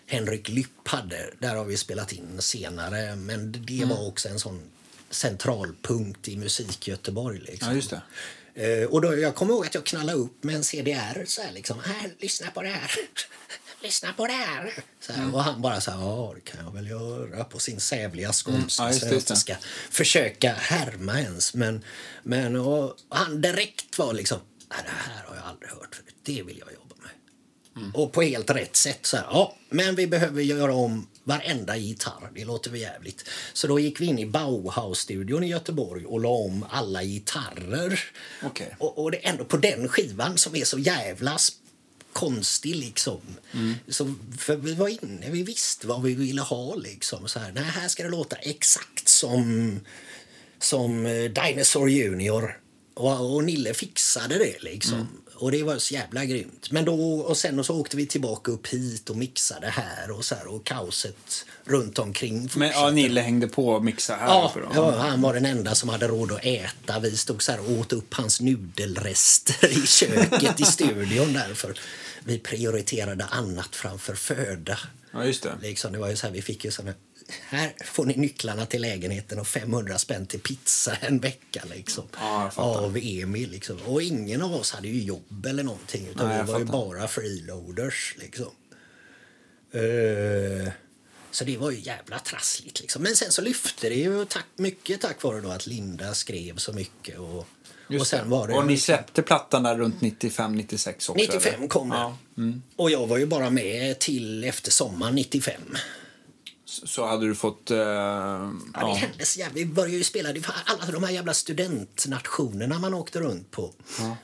Henrik 0.07 0.49
Lypp 0.49 0.89
hade. 0.89 1.31
Där 1.39 1.55
har 1.57 1.65
vi 1.65 1.77
spelat 1.77 2.13
in 2.13 2.43
senare. 2.43 3.17
Men 3.17 3.53
det 3.67 3.77
Mm. 3.77 3.89
var 3.89 4.07
också 4.09 4.29
en 4.29 4.39
sån 4.39 4.61
centralpunkt 5.11 6.29
i 6.29 6.37
musik 6.37 6.89
Göteborg. 6.89 7.39
Liksom. 7.41 7.69
Ja, 7.69 7.75
just 7.75 7.91
det. 7.91 8.03
Eh, 8.83 8.89
och 8.89 9.01
då, 9.01 9.17
jag 9.19 9.35
kommer 9.35 9.55
ihåg 9.55 9.67
att 9.67 9.75
jag 9.75 9.85
knallade 9.85 10.19
upp 10.19 10.45
med 10.45 10.55
en 10.57 10.65
CDR 10.65 11.25
så 11.27 11.43
här 11.43 11.53
liksom. 11.53 11.79
Här, 11.85 12.15
lyssna 12.19 12.51
på 12.51 12.63
det 12.63 12.69
här. 12.69 12.91
Lyssna 13.85 14.13
på 14.13 14.27
det 14.27 14.33
här. 14.33 14.75
Så 15.01 15.13
här, 15.13 15.23
Mm. 15.23 15.35
Och 15.35 15.45
han 15.45 15.63
bara 15.63 15.81
så 15.81 15.91
här, 15.91 15.99
ja 16.01 16.33
det 16.35 16.41
kan 16.51 16.65
jag 16.65 16.73
väl 16.73 16.89
göra 16.89 17.45
på 17.45 17.59
sin 17.59 17.81
sävliga 17.81 18.33
skånska. 18.33 18.83
Mm. 18.83 18.99
Ja, 19.03 19.09
jag 19.29 19.39
ska 19.39 19.55
försöka 19.91 20.53
härma 20.53 21.21
ens. 21.21 21.55
Men, 21.55 21.85
men 22.23 22.57
och 22.57 22.97
han 23.09 23.41
direkt 23.41 23.99
var 23.99 24.13
liksom, 24.13 24.39
"Nej, 24.71 24.79
det 24.85 24.91
här 25.13 25.25
har 25.27 25.37
jag 25.37 25.45
aldrig 25.45 25.71
hört 25.71 25.95
förut. 25.95 26.15
Det 26.23 26.43
vill 26.43 26.59
jag 26.59 26.73
jobba 26.75 26.95
med. 27.03 27.11
Mm. 27.83 27.95
Och 27.95 28.13
på 28.13 28.23
helt 28.23 28.51
rätt 28.51 28.77
sätt. 28.77 29.07
Så 29.07 29.17
här, 29.17 29.25
ja, 29.31 29.57
men 29.71 29.95
vi 29.95 30.07
behöver 30.07 30.43
göra 30.43 30.75
om 30.75 31.09
varenda 31.25 31.77
gitarr. 31.77 32.31
Det 32.35 32.45
låter 32.45 32.71
väl 32.71 32.81
jävligt. 32.81 33.29
Så 33.53 33.67
då 33.67 33.79
gick 33.79 34.01
vi 34.01 34.07
in 34.07 34.19
i 34.19 34.27
Bauhaus-studion 34.27 35.45
i 35.45 35.49
Göteborg 35.49 36.07
och 36.07 36.21
la 36.21 36.29
om 36.29 36.67
alla 36.71 37.03
gitarrer. 37.05 38.01
Okej. 38.43 38.77
Och, 38.79 38.99
och 39.03 39.11
det 39.11 39.27
är 39.27 39.31
ändå 39.31 39.45
på 39.45 39.57
den 39.57 39.89
skivan 39.89 40.39
som 40.39 40.57
är 40.57 40.65
så 40.65 40.79
jävla 40.79 41.35
s- 41.35 41.53
konstig 42.15 42.77
liksom. 42.77 43.21
Så, 43.89 44.15
för 44.39 44.57
vi 44.57 44.75
var 44.75 44.89
inne, 44.89 45.31
vi 45.31 45.43
visste 45.43 45.87
vad 45.87 46.03
vi 46.03 46.15
ville 46.15 46.43
ha 46.43 46.75
liksom. 46.75 47.29
Så 47.29 47.39
här, 47.39 47.53
nej, 47.53 47.65
här 47.65 47.89
ska 47.89 48.03
det 48.03 48.09
låta 48.09 48.37
exakt 48.37 49.09
som, 49.09 49.81
som 50.59 51.07
eh, 51.07 51.31
Dinosaur 51.31 51.89
Junior. 51.89 52.59
Och, 52.95 53.35
och 53.35 53.45
Nille 53.45 53.75
fixade 53.75 54.39
det 54.39 54.63
liksom. 54.63 55.09
Och 55.35 55.53
det 55.53 55.63
var 55.63 55.79
så 55.79 55.95
jävla 55.95 56.25
grymt. 56.25 56.71
Men 56.71 56.85
då, 56.85 57.21
och 57.21 57.37
sen 57.37 57.65
så 57.65 57.81
åkte 57.81 57.97
vi 57.97 58.07
tillbaka 58.07 58.53
upp 58.53 58.67
hit 58.67 59.11
och 59.11 59.17
mixade 59.17 59.67
här 59.67 60.11
och 60.11 60.25
så 60.25 60.35
här, 60.35 60.47
och 60.47 60.67
kaoset 60.67 61.47
runt 61.67 61.99
omkring 61.99 62.51
Men 62.57 62.69
ja, 62.71 62.91
Nille 62.91 63.21
hängde 63.21 63.49
på 63.49 63.69
och 63.69 63.85
mixade 63.85 64.19
här 64.19 64.27
Ja, 64.29 64.53
uppe 64.57 64.67
ja, 64.75 64.91
han 64.99 65.21
var 65.23 65.35
den 65.35 65.47
enda 65.47 65.75
som 65.75 65.89
hade 65.89 66.09
råd 66.09 66.33
att 66.33 66.45
äta. 66.45 66.99
Vi 67.01 67.17
stod 67.17 67.43
så 67.43 67.53
här 67.53 67.61
och 67.61 67.71
åt 67.71 67.93
upp 67.93 68.15
hans 68.15 68.41
nudelrester 68.41 69.69
i 69.85 69.87
köket 69.87 70.61
i 70.61 70.65
studion 70.65 71.33
därför 71.33 71.79
vi 72.25 72.39
prioriterade 72.39 73.25
annat 73.25 73.77
framför 73.77 74.15
föda. 74.15 74.79
Ja, 75.13 75.25
just 75.25 75.43
det. 75.43 75.53
Liksom, 75.63 75.93
det 75.93 75.99
var 75.99 76.09
ju 76.09 76.17
så 76.17 76.27
här, 76.27 76.35
vi 76.35 76.43
fick 76.43 76.65
ju 76.65 76.71
såna, 76.71 76.95
här 77.49 77.73
får 77.85 78.05
ni 78.07 78.17
nycklarna 78.17 78.67
till 78.67 78.83
lägenheten 78.83 79.39
och 79.39 79.47
500 79.47 79.99
spänn 79.99 80.27
till 80.27 80.41
pizza 80.41 80.97
en 81.01 81.19
vecka 81.19 81.63
liksom, 81.75 82.05
Ja, 82.17 82.51
av 82.57 82.97
Emil. 83.03 83.51
Liksom. 83.51 83.79
Och 83.87 84.03
ingen 84.03 84.43
av 84.43 84.55
oss 84.55 84.73
hade 84.73 84.89
ju 84.89 85.03
jobb 85.03 85.47
eller 85.47 85.63
någonting 85.63 86.09
utan 86.09 86.29
Nej, 86.29 86.43
vi 86.43 86.53
var 86.53 86.59
ju 86.59 86.67
fattar. 86.67 86.79
bara 86.79 87.09
freeloaders. 87.09 88.15
Liksom. 88.19 88.51
Eh, 89.73 90.73
så 91.35 91.45
det 91.45 91.57
var 91.57 91.71
ju 91.71 91.81
jävla 91.81 92.19
trassligt. 92.19 92.81
Liksom. 92.81 93.03
Men 93.03 93.17
sen 93.17 93.33
så 93.33 93.43
lyfte 93.43 93.89
det 93.89 93.95
ju 93.95 94.25
tack, 94.25 94.47
mycket 94.57 95.01
tack 95.01 95.23
vare 95.23 95.41
då 95.41 95.51
att 95.51 95.67
Linda 95.67 96.15
skrev 96.15 96.57
så 96.57 96.73
mycket. 96.73 97.19
Och, 97.19 97.47
och 98.01 98.07
sen 98.07 98.31
var 98.31 98.49
det 98.49 98.55
och 98.55 98.67
ni 98.67 98.73
liksom- 98.73 98.85
släppte 98.95 99.23
plattan 99.23 99.63
där 99.63 99.77
runt 99.79 100.01
95-96 100.01 100.95
också? 100.95 101.15
95 101.15 101.55
eller? 101.55 101.69
kom 101.69 101.89
det. 101.89 101.97
Ja. 101.97 102.17
Mm. 102.37 102.63
Och 102.77 102.91
jag 102.91 103.07
var 103.07 103.19
ju 103.19 103.27
bara 103.27 103.51
med 103.51 103.99
till 103.99 104.45
efter 104.45 104.71
sommaren 104.71 105.15
95. 105.15 105.61
Så 106.67 107.07
hade 107.07 107.27
du 107.27 107.35
fått... 107.35 107.71
eh, 107.71 107.77
Ja, 107.79 108.53
det 108.73 108.81
ja. 108.81 108.95
hände 108.95 109.25
så 109.25 109.39
jävla, 109.39 109.55
vi 109.55 109.67
började 109.67 109.97
ju 109.97 110.05
spela, 110.05 110.33
det 110.33 110.41
var 110.41 110.55
alla 110.65 110.93
de 110.93 111.05
här 111.05 111.11
jävla 111.11 111.35
studentnationerna 111.35 112.79
man 112.79 112.95
åkte 112.95 113.21
runt 113.21 113.51
på. 113.51 113.73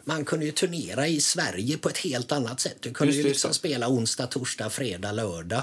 Man 0.05 0.25
kunde 0.25 0.47
ju 0.47 0.53
turnera 0.53 1.07
i 1.09 1.21
Sverige 1.21 1.79
på 1.79 1.89
ett 1.89 1.99
helt 1.99 2.33
annat 2.33 2.61
sätt. 2.61 2.77
Du 2.81 2.93
kunde 2.93 3.13
Just 3.13 3.25
ju 3.25 3.29
liksom 3.29 3.55
spela 3.55 3.89
onsdag, 3.89 4.27
torsdag, 4.27 4.71
fredag, 4.71 5.13
lördag. 5.13 5.63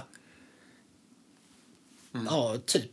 Mm. 2.19 2.27
Ja, 2.33 2.57
typ 2.65 2.91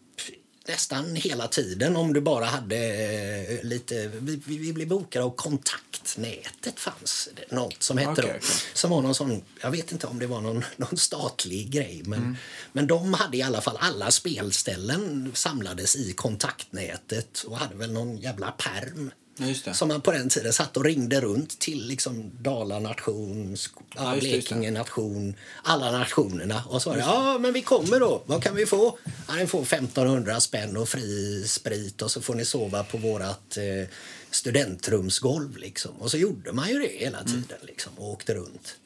nästan 0.68 1.16
hela 1.16 1.48
tiden 1.48 1.96
om 1.96 2.12
du 2.12 2.20
bara 2.20 2.44
hade 2.44 2.76
eh, 2.76 3.64
lite... 3.64 4.10
Vi, 4.20 4.42
vi, 4.46 4.72
blev 4.72 4.88
bokade 4.88 5.24
av 5.24 5.30
Kontaktnätet 5.36 6.80
fanns 6.80 7.28
det 7.36 7.54
något 7.56 7.82
som 7.82 7.98
hette 7.98 8.10
Okej, 8.12 8.24
då. 8.24 8.30
okej. 8.30 8.40
Som 8.74 8.90
var 8.90 9.02
någon 9.02 9.14
sån, 9.14 9.42
jag 9.60 9.70
vet 9.70 9.92
inte 9.92 10.06
om 10.06 10.18
det 10.18 10.26
var 10.26 10.40
någon, 10.40 10.64
någon 10.76 10.96
statlig 10.96 11.70
grej 11.70 12.02
men, 12.04 12.18
Mm. 12.18 12.36
men 12.72 12.86
de 12.86 13.14
hade 13.14 13.36
i 13.36 13.42
alla 13.42 13.60
fall 13.60 13.76
alla 13.80 14.10
spelställen 14.10 15.30
samlades 15.34 15.96
i 15.96 16.12
kontaktnätet 16.12 17.44
och 17.46 17.58
hade 17.58 17.74
väl 17.74 17.92
någon 17.92 18.16
jävla 18.16 18.50
perm. 18.50 19.10
Som 19.74 19.88
man 19.88 20.00
på 20.00 20.12
den 20.12 20.28
tiden 20.28 20.52
satt 20.52 20.76
och 20.76 20.84
ringde 20.84 21.20
runt 21.20 21.58
till 21.58 21.86
liksom 21.86 22.30
Dalanation, 22.40 23.56
Ja. 23.96 24.16
Blekinge 24.20 24.70
nation, 24.70 25.34
alla 25.62 25.98
nationerna. 25.98 26.62
Och 26.68 26.82
så 26.82 26.90
var 26.90 26.96
det, 26.96 27.02
ja 27.02 27.38
men 27.38 27.52
vi 27.52 27.62
kommer 27.62 28.00
då, 28.00 28.22
vad 28.26 28.42
kan 28.42 28.54
vi 28.54 28.66
få? 28.66 28.98
Ja, 29.28 29.34
ni 29.34 29.46
får 29.46 29.62
1500 29.62 30.40
spänn 30.40 30.76
och 30.76 30.88
fri 30.88 31.44
sprit 31.48 32.02
och 32.02 32.10
så 32.10 32.20
får 32.20 32.34
ni 32.34 32.44
sova 32.44 32.84
på 32.84 32.98
vårat 32.98 33.56
eh, 33.56 33.88
studentrumsgolv 34.30 35.56
liksom. 35.56 35.92
Och 35.98 36.10
så 36.10 36.16
gjorde 36.16 36.52
man 36.52 36.68
ju 36.68 36.78
det 36.78 36.86
hela 36.98 37.18
Mm. 37.18 37.32
tiden 37.32 37.58
liksom 37.62 37.92
och 37.96 38.10
åkte 38.10 38.34
runt. 38.34 38.76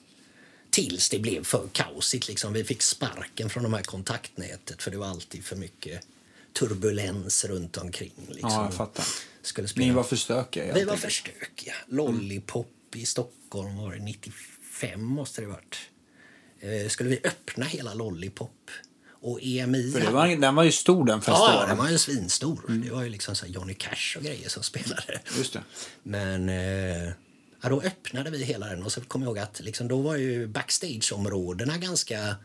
Tills 0.71 1.09
det 1.09 1.19
blev 1.19 1.45
för 1.45 1.69
kaosigt 1.73 2.29
liksom. 2.29 2.53
Vi 2.53 2.65
fick 2.65 2.83
sparken 2.83 3.51
från 3.51 3.63
de 3.63 3.75
här 3.75 3.83
kontaktnätet 3.83 4.83
för 4.83 4.91
det 4.91 4.97
var 4.97 5.07
alltid 5.07 5.45
för 5.45 5.57
mycket 5.57 6.01
turbulens 6.59 7.45
runt 7.45 7.77
omkring. 7.77 8.13
Liksom. 8.29 8.51
Ja, 8.51 8.65
jag 8.65 8.75
fattar. 8.75 9.05
Skulle 9.49 9.69
spela 9.69 9.87
Ni 9.87 9.93
var 9.93 10.03
för 10.03 10.17
stökiga 10.17 10.75
vi 10.75 10.85
var 10.85 10.97
för 10.97 11.11
stökiga. 11.11 11.75
Lollipop 11.87 12.73
i 12.95 13.07
Stockholm 13.07 13.77
var 13.77 13.93
det 13.93 13.99
95 13.99 15.05
måste 15.05 15.41
det 15.41 15.47
varit. 15.47 15.77
Eh, 16.61 16.89
skulle 16.89 17.11
vi 17.11 17.21
öppna 17.25 17.65
hela 17.65 17.95
Lollipop 17.95 18.71
och 19.21 19.39
EMI 19.43 19.93
För 19.93 20.01
det 20.01 20.11
var, 20.11 20.29
den 20.37 20.55
var 20.55 20.63
ju 20.65 20.73
stor 20.73 21.05
den 21.07 21.15
Ja, 21.17 21.21
festivalen. 21.21 21.69
den 21.69 21.79
var 21.79 21.91
ju 21.91 21.99
svinstor. 21.99 22.61
Det 22.85 22.91
var 22.91 23.03
ju 23.03 23.09
liksom 23.09 23.35
så 23.35 23.47
Johnny 23.47 23.75
Cash 23.75 24.17
och 24.17 24.23
grejer 24.23 24.49
som 24.49 24.63
spelade. 24.73 25.21
Just 25.39 25.53
det. 25.53 25.63
Men 26.03 26.49
eh, 26.49 27.13
ja, 27.63 27.69
då 27.69 27.81
öppnade 27.83 28.31
vi 28.31 28.45
hela 28.45 28.67
den 28.67 28.83
och 28.83 28.93
så 28.93 29.01
kommer 29.01 29.27
jag 29.27 29.31
ihåg 29.31 29.39
att 29.39 29.61
liksom, 29.61 29.89
då 29.89 30.03
var 30.03 30.17
ju 30.17 30.47
backstageområdena 30.47 31.79
ganska 31.79 32.37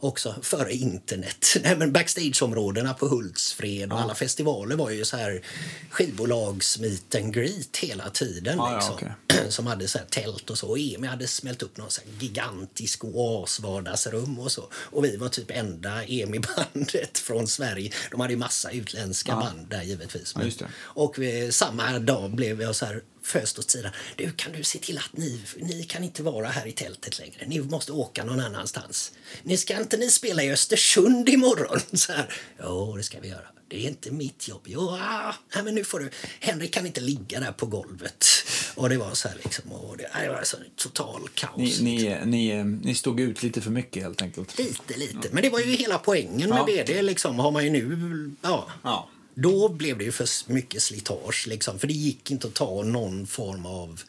också 0.00 0.34
före 0.42 0.72
internet. 0.72 1.56
Nej, 1.62 1.76
men 1.76 1.92
backstageområdena 1.92 2.94
på 2.94 3.08
Hultsfred 3.08 3.92
och 3.92 4.00
alla 4.00 4.14
festivaler 4.14 4.76
var 4.76 4.90
ju 4.90 5.04
så 5.04 5.16
här 5.16 5.42
skivbolags 5.90 6.78
meet 6.78 7.14
and 7.14 7.34
greet 7.34 7.76
hela 7.76 8.10
tiden. 8.10 8.56
Ja, 8.56 8.70
ja, 8.70 8.76
liksom. 8.76 8.94
okej. 8.94 9.12
Som 9.48 9.66
hade 9.66 9.88
så 9.88 9.98
här 9.98 10.06
tält 10.06 10.50
och 10.50 10.58
så. 10.58 10.68
Och 10.68 10.78
EMI 10.78 11.06
hade 11.06 11.26
smält 11.26 11.62
upp 11.62 11.76
någon 11.76 11.90
så 11.90 12.00
här 12.00 12.10
gigantisk 12.20 13.04
oasvardagsrum 13.04 14.38
och 14.38 14.52
så. 14.52 14.68
Och 14.72 15.04
vi 15.04 15.16
var 15.16 15.28
typ 15.28 15.50
enda 15.50 16.04
EMI-bandet 16.04 17.18
från 17.18 17.46
Sverige. 17.46 17.92
De 18.10 18.20
hade 18.20 18.32
ju 18.32 18.38
massa 18.38 18.70
utländska 18.70 19.36
band 19.36 19.66
där 19.68 19.82
givetvis. 19.82 20.34
Ja, 20.36 20.44
det. 20.58 20.66
Och 20.78 21.18
vi, 21.18 21.52
samma 21.52 21.98
dag 21.98 22.34
blev 22.34 22.62
jag 22.62 22.76
så 22.76 22.86
här 22.86 23.02
föst 23.22 23.58
åt 23.58 23.70
sidan. 23.70 23.92
Du, 24.16 24.32
kan 24.32 24.52
du 24.52 24.62
se 24.62 24.78
till 24.78 24.98
att 24.98 25.16
ni, 25.16 25.40
ni 25.56 25.82
kan 25.84 26.04
inte 26.04 26.22
vara 26.22 26.48
här 26.48 26.66
i 26.66 26.72
tältet 26.72 27.18
längre. 27.18 27.46
Ni 27.46 27.60
måste 27.60 27.92
åka 27.92 28.24
någon 28.24 28.40
annanstans. 28.40 29.12
Ni 29.42 29.56
ska 29.56 29.76
inte 29.76 29.96
ni 29.96 30.10
spela 30.10 30.42
i 30.42 30.52
Östersund 30.52 31.28
imorgon? 31.28 31.80
Så 31.98 32.12
här. 32.12 32.32
Jo, 32.62 32.96
det 32.96 33.02
ska 33.02 33.20
vi 33.20 33.28
göra. 33.28 33.46
Det 33.68 33.76
är 33.84 33.88
inte 33.88 34.10
mitt 34.10 34.48
jobb. 34.48 34.62
Jo, 34.64 34.80
ah, 34.80 35.34
nej, 35.54 35.64
men 35.64 35.74
nu 35.74 35.84
får 35.84 36.00
du. 36.00 36.10
Henrik 36.40 36.74
kan 36.74 36.86
inte 36.86 37.00
ligga 37.00 37.40
där 37.40 37.52
på 37.52 37.66
golvet. 37.66 38.26
Och 38.74 38.88
det 38.88 38.96
var 38.96 39.14
så 39.14 39.28
här 39.28 39.36
liksom. 39.42 39.72
Och 39.72 39.96
det, 39.96 40.10
det 40.22 40.28
var 40.28 40.42
så 40.42 40.56
total 40.76 41.28
kaos. 41.34 41.80
Ni, 41.80 41.98
liksom. 41.98 42.30
ni, 42.30 42.64
ni, 42.64 42.64
ni 42.64 42.94
stod 42.94 43.20
ut 43.20 43.42
lite 43.42 43.60
för 43.60 43.70
mycket 43.70 44.02
helt 44.02 44.22
enkelt. 44.22 44.58
Lite, 44.58 44.96
lite. 44.96 45.28
Men 45.32 45.42
det 45.42 45.50
var 45.50 45.60
ju 45.60 45.76
hela 45.76 45.98
poängen 45.98 46.50
med 46.50 46.58
Ja. 46.58 46.84
BD. 46.84 47.02
Liksom, 47.02 47.38
har 47.38 47.50
man 47.50 47.64
ju 47.64 47.70
nu... 47.70 48.30
Ja. 48.42 48.68
Ja. 48.82 49.08
Då 49.42 49.68
blev 49.68 49.98
det 49.98 50.04
ju 50.04 50.12
för 50.12 50.52
mycket 50.52 50.82
slitage. 50.82 51.46
Liksom, 51.48 51.78
för 51.78 51.86
det 51.86 51.92
gick 51.92 52.30
inte 52.30 52.46
att 52.46 52.54
ta 52.54 52.82
någon 52.82 53.26
form 53.26 53.66
av 53.66 54.00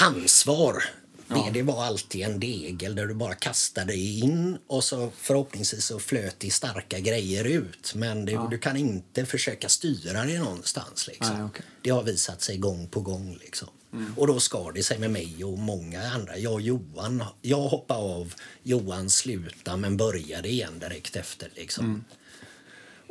ansvar. 0.00 0.84
BD 1.28 1.62
var 1.62 1.84
alltid 1.84 2.22
en 2.22 2.40
degel 2.40 2.94
där 2.94 3.06
du 3.06 3.14
bara 3.14 3.34
kastade 3.34 3.96
in 3.96 4.58
och 4.66 4.84
så 4.84 5.12
förhoppningsvis 5.16 5.84
så 5.84 5.98
flöt 5.98 6.40
det 6.40 6.50
starka 6.50 7.00
grejer 7.00 7.44
ut. 7.44 7.92
Men 7.94 8.24
det, 8.24 8.46
du 8.50 8.58
kan 8.58 8.76
inte 8.76 9.26
försöka 9.26 9.68
styra 9.68 10.24
det 10.24 10.38
någonstans. 10.38 11.06
Liksom. 11.06 11.36
Nej, 11.36 11.44
okej. 11.44 11.64
Det 11.82 11.90
har 11.90 12.02
visat 12.02 12.42
sig 12.42 12.56
gång 12.56 12.88
på 12.88 13.00
gång. 13.00 13.38
Liksom. 13.40 13.68
Och 14.16 14.26
då 14.26 14.40
skar 14.40 14.72
det 14.72 14.82
sig 14.82 14.98
med 14.98 15.10
mig 15.10 15.44
och 15.44 15.58
många 15.58 16.02
andra. 16.02 16.38
Jag 16.38 16.52
och 16.52 16.60
Johan, 16.60 17.24
jag 17.42 17.68
hoppade 17.68 18.00
av, 18.00 18.34
Johan 18.62 19.10
slutade 19.10 19.76
men 19.76 19.96
började 19.96 20.48
igen 20.48 20.78
direkt 20.78 21.16
efter. 21.16 21.50
Liksom. 21.54 22.04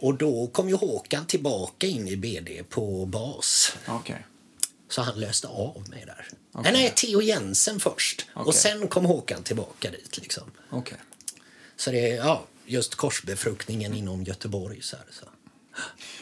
Och 0.02 0.14
då 0.14 0.48
kom 0.48 0.70
ju 0.70 0.76
Håkan 0.76 1.26
tillbaka 1.26 1.88
in 1.88 2.08
i 2.08 2.18
BD 2.18 2.70
på 2.70 3.06
bas. 3.06 3.74
Okej. 3.88 4.26
Så 4.90 5.02
han 5.02 5.20
löste 5.20 5.48
av 5.48 5.86
mig 5.90 6.04
där. 6.06 6.28
Okej. 6.54 6.74
Nej, 6.74 6.94
Theo 6.96 7.22
Jensen 7.22 7.80
först. 7.80 8.26
Och 8.34 8.42
Okej. 8.42 8.54
sen 8.54 8.88
kom 8.88 9.06
Håkan 9.06 9.44
tillbaka 9.44 9.92
dit. 9.92 10.18
Liksom. 10.18 10.44
Okej. 10.70 10.98
Så 11.76 11.92
det, 11.92 12.00
ja. 12.10 12.44
just 12.66 12.96
korsbefruktningen 12.96 13.94
inom 13.94 14.24
Göteborg. 14.24 14.82
Så 14.82 14.96
här, 14.96 15.06
så. 15.12 15.26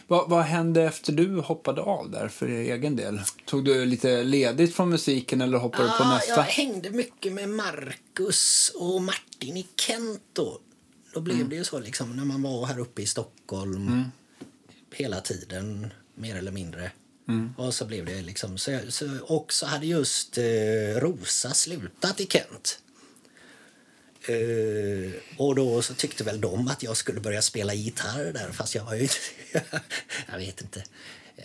Vad, 0.07 0.29
vad 0.29 0.43
hände 0.43 0.83
efter 0.83 1.13
du 1.13 1.39
hoppade 1.39 1.81
av 1.81 2.11
där 2.11 2.27
för 2.27 2.47
egen 2.47 2.95
del? 2.95 3.21
Tog 3.45 3.65
du 3.65 3.85
lite 3.85 4.23
ledigt 4.23 4.75
från 4.75 4.89
musiken 4.89 5.41
eller 5.41 5.57
hoppade 5.57 5.83
du 5.83 5.89
på 5.89 6.03
Ah, 6.03 6.13
nästa? 6.15 6.35
Jag 6.35 6.43
hängde 6.43 6.89
mycket 6.89 7.33
med 7.33 7.49
Marcus 7.49 8.71
och 8.75 9.01
Martin 9.01 9.57
i 9.57 9.67
Kent 9.75 10.21
då. 10.33 10.59
Då 11.13 11.21
blev 11.21 11.35
Mm. 11.35 11.49
det 11.49 11.55
ju 11.55 11.63
så 11.63 11.79
liksom 11.79 12.15
när 12.15 12.25
man 12.25 12.41
var 12.41 12.65
här 12.65 12.79
uppe 12.79 13.01
i 13.01 13.05
Stockholm 13.05 14.03
hela 14.93 15.21
tiden, 15.21 15.93
mer 16.15 16.35
eller 16.35 16.51
mindre. 16.51 16.91
Mm. 17.27 17.53
Och 17.57 17.73
så 17.73 17.85
blev 17.85 18.05
det 18.05 18.21
liksom, 18.21 18.57
så, 18.57 18.71
jag- 18.71 18.93
så, 18.93 19.17
och 19.19 19.53
så 19.53 19.65
hade 19.65 19.85
just 19.85 20.37
eh, 20.37 20.43
Rosa 20.95 21.53
slutat 21.53 22.19
i 22.19 22.25
Kent. 22.27 22.79
Eh, 24.27 25.11
och 25.37 25.55
då 25.55 25.81
så 25.81 25.93
tyckte 25.93 26.23
väl 26.23 26.41
de 26.41 26.67
att 26.67 26.83
jag 26.83 26.97
skulle 26.97 27.19
börja 27.19 27.41
spela 27.41 27.73
gitarr 27.73 28.33
där 28.33 28.51
fast 28.51 28.75
jag 28.75 28.83
var 28.85 28.95
ju 28.95 29.07
jag 30.31 30.37
vet 30.37 30.61
inte. 30.61 30.83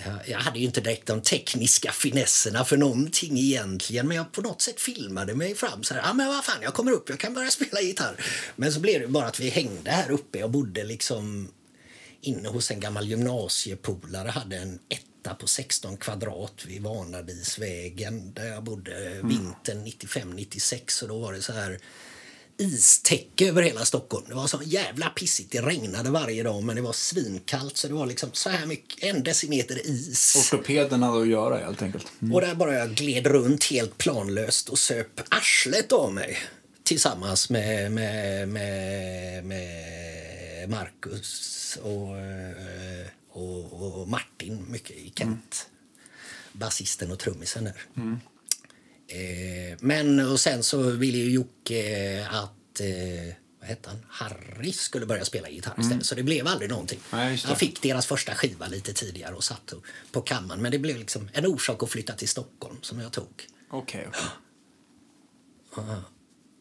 Jag, 0.04 0.28
jag 0.28 0.38
hade 0.38 0.58
ju 0.58 0.64
inte 0.64 0.80
direkt 0.80 1.06
de 1.06 1.22
tekniska 1.22 1.92
finesserna 1.92 2.64
för 2.64 2.76
någonting 2.76 3.38
egentligen 3.38 4.08
men 4.08 4.16
jag 4.16 4.32
på 4.32 4.40
något 4.40 4.62
sätt 4.62 4.80
filmade 4.80 5.34
mig 5.34 5.54
fram 5.54 5.82
så 5.82 5.94
här, 5.94 6.02
ja 6.02 6.12
men 6.12 6.28
vad 6.28 6.44
fan 6.44 6.62
jag 6.62 6.74
kommer 6.74 6.92
upp, 6.92 7.08
jag 7.08 7.18
kan 7.18 7.34
börja 7.34 7.50
spela 7.50 7.80
gitarr. 7.80 8.24
Men 8.56 8.72
så 8.72 8.80
blev 8.80 9.00
det 9.00 9.08
bara 9.08 9.26
att 9.26 9.40
vi 9.40 9.48
hängde 9.48 9.90
här 9.90 10.10
uppe, 10.10 10.38
jag 10.38 10.50
bodde 10.50 10.84
liksom 10.84 11.48
inne 12.20 12.48
hos 12.48 12.70
en 12.70 12.80
gammal 12.80 13.08
gymnasiepolare, 13.08 14.28
hade 14.28 14.56
en 14.56 14.78
etta 14.88 15.34
på 15.34 15.46
16 15.46 15.96
kvadrat 15.96 16.64
vid 16.66 16.82
Vanadisvägen 16.82 18.34
där 18.34 18.46
jag 18.46 18.64
bodde 18.64 19.20
vintern 19.22 19.86
95-96 19.86 21.02
och 21.02 21.08
då 21.08 21.18
var 21.18 21.32
det 21.32 21.42
så 21.42 21.52
här 21.52 21.78
istäcke 22.58 23.48
över 23.48 23.62
hela 23.62 23.84
Stockholm. 23.84 24.24
Det 24.28 24.34
var 24.34 24.46
så 24.46 24.60
jävla 24.64 25.08
pissigt. 25.08 25.52
Det 25.52 25.62
regnade 25.62 26.10
varje 26.10 26.42
dag 26.42 26.62
men 26.62 26.76
det 26.76 26.82
var 26.82 26.92
svinkallt 26.92 27.76
så 27.76 27.88
det 27.88 27.94
var 27.94 28.06
liksom 28.06 28.30
så 28.32 28.50
här 28.50 28.66
mycket, 28.66 29.02
en 29.02 29.22
decimeter 29.22 29.86
is. 29.86 30.36
Ortopeden 30.36 31.02
hade 31.02 31.22
att 31.22 31.28
göra 31.28 31.58
helt 31.58 31.82
enkelt. 31.82 32.06
Och 32.32 32.40
där 32.40 32.54
bara 32.54 32.74
jag 32.74 32.94
gled 32.94 33.26
runt 33.26 33.64
helt 33.64 33.98
planlöst 33.98 34.68
och 34.68 34.78
söp 34.78 35.20
arslet 35.28 35.92
av 35.92 36.12
mig 36.12 36.38
tillsammans 36.82 37.50
med, 37.50 37.92
med, 37.92 38.48
med, 38.48 39.44
med 39.44 40.70
Marcus 40.70 41.78
och, 41.82 42.18
eh, 42.18 43.06
och, 43.32 44.00
och 44.00 44.08
Martin 44.08 44.64
mycket 44.68 44.96
i 44.96 45.12
Kent. 45.16 45.68
Basisten 46.52 47.12
och 47.12 47.18
trummisen 47.18 47.64
där. 47.64 47.82
Eh, 47.96 48.33
men 49.80 50.20
och 50.20 50.40
sen 50.40 50.62
så 50.62 50.82
ville 50.82 51.18
ju 51.18 51.30
Jocke 51.30 52.26
att 52.30 52.80
eh, 52.80 53.34
vad 53.60 53.68
hette 53.68 53.88
han? 53.88 53.98
Harry 54.08 54.72
skulle 54.72 55.06
börja 55.06 55.24
spela 55.24 55.48
gitarr 55.48 55.80
istället. 55.80 56.06
Så 56.06 56.14
det 56.14 56.22
blev 56.22 56.46
aldrig 56.46 56.70
någonting. 56.70 57.00
Det. 57.10 57.48
Jag 57.48 57.58
fick 57.58 57.82
deras 57.82 58.06
första 58.06 58.34
skiva 58.34 58.66
lite 58.66 58.92
tidigare 58.92 59.34
och 59.34 59.44
satt 59.44 59.72
på 60.12 60.20
kammaren. 60.20 60.62
Men 60.62 60.72
det 60.72 60.78
blev 60.78 60.98
liksom 60.98 61.28
en 61.32 61.46
orsak 61.46 61.82
att 61.82 61.90
flytta 61.90 62.12
till 62.12 62.28
Stockholm 62.28 62.76
som 62.82 63.00
jag 63.00 63.12
tog. 63.12 63.46
Okej, 63.70 64.08
okej. 64.08 64.22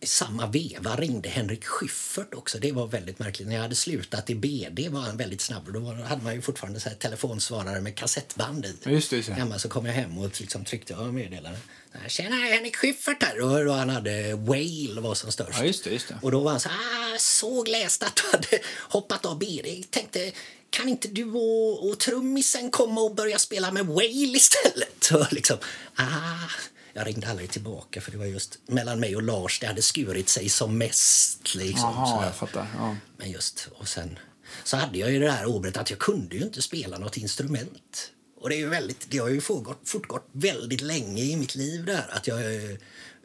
I 0.03 0.05
samma 0.05 0.47
veva 0.47 0.95
ringde 0.95 1.29
Henrik 1.29 1.65
Schyffert 1.65 2.33
också. 2.33 2.59
Det 2.59 2.71
var 2.71 2.87
väldigt 2.87 3.19
märkligt. 3.19 3.47
När 3.47 3.55
jag 3.55 3.61
hade 3.61 3.75
slutat 3.75 4.29
i 4.29 4.35
BD 4.35 4.89
var 4.89 5.01
han 5.01 5.17
väldigt 5.17 5.41
snabb. 5.41 5.73
Då 5.73 5.79
hade 5.79 6.23
man 6.23 6.35
ju 6.35 6.41
fortfarande 6.41 6.79
så 6.79 6.89
här 6.89 6.95
telefonsvarare 6.95 7.81
med 7.81 7.95
kassettband 7.95 8.65
i. 8.65 8.75
Just 8.83 9.09
det, 9.09 9.27
det. 9.27 9.33
Hemma 9.33 9.59
så 9.59 9.69
kom 9.69 9.85
jag 9.85 9.93
hem 9.93 10.17
och 10.17 10.41
liksom 10.41 10.65
tryckte 10.65 10.95
av 10.95 11.13
meddelande. 11.13 11.59
Så 11.91 11.97
här, 11.97 12.09
Tjena, 12.09 12.35
Henrik 12.35 12.75
Schyffert 12.75 13.23
här. 13.23 13.41
Och 13.41 13.73
han 13.73 13.89
hade 13.89 14.35
Whale 14.35 15.01
var 15.01 15.15
som 15.15 15.31
störst. 15.31 15.59
Ja, 15.59 15.65
just 15.65 15.83
det, 15.83 15.89
just 15.89 16.07
det. 16.07 16.19
Och 16.21 16.31
då 16.31 16.39
var 16.39 16.51
han 16.51 16.59
så 16.59 16.69
ah, 16.69 17.17
såg 17.17 17.67
läst 17.67 18.03
att 18.03 18.15
du 18.15 18.23
hade 18.31 18.63
hoppat 18.79 19.25
av 19.25 19.39
BD. 19.39 19.85
Tänkte, 19.89 20.31
kan 20.69 20.89
inte 20.89 21.07
du 21.07 21.31
och, 21.31 21.89
och 21.89 21.99
trummisen 21.99 22.71
komma 22.71 23.01
och 23.01 23.15
börja 23.15 23.39
spela 23.39 23.71
med 23.71 23.85
Whale 23.85 24.37
istället? 24.37 25.11
Och 25.13 25.33
liksom, 25.33 25.57
ah. 25.95 26.49
Jag 26.93 27.07
ringde 27.07 27.27
aldrig 27.27 27.49
tillbaka 27.49 28.01
för 28.01 28.11
det 28.11 28.17
var 28.17 28.25
just 28.25 28.59
mellan 28.67 28.99
mig 28.99 29.15
och 29.15 29.23
Lars 29.23 29.59
det 29.59 29.67
hade 29.67 29.81
skurit 29.81 30.29
sig 30.29 30.49
som 30.49 30.77
mest. 30.77 31.55
Liksom, 31.55 31.95
här. 31.95 32.25
jag 32.25 32.35
fattar. 32.35 32.67
Ja. 32.77 32.95
Men 33.17 33.31
just, 33.31 33.69
och 33.71 33.87
sen 33.87 34.19
så 34.63 34.77
hade 34.77 34.97
jag 34.97 35.11
ju 35.11 35.19
det 35.19 35.31
här 35.31 35.45
året 35.45 35.77
att 35.77 35.89
jag 35.89 35.99
kunde 35.99 36.35
ju 36.35 36.43
inte 36.43 36.61
spela 36.61 36.97
något 36.97 37.17
instrument. 37.17 38.11
Och 38.41 38.49
det 38.49 38.55
är 38.55 38.59
ju 38.59 38.69
väldigt, 38.69 39.05
det 39.09 39.17
har 39.17 39.29
ju 39.29 39.41
fortgått, 39.41 39.79
fortgått 39.85 40.29
väldigt 40.31 40.81
länge 40.81 41.23
i 41.23 41.35
mitt 41.35 41.55
liv 41.55 41.85
där. 41.85 42.09
Att 42.09 42.27
jag, 42.27 42.41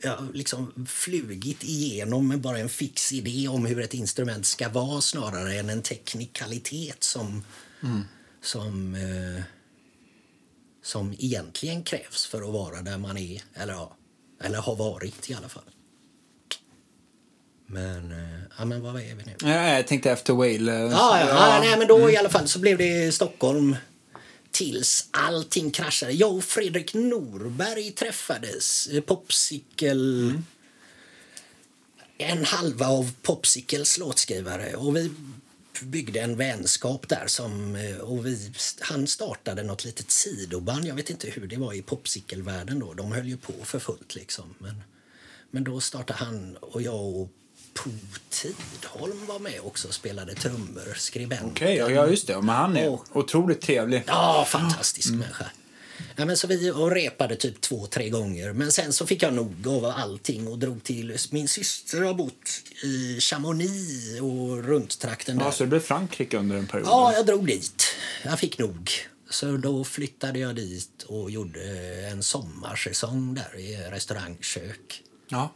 jag 0.03 0.17
har 0.17 0.33
liksom 0.33 0.87
flugit 0.89 1.65
igenom 1.65 2.29
med 2.29 2.41
bara 2.41 2.59
en 2.59 2.69
fix 2.69 3.13
idé 3.13 3.49
om 3.49 3.67
hur 3.67 3.81
ett 3.81 3.95
instrument 3.95 4.47
ska 4.47 4.69
vara 4.69 5.01
snarare 5.01 5.55
än 5.55 5.71
en 5.71 5.83
teknikalitet 5.83 7.05
som, 7.05 7.45
som, 8.43 8.95
eh, 8.95 9.43
som 10.89 11.15
egentligen 11.19 11.83
krävs 11.83 12.27
för 12.27 12.43
att 12.43 12.53
vara 12.53 12.83
där 12.83 12.99
man 12.99 13.17
är, 13.17 13.43
eller, 13.55 13.73
ja, 13.73 13.97
eller 14.43 14.59
har 14.59 14.77
varit 14.77 15.31
i 15.31 15.35
alla 15.35 15.49
fall. 15.49 15.63
Men, 17.67 18.13
eh, 18.13 18.41
ja, 18.59 18.65
men 18.65 18.83
vad 18.83 18.97
är 18.97 19.15
vi 19.15 19.25
nu? 19.25 19.35
Ja, 19.41 19.69
jag 19.75 19.87
tänkte 19.87 20.11
efter 20.11 20.33
Whale. 20.33 20.73
eh, 20.73 20.81
Ja, 20.91 21.21
ja, 21.21 21.29
ja. 21.29 21.61
Nej, 21.61 21.79
men 21.79 21.89
då 21.89 22.11
i 22.11 22.17
alla 22.17 22.29
fall 22.29 22.49
så 22.49 22.59
blev 22.59 22.79
det 22.79 23.15
Stockholm 23.15 23.77
tills 24.51 25.09
allting 25.11 25.71
kraschade. 25.71 26.13
Jag 26.13 26.35
och 26.37 26.45
Fredrik 26.45 26.95
Norberg 26.95 27.91
träffades. 27.91 28.87
Eh, 28.87 29.01
Popsicle... 29.01 30.35
En 32.21 32.45
halva 32.45 32.87
av 32.87 33.13
Popsicles 33.23 33.99
låtskrivare. 33.99 34.77
Och 34.77 34.97
vi 34.97 35.11
byggde 35.83 36.21
en 36.21 36.37
vänskap 36.37 37.09
där. 37.09 37.25
Som, 37.27 37.77
eh, 37.77 37.97
och 37.97 38.27
vi, 38.27 38.53
han 38.81 39.07
startade 39.07 39.63
något 39.63 39.85
litet 39.85 40.11
sidoband. 40.11 40.87
Jag 40.87 40.95
vet 40.95 41.11
inte 41.11 41.31
hur 41.31 41.47
det 41.47 41.57
var 41.57 41.73
i 41.73 41.83
Popsicle-världen 41.83 42.79
då. 42.79 42.95
De 42.95 43.13
höll 43.13 43.27
ju 43.29 43.37
på 43.37 43.53
för 43.65 43.79
fullt 43.79 44.15
liksom. 44.15 44.55
Men, 44.59 44.83
men 45.51 45.65
då 45.65 45.81
startade 45.81 46.19
han 46.19 46.57
och 46.57 46.83
jag 46.83 47.05
och 47.07 47.29
Po 47.75 47.91
Tidholm 48.31 49.27
var 49.27 49.39
med 49.39 49.61
också 49.63 49.89
och 49.89 49.95
spelade 49.95 50.35
trummor. 50.35 50.95
Skribenten. 50.97 51.49
Okej, 51.51 51.77
ja, 51.77 51.91
ja, 51.91 52.07
just 52.07 52.27
det. 52.27 52.37
Men 52.37 52.49
han 52.49 52.77
är 52.77 52.89
Och- 52.91 53.17
otroligt 53.17 53.61
trevlig. 53.61 54.03
Ja, 54.07 54.47
fantastisk 54.49 55.11
människa. 55.11 55.47
Ja, 56.17 56.25
men 56.25 56.37
så 56.37 56.47
vi 56.47 56.71
och 56.71 56.91
repade 56.91 57.37
typ 57.37 57.61
två, 57.61 57.87
tre 57.87 58.09
gånger. 58.09 58.53
Men 58.53 58.73
sen 58.73 58.93
så 58.93 59.07
fick 59.07 59.23
jag 59.23 59.35
nog 59.35 59.69
av 59.69 59.85
allting 59.85 60.49
och 60.49 60.59
drog 60.59 60.83
till... 60.85 61.17
Min 61.31 61.49
syster 61.49 62.03
har 62.03 62.15
bott 62.15 62.63
i 62.85 63.21
Chamonix 63.21 64.21
och 64.21 64.65
runt 64.65 64.99
trakten 64.99 65.39
där. 65.39 65.45
Ja, 65.45 65.53
så 65.53 65.65
det 65.65 65.69
blev 65.69 65.81
Frankrike 65.81 66.37
under 66.37 66.57
en 66.57 66.67
period. 66.67 66.89
Ja, 66.89 67.13
jag 67.13 67.27
drog 67.27 67.47
dit. 67.47 67.85
Jag 68.25 68.39
fick 68.39 68.59
nog. 68.59 68.91
Så 69.31 69.57
då 69.57 69.85
flyttade 69.85 70.39
jag 70.39 70.57
dit 70.57 71.03
och 71.07 71.31
gjorde 71.31 71.61
en 72.13 72.23
sommarsäsong 72.23 73.35
där 73.35 73.59
i 73.59 73.77
restaurangkök. 73.77 75.03
Ja. 75.29 75.55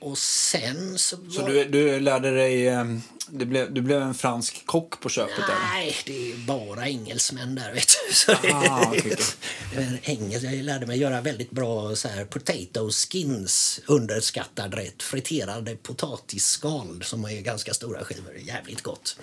Och 0.00 0.18
sen 0.18 0.98
så... 0.98 1.16
Så 1.30 1.42
var- 1.42 1.48
du, 1.48 1.64
du 1.64 2.00
lärde 2.00 2.30
dig... 2.34 2.66
eh, 2.68 2.84
Du 3.30 3.44
blev, 3.46 3.74
du 3.74 3.80
blev 3.80 4.02
en 4.02 4.14
fransk 4.14 4.66
kock 4.66 5.00
på 5.00 5.08
köpet? 5.08 5.44
Nej, 5.72 5.94
det 6.06 6.32
är 6.32 6.36
bara 6.36 6.88
engelsmän 6.88 7.54
där. 7.54 7.72
Vet 7.74 7.88
du. 8.08 8.14
Så 8.14 8.32
Aha, 8.32 8.94
det 9.74 9.98
engels, 10.02 10.42
jag 10.42 10.54
lärde 10.54 10.86
mig 10.86 10.98
göra 10.98 11.20
väldigt 11.20 11.50
bra 11.50 11.96
så 11.96 12.08
här, 12.08 12.24
potato 12.24 12.90
skins, 12.90 13.80
underskattad 13.86 14.74
rätt. 14.74 15.02
Friterade 15.02 15.76
potatisskal 15.76 17.02
som 17.04 17.24
är 17.24 17.40
ganska 17.40 17.74
stora 17.74 18.04
skivor. 18.04 18.36
Jävligt 18.38 18.82
gott. 18.82 19.16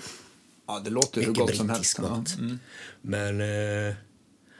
Ja, 0.67 0.79
det 0.79 0.89
låter 0.89 1.21
hur 1.21 1.27
Mycket 1.27 1.47
gott 1.47 1.55
som 1.55 1.69
helst. 1.69 1.97
gott. 1.97 2.29
Men 3.01 3.41
eh, 3.41 3.93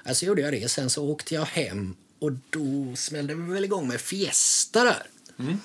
alltså 0.06 0.26
gjorde 0.26 0.42
jag 0.42 0.54
det. 0.54 0.72
Sen 0.72 0.90
så 0.90 1.04
åkte 1.10 1.34
jag 1.36 1.46
hem 1.46 1.96
och 2.20 2.32
då 2.50 2.96
smällde 2.96 3.36
vi 3.36 3.54
väl 3.54 3.64
igång 3.66 3.88
med 3.88 4.02
Fiesta 4.02 4.84
där. 4.84 5.04
Mm. 5.40 5.58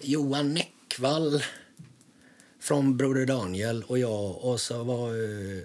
Johan 0.00 0.54
Näckvall 0.54 1.42
från 2.60 2.96
Broder 2.96 3.26
Daniel 3.26 3.82
och 3.82 3.98
jag 3.98 4.44
och 4.44 4.60
så 4.60 4.84
var 4.84 5.08
eh, 5.08 5.62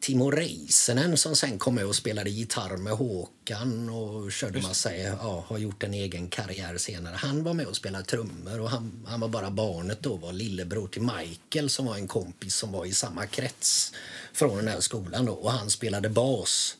Timo 0.00 0.30
Reisenen 0.30 1.16
som 1.16 1.36
sen 1.36 1.58
kom 1.58 1.74
med 1.74 1.86
och 1.86 1.96
spelade 1.96 2.30
gitarr 2.30 2.76
med 2.76 2.92
Håkan 2.92 3.88
och 3.88 4.32
körde 4.32 4.62
massa, 4.62 4.96
ja, 4.96 5.44
har 5.48 5.58
gjort 5.58 5.82
en 5.82 5.94
egen 5.94 6.28
karriär 6.28 6.78
senare. 6.78 7.16
Han 7.16 7.44
var 7.44 7.54
med 7.54 7.66
och 7.66 7.76
spelade 7.76 8.04
trummor 8.04 8.60
och 8.60 8.70
han, 8.70 9.06
han 9.08 9.20
var 9.20 9.28
bara 9.28 9.50
barnet 9.50 10.02
då, 10.02 10.16
var 10.16 10.32
lillebror 10.32 10.88
till 10.88 11.02
Michael 11.02 11.70
som 11.70 11.86
var 11.86 11.96
en 11.96 12.08
kompis 12.08 12.54
som 12.54 12.72
var 12.72 12.84
i 12.86 12.92
samma 12.92 13.26
krets 13.26 13.92
från 14.32 14.56
den 14.56 14.68
här 14.68 14.80
skolan 14.80 15.24
då 15.24 15.32
och 15.32 15.52
han 15.52 15.70
spelade 15.70 16.08
bas. 16.08 16.76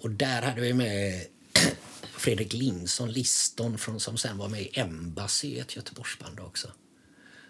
Och 0.00 0.10
där 0.10 0.42
hade 0.42 0.60
vi 0.60 0.72
med 0.74 1.26
Fredrik 2.20 2.52
Lindsson, 2.52 3.12
Liston 3.12 3.78
från, 3.78 4.00
som 4.00 4.16
sen 4.16 4.38
var 4.38 4.48
med 4.48 4.62
i 4.62 4.70
Embassy, 4.72 5.58
ett 5.58 5.76
Göteborgsband 5.76 6.40
också. 6.40 6.68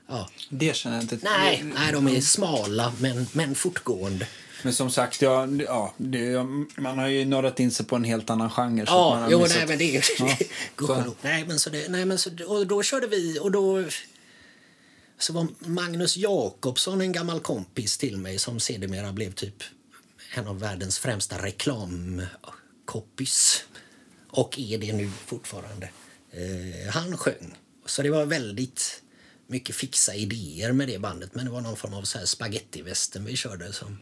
Ja. 0.09 0.29
Det 0.49 0.77
känner 0.77 0.97
jag 0.97 1.05
inte 1.05 1.19
Nej, 1.23 1.65
nej, 1.75 1.93
de 1.93 2.09
är 2.09 2.21
smala 2.21 2.93
men, 3.01 3.27
men 3.33 3.55
fortgående. 3.55 4.27
Men 4.63 4.73
som 4.73 4.91
sagt, 4.91 5.23
ja, 5.23 5.47
ja, 5.47 5.95
det, 5.97 6.45
man 6.77 6.99
har 6.99 7.09
ju 7.09 7.25
nördat 7.25 7.61
in 7.61 7.71
sig 7.71 7.87
på 7.87 7.97
en 7.97 8.05
helt 8.05 8.31
annan 8.31 8.51
genre. 8.51 8.87
så 8.87 8.93
Ja, 8.93 9.27
jo, 9.31 9.39
missat- 9.41 9.57
nej, 9.57 9.67
men 9.67 9.79
det 9.79 9.97
är 9.97 10.05
Ja, 10.79 11.05
Nej, 11.23 11.45
men 11.47 11.61
så 11.61 11.71
det, 11.71 11.89
nej, 11.89 12.05
men 12.05 12.19
så, 12.19 12.31
och 12.47 12.67
då 12.67 12.83
körde 12.83 13.07
vi 13.07 13.39
och 13.41 13.51
då... 13.51 13.85
så 15.19 15.33
var 15.33 15.47
Magnus 15.59 16.17
Jakobsson 16.17 17.01
en 17.01 17.13
gammal 17.13 17.41
kompis 17.41 17.99
till 17.99 18.17
mig 18.17 18.39
som 18.39 18.61
sedermera 18.61 19.13
blev 19.13 19.33
typ 19.33 19.63
en 20.35 20.47
av 20.47 20.61
världens 20.61 20.99
främsta 20.99 21.43
reklamkoppis. 21.43 23.65
Och 24.33 24.59
är 24.59 24.79
det 24.79 24.93
nu 24.93 25.11
fortfarande. 25.27 25.91
Eh, 26.31 26.93
han 26.93 27.17
sjöng. 27.17 27.55
Så 27.87 28.03
det 28.03 28.11
var 28.11 28.27
väldigt 28.27 29.03
mycket 29.47 29.77
fixa 29.77 30.15
idéer 30.15 30.73
med 30.73 30.89
det 30.89 30.99
bandet. 30.99 31.35
Men 31.35 31.45
det 31.45 31.51
var 31.51 31.61
någon 31.61 31.77
form 31.77 31.95
av 31.95 32.03
så 32.03 32.19
här 32.19 32.27
spagettivästen 32.27 33.25
vi 33.25 33.37
körde. 33.37 33.73
Som, 33.73 33.99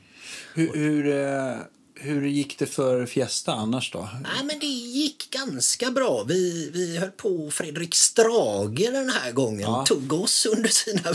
Hur, 0.54 0.74
hur, 0.74 1.06
eh, 1.06 1.58
hur 2.00 2.26
gick 2.26 2.58
det 2.58 2.66
för 2.66 3.06
Fiesta 3.06 3.52
annars 3.52 3.90
då? 3.92 4.08
Nej, 4.22 4.44
men 4.44 4.58
det 4.58 4.66
gick 4.66 5.30
ganska 5.30 5.90
bra. 5.90 6.24
Vi, 6.24 6.70
vi 6.72 6.98
höll 6.98 7.10
på 7.10 7.50
Fredrik 7.50 7.94
Strage 7.94 8.92
den 8.92 9.10
här 9.10 9.32
gången. 9.32 9.60
Ja. 9.60 9.86
Tog 9.86 10.12
oss 10.12 10.46
under 10.46 10.68
sina 10.68 11.14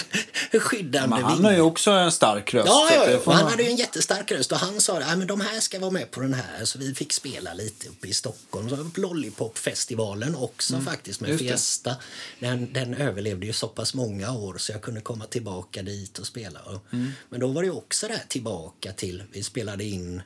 skyddande 0.60 1.16
Men 1.16 1.24
han 1.24 1.38
vingar. 1.38 1.50
har 1.50 1.56
ju 1.56 1.62
också 1.62 1.92
en 1.92 2.12
stark 2.12 2.54
röst. 2.54 2.68
Ja, 2.68 2.90
ja, 2.94 3.06
det 3.06 3.22
ja. 3.26 3.32
han 3.32 3.48
hade 3.52 3.64
ju 3.64 3.70
en 3.70 3.76
jättestark 3.76 4.32
röst 4.32 4.52
och 4.52 4.58
han 4.58 4.82
sa 4.82 4.98
att 4.98 5.28
de 5.28 5.42
här 5.42 5.60
ska 5.60 5.80
vara 5.80 5.92
med 5.92 6.12
på 6.12 6.20
den 6.20 6.34
här. 6.34 6.66
Så 6.66 6.80
vi 6.80 6.96
fick 6.96 7.14
spela 7.14 7.54
lite 7.54 7.90
uppe 7.90 8.08
i 8.08 8.14
Stockholm. 8.14 8.70
Så 8.70 9.02
Lollipop-festivalen 9.02 10.36
också 10.36 10.80
faktiskt 10.80 11.22
med 11.22 11.34
Mm. 11.34 11.46
Just 11.46 11.84
det. 11.84 11.90
Fiesta. 11.90 11.96
Den, 12.40 12.74
den 12.74 12.94
överlevde 12.94 13.46
ju 13.46 13.54
så 13.54 13.68
pass 13.68 13.94
många 13.94 14.34
år 14.34 14.58
så 14.58 14.72
jag 14.72 14.82
kunde 14.82 15.02
komma 15.02 15.26
tillbaka 15.26 15.82
dit 15.82 16.20
och 16.20 16.28
spela. 16.28 16.60
Mm. 16.92 17.12
Men 17.30 17.40
då 17.40 17.48
var 17.48 17.64
det 17.64 17.70
också 17.70 18.08
där 18.08 18.24
tillbaka 18.28 18.92
till, 18.92 19.24
vi 19.32 19.44
spelade 19.44 19.84
in 19.84 20.22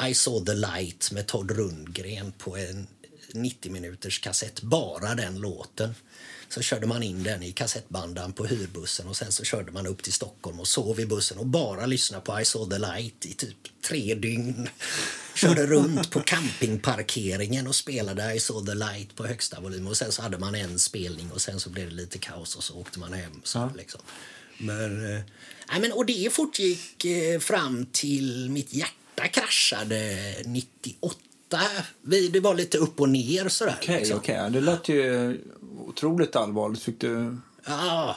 I 0.00 0.14
saw 0.14 0.44
the 0.44 0.54
light 0.54 1.10
med 1.12 1.26
Todd 1.26 1.50
Rundgren 1.50 2.32
på 2.38 2.56
en 2.56 2.86
90 3.32 3.72
minuters 3.72 4.18
kassett, 4.18 4.62
bara 4.62 5.14
den 5.14 5.40
låten. 5.40 5.94
Så 6.48 6.62
körde 6.62 6.86
man 6.86 7.02
in 7.02 7.22
den 7.22 7.42
i 7.42 7.52
kassettbandan 7.52 8.32
på 8.32 8.46
hyrbussen 8.46 9.08
och 9.08 9.16
sen 9.16 9.32
så 9.32 9.44
körde 9.44 9.72
man 9.72 9.86
upp 9.86 10.02
till 10.02 10.12
Stockholm 10.12 10.60
och 10.60 10.68
sov 10.68 11.00
i 11.00 11.06
bussen 11.06 11.38
och 11.38 11.46
bara 11.46 11.86
lyssnade 11.86 12.24
på 12.24 12.40
I 12.40 12.44
saw 12.44 12.76
the 12.76 12.92
light 12.92 13.26
i 13.26 13.34
typ 13.34 13.56
tre 13.88 14.14
dygn. 14.14 14.68
Körde 15.34 15.66
runt 15.66 16.10
på 16.10 16.20
campingparkeringen 16.20 17.66
och 17.66 17.74
spelade 17.74 18.34
I 18.34 18.40
saw 18.40 18.72
the 18.72 18.78
light 18.78 19.16
på 19.16 19.26
högsta 19.26 19.60
volym 19.60 19.86
och 19.86 19.96
sen 19.96 20.12
så 20.12 20.22
hade 20.22 20.38
man 20.38 20.54
en 20.54 20.78
spelning 20.78 21.30
och 21.30 21.40
sen 21.40 21.60
så 21.60 21.70
blev 21.70 21.88
det 21.88 21.94
lite 21.94 22.18
kaos 22.18 22.56
och 22.56 22.64
så 22.64 22.74
åkte 22.80 22.98
man 22.98 23.12
hem. 23.12 23.40
Så, 23.44 23.70
liksom. 23.76 24.00
Men, 24.58 25.14
eh, 25.14 25.22
men, 25.80 25.92
och 25.92 26.06
det 26.06 26.32
fortgick 26.32 27.04
eh, 27.04 27.40
fram 27.40 27.86
till 27.86 28.50
mitt 28.50 28.72
hjärta 28.72 28.97
kraschade 29.26 30.16
98. 30.44 31.18
Vi, 32.02 32.28
det 32.28 32.40
var 32.40 32.54
lite 32.54 32.78
upp 32.78 33.00
och 33.00 33.08
ner 33.08 33.48
sådär. 33.48 33.74
Okej, 33.80 33.98
liksom. 33.98 34.16
okej. 34.16 34.50
Det 34.50 34.60
lät 34.60 34.88
ju 34.88 35.38
otroligt 35.86 36.36
allvarligt. 36.36 36.82
Fick 36.82 37.00
du... 37.00 37.36
Ja, 37.66 38.16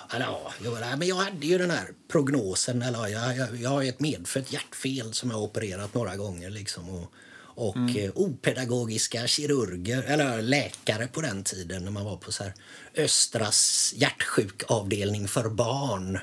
ja, 0.64 0.96
men 0.98 1.08
jag 1.08 1.16
hade 1.16 1.48
ju 1.48 1.58
den 1.58 1.72
här 1.72 1.90
prognosen. 2.12 2.82
Eller, 2.82 3.08
jag, 3.08 3.38
jag, 3.38 3.56
jag 3.56 3.70
har 3.70 3.84
ett 3.84 4.00
medfött 4.00 4.54
hjärtfel 4.54 5.14
som 5.14 5.30
jag 5.30 5.38
har 5.38 5.44
opererat 5.44 5.94
några 5.94 6.16
gånger. 6.16 6.50
Liksom, 6.50 6.90
och 6.90 7.14
och 7.56 7.98
eh, 7.98 8.12
opedagogiska 8.16 9.28
kirurger, 9.28 10.04
eller 10.04 10.42
läkare 10.42 11.08
på 11.08 11.22
den 11.22 11.44
tiden 11.44 11.84
när 11.84 11.92
man 11.92 12.06
var 12.06 12.18
på 12.18 12.32
så 12.32 12.44
här 12.44 12.54
Östras 12.96 13.94
hjärtsjukavdelning 13.96 15.28
för 15.28 15.50
barn. 15.50 16.20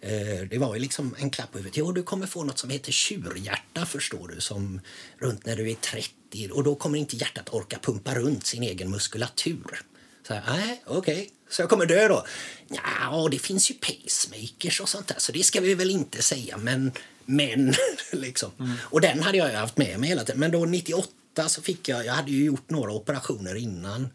Det. 0.00 0.08
Eh, 0.40 0.48
Det 0.48 0.58
var 0.58 0.74
ju 0.74 0.80
liksom 0.80 1.14
en 1.18 1.30
klapp 1.30 1.52
på 1.52 1.58
huvudet. 1.58 1.76
Jo, 1.76 1.92
du 1.92 2.02
kommer 2.02 2.26
få 2.26 2.44
något 2.44 2.58
som 2.58 2.70
heter 2.70 2.92
tjurhjärta 2.92 3.86
förstår 3.86 4.28
du, 4.34 4.40
som 4.40 4.80
runt 5.18 5.46
när 5.46 5.56
du 5.56 5.70
är 5.70 5.74
30 5.74 6.50
och 6.52 6.64
då 6.64 6.74
kommer 6.74 6.98
inte 6.98 7.16
hjärtat 7.16 7.48
orka 7.54 7.78
pumpa 7.82 8.14
runt 8.14 8.46
sin 8.46 8.62
egen 8.62 8.90
muskulatur. 8.90 9.80
Så 10.26 10.34
nej, 10.46 10.82
okej. 10.86 11.30
Så 11.48 11.62
jag 11.62 11.70
kommer 11.70 11.86
dö 11.86 12.08
då? 12.08 12.26
Ja, 12.68 13.28
det 13.30 13.38
finns 13.38 13.70
ju 13.70 13.74
pacemakers 13.74 14.80
och 14.80 14.88
sånt 14.88 15.08
där, 15.08 15.18
så 15.18 15.32
det 15.32 15.42
ska 15.42 15.60
vi 15.60 15.74
väl 15.74 15.90
inte 15.90 16.22
säga, 16.22 16.56
men, 16.56 16.92
men, 17.24 17.74
liksom. 18.12 18.78
Och 18.80 19.00
den 19.00 19.22
hade 19.22 19.38
jag 19.38 19.52
haft 19.52 19.76
med 19.76 20.00
mig 20.00 20.08
hela 20.08 20.24
tiden. 20.24 20.40
Men 20.40 20.50
då 20.50 20.64
98 20.64 21.48
så 21.48 21.62
fick 21.62 21.88
jag, 21.88 22.06
jag 22.06 22.12
hade 22.12 22.30
ju 22.30 22.44
gjort 22.44 22.70
några 22.70 22.92
operationer 22.92 23.54
innan. 23.54 24.08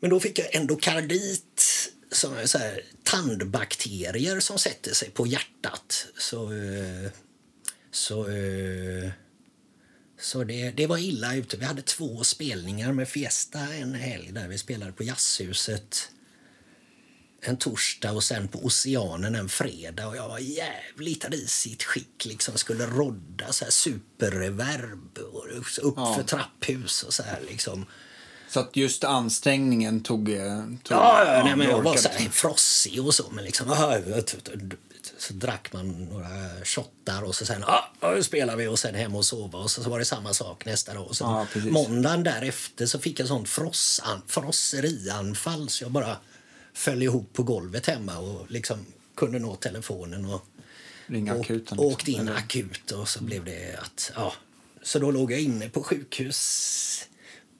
Men 0.00 0.10
då 0.10 0.20
fick 0.20 0.38
jag 0.38 0.54
endokardit, 0.54 1.62
som 2.12 2.36
är 2.36 2.46
så 2.46 2.58
här, 2.58 2.82
tandbakterier 3.02 4.40
som 4.40 4.58
sätter 4.58 4.94
sig 4.94 5.10
på 5.10 5.26
hjärtat. 5.26 6.06
Så, 6.18 6.52
eh, 6.52 7.10
så, 7.90 8.28
eh, 8.28 9.10
så 10.20 10.44
det, 10.44 10.70
det 10.70 10.86
var 10.86 10.98
illa 10.98 11.34
ute. 11.34 11.56
Vi 11.56 11.64
hade 11.64 11.82
två 11.82 12.24
spelningar 12.24 12.92
med 12.92 13.08
Fiesta 13.08 13.58
en 13.74 13.94
helg 13.94 14.32
där 14.32 14.48
vi 14.48 14.58
spelade 14.58 14.92
på 14.92 15.04
Jazzhuset 15.04 16.10
en 17.40 17.56
torsdag 17.56 18.12
och 18.12 18.24
sen 18.24 18.48
på 18.48 18.58
Oceanen 18.64 19.34
en 19.34 19.48
fredag. 19.48 20.08
Och 20.08 20.16
jag 20.16 20.28
var 20.28 20.38
jävligt 20.38 21.24
risigt 21.30 21.82
skick. 21.82 22.24
Liksom 22.26 22.58
skulle 22.58 22.86
rodda 22.86 23.52
så 23.52 23.64
här 23.64 23.72
superreverb 23.72 25.18
och 25.18 25.46
upp 25.82 25.94
Ja. 25.96 26.14
för 26.14 26.22
trapphus 26.22 27.02
och 27.02 27.14
så 27.14 27.22
här 27.22 27.40
liksom. 27.50 27.86
Så 28.48 28.60
att 28.60 28.76
just 28.76 29.04
ansträngningen 29.04 30.02
tog... 30.02 30.28
eh, 30.28 30.64
tog 30.82 30.96
Ja, 30.98 31.24
ja, 31.36 31.44
nej, 31.44 31.56
men 31.56 31.68
jag 31.68 31.82
var 31.82 31.96
så 31.96 32.08
här 32.08 32.28
frossig 32.28 33.04
och 33.06 33.14
så. 33.14 33.30
Men 33.30 33.44
liksom, 33.44 33.70
aha, 33.70 33.98
så 35.26 35.32
drack 35.34 35.72
man 35.72 35.88
några 36.04 36.64
shottar 36.64 37.22
och 37.22 37.34
så 37.34 37.46
sen 37.46 37.64
ah, 37.64 37.84
nu 38.14 38.22
spelar 38.22 38.56
vi 38.56 38.66
och 38.66 38.78
sen 38.78 38.94
hem 38.94 39.14
och 39.14 39.24
sova. 39.24 39.58
Och 39.58 39.70
så, 39.70 39.82
så 39.82 39.90
var 39.90 39.98
det 39.98 40.04
samma 40.04 40.34
sak 40.34 40.64
nästa 40.64 40.94
dag. 40.94 41.06
Och 41.06 41.16
så 41.16 41.24
Ja, 41.24 41.46
precis. 41.52 41.70
måndagen 41.72 42.24
därefter 42.24 42.86
så 42.86 42.98
fick 42.98 43.20
jag 43.20 43.28
sånt 43.28 43.48
frossan, 43.48 44.22
frosserianfall 44.26 45.68
så 45.68 45.84
jag 45.84 45.90
bara 45.90 46.16
föll 46.74 47.02
ihop 47.02 47.32
på 47.32 47.42
golvet 47.42 47.86
hemma 47.86 48.18
och 48.18 48.50
liksom 48.50 48.86
kunde 49.16 49.38
nå 49.38 49.56
telefonen 49.56 50.24
och 50.24 50.44
Ringa 51.06 51.34
och, 51.34 51.40
akuten. 51.40 51.56
liksom. 51.58 51.80
åkte 51.80 52.10
in 52.10 52.28
akut 52.28 52.90
och 52.90 53.08
så 53.08 53.22
blev 53.24 53.44
det 53.44 53.76
att, 53.82 54.12
ja. 54.14 54.32
Så 54.82 54.98
då 54.98 55.10
låg 55.10 55.32
jag 55.32 55.40
inne 55.40 55.68
på 55.68 55.82
sjukhus 55.82 57.05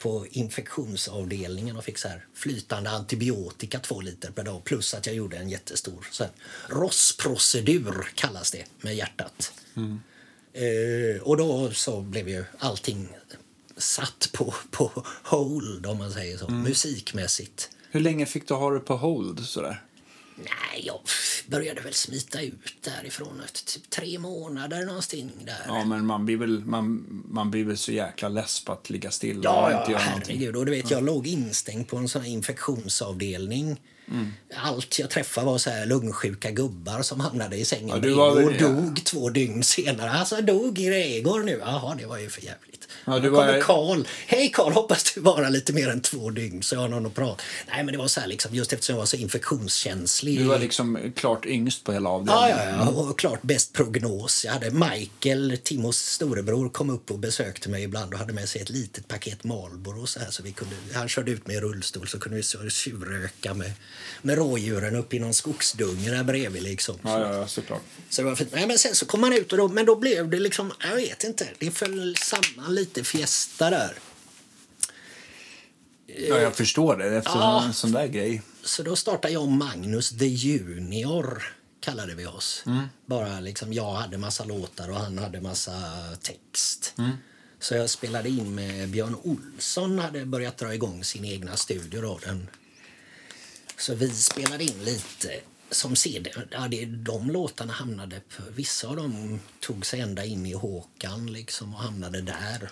på 0.07 0.27
infektionsavdelningen 0.31 1.77
och 1.77 1.85
fick 1.85 1.99
så 1.99 2.09
här 2.09 2.25
flytande 2.35 2.91
antibiotika 2.91 3.79
två 3.79 4.01
liter 4.01 4.31
per 4.31 4.45
dag 4.45 4.65
plus 4.65 4.95
att 4.95 5.07
jag 5.07 5.15
gjorde 5.15 5.37
en 5.37 5.49
jättestor 5.49 6.07
så 6.11 6.25
här, 6.25 6.33
ROS-procedur 6.69 8.09
kallas 8.15 8.51
det 8.51 8.65
med 8.81 8.97
hjärtat. 8.97 9.53
Eh, 10.53 11.23
och 11.23 11.37
då 11.37 11.71
så 11.71 12.01
blev 12.01 12.29
ju 12.29 12.45
allting 12.59 13.09
satt 13.77 14.31
på, 14.33 14.55
på 14.71 15.05
hold 15.23 15.87
om 15.87 15.99
man 15.99 16.13
säger 16.13 16.39
så, 16.39 16.49
musikmässigt. 16.49 17.71
Hur 17.91 18.01
länge 18.01 18.27
fick 18.27 18.49
du 18.49 18.55
ha 18.55 18.71
det 18.71 18.81
på 18.81 18.97
hold? 18.97 19.47
Sådär? 19.47 19.86
Nej, 20.37 20.83
jag 20.87 21.01
började 21.47 21.81
väl 21.81 21.95
smita 21.95 22.41
ut 22.41 22.75
därifrån 22.81 23.41
efter 23.45 23.65
typ 23.73 23.91
tre 23.91 24.19
månader 24.19 24.85
någonting 24.85 25.31
där. 25.45 25.63
Ja, 25.67 25.85
men 25.85 26.07
man 26.07 26.27
blir, 26.27 26.37
väl, 26.37 26.65
man, 26.65 27.07
man 27.29 27.51
blir 27.51 27.65
väl 27.65 27.77
så 27.79 27.93
jäkla 27.93 28.29
less 28.29 28.65
på 28.65 28.73
att 28.73 28.91
ligga 28.91 29.11
still 29.11 29.39
och 29.39 29.45
Ja, 29.45 29.81
inte 29.81 29.93
ja 29.93 29.99
göra 29.99 30.05
någonting. 30.11 30.37
herregud. 30.37 30.57
Och 30.57 30.67
du 30.67 30.71
vet, 30.73 30.91
jag 30.91 31.05
låg 31.05 31.27
instängd 31.27 31.89
på 31.89 31.97
en 31.97 32.09
sån 32.09 32.25
infektionsavdelning. 32.27 33.81
Mm. 34.11 34.33
Allt 34.57 34.99
jag 34.99 35.11
träffade 35.11 35.47
var 35.47 35.59
så 35.59 35.71
här 35.71 35.87
lungsjuka 35.87 36.51
gubbar 36.51 37.03
som 37.03 37.21
hamnade 37.21 37.57
i 37.57 37.65
sängen 37.65 37.89
Ja, 38.05 38.31
och 38.31 38.53
dog 38.53 39.05
två 39.05 39.31
dygn 39.31 39.63
senare. 39.63 40.11
Alltså, 40.11 40.41
dog 40.43 40.75
Gregor 40.75 41.43
nu. 41.43 41.59
Jaha, 41.61 41.95
det 41.95 42.07
var 42.07 42.19
ju 42.19 42.31
för 42.31 42.43
jävligt. 42.43 42.76
Ja, 43.05 43.13
Ja, 43.15 43.19
du 43.21 43.29
var- 43.29 43.61
Karl. 43.61 44.05
Hej 44.27 44.51
Karl, 44.55 44.73
hoppas 44.73 45.13
du 45.15 45.21
varar 45.21 45.51
lite 45.51 45.73
mer 45.73 45.89
än 45.89 46.01
två 46.01 46.31
dygn 46.31 46.63
så 46.63 46.75
jag 46.75 46.81
har 46.81 46.89
någon 46.89 47.07
att 47.07 47.15
prata. 47.15 47.43
Nej, 47.69 47.85
men 47.85 47.93
det 47.93 47.99
var 47.99 48.09
så 48.09 48.21
här 48.21 48.27
liksom, 48.27 48.55
just 48.55 48.73
eftersom 48.73 48.95
jag 48.95 48.99
var 48.99 49.07
så 49.07 49.17
infektionskänslig. 49.17 50.39
Du 50.39 50.45
var 50.45 50.59
liksom 50.59 51.13
klart 51.17 51.47
yngst 51.47 51.85
på 51.85 51.93
hela 51.93 52.09
avdelningen. 52.11 52.59
ja, 52.59 52.77
ja, 52.79 52.89
och 52.89 53.19
klart 53.19 53.43
bäst 53.43 53.73
prognos. 53.73 54.45
Jag 54.45 54.53
hade 54.53 54.71
Michael, 54.71 55.59
Timos 55.65 55.99
storebror, 55.99 56.69
kom 56.69 56.91
upp 56.91 57.11
och 57.11 57.19
besökte 57.19 57.69
mig 57.69 57.83
ibland 57.83 58.13
och 58.13 58.19
hade 58.19 58.33
med 58.33 58.49
sig 58.49 58.63
ett 58.63 58.71
litet 58.71 59.09
paket 59.09 59.45
Marlboro 59.45 60.07
så 60.07 60.21
här 60.21 60.31
så 60.31 60.43
vi 60.43 60.53
kunde, 60.53 60.75
han 60.95 61.09
körde 61.09 61.31
ut 61.31 61.47
med 61.47 61.57
i 61.57 61.61
rullstol 61.61 62.09
så 62.09 62.19
kunde 62.19 62.37
vi 62.37 62.43
så 62.43 62.69
tjuvröka 62.69 63.55
med, 63.55 63.73
med 64.23 64.39
rådjuren 64.39 64.97
upp 64.97 65.15
i 65.15 65.19
någon 65.19 65.35
skogsdunge 65.35 66.11
där 66.11 66.25
bredvid 66.25 66.63
liksom. 66.63 66.97
Ja, 67.03 67.21
ja, 67.21 67.35
ja, 67.37 67.47
såklart. 67.49 67.83
Så 68.11 68.23
det 68.23 68.29
var 68.29 68.37
fint. 68.37 68.51
Nej, 68.53 68.67
men 68.67 68.79
sen 68.79 68.95
så 68.95 69.07
kom 69.07 69.21
man 69.21 69.33
ut 69.33 69.53
och 69.53 69.59
då, 69.59 69.69
men 69.69 69.87
då 69.87 69.97
blev 69.97 70.31
det 70.31 70.39
liksom, 70.39 70.73
jag 70.91 70.97
vet 70.97 71.25
inte, 71.25 71.47
det 71.59 71.71
föll 71.71 72.17
samman 72.17 72.75
lite 72.77 73.05
fiesta 73.05 73.71
där. 73.71 73.95
Ja, 76.07 76.39
jag 76.39 76.57
förstår 76.57 76.97
det 76.97 77.17
efter 77.17 77.31
Ja. 77.31 77.65
en 77.65 77.75
sån 77.75 77.93
där 77.93 78.07
grej. 78.07 78.43
Så 78.65 78.83
då 78.83 78.97
startade 78.97 79.35
jag 79.35 79.43
och 79.43 79.49
Magnus 79.49 80.19
the 80.19 80.27
Junior, 80.27 81.43
kallade 81.81 82.15
vi 82.15 82.27
oss. 82.27 82.65
Bara 83.07 83.41
liksom, 83.41 83.73
jag 83.73 83.93
hade 83.93 84.19
massa 84.19 84.45
låtar 84.45 84.91
och 84.91 84.97
han 84.97 85.19
hade 85.19 85.41
massa 85.41 85.73
text. 86.23 86.95
Så 87.61 87.75
jag 87.75 87.91
spelade 87.91 88.29
in 88.29 88.55
med 88.55 88.89
Björn 88.89 89.17
Olsson, 89.23 89.99
hade 89.99 90.27
börjat 90.27 90.59
dra 90.59 90.75
igång 90.75 91.05
sin 91.05 91.25
egna 91.25 91.57
studio 91.57 92.01
då. 92.03 92.19
Den. 92.25 92.49
Så 93.79 93.95
vi 93.95 94.11
spelade 94.11 94.65
in 94.65 94.85
lite 94.85 95.41
som. 95.71 95.95
Ja, 96.51 96.69
det, 96.71 96.85
de 96.85 97.31
låtarna 97.31 97.73
hamnade 97.73 98.21
på, 98.37 98.43
vissa 98.55 98.89
av 98.89 98.97
dem 98.97 99.41
tog 99.61 99.87
sig 99.87 100.01
ända 100.01 100.25
in 100.25 100.47
i 100.47 100.53
Håkan 100.53 101.33
liksom 101.33 101.75
och 101.75 101.81
hamnade 101.81 102.21
där. 102.21 102.71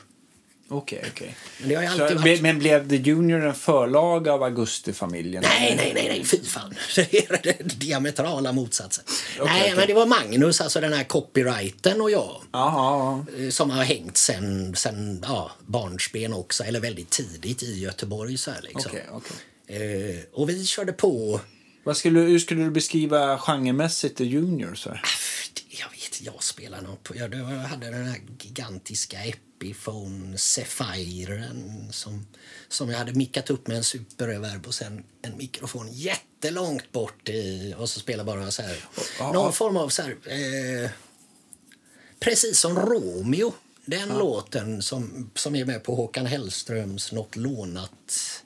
Okej, 0.69 1.05
okej. 1.11 1.37
Men 1.61 1.69
det 1.69 1.75
har 1.75 1.83
ju 1.83 2.19
Så. 2.39 2.43
Men 2.43 2.59
blev 2.59 2.89
The 2.89 2.97
Junior 2.97 3.45
en 3.45 3.55
förlag 3.55 4.29
av 4.29 4.43
Augustifamiljen? 4.43 5.43
Nej, 5.43 5.75
nej, 5.77 5.93
nej, 5.95 6.09
nej, 6.09 6.25
fy 6.25 6.45
fan. 6.45 6.75
Det 7.43 7.79
diametrala 7.81 8.53
motsatsen. 8.53 9.05
Okej, 9.41 9.53
nej, 9.53 9.63
okej. 9.63 9.77
men 9.77 9.87
det 9.87 9.95
var 9.95 10.07
Magnus, 10.07 10.61
alltså 10.61 10.81
den 10.81 10.93
här 10.93 11.05
copyrighten 11.05 12.01
och 12.01 12.11
jag. 12.11 12.43
Jaha, 12.53 13.27
eh, 13.39 13.51
Som 13.51 13.71
har 13.71 13.85
hängt 13.85 14.17
sen, 14.17 14.77
sen 14.77 15.25
ja, 15.29 15.51
barnsben 15.67 16.33
också, 16.33 16.65
eller 16.65 16.81
väldigt 16.81 17.11
tidigt 17.11 17.63
i 17.63 17.81
Göteborg. 17.81 18.37
Så 18.39 18.51
här, 18.51 18.63
liksom. 18.63 18.83
okej, 18.87 19.07
okej. 19.13 20.13
eh, 20.13 20.21
och 20.33 20.49
vi 20.49 20.67
körde 20.67 20.93
på... 20.93 21.41
Vad 21.85 21.97
skulle, 21.97 22.21
hur 22.21 22.39
skulle 22.39 22.65
du 22.65 22.71
beskriva 22.71 23.39
genremässigt 23.39 24.17
The 24.17 24.25
Junior? 24.25 24.75
Så 24.75 24.89
här? 24.89 25.03
Jag 25.69 25.91
vet 25.91 26.23
jag 26.23 26.43
spelar 26.43 26.83
något 26.83 27.03
på... 27.03 27.17
Jag, 27.17 27.29
hade 27.45 27.91
den 27.91 28.07
här 28.07 28.21
gigantiska 28.41 29.19
Epiphone 29.25 30.39
Saphiren 30.39 31.89
som, 31.93 32.27
som 32.69 32.91
jag 32.91 32.99
hade 32.99 33.13
mickat 33.13 33.51
upp 33.51 33.67
med 33.67 33.77
en 33.77 33.85
superreverb 33.85 34.67
och 34.67 34.75
sen 34.75 35.05
en 35.23 35.37
mikrofon 35.37 35.89
jättelångt 35.93 36.93
bort 36.93 37.29
i, 37.29 37.75
och 37.79 37.89
så 37.89 38.01
spelade 38.01 38.27
bara 38.27 38.51
så 38.51 38.63
här... 38.63 38.77
ja. 39.19 39.33
Någon 39.33 39.53
form 39.53 39.77
av 39.77 39.89
så 39.89 40.03
här... 40.03 40.17
Eh, 40.25 40.91
precis 42.21 42.59
som 42.59 42.79
Romeo. 42.79 43.55
Den 43.85 44.09
låten 44.09 44.83
som, 44.83 45.31
som 45.35 45.55
är 45.55 45.65
med 45.65 45.83
på 45.83 45.95
Håkan 45.95 46.27
Hellströms 46.27 47.13
Något 47.13 47.37
lånat. 47.37 48.44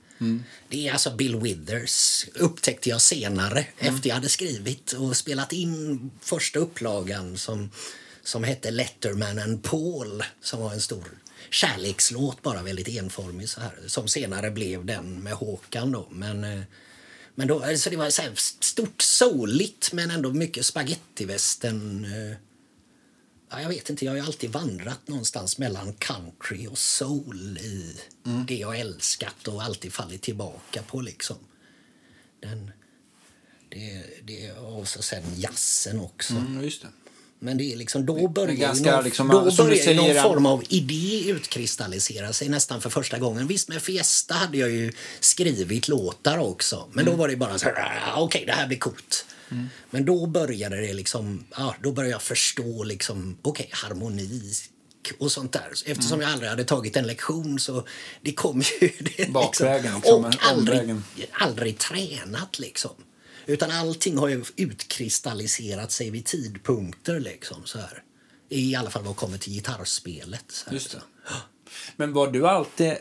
Det 0.69 0.89
är 0.89 0.93
alltså 0.93 1.11
Bill 1.11 1.37
Withers, 1.37 2.27
upptäckte 2.35 2.89
jag 2.89 3.01
senare 3.01 3.67
efter 3.79 4.09
jag 4.09 4.15
hade 4.15 4.29
skrivit 4.29 4.93
och 4.93 5.17
spelat 5.17 5.53
in 5.53 6.11
första 6.21 6.59
upplagan 6.59 7.39
som, 7.39 7.71
som 8.23 8.45
hette 8.45 8.71
Letterman 8.71 9.39
and 9.39 9.63
Paul 9.63 10.25
som 10.41 10.61
var 10.61 10.73
en 10.73 10.81
stor 10.81 11.05
kärlekslåt, 11.51 12.43
bara 12.43 12.63
väldigt 12.63 12.89
enformig 12.89 13.49
så 13.49 13.61
här, 13.61 13.73
som 13.87 14.09
senare 14.09 14.51
blev 14.51 14.87
den 14.87 15.23
med 15.23 15.33
Håkan 15.33 15.93
då. 15.93 16.07
Men, 16.11 16.45
eh, 16.45 16.61
men 17.35 17.49
då, 17.49 17.65
alltså 17.65 17.91
det 17.91 17.97
var 17.97 18.11
så 18.11 18.23
här 18.23 18.33
stort 18.61 19.03
souligt 19.03 19.93
men 19.93 20.11
ändå 20.11 20.33
mycket 20.33 20.67
spagettivästern. 20.67 22.07
Ja, 23.51 23.61
jag 23.63 23.69
vet 23.69 23.91
inte, 23.91 24.05
jag 24.05 24.13
har 24.13 24.21
alltid 24.21 24.51
vandrat 24.51 25.09
någonstans 25.09 25.59
mellan 25.59 25.93
country 25.93 26.67
och 26.67 26.79
soul 26.79 27.59
i 27.59 27.97
det 28.49 28.55
jag 28.57 28.79
älskat 28.81 29.49
och 29.49 29.63
alltid 29.63 29.93
fallit 29.93 30.23
tillbaka 30.23 30.83
på 30.83 31.01
liksom. 31.01 31.37
Den, 32.43 32.71
det, 33.69 34.05
det, 34.25 34.53
och 34.53 34.89
så 34.89 35.03
sen 35.03 35.23
jazzen 35.37 36.01
också. 36.01 36.33
Mm. 36.35 36.71
Men 37.41 37.59
det 37.59 37.73
är 37.73 37.77
liksom, 37.77 38.07
då 38.07 38.29
börjar 38.29 38.55
ganska 38.55 38.95
någon, 38.97 39.05
liksom, 39.05 39.29
då 39.29 39.41
börjar 39.57 39.95
någon 39.95 40.23
form 40.23 40.47
av 40.47 40.65
idé 40.69 41.25
utkristallisera 41.31 42.33
sig 42.33 42.49
nästan 42.49 42.81
för 42.81 42.91
första 42.91 43.19
gången. 43.19 43.47
Visst, 43.47 43.69
med 43.69 43.83
Fiesta 43.83 44.35
hade 44.35 44.59
jag 44.59 44.71
ju 44.71 44.93
skrivit 45.21 45.89
låtar 45.89 46.39
också. 46.39 46.89
Men 46.93 47.05
Mm. 47.05 47.13
då 47.13 47.19
var 47.23 47.29
det 47.29 47.37
bara 47.37 47.59
så 47.59 47.65
här, 47.69 48.03
"Ah, 48.15 48.21
okej, 48.21 48.45
det 48.47 48.53
här 48.53 48.67
blir 48.67 48.79
coolt. 48.79 49.27
Men 49.91 50.05
då 50.05 50.27
började 50.27 50.81
det 50.81 50.93
liksom, 50.95 51.45
ja, 51.57 51.75
då 51.83 51.93
började 51.93 52.13
jag 52.13 52.23
förstå 52.23 52.83
liksom, 52.85 53.39
okej, 53.43 53.69
harmoni 53.73 54.53
och 55.19 55.33
sånt 55.33 55.53
där. 55.53 55.71
Eftersom 55.87 56.13
Mm. 56.15 56.21
jag 56.21 56.33
aldrig 56.33 56.51
hade 56.51 56.65
tagit 56.65 56.97
en 56.97 57.07
lektion 57.07 57.59
så 57.59 57.87
det 58.23 58.33
kom 58.33 58.63
ju... 58.81 58.91
Det, 59.17 59.33
Bakvägen, 59.33 59.95
liksom, 59.95 60.25
och 60.25 60.35
aldrig, 60.41 60.79
omvägen. 60.81 61.05
aldrig 61.33 61.79
tränat 61.79 62.59
liksom. 62.59 62.91
Utan 63.47 63.71
allting 63.71 64.19
har 64.19 64.29
ju 64.29 64.45
utkristalliserat 64.57 65.93
sig 65.93 66.11
vid 66.11 66.25
tidpunkter 66.25 67.21
liksom 67.21 67.63
så 67.65 67.79
här. 67.79 68.03
I 68.49 68.75
alla 68.75 68.91
fall 68.91 69.05
vad 69.05 69.17
kommer 69.17 69.39
till 69.39 69.53
gitarrspelet. 69.53 70.45
Så 70.51 70.71
här. 71.25 71.41
Men 71.97 72.13
var 72.13 72.31
du 72.31 72.49
alltid 72.49 72.97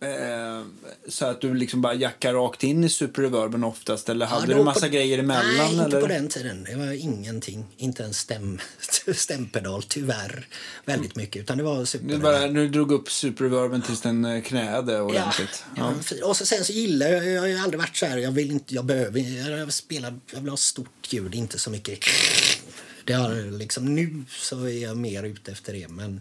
eh, 0.00 0.62
så 1.08 1.26
att 1.26 1.40
du 1.40 1.54
liksom 1.54 1.82
bara 1.82 1.94
jackar 1.94 2.34
rakt 2.34 2.64
in 2.64 2.84
i 2.84 2.88
superreverben 2.88 3.64
oftast? 3.64 4.08
Eller 4.08 4.26
hade 4.26 4.42
Ja, 4.42 4.46
du 4.48 4.54
då 4.54 4.64
massa 4.64 4.86
på- 4.86 4.92
grejer 4.92 5.18
emellan? 5.18 5.54
Nej, 5.56 5.72
inte 5.72 5.84
eller? 5.84 6.00
på 6.00 6.06
den 6.06 6.28
tiden. 6.28 6.64
Det 6.64 6.76
var 6.76 6.92
ingenting. 6.92 7.66
Inte 7.76 8.04
en 8.04 8.14
stäm, 8.14 8.58
stämpedal, 9.14 9.82
tyvärr. 9.82 10.46
Väldigt 10.84 11.16
mycket. 11.16 11.42
Utan 11.42 11.58
det 11.58 11.64
var 11.64 11.84
super... 11.84 12.06
Du, 12.08 12.18
bara, 12.18 12.48
du 12.48 12.68
drog 12.68 12.92
upp 12.92 13.10
superreverben 13.10 13.82
tills 13.82 14.00
den 14.00 14.24
eh, 14.24 14.42
knäade 14.42 14.92
Ja, 14.92 15.02
ordentligt? 15.02 15.64
ja. 15.76 15.92
fin. 16.02 16.22
Och 16.22 16.36
så, 16.36 16.46
sen 16.46 16.64
så 16.64 16.72
gillar 16.72 17.06
jag, 17.08 17.26
jag 17.26 17.40
har 17.40 17.46
ju 17.48 17.58
aldrig 17.58 17.80
varit 17.80 17.96
så 17.96 18.06
här, 18.06 18.18
jag 18.18 18.30
vill 18.32 18.50
inte, 18.50 18.74
jag 18.74 18.84
behöver, 18.84 19.20
jag 19.58 19.72
spelar, 19.72 20.14
jag 20.32 20.40
vill 20.40 20.50
ha 20.50 20.56
stort 20.56 21.12
ljud, 21.12 21.34
inte 21.34 21.58
så 21.58 21.70
mycket 21.70 21.98
det 23.04 23.12
har 23.12 23.58
liksom, 23.58 23.94
nu 23.94 24.24
så 24.28 24.64
är 24.64 24.82
jag 24.82 24.96
mer 24.96 25.22
ute 25.22 25.52
efter 25.52 25.72
det, 25.72 25.88
men 25.88 26.20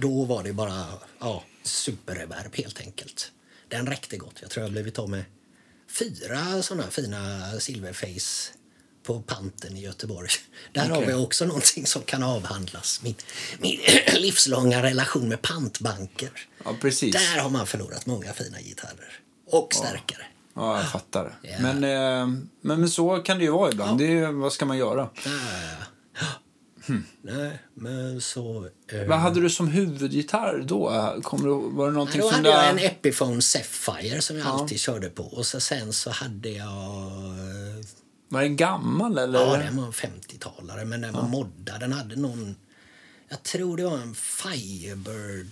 då 0.00 0.24
var 0.24 0.42
det 0.42 0.52
bara, 0.52 0.84
ja, 1.20 1.44
superreverb 1.68 2.56
helt 2.56 2.80
enkelt. 2.80 3.32
Den 3.68 3.86
räckte 3.86 4.16
gott. 4.16 4.34
Jag 4.40 4.50
tror 4.50 4.62
jag 4.62 4.68
har 4.68 4.72
blivit 4.72 4.98
av 4.98 5.08
med 5.10 5.24
fyra 5.98 6.62
såna 6.62 6.82
fina 6.90 7.52
silverface 7.60 8.52
på 9.02 9.22
Panten 9.22 9.76
i 9.76 9.80
Göteborg. 9.80 10.28
Där 10.72 10.88
har 10.88 10.96
Okej. 10.96 11.06
vi 11.08 11.14
också 11.14 11.44
någonting 11.44 11.86
som 11.86 12.02
kan 12.02 12.22
avhandlas. 12.22 13.00
Min, 13.02 13.14
min 13.58 13.80
livslånga 14.14 14.82
relation 14.82 15.28
med 15.28 15.42
pantbanker. 15.42 16.30
Ja, 16.64 16.74
precis. 16.80 17.14
Där 17.14 17.40
har 17.40 17.50
man 17.50 17.66
förlorat 17.66 18.06
många 18.06 18.32
fina 18.32 18.60
gitarrer. 18.60 19.20
Och 19.46 19.74
stärkare. 19.74 20.26
Ja, 20.54 20.76
jag 20.80 20.90
fattar. 20.90 21.38
Ja. 21.42 21.56
Men, 21.60 21.84
eh, 21.84 22.26
men, 22.60 22.80
men 22.80 22.88
så 22.90 23.18
kan 23.18 23.38
det 23.38 23.44
ju 23.44 23.50
vara 23.50 23.70
ibland. 23.72 23.98
Det 23.98 24.04
är, 24.04 24.10
ju- 24.10 24.32
vad 24.32 24.52
ska 24.52 24.64
man 24.66 24.78
göra? 24.78 25.10
Ja, 25.24 25.30
ja, 26.88 26.94
ja. 27.22 27.38
Nej, 27.38 27.58
men 27.74 28.20
så... 28.20 28.68
Eh, 28.92 29.04
Vad 29.08 29.18
hade 29.18 29.40
du 29.40 29.50
som 29.50 29.68
huvudgitarr 29.68 30.64
då? 30.66 31.14
Kommer 31.22 31.44
du, 31.44 31.76
var 31.76 31.86
det 31.86 31.92
någonting 31.92 32.20
då 32.20 32.30
hade 32.30 32.42
du... 32.42 32.48
jag 32.48 32.70
en 32.70 32.78
Epiphone 32.78 33.42
Sapphire 33.42 34.20
som 34.20 34.36
jag 34.38 34.46
alltid 34.46 34.80
körde 34.80 35.10
på. 35.10 35.22
Och 35.22 35.46
så 35.46 35.60
sen 35.60 35.92
så 35.92 36.10
hade 36.10 36.48
jag... 36.48 36.66
eh, 36.66 37.84
Var 38.28 38.42
den 38.42 38.56
gammal 38.56 39.18
eller? 39.18 39.40
Ja, 39.40 39.56
den 39.56 39.76
var 39.76 39.86
en 39.86 39.92
50-talare, 39.92 40.84
men 40.84 41.00
den 41.00 41.12
var 41.14 41.28
moddad. 41.28 41.80
Den 41.80 41.92
hade 41.92 42.16
någon... 42.16 42.56
Jag 43.28 43.42
tror 43.42 43.76
det 43.76 43.84
var 43.84 43.98
en 43.98 44.14
Firebird. 44.14 45.46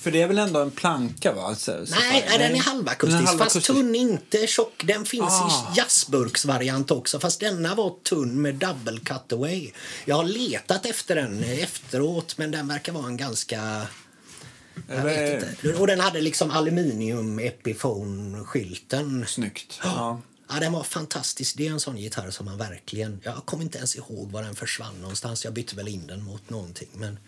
För 0.00 0.10
det 0.10 0.22
är 0.22 0.26
väl 0.28 0.38
ändå 0.38 0.60
en 0.60 0.70
planka 0.70 1.32
va? 1.32 1.42
Alltså, 1.42 1.72
Nej, 1.76 1.86
Sapphire? 1.86 2.24
nej, 2.28 2.38
den 2.38 2.54
är 2.54 2.60
halvakustisk. 2.60 3.10
Den 3.18 3.22
är 3.22 3.26
Fast 3.26 3.38
halvakustisk. 3.38 3.66
tunn, 3.66 3.94
inte 3.94 4.46
tjock. 4.46 4.82
Den 4.84 5.04
finns 5.04 5.24
Ah. 5.30 5.72
i 5.74 5.78
jazzburksvariant 5.78 6.90
också. 6.90 7.20
Fast 7.20 7.40
denna 7.40 7.74
var 7.74 7.94
tunn 8.02 8.42
med 8.42 8.54
double 8.54 9.00
cutaway. 9.00 9.70
Jag 10.04 10.16
har 10.16 10.24
letat 10.24 10.86
efter 10.86 11.14
den 11.16 11.44
efteråt, 11.44 12.38
men 12.38 12.50
den 12.50 12.68
verkar 12.68 12.92
vara 12.92 13.06
en 13.06 13.16
ganska... 13.16 13.86
Jag 14.88 15.04
vet 15.04 15.42
inte. 15.62 15.74
Och 15.78 15.86
den 15.86 16.00
hade 16.00 16.20
liksom 16.20 16.50
aluminium 16.50 17.38
Epiphone-skylten. 17.38 19.26
Snyggt. 19.26 19.80
Ja. 19.82 20.20
Ja, 20.48 20.60
den 20.60 20.72
var 20.72 20.82
fantastisk. 20.82 21.56
Det 21.56 21.66
är 21.66 21.70
en 21.70 21.80
sån 21.80 21.96
gitarr 21.96 22.30
som 22.30 22.46
man 22.46 22.58
verkligen... 22.58 23.20
Jag 23.24 23.46
kommer 23.46 23.62
inte 23.64 23.78
ens 23.78 23.96
ihåg 23.96 24.30
var 24.30 24.42
den 24.42 24.54
försvann 24.56 24.94
någonstans. 25.00 25.44
Jag 25.44 25.52
bytte 25.54 25.76
väl 25.76 25.88
in 25.88 26.06
den 26.06 26.22
mot 26.24 26.50
någonting. 26.50 26.88
Men, 26.92 27.18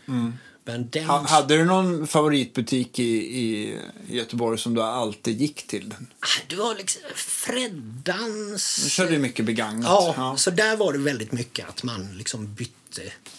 men 0.66 0.88
den... 0.90 1.04
Ha, 1.04 1.26
hade 1.26 1.56
du 1.56 1.64
någon 1.64 2.06
favoritbutik 2.06 2.98
i, 2.98 3.04
i 3.40 3.78
Göteborg 4.08 4.58
som 4.58 4.74
du 4.74 4.82
alltid 4.82 5.40
gick 5.40 5.66
till? 5.66 5.94
Ah, 6.20 6.26
Du 6.48 6.60
har 6.60 6.74
liksom 6.74 7.02
Freddans... 7.14 8.80
Du 8.84 8.90
körde 8.90 9.12
ju 9.12 9.18
mycket 9.18 9.44
begagnat. 9.44 10.14
Ja, 10.16 10.34
så 10.38 10.50
där 10.50 10.76
var 10.76 10.92
det 10.92 10.98
väldigt 10.98 11.32
mycket 11.32 11.68
att 11.68 11.82
man 11.82 12.18
liksom 12.18 12.54
bytte 12.54 12.72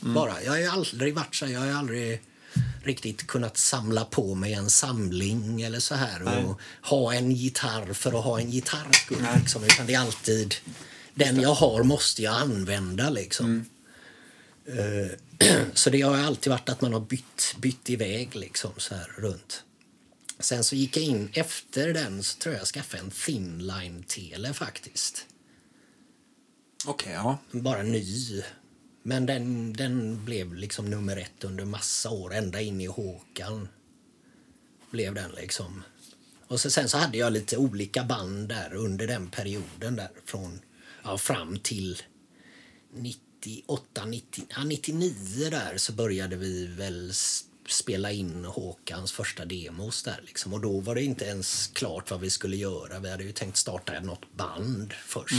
Mm. 0.01 0.13
bara. 0.13 0.43
Jag 0.43 0.51
har 0.51 0.59
ju 0.59 0.67
aldrig 0.67 1.15
varit 1.15 1.35
så, 1.35 1.45
jag 1.47 1.59
har 1.59 1.67
aldrig 1.79 2.21
riktigt 2.83 3.27
kunnat 3.27 3.57
samla 3.57 4.05
på 4.05 4.35
mig 4.35 4.53
en 4.53 4.69
samling 4.69 5.61
eller 5.61 5.79
så 5.79 5.95
här 5.95 6.21
och 6.45 6.59
ha 6.81 7.13
en 7.13 7.31
gitarr 7.31 7.93
för 7.93 8.19
att 8.19 8.23
ha 8.25 8.39
en 8.39 8.49
gitarr 8.51 8.91
skull, 8.93 9.25
liksom, 9.39 9.63
utan 9.63 9.85
det 9.85 9.93
är 9.93 9.99
alltid 9.99 10.55
den 11.13 11.41
jag 11.41 11.53
har 11.53 11.83
måste 11.83 12.21
jag 12.23 12.33
använda 12.35 13.09
liksom. 13.09 13.45
Mm. 13.45 13.65
Eh, 15.03 15.11
så 15.73 15.89
det 15.89 16.01
har 16.01 16.17
alltid 16.17 16.51
varit 16.51 16.69
att 16.69 16.81
man 16.81 16.93
har 16.93 16.99
bytt, 16.99 17.55
bytt 17.59 17.89
iväg 17.89 18.35
liksom 18.35 18.71
så 18.77 18.95
här 18.95 19.11
runt. 19.17 19.63
Sen 20.39 20.63
så 20.63 20.75
gick 20.75 20.97
jag 20.97 21.03
in 21.03 21.29
efter 21.33 21.93
den 21.93 22.23
så 22.23 22.39
tror 22.39 22.53
jag 22.53 22.61
jag 22.61 22.67
skaffade 22.67 23.03
en 23.03 23.11
thinline 23.11 24.03
tele 24.03 24.53
faktiskt 24.53 25.25
Okej, 26.85 27.13
ja. 27.13 27.37
bara 27.51 27.83
ny. 27.83 28.43
Men 29.03 29.25
den, 29.25 29.73
den 29.73 30.25
blev 30.25 30.53
liksom 30.53 30.89
nummer 30.89 31.17
ett 31.17 31.43
under 31.43 31.65
massa 31.65 32.09
år, 32.09 32.33
ända 32.33 32.61
in 32.61 32.81
i 32.81 32.85
Håkan. 32.85 33.67
Blev 34.91 35.13
den 35.13 35.31
liksom. 35.31 35.83
Och 36.47 36.59
så, 36.59 36.69
sen 36.69 36.89
så 36.89 36.97
hade 36.97 37.17
jag 37.17 37.33
lite 37.33 37.57
olika 37.57 38.03
band 38.03 38.49
där 38.49 38.73
under 38.73 39.07
den 39.07 39.29
perioden 39.29 39.95
där 39.95 40.09
från 40.25 40.59
ja, 41.03 41.17
fram 41.17 41.59
till 41.59 42.01
98, 43.47 44.05
90, 44.05 44.43
ja, 44.49 44.63
99 44.63 45.49
där 45.51 45.77
så 45.77 45.91
började 45.93 46.35
vi 46.35 46.65
väl 46.67 47.11
spela 47.69 48.11
in 48.11 48.45
Håkans 48.45 49.11
första 49.11 49.45
demos 49.45 50.03
där 50.03 50.21
liksom. 50.25 50.53
Och 50.53 50.59
då 50.61 50.79
var 50.79 50.95
det 50.95 51.03
inte 51.03 51.25
ens 51.25 51.67
klart 51.67 52.11
vad 52.11 52.19
vi 52.19 52.29
skulle 52.29 52.55
göra. 52.57 52.99
Vi 52.99 53.09
hade 53.11 53.23
ju 53.23 53.31
tänkt 53.31 53.57
starta 53.57 53.99
något 53.99 54.33
band 54.35 54.93
först. 55.05 55.33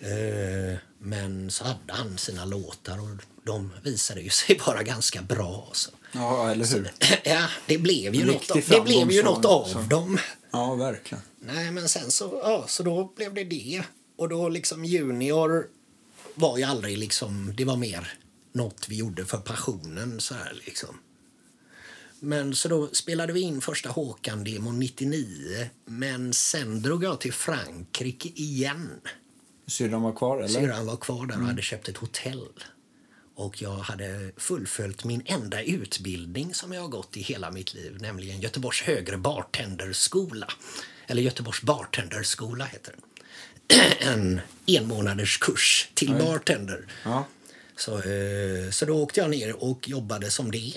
Eh, 0.00 0.78
Men 0.98 1.50
så 1.50 1.64
hade 1.64 1.92
han 1.92 2.18
sina 2.18 2.44
låtar 2.44 2.98
och 3.02 3.08
de 3.44 3.72
visade 3.82 4.20
ju 4.20 4.30
sig 4.30 4.60
vara 4.66 4.82
ganska 4.82 5.22
bra. 5.22 5.68
Så. 5.72 5.90
Ja, 6.12 6.50
eller 6.50 6.66
hur? 6.66 6.90
Ja, 7.24 7.48
det 7.66 7.78
blev 7.78 8.14
ju, 8.14 8.24
något, 8.24 8.50
av- 8.50 8.62
det 8.68 8.80
blev 8.84 9.10
ju 9.10 9.22
något 9.22 9.44
av 9.44 9.64
framgångssaga, 9.64 9.86
dem. 10.00 10.18
Ja, 10.50 10.74
verkligen. 10.74 11.22
Nej, 11.40 11.70
men 11.70 11.88
sen 11.88 12.10
så, 12.10 12.40
ja, 12.44 12.64
så 12.68 12.82
då 12.82 13.12
blev 13.16 13.34
det 13.34 13.44
det. 13.44 13.82
Och 14.16 14.28
då 14.28 14.48
liksom 14.48 14.84
junior 14.84 15.66
var 16.38 16.58
ju 16.58 16.64
aldrig 16.64 16.98
liksom, 16.98 17.52
det 17.56 17.64
var 17.64 17.76
mer 17.76 18.18
något 18.52 18.88
vi 18.88 18.96
gjorde 18.96 19.24
för 19.24 19.38
passionen 19.38 20.20
så 20.20 20.34
här 20.34 20.62
liksom. 20.66 20.98
Men 22.20 22.54
så 22.54 22.68
då 22.68 22.88
spelade 22.92 23.32
vi 23.32 23.40
in 23.40 23.60
första 23.60 23.88
Håkan-demon 23.88 24.78
99, 24.78 25.68
men 25.84 26.32
sen 26.32 26.82
drog 26.82 27.04
jag 27.04 27.20
till 27.20 27.32
Frankrike 27.32 28.28
igen. 28.28 28.90
Syrran 29.66 30.02
var 30.02 30.12
kvar, 30.12 30.38
eller? 30.38 30.48
Syrran 30.48 30.86
var 30.86 30.96
kvar 30.96 31.26
där 31.26 31.40
och 31.40 31.46
hade 31.46 31.62
köpt 31.62 31.88
ett 31.88 31.96
hotell. 31.96 32.48
Och 33.34 33.62
jag 33.62 33.76
hade 33.76 34.32
fullföljt 34.36 35.04
min 35.04 35.22
enda 35.24 35.62
utbildning 35.62 36.54
som 36.54 36.72
jag 36.72 36.80
har 36.80 36.88
gått 36.88 37.16
i 37.16 37.20
hela 37.20 37.50
mitt 37.50 37.74
liv, 37.74 37.98
nämligen 38.00 38.40
Göteborgs 38.40 38.82
högre 38.82 39.18
bartenderskola. 39.18 40.48
Eller 41.06 41.22
Göteborgs 41.22 41.62
bartenderskola 41.62 42.64
heter 42.64 42.92
den. 42.92 43.07
En 44.00 44.40
enmånaders 44.66 45.38
kurs 45.38 45.88
till 45.94 46.14
bartender. 46.14 46.86
Ja. 47.04 47.26
Så, 47.76 47.96
eh, 47.96 48.70
så 48.70 48.84
då 48.84 49.02
åkte 49.02 49.20
jag 49.20 49.30
ner 49.30 49.64
och 49.64 49.88
jobbade 49.88 50.30
som 50.30 50.50
det. 50.50 50.72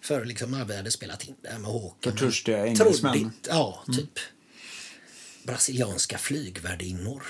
För 0.00 0.24
liksom, 0.24 0.64
vi 0.68 0.76
hade 0.76 0.90
spelat 0.90 1.24
in 1.24 1.34
det 1.42 1.48
här 1.48 1.58
med 1.58 1.70
Håkan. 1.70 2.12
För 2.12 2.18
törstiga 2.18 2.66
engelsmän. 2.66 3.12
Troddigt, 3.12 3.46
ja, 3.48 3.84
typ. 3.96 4.18
Brasilianska 5.42 6.18
flygvärdinnor. 6.18 7.22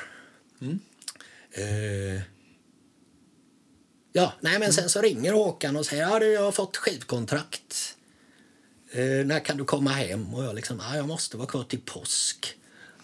Eh, 1.51 2.23
ja, 4.13 4.33
nej 4.41 4.59
men 4.59 4.73
sen 4.73 4.89
så 4.89 5.01
ringer 5.01 5.33
Håkan 5.33 5.77
och 5.77 5.87
säger 5.87 6.03
ja 6.03 6.19
du, 6.19 6.33
jag 6.33 6.43
har 6.43 6.53
fått 6.53 6.77
skivkontrakt. 6.77 7.97
Eh, 8.91 9.27
när 9.27 9.45
kan 9.45 9.57
du 9.57 9.65
komma 9.65 9.91
hem? 9.91 10.35
Och 10.35 10.45
jag 10.45 10.55
liksom, 10.55 10.79
ja, 10.89 10.97
jag 10.97 11.09
måste 11.09 11.37
vara 11.37 11.49
kvar 11.49 11.65
till 11.65 11.81
påsk. 11.81 12.57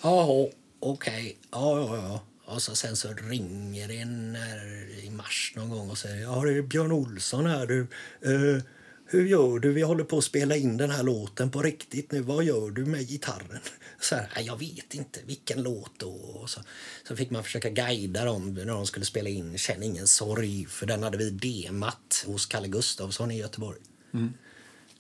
Jaha, 0.03 0.49
okej. 0.81 1.39
Ja, 1.51 1.81
ja, 1.81 1.97
ja. 1.97 2.23
Och 2.55 2.63
så 2.63 2.75
sen 2.75 2.97
så 2.97 3.09
ringer 3.13 3.91
en 3.91 4.35
här 4.35 4.89
i 5.05 5.11
mars 5.11 5.53
någon 5.57 5.69
gång 5.71 5.91
och 5.91 5.99
säger 5.99 6.23
ja, 6.23 6.45
det 6.45 6.53
är 6.53 6.63
Björn 6.63 6.93
Olsson 6.93 7.47
här 7.47 7.67
du. 7.67 7.81
Eh, 8.23 8.63
hur 9.07 9.27
gör 9.27 9.59
du? 9.59 9.73
Vi 9.73 9.83
håller 9.83 10.05
på 10.05 10.19
att 10.19 10.25
spela 10.25 10.57
in 10.57 10.77
den 10.77 10.91
här 10.91 11.03
låten 11.03 11.51
på 11.51 11.63
riktigt 11.63 12.13
nu. 12.13 12.21
Vad 12.21 12.45
gör 12.45 12.71
du 12.71 12.85
med 12.87 13.09
gitarren? 13.09 13.59
Så 14.01 14.15
här, 14.15 14.33
"Nej, 14.37 14.47
jag 14.47 14.59
vet 14.59 14.95
inte 14.95 15.21
vilken 15.27 15.63
låt 15.63 15.93
då. 15.99 16.11
Och 16.11 16.51
så, 16.51 16.61
så 17.09 17.17
fick 17.17 17.31
man 17.31 17.45
försöka 17.45 17.71
guida 17.71 18.25
dem 18.25 18.55
när 18.55 18.65
de 18.67 18.87
skulle 18.87 19.05
spela 19.07 19.29
in 19.29 19.59
Känn 19.59 19.83
ingen 19.83 20.07
sorg. 20.07 20.67
För 20.67 20.87
den 20.87 21.03
hade 21.03 21.19
vi 21.19 21.31
demat 21.31 22.25
hos 22.27 22.47
Kalle 22.47 22.69
Gustafsson 22.69 23.31
i 23.31 23.39
Göteborg. 23.39 23.81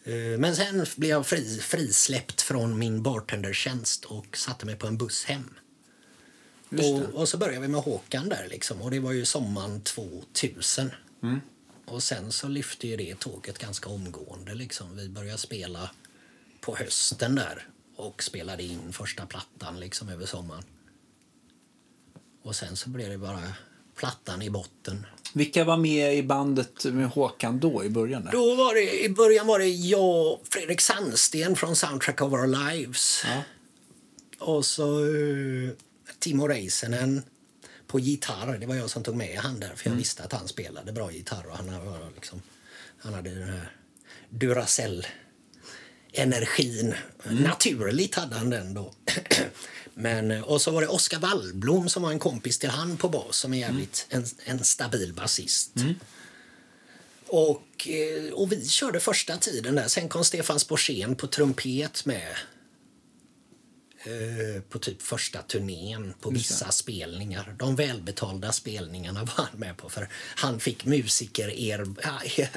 Eh, 0.04 0.38
Men 0.38 0.56
sen 0.56 0.86
blev 0.96 1.10
jag 1.10 1.26
fri, 1.26 1.58
frisläppt 1.62 2.40
från 2.40 2.78
min 2.78 3.02
bartendertjänst 3.02 4.04
och 4.04 4.36
satte 4.36 4.66
mig 4.66 4.76
på 4.76 4.86
en 4.86 4.96
buss 4.98 5.24
hem. 5.24 5.54
Och, 6.78 7.20
och 7.20 7.28
så 7.28 7.38
började 7.38 7.60
vi 7.60 7.68
med 7.68 7.80
Håkan 7.80 8.28
där 8.28 8.46
liksom. 8.50 8.82
Och 8.82 8.90
det 8.90 9.00
var 9.00 9.12
ju 9.12 9.24
sommaren 9.24 9.80
2000. 9.80 10.90
Och 11.84 12.02
sen 12.02 12.32
så 12.32 12.48
lyfte 12.48 12.88
ju 12.88 12.96
det 12.96 13.18
tåget 13.18 13.58
ganska 13.58 13.88
omgående 13.88 14.54
liksom. 14.54 14.96
Vi 14.96 15.08
började 15.08 15.38
spela 15.38 15.90
på 16.60 16.76
hösten 16.76 17.34
där 17.34 17.66
och 17.96 18.22
spelade 18.22 18.62
in 18.62 18.92
första 18.92 19.26
plattan 19.26 19.80
liksom 19.80 20.08
över 20.08 20.26
sommaren. 20.26 20.64
Och 22.42 22.56
sen 22.56 22.76
så 22.76 22.88
blev 22.88 23.10
det 23.10 23.18
bara 23.18 23.42
plattan 23.96 24.42
i 24.42 24.50
botten. 24.50 25.06
Vilka 25.34 25.64
var 25.64 25.76
med 25.76 26.16
i 26.16 26.22
bandet 26.22 26.84
med 26.84 27.08
Håkan 27.08 27.60
då 27.60 27.84
i 27.84 27.90
början? 27.90 28.24
Där? 28.24 28.32
Då 28.32 28.54
var 28.54 28.74
det, 28.74 29.04
I 29.04 29.08
början 29.08 29.46
var 29.46 29.58
det 29.58 29.68
jag 29.68 30.38
Fredrik 30.50 30.80
Sandsten 30.80 31.56
från 31.56 31.76
Soundtrack 31.76 32.22
of 32.22 32.32
Our 32.32 32.46
Lives. 32.46 33.24
Ja. 33.24 33.42
Och 34.38 34.66
så 34.66 35.00
uh, 35.00 35.70
Timo 36.20 36.48
Räisänen 36.48 37.22
på 37.86 38.00
gitarr. 38.00 38.58
Det 38.58 38.66
var 38.66 38.74
jag 38.74 38.90
som 38.90 39.02
tog 39.02 39.16
med 39.16 39.38
han 39.38 39.60
där, 39.60 39.72
för 39.76 39.90
jag 39.90 39.96
visste 39.96 40.22
att 40.22 40.32
han 40.32 40.48
spelade 40.48 40.92
bra 40.92 41.12
gitarr. 41.12 41.46
Och 41.46 41.56
han, 41.56 41.86
var 41.86 42.10
liksom, 42.14 42.42
han 42.98 43.14
hade 43.14 43.30
den 43.30 43.48
här 43.48 43.76
Duracell-energin. 44.30 46.94
Naturligt 47.24 48.14
hade 48.14 48.36
han 48.36 48.50
den 48.50 48.74
då. 48.74 48.94
Men, 49.94 50.30
eh, 50.30 50.42
och 50.42 50.62
så 50.62 50.70
var 50.70 50.80
det 50.80 50.88
Oskar 50.88 51.18
Wallblom 51.18 51.88
som 51.88 52.02
var 52.02 52.10
en 52.10 52.18
kompis 52.18 52.58
till 52.58 52.70
han 52.70 52.96
på 52.96 53.08
bas 53.08 53.36
som 53.36 53.54
är 53.54 53.58
jävligt 53.58 54.06
en, 54.10 54.26
en 54.44 54.64
stabil 54.64 55.12
basist. 55.12 55.72
Och, 57.26 57.88
eh, 57.88 58.32
och 58.32 58.52
vi 58.52 58.68
körde 58.68 59.00
första 59.00 59.36
tiden 59.36 59.74
där. 59.74 59.88
Sen 59.88 60.08
kom 60.08 60.24
Stefan 60.24 60.60
Sporsén 60.60 61.16
på 61.16 61.26
trumpet 61.26 62.04
med. 62.04 62.36
Eh, 64.04 64.62
på 64.62 64.78
typ 64.78 65.02
första 65.02 65.42
turnén 65.42 66.14
på 66.20 66.30
vissa 66.30 66.70
spelningar. 66.70 67.54
De 67.58 67.76
välbetalda 67.76 68.52
spelningarna 68.52 69.24
var 69.36 69.44
han 69.50 69.60
med 69.60 69.76
på 69.76 69.88
för 69.88 70.08
han 70.36 70.60
fick 70.60 70.84
musiker 70.84 71.50
er, 71.50 71.80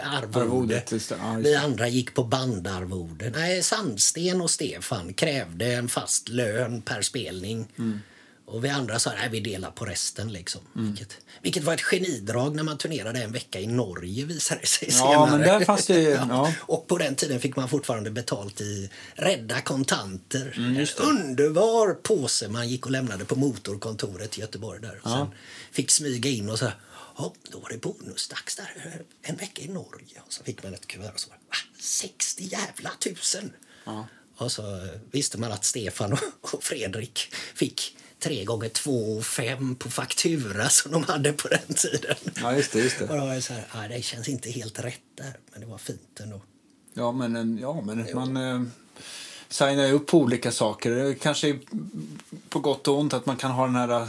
arvode. 0.03 0.41
Arvodet, 0.41 0.91
just 0.91 1.09
det. 1.09 1.15
Ja, 1.19 1.33
Vi 1.33 1.55
andra 1.55 1.87
gick 1.87 2.13
på 2.13 2.23
bandarvode. 2.23 3.29
Nej, 3.29 3.63
Sandsten 3.63 4.41
och 4.41 4.49
Stefan 4.49 5.13
krävde 5.13 5.73
en 5.73 5.89
fast 5.89 6.29
lön 6.29 6.81
per 6.81 7.01
spelning. 7.01 7.67
Mm. 7.77 7.99
Och 8.45 8.65
vi 8.65 8.69
andra 8.69 8.99
sa 8.99 9.11
att 9.11 9.31
vi 9.31 9.39
delar 9.39 9.71
på 9.71 9.85
resten. 9.85 10.31
Liksom. 10.33 10.61
Vilket, 10.73 11.17
vilket 11.41 11.63
var 11.63 11.73
ett 11.73 11.81
genidrag 11.81 12.55
när 12.55 12.63
man 12.63 12.77
turnerade 12.77 13.23
en 13.23 13.31
vecka 13.31 13.59
i 13.59 13.67
Norge 13.67 14.25
visade 14.25 14.61
det 14.61 14.67
sig 14.67 14.87
Ja, 14.91 14.97
senare. 14.97 15.31
men 15.31 15.41
där 15.41 15.65
fanns 15.65 15.85
det- 15.87 16.01
ja. 16.29 16.53
Och 16.59 16.87
på 16.87 16.97
den 16.97 17.15
tiden 17.15 17.39
fick 17.39 17.55
man 17.55 17.69
fortfarande 17.69 18.11
betalt 18.11 18.61
i 18.61 18.89
rädda 19.13 19.61
kontanter. 19.61 20.53
Mm, 20.57 20.73
det. 20.75 20.99
Underbar 20.99 21.93
påse 21.93 22.47
man 22.47 22.69
gick 22.69 22.85
och 22.85 22.91
lämnade 22.91 23.25
på 23.25 23.35
motorkontoret 23.35 24.37
i 24.37 24.41
Göteborg. 24.41 24.81
Där. 24.81 24.99
Och 25.03 25.09
sen 25.09 25.27
fick 25.71 25.91
smyga 25.91 26.29
in 26.29 26.49
och 26.49 26.59
så 26.59 26.71
ja, 27.17 27.33
då 27.51 27.59
var 27.59 27.69
det 27.69 27.77
bonusdags 27.77 28.55
där. 28.55 29.01
En 29.21 29.35
vecka 29.35 29.61
i 29.61 29.67
Norge. 29.67 30.21
Och 30.25 30.33
så 30.33 30.43
fick 30.43 30.63
man 30.63 30.73
ett 30.73 30.87
kuvert 30.87 31.11
och 31.13 31.19
så 31.19 31.29
var 31.29 31.37
det, 31.37 31.43
va? 31.49 31.55
60 31.79 32.43
jävla 32.43 32.91
tusen! 32.99 33.53
Och 34.37 34.51
så 34.51 34.87
visste 35.11 35.37
man 35.37 35.51
att 35.51 35.65
Stefan 35.65 36.17
och 36.41 36.63
Fredrik 36.63 37.19
fick 37.55 37.97
tre 38.23 38.43
gånger 38.43 38.69
två 38.69 39.17
och 39.17 39.25
fem 39.25 39.75
på 39.75 39.89
faktura 39.89 40.69
som 40.69 40.91
de 40.91 41.03
hade 41.03 41.33
på 41.33 41.47
den 41.47 41.75
tiden. 41.75 42.15
Ja, 42.41 42.55
just 42.55 42.71
det, 42.71 42.79
just 42.79 42.99
det. 42.99 43.05
Och 43.09 43.17
då 43.17 43.25
var 43.25 43.39
så 43.39 43.53
här, 43.53 43.65
"Ah, 43.71 43.87
det 43.87 44.01
känns 44.01 44.27
inte 44.29 44.49
helt 44.51 44.79
rätt 44.79 44.99
där, 45.15 45.33
men 45.51 45.61
det 45.61 45.67
var 45.67 45.77
fint 45.77 46.19
ändå. 46.19 46.41
Ja, 46.93 47.11
men, 47.11 47.35
en- 47.35 47.57
ja, 47.61 47.81
men 47.81 48.07
man 48.15 48.37
eh, 48.37 48.61
signar 49.49 49.85
ju 49.85 49.91
upp 49.91 50.07
på 50.07 50.17
olika 50.19 50.51
saker. 50.51 50.91
Det 50.91 51.15
kanske 51.15 51.49
är 51.49 51.59
på 52.49 52.59
gott 52.59 52.87
och 52.87 52.99
ont 52.99 53.13
att 53.13 53.25
man 53.25 53.37
kan 53.37 53.51
ha 53.51 53.65
den 53.65 53.75
här... 53.75 54.07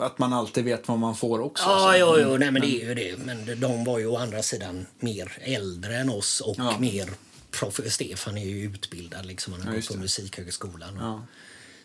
Att 0.00 0.18
man 0.18 0.32
alltid 0.32 0.64
vet 0.64 0.88
vad 0.88 0.98
man 0.98 1.16
får 1.16 1.40
också. 1.40 1.64
Ja, 1.64 1.92
så. 1.92 1.98
jo, 1.98 2.16
jo, 2.30 2.36
nej, 2.36 2.50
men 2.50 2.62
det 2.62 2.82
är 2.82 2.88
ju 2.88 2.94
det. 2.94 3.16
Men 3.24 3.60
de 3.60 3.84
var 3.84 3.98
ju 3.98 4.06
å 4.06 4.16
andra 4.16 4.42
sidan 4.42 4.86
mer 4.98 5.32
äldre 5.40 5.96
än 5.96 6.10
oss 6.10 6.40
och 6.40 6.54
Ja. 6.58 6.78
mer 6.78 7.10
prof. 7.50 7.80
Stefan 7.88 8.38
är 8.38 8.44
ju 8.46 8.64
utbildad 8.74 9.26
liksom. 9.26 9.52
Han 9.52 9.62
har 9.62 9.72
Ja, 9.74 9.76
gått 9.80 9.88
på. 9.88 9.96
Musikhögskolan 9.96 10.96
och 10.98 11.02
Ja. 11.04 11.26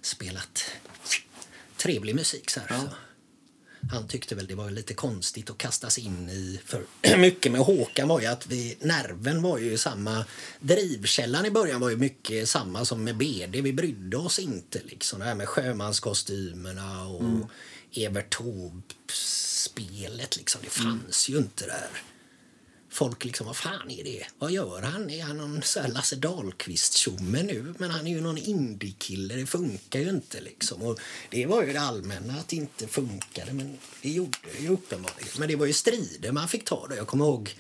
spelat 0.01 0.63
trevlig 1.86 2.15
musik 2.15 2.49
så 2.49 2.59
här. 2.59 2.67
Så. 2.67 2.89
Han 3.91 4.07
tyckte 4.07 4.36
väl 4.36 4.47
det 4.47 4.55
var 4.55 4.71
lite 4.71 4.93
konstigt 4.93 5.49
att 5.49 5.57
kastas 5.57 5.97
in 5.97 6.29
i... 6.29 6.59
För 6.65 6.83
mycket 7.17 7.51
med 7.51 7.61
Håkan 7.61 8.07
var 8.07 8.19
ju 8.19 8.25
att 8.25 8.47
vi, 8.47 8.77
nerven 8.79 9.41
var 9.41 9.57
ju 9.57 9.77
samma. 9.77 10.25
Drivkällan 10.59 11.45
i 11.45 11.51
början 11.51 11.81
var 11.81 11.89
ju 11.89 11.97
mycket 11.97 12.49
samma 12.49 12.86
som 12.86 13.03
med 13.03 13.17
BD. 13.17 13.55
Vi 13.55 13.73
brydde 13.73 14.17
oss 14.17 14.39
inte 14.39 14.81
liksom. 14.83 15.19
Det 15.19 15.25
här 15.25 15.36
med 15.36 15.49
sjömanskostymerna 15.49 17.07
och 17.07 17.49
Evert 17.93 18.38
Taube-spelet 18.38 20.38
liksom. 20.38 20.61
Det 20.63 20.69
fanns 20.69 21.29
ju 21.29 21.38
inte 21.38 21.65
där. 21.65 21.89
Folk 22.95 23.25
liksom, 23.25 23.47
vad 23.47 23.55
fan 23.55 23.91
är 23.91 24.03
det? 24.03 24.25
Vad 24.39 24.51
gör 24.51 24.81
han? 24.81 25.09
Är 25.09 25.23
han 25.23 25.37
någon 25.37 25.61
så 25.61 25.79
här 25.79 25.87
Lasse 25.87 26.15
Dahlqvist-tjomme 26.15 27.43
nu? 27.43 27.73
Men 27.77 27.91
han 27.91 28.07
är 28.07 28.11
ju 28.11 28.21
någon 28.21 28.37
indie-kille, 28.37 29.35
det 29.35 29.45
funkar 29.45 29.99
ju 29.99 30.09
inte 30.09 30.41
liksom. 30.41 30.81
Och 30.81 30.99
det 31.29 31.45
var 31.45 31.63
ju 31.63 31.73
det 31.73 31.81
allmänna 31.81 32.33
att 32.33 32.47
det 32.47 32.55
inte 32.55 32.87
funkade, 32.87 33.53
men 33.53 33.77
det 34.01 34.09
gjorde 34.09 34.37
det 34.57 34.63
ju 34.63 34.69
uppenbarligen. 34.69 35.29
Men 35.39 35.47
det 35.47 35.55
var 35.55 35.65
ju 35.65 35.73
strider 35.73 36.31
man 36.31 36.47
fick 36.47 36.65
ta 36.65 36.87
då. 36.87 36.95
Jag 36.95 37.07
kommer 37.07 37.25
ihåg 37.25 37.55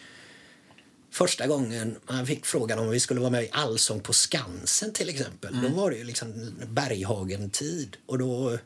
första 1.11 1.47
gången 1.47 1.97
man 2.07 2.27
fick 2.27 2.45
frågan 2.45 2.79
om 2.79 2.89
vi 2.89 2.99
skulle 2.99 3.19
vara 3.19 3.31
med 3.31 3.43
i 3.43 3.49
Allsång 3.51 3.99
på 3.99 4.13
Skansen 4.13 4.93
till 4.93 5.09
exempel. 5.09 5.61
Då 5.61 5.67
var 5.69 5.91
det 5.91 5.97
ju 5.97 6.03
liksom 6.03 6.55
Berghagen-tid 6.67 7.97
och 8.05 8.17
då 8.17 8.57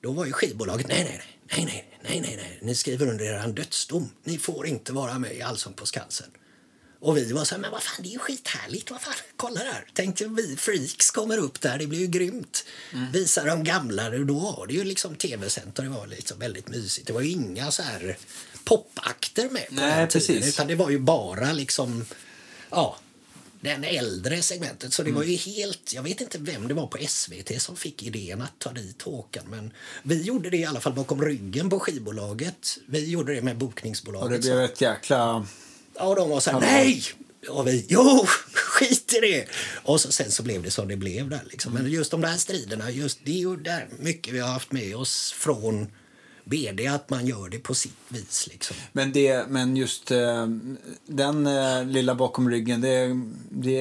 då 0.00 0.12
var 0.12 0.26
ju 0.26 0.32
skivbolaget 0.32 0.88
nej, 0.88 1.04
nej, 1.04 1.22
nej, 1.26 1.33
nej, 1.56 1.98
nej, 2.02 2.20
nej, 2.20 2.36
nej, 2.36 2.58
ni 2.62 2.74
skriver 2.74 3.08
under 3.08 3.24
er 3.24 3.48
dödsdom. 3.48 4.10
Ni 4.24 4.38
får 4.38 4.66
inte 4.66 4.92
vara 4.92 5.18
med 5.18 5.36
i 5.36 5.42
Allsång 5.42 5.72
på 5.72 5.86
Skansen. 5.86 6.30
Och 7.00 7.16
vi 7.16 7.32
var 7.32 7.44
så 7.44 7.54
här, 7.54 7.62
men 7.62 7.70
vad 7.70 7.82
fan, 7.82 8.02
det 8.02 8.08
är 8.08 8.12
ju 8.12 8.18
skithärligt. 8.18 8.90
Vad 8.90 9.00
fan, 9.00 9.14
kolla 9.36 9.60
där. 9.60 9.86
Tänkte 9.94 10.26
vi 10.26 10.56
freaks 10.56 11.10
kommer 11.10 11.38
upp 11.38 11.60
där, 11.60 11.78
det 11.78 11.86
blir 11.86 11.98
ju 11.98 12.06
grymt. 12.06 12.64
Visar 13.12 13.46
de 13.46 13.64
gamla, 13.64 14.10
då 14.10 14.34
var 14.38 14.66
det 14.66 14.74
ju 14.74 14.84
liksom 14.84 15.16
och 15.78 15.84
det 15.84 15.88
var 15.88 16.06
liksom 16.06 16.38
väldigt 16.38 16.68
mysigt. 16.68 17.06
Det 17.06 17.12
var 17.12 17.20
ju 17.20 17.30
inga 17.30 17.70
så 17.70 17.82
här 17.82 18.16
popakter 18.64 19.50
med 19.50 19.68
på 19.68 19.74
Nej, 19.74 19.98
den 19.98 20.08
tiden, 20.08 20.26
precis. 20.40 20.54
utan 20.54 20.66
det 20.66 20.74
var 20.74 20.90
ju 20.90 20.98
bara 20.98 21.52
liksom 21.52 22.04
ja, 22.70 22.98
den 23.64 23.84
äldre 23.84 24.42
segmentet. 24.42 24.92
Så 24.92 25.02
det 25.02 25.12
var 25.12 25.22
ju 25.22 25.36
helt, 25.36 25.92
jag 25.94 26.02
vet 26.02 26.20
inte 26.20 26.38
vem 26.38 26.68
det 26.68 26.74
var 26.74 26.86
på 26.86 26.98
SVT 27.08 27.62
som 27.62 27.76
fick 27.76 28.02
idén 28.02 28.42
att 28.42 28.58
ta 28.58 28.72
dit 28.72 29.02
Håkan. 29.02 29.44
Men 29.50 29.72
vi 30.02 30.22
gjorde 30.22 30.50
det 30.50 30.56
i 30.56 30.64
alla 30.64 30.80
fall 30.80 30.92
bakom 30.92 31.22
ryggen 31.22 31.70
på 31.70 31.80
skivbolaget. 31.80 32.78
Vi 32.86 33.10
gjorde 33.10 33.34
det 33.34 33.42
med 33.42 33.58
bokningsbolaget. 33.58 34.24
Och 34.24 34.30
det 34.30 34.38
blev 34.38 34.60
ett 34.60 34.80
jäkla... 34.80 35.46
Ja, 35.94 36.04
och 36.04 36.16
de 36.16 36.30
var 36.30 36.40
så 36.40 36.50
här, 36.50 36.60
nej! 36.60 37.02
Och 37.48 37.66
vi, 37.66 37.86
jo, 37.88 38.26
skit 38.52 39.14
i 39.16 39.20
det! 39.20 39.46
Och 39.82 40.00
så, 40.00 40.12
sen 40.12 40.30
så 40.30 40.42
blev 40.42 40.62
det 40.62 40.70
som 40.70 40.88
det 40.88 40.96
blev 40.96 41.28
där 41.28 41.42
liksom. 41.50 41.72
Men 41.72 41.90
just 41.90 42.10
de 42.10 42.20
där 42.20 42.36
striderna, 42.36 42.90
just 42.90 43.18
det 43.24 43.30
är 43.30 43.38
ju 43.38 43.56
där 43.56 43.88
mycket 43.98 44.34
vi 44.34 44.38
har 44.38 44.48
haft 44.48 44.72
med 44.72 44.96
oss 44.96 45.32
från 45.32 45.88
BD, 46.44 46.86
att 46.86 47.10
man 47.10 47.26
gör 47.26 47.48
det 47.48 47.58
på 47.58 47.74
sitt 47.74 47.92
vis 48.08 48.48
liksom. 48.50 48.76
Men, 48.92 49.12
det, 49.12 49.46
men 49.48 49.76
just 49.76 50.10
eh, 50.10 50.46
den 51.06 51.46
eh, 51.46 51.84
lilla 51.84 52.14
bakom 52.14 52.50
ryggen, 52.50 52.80
det... 52.80 53.20
det 53.50 53.78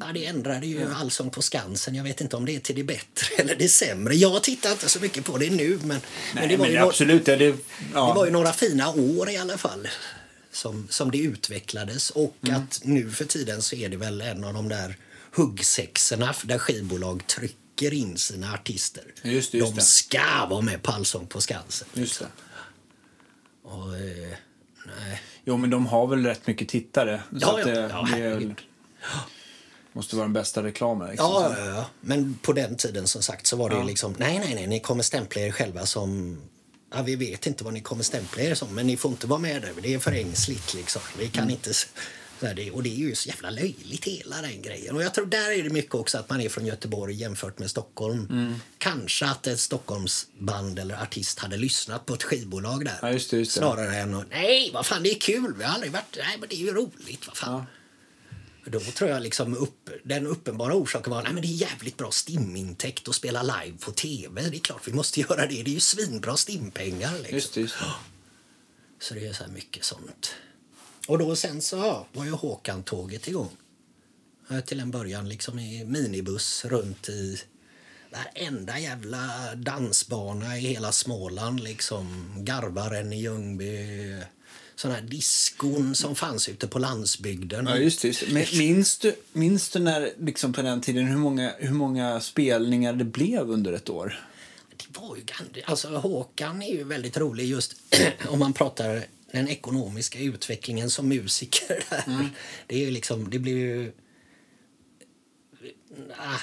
Ja, 0.00 0.12
det 0.14 0.26
ändrade 0.26 0.66
ju 0.66 0.92
Allsång 0.94 1.30
på 1.30 1.42
Skansen. 1.42 1.94
Jag 1.94 2.04
vet 2.04 2.20
inte 2.20 2.36
om 2.36 2.44
det 2.44 2.56
är 2.56 2.60
till 2.60 2.76
det 2.76 2.84
bättre 2.84 3.34
eller 3.38 3.56
det 3.56 3.68
sämre. 3.68 4.14
Jag 4.14 4.42
tittar 4.42 4.70
inte 4.70 4.88
så 4.88 5.00
mycket 5.00 5.24
på 5.24 5.38
det 5.38 5.50
nu, 5.50 5.78
men, 5.84 6.00
men 6.34 6.48
det 6.48 6.56
var 6.56 6.66
men 6.66 6.74
ju 6.74 6.78
absolut. 6.80 7.26
Det, 7.26 7.36
det, 7.36 7.50
det 7.50 7.58
ja. 7.94 8.14
var 8.14 8.26
ju 8.26 8.32
några 8.32 8.52
fina 8.52 8.90
år 8.90 9.30
i 9.30 9.36
alla 9.36 9.58
fall 9.58 9.88
som, 10.52 10.86
som 10.90 11.10
det 11.10 11.18
utvecklades. 11.18 12.10
Och 12.10 12.34
Mm. 12.42 12.62
att 12.62 12.80
nu 12.84 13.10
för 13.10 13.24
tiden 13.24 13.62
så 13.62 13.76
är 13.76 13.88
det 13.88 13.96
väl 13.96 14.20
en 14.20 14.44
av 14.44 14.54
de 14.54 14.68
där 14.68 14.96
huggsexorna 15.34 16.34
där 16.44 16.58
skivbolag 16.58 17.26
trycker 17.26 17.67
in 17.82 18.18
sina 18.18 18.54
artister. 18.54 19.04
Just 19.22 19.52
det, 19.52 19.58
just 19.58 19.74
de 19.76 19.80
ska 19.80 20.46
vara 20.50 20.60
med 20.60 20.82
på 20.82 20.92
Allsång 20.92 21.26
på 21.26 21.40
Skansen. 21.40 21.88
Just 21.94 22.18
det. 22.20 22.26
Och, 23.62 23.96
eh, 23.96 24.34
nej. 24.86 25.22
Jo, 25.44 25.56
men 25.56 25.70
de 25.70 25.86
har 25.86 26.06
väl 26.06 26.26
rätt 26.26 26.46
mycket 26.46 26.68
tittare. 26.68 27.22
Ja, 27.30 27.58
ja, 27.60 27.64
det, 27.66 27.80
ja, 27.80 28.08
det 28.16 28.28
väl, 28.28 28.54
måste 29.92 30.16
vara 30.16 30.24
den 30.24 30.32
bästa 30.32 30.62
reklamen. 30.62 31.10
Liksom. 31.10 31.26
Ja, 31.26 31.56
ja, 31.58 31.64
ja, 31.66 31.86
men 32.00 32.38
på 32.42 32.52
den 32.52 32.76
tiden 32.76 33.06
som 33.06 33.22
sagt 33.22 33.46
så 33.46 33.56
var 33.56 33.70
det 33.70 33.76
Ja. 33.76 33.82
liksom, 33.82 34.14
nej, 34.18 34.38
nej, 34.38 34.54
nej, 34.54 34.66
ni 34.66 34.80
kommer 34.80 35.02
stämpla 35.02 35.40
er 35.40 35.50
själva 35.50 35.86
som 35.86 36.38
Ja, 36.94 37.02
vi 37.02 37.16
vet 37.16 37.46
inte 37.46 37.64
vad 37.64 37.74
ni 37.74 37.80
kommer 37.80 38.02
stämpla 38.02 38.42
er 38.42 38.54
som, 38.54 38.74
men 38.74 38.86
ni 38.86 38.96
får 38.96 39.10
inte 39.10 39.26
vara 39.26 39.40
med 39.40 39.62
där. 39.62 39.72
Det 39.82 39.94
är 39.94 39.98
för 39.98 40.12
ängsligt. 40.12 40.74
Liksom. 40.74 41.02
Vi 41.18 41.28
kan 41.28 41.50
inte... 41.50 41.70
det, 42.40 42.70
och 42.70 42.82
det 42.82 42.88
är 42.88 42.96
ju 42.98 43.14
så 43.14 43.28
jävla 43.28 43.50
löjligt 43.50 44.04
hela 44.04 44.42
den 44.42 44.62
grejen. 44.62 44.96
Och 44.96 45.02
jag 45.02 45.14
tror 45.14 45.26
där 45.26 45.50
är 45.58 45.62
det 45.62 45.70
mycket 45.70 45.94
också 45.94 46.18
att 46.18 46.30
man 46.30 46.40
är 46.40 46.48
från 46.48 46.66
Göteborg 46.66 47.14
jämfört 47.14 47.58
med 47.58 47.70
Stockholm. 47.70 48.54
Kanske 48.78 49.26
att 49.26 49.46
ett 49.46 49.60
Stockholmsband 49.60 50.78
eller 50.78 51.02
artist 51.02 51.38
hade 51.38 51.56
lyssnat 51.56 52.06
på 52.06 52.14
ett 52.14 52.22
skivbolag 52.22 52.84
där. 52.84 52.98
Ja, 53.02 53.12
just 53.12 53.30
det, 53.30 53.36
just 53.36 53.54
det. 53.54 53.60
Snarare 53.60 53.96
än 53.96 54.14
att, 54.14 54.26
nej, 54.30 54.70
vad 54.74 54.86
fan 54.86 55.02
det 55.02 55.10
är 55.10 55.20
kul, 55.20 55.54
vi 55.58 55.64
har 55.64 55.74
aldrig 55.74 55.92
varit, 55.92 56.16
nej 56.18 56.36
men 56.40 56.48
det 56.48 56.54
är 56.54 56.64
ju 56.64 56.74
roligt, 56.74 57.26
vad 57.26 57.36
fan. 57.36 57.52
Ja. 57.52 57.66
Då 58.70 58.80
tror 58.80 59.10
jag 59.10 59.22
liksom 59.22 59.56
upp, 59.56 59.90
den 60.04 60.26
uppenbara 60.26 60.74
orsaken 60.74 61.10
var 61.10 61.22
att 61.22 61.42
det 61.42 61.48
är 61.48 61.52
jävligt 61.52 61.96
bra 61.96 62.10
stimintäkt 62.10 63.08
att 63.08 63.14
spela 63.14 63.42
live 63.42 63.78
på 63.80 63.90
tv. 63.90 64.48
Det 64.48 64.56
är 64.56 64.60
klart 64.60 64.88
vi 64.88 64.92
måste 64.92 65.20
göra 65.30 65.46
det. 65.46 65.62
Det 65.62 65.70
är 65.70 65.74
ju 65.74 65.80
svinbra 65.80 66.36
stimpengar. 66.36 67.12
Liksom. 67.18 67.34
Just 67.34 67.54
det, 67.54 67.60
just 67.60 67.78
det. 67.78 67.84
Så 69.00 69.14
det 69.14 69.26
är 69.26 69.32
så 69.32 69.44
här 69.44 69.50
mycket 69.50 69.84
sånt. 69.84 70.34
Och 71.08 71.18
då 71.18 71.36
sen 71.36 71.60
så 71.60 71.76
ja, 71.76 72.06
var 72.12 72.24
ju 72.24 72.30
Håkan-tåget 72.30 73.28
igång. 73.28 73.48
Till 74.66 74.80
en 74.80 74.90
början 74.90 75.28
liksom 75.28 75.58
i 75.58 75.84
minibuss 75.84 76.64
runt 76.64 77.08
i 77.08 77.40
varenda 78.12 78.78
jävla 78.78 79.54
dansbana 79.54 80.58
i 80.58 80.60
hela 80.60 80.92
Småland. 80.92 81.60
Liksom 81.60 82.34
Garvaren 82.36 83.12
i 83.12 83.20
Ljungby. 83.20 83.86
Såna 84.76 84.94
här 84.94 85.02
diskon 85.02 85.94
som 85.94 86.14
fanns 86.14 86.48
ute 86.48 86.66
på 86.66 86.78
landsbygden. 86.78 87.66
Ja, 87.66 87.76
just. 87.76 88.04
Just. 88.04 88.28
Men 88.28 88.44
minns 88.58 88.98
du, 88.98 89.14
minns 89.32 89.68
du 89.68 89.78
när, 89.78 90.12
liksom 90.18 90.52
på 90.52 90.62
den 90.62 90.80
tiden 90.80 91.06
hur 91.06 91.16
många, 91.16 91.54
hur 91.58 91.74
många 91.74 92.20
spelningar 92.20 92.92
det 92.92 93.04
blev 93.04 93.50
under 93.50 93.72
ett 93.72 93.90
år? 93.90 94.24
Det 94.76 95.00
var 95.00 95.16
ju, 95.16 95.22
alltså 95.64 95.88
Håkan 95.88 96.62
är 96.62 96.74
ju 96.74 96.84
väldigt 96.84 97.16
rolig 97.16 97.44
just 97.44 97.74
om 98.28 98.38
man 98.38 98.52
pratar 98.52 99.04
den 99.32 99.48
ekonomiska 99.48 100.18
utvecklingen 100.18 100.90
som 100.90 101.08
musiker. 101.08 101.84
Där. 101.90 102.30
Det 102.66 102.74
är 102.74 102.80
ju 102.80 102.90
liksom, 102.90 103.30
det 103.30 103.38
blir 103.38 103.56
ju... 103.56 103.92
Ah, 106.18 106.40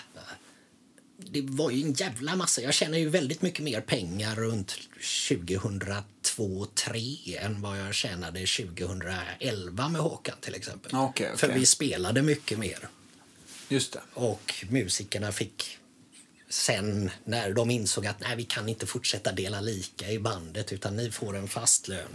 det 1.17 1.41
var 1.41 1.71
ju 1.71 1.81
en 1.81 1.93
jävla 1.93 2.35
massa. 2.35 2.61
Jag 2.61 2.73
tjänar 2.73 2.97
ju 2.97 3.09
väldigt 3.09 3.41
mycket 3.41 3.63
mer 3.63 3.81
pengar 3.81 4.35
runt 4.35 4.77
2002-2003 5.01 7.45
än 7.45 7.61
vad 7.61 7.79
jag 7.79 7.93
tjänade 7.93 8.39
2011 8.39 9.89
med 9.89 10.01
Håkan 10.01 10.35
till 10.41 10.55
exempel. 10.55 10.91
Okej, 10.95 11.27
okej. 11.27 11.37
För 11.37 11.53
vi 11.53 11.65
spelade 11.65 12.21
mycket 12.21 12.59
mer. 12.59 12.87
Just 13.69 13.93
det. 13.93 14.01
Och 14.13 14.65
musikerna 14.69 15.31
fick 15.31 15.77
sen 16.49 17.11
när 17.23 17.53
de 17.53 17.71
insåg 17.71 18.07
att 18.07 18.19
nej, 18.19 18.35
vi 18.35 18.43
kan 18.43 18.69
inte 18.69 18.85
fortsätta 18.85 19.31
dela 19.31 19.61
lika 19.61 20.11
i 20.11 20.19
bandet 20.19 20.73
utan 20.73 20.95
ni 20.95 21.11
får 21.11 21.37
en 21.37 21.47
fast 21.47 21.87
lön. 21.87 22.11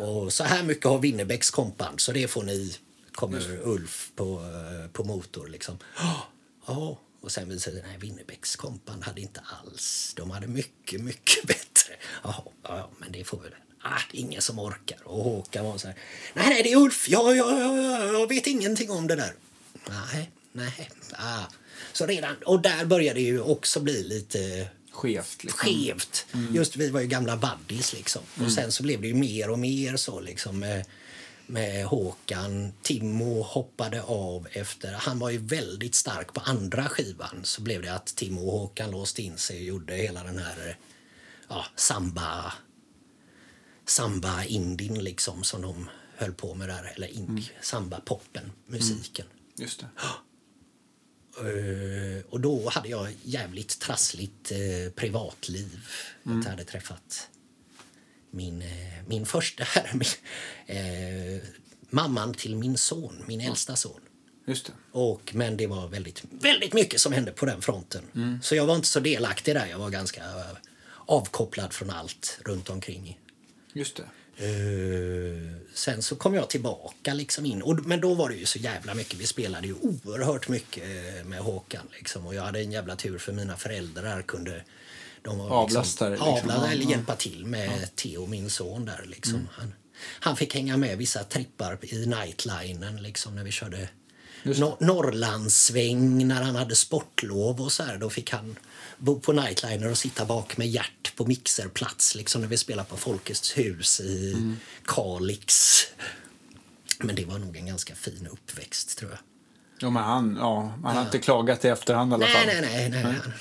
Och 0.00 0.32
så 0.32 0.44
här 0.44 0.62
mycket 0.62 0.84
har 0.84 0.98
Winnerbäcks 0.98 1.50
kompband 1.50 2.00
så 2.00 2.12
det 2.12 2.28
får 2.28 2.42
ni, 2.42 2.76
kommer 3.12 3.68
Ulf 3.68 4.12
på, 4.16 4.24
eh, 4.24 4.90
på 4.90 5.04
motor 5.04 5.48
liksom. 5.48 5.78
Ja, 6.66 6.98
och 7.20 7.32
sen 7.32 7.48
visade 7.48 7.76
det 7.76 7.82
sig 7.82 7.94
att 7.94 8.02
Winnerbäcks 8.02 8.56
kompband 8.56 9.04
hade 9.04 9.20
inte 9.20 9.40
alls, 9.64 10.12
de 10.16 10.30
hade 10.30 10.46
mycket, 10.46 11.00
mycket 11.00 11.42
bättre. 11.46 11.94
Jaha, 12.22 12.42
ja, 12.62 12.78
ja, 12.78 12.90
men 12.98 13.12
det 13.12 13.24
får 13.24 13.40
väl 13.40 13.54
Ah, 13.82 14.00
det 14.10 14.18
är 14.18 14.20
ingen 14.20 14.42
som 14.42 14.58
orkar. 14.58 14.98
Och 15.04 15.24
Håkan 15.24 15.64
var 15.64 15.78
så 15.78 15.86
här. 15.86 15.96
Nej, 16.34 16.48
nej, 16.48 16.62
det 16.62 16.72
är 16.72 16.76
Ulf. 16.76 17.08
Ja, 17.08 17.34
ja, 17.34 17.60
ja, 17.60 17.76
ja, 17.76 18.04
jag 18.12 18.28
vet 18.28 18.46
ingenting 18.46 18.90
om 18.90 19.06
det 19.06 19.16
där. 19.16 19.34
Nej, 19.88 20.30
nej. 20.52 20.90
Ah. 21.12 21.44
Så 21.92 22.06
redan, 22.06 22.36
och 22.44 22.62
där 22.62 22.84
började 22.84 23.20
det 23.20 23.24
ju 23.24 23.40
också 23.40 23.80
bli 23.80 24.02
lite 24.02 24.68
Skevt. 24.98 25.44
Liksom. 25.44 25.58
skevt. 25.58 26.26
Just 26.52 26.76
vi 26.76 26.90
var 26.90 27.00
ju 27.00 27.06
gamla 27.06 27.36
buddies 27.36 27.92
liksom. 27.92 28.22
Och 28.44 28.52
sen 28.52 28.72
så 28.72 28.82
blev 28.82 29.00
det 29.00 29.08
ju 29.08 29.14
mer 29.14 29.50
och 29.50 29.58
mer 29.58 29.96
så 29.96 30.20
liksom 30.20 30.58
med, 30.58 30.86
med 31.46 31.84
Håkan. 31.84 32.72
Timo 32.82 33.42
hoppade 33.42 34.02
av 34.02 34.48
efter, 34.52 34.92
han 34.92 35.18
var 35.18 35.30
ju 35.30 35.38
väldigt 35.38 35.94
stark 35.94 36.34
på 36.34 36.40
andra 36.40 36.88
skivan. 36.88 37.40
Så 37.42 37.62
blev 37.62 37.82
det 37.82 37.94
att 37.94 38.06
Timo 38.06 38.40
och 38.40 38.60
Håkan 38.60 38.90
låste 38.90 39.22
in 39.22 39.38
sig 39.38 39.56
och 39.56 39.64
gjorde 39.64 39.94
hela 39.94 40.22
den 40.22 40.38
här 40.38 40.76
ja, 41.48 41.64
samba 41.76 42.52
samba 43.90 44.44
indien 44.44 45.04
liksom 45.04 45.44
som 45.44 45.62
de 45.62 45.88
höll 46.16 46.32
på 46.32 46.54
med 46.54 46.68
där 46.68 46.92
eller 46.96 47.06
indie, 47.06 47.50
samba 47.60 48.00
poppen, 48.00 48.52
musiken. 48.66 49.26
Just 49.56 49.80
det. 49.80 49.86
Eh, 51.40 52.24
och 52.30 52.40
då 52.40 52.68
hade 52.68 52.88
jag 52.88 53.08
jävligt 53.22 53.80
trassligt 53.80 54.52
eh, 54.52 54.92
privatliv. 54.94 55.80
Jag 56.22 56.50
hade 56.50 56.64
träffat 56.64 57.28
min, 58.30 58.62
eh, 58.62 58.68
min 59.06 59.26
första, 59.26 59.64
min, 59.92 60.08
eh, 60.78 61.42
mamman 61.90 62.34
till 62.34 62.56
min 62.56 62.76
son, 62.76 63.24
min 63.26 63.40
äldsta 63.40 63.76
son. 63.76 64.00
Just 64.46 64.66
det. 64.66 64.72
Och, 64.92 65.34
men 65.34 65.56
det 65.56 65.66
var 65.66 65.88
väldigt, 65.88 66.22
väldigt 66.30 66.72
mycket 66.72 67.00
som 67.00 67.12
hände 67.12 67.32
på 67.32 67.46
den 67.46 67.62
fronten. 67.62 68.02
Så 68.42 68.54
jag 68.54 68.66
var 68.66 68.76
inte 68.76 68.88
så 68.88 69.00
delaktig 69.00 69.54
där. 69.54 69.66
Jag 69.66 69.78
var 69.78 69.90
ganska 69.90 70.22
avkopplad 71.06 71.72
från 71.72 71.90
allt 71.90 72.38
runt 72.44 72.70
omkring. 72.70 73.18
Just 73.72 73.96
det. 73.96 74.04
Eh, 74.38 75.52
sen 75.74 76.02
så 76.02 76.16
kom 76.16 76.34
jag 76.34 76.50
tillbaka 76.50 77.14
liksom 77.14 77.46
in. 77.46 77.62
Och, 77.62 77.86
men 77.86 78.00
då 78.00 78.14
var 78.14 78.28
det 78.28 78.34
ju 78.34 78.46
så 78.46 78.58
jävla 78.58 78.94
mycket. 78.94 79.18
Vi 79.18 79.26
spelade 79.26 79.66
ju 79.66 79.74
oerhört 79.74 80.48
mycket 80.48 80.84
eh, 80.84 81.24
med 81.24 81.38
Håkan. 81.38 81.88
Liksom. 81.98 82.26
Och 82.26 82.34
jag 82.34 82.42
hade 82.42 82.60
en 82.60 82.72
jävla 82.72 82.96
tur 82.96 83.18
för 83.18 83.32
mina 83.32 83.56
föräldrar 83.56 84.22
kunde 84.22 84.64
de 85.22 85.38
var 85.38 85.50
Avlasta 85.50 86.08
liksom, 86.08 86.34
liksom. 86.34 86.50
Ja, 86.50 86.70
eller 86.70 86.84
ja. 86.84 86.90
hjälpa 86.90 87.16
till 87.16 87.46
med 87.46 87.96
Theo, 87.96 88.26
min 88.26 88.50
son. 88.50 88.84
där 88.84 89.04
liksom. 89.06 89.48
han, 89.52 89.72
han 90.20 90.36
fick 90.36 90.54
hänga 90.54 90.76
med 90.76 90.98
vissa 90.98 91.24
trippar 91.24 91.78
i 91.82 92.06
nightlinen 92.06 93.02
liksom, 93.02 93.34
när 93.34 93.44
vi 93.44 93.50
körde 93.50 93.88
Just 94.42 94.60
no 94.60 94.76
Norrlandssväng 94.80 96.28
när 96.28 96.42
han 96.42 96.56
hade 96.56 96.76
sportlov 96.76 97.60
och 97.60 97.72
så 97.72 97.82
här. 97.82 97.98
Då 97.98 98.10
fick 98.10 98.32
han 98.32 98.56
på 99.22 99.32
nightliner 99.32 99.90
och 99.90 99.98
sitta 99.98 100.24
bak 100.24 100.56
med 100.56 100.68
Gert 100.68 101.16
på 101.16 101.26
mixerplats 101.26 102.14
liksom 102.14 102.40
när 102.40 102.48
vi 102.48 102.56
spelade 102.56 102.88
på 102.88 102.96
Folkets 102.96 103.58
hus 103.58 104.00
i 104.00 104.32
Mm. 104.32 104.56
Kalix. 104.84 105.78
Men 106.98 107.14
det 107.16 107.24
var 107.24 107.38
nog 107.38 107.56
en 107.56 107.66
ganska 107.66 107.94
fin 107.94 108.28
uppväxt 108.32 108.98
tror 108.98 109.10
jag. 109.10 109.18
Ja, 109.80 109.90
men 109.90 110.02
han, 110.02 110.36
ja, 110.40 110.78
han 110.84 110.96
har 110.96 111.04
inte 111.04 111.18
klagat 111.18 111.64
i 111.64 111.68
efterhand 111.68 112.10
i 112.12 112.14
alla 112.14 112.26
fall. 112.26 112.46
Nej, 112.46 112.60
nej, 112.60 112.90
nej. 112.90 113.02
nej. 113.02 113.02
Han 113.02 113.32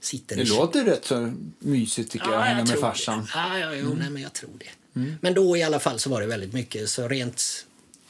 sitter 0.00 0.36
Det 0.36 0.42
i- 0.42 0.46
låter 0.46 0.84
rätt 0.84 1.04
så 1.04 1.32
mysigt 1.58 2.12
tycker 2.12 2.26
jag, 2.26 2.34
Ja, 2.34 2.40
hänga 2.40 2.58
med 2.58 2.66
tror 2.68 2.80
farsan. 2.80 3.28
Ja, 3.34 3.58
ja, 3.58 3.74
jo, 3.74 3.94
nej, 3.98 4.10
men 4.10 4.22
jag 4.22 4.32
tror 4.32 4.50
det. 4.58 5.00
Men 5.20 5.34
då 5.34 5.56
i 5.56 5.62
alla 5.62 5.80
fall 5.80 5.98
så 5.98 6.10
var 6.10 6.20
det 6.20 6.26
väldigt 6.26 6.52
mycket 6.52 6.90
så 6.90 7.08
rent 7.08 7.66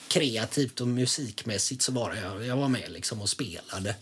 kreativt 0.09 0.81
och 0.81 0.89
musikmässigt 0.89 1.83
så 1.83 1.93
var 1.93 2.15
jag, 2.15 2.47
jag 2.47 2.57
var 2.57 2.69
med 2.69 2.91
liksom 2.93 3.21
och 3.21 3.29
spelade. 3.29 3.95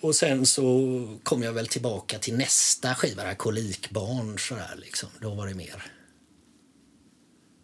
Och 0.00 0.14
sen 0.14 0.46
så 0.46 1.18
kom 1.22 1.42
jag 1.42 1.52
väl 1.52 1.66
tillbaka 1.66 2.18
till 2.18 2.36
nästa 2.36 2.94
skiva, 2.94 3.24
där, 3.24 3.34
Kolikbarn. 3.34 4.38
Så 4.38 4.54
där, 4.54 4.76
liksom. 4.76 5.08
Då 5.20 5.34
var 5.34 5.46
det 5.46 5.54
mer 5.54 5.82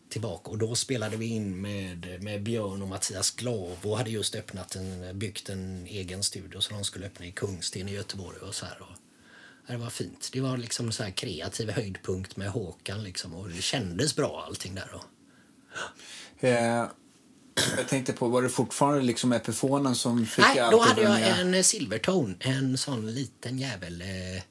tillbaka. 0.09 0.51
Och 0.51 0.59
då 0.59 0.74
spelade 0.74 1.16
vi 1.16 1.26
in 1.26 1.61
med, 1.61 2.22
med 2.22 2.43
Björn 2.43 2.82
och 2.82 2.89
Mattias 2.89 3.30
Glav 3.30 3.76
och 3.82 3.99
hade 3.99 4.11
just 4.11 4.35
öppnat 4.35 4.74
en, 4.74 5.18
byggt 5.18 5.49
en 5.49 5.87
egen 5.87 6.22
studio 6.22 6.61
som 6.61 6.76
de 6.76 6.85
skulle 6.85 7.07
öppna 7.07 7.26
i 7.26 7.32
Kungsten 7.32 7.89
i 7.89 7.93
Göteborg. 7.93 8.39
Och 8.39 8.55
så 8.55 8.66
här. 8.66 8.82
Och, 8.82 8.97
det 9.66 9.76
var 9.76 9.91
fint. 9.91 10.30
Det 10.32 10.41
var 10.41 10.57
liksom 10.57 10.93
så 10.93 11.03
här 11.03 11.11
kreativ 11.11 11.70
höjdpunkt 11.70 12.37
med 12.37 12.49
Håkan 12.49 13.03
liksom. 13.05 13.35
Och 13.35 13.49
det 13.49 13.62
kändes 13.62 14.16
bra 14.16 14.45
allting 14.47 14.74
där. 14.74 14.95
Och, 14.95 15.05
Eh, 16.41 16.87
jag 17.76 17.88
tänkte 17.88 18.12
på, 18.12 18.28
var 18.28 18.42
det 18.42 18.48
fortfarande 18.48 19.02
liksom 19.02 19.32
Epifonen 19.32 19.94
som 19.94 20.26
fick 20.26 20.44
Nej, 20.44 20.68
då 20.70 20.80
hade 20.80 21.02
jag 21.02 21.40
en 21.40 21.64
Silvertone, 21.64 22.34
en 22.40 22.78
sån 22.78 23.14
liten 23.14 23.59
jävel. 23.59 24.00
Eh, 24.00 24.42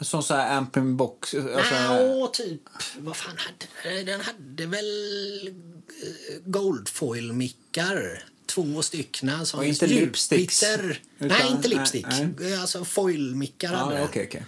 sån 0.00 0.22
så 0.22 0.34
här 0.34 0.56
amping 0.56 0.96
box. 0.96 1.34
Alltså, 1.34 1.74
Nja, 1.74 2.26
typ, 2.32 2.60
vad 2.98 3.16
fan 3.16 3.36
hade 3.38 4.04
den? 4.04 4.20
hade 4.20 4.66
väl 4.66 5.48
eh, 5.48 6.38
Goldfoil-mickar. 6.44 8.24
Två 8.46 8.82
stycken. 8.82 9.46
Som 9.46 9.60
Och 9.60 9.66
inte 9.66 9.86
lipsticks, 9.86 10.62
utan- 10.62 10.96
Nej, 11.18 11.50
inte 11.50 11.68
lipstick. 11.68 12.06
nej. 12.38 12.56
Alltså 12.56 12.84
foil-mickar 12.84 13.68
hade 13.74 13.94
ja, 13.94 14.08
den. 14.12 14.44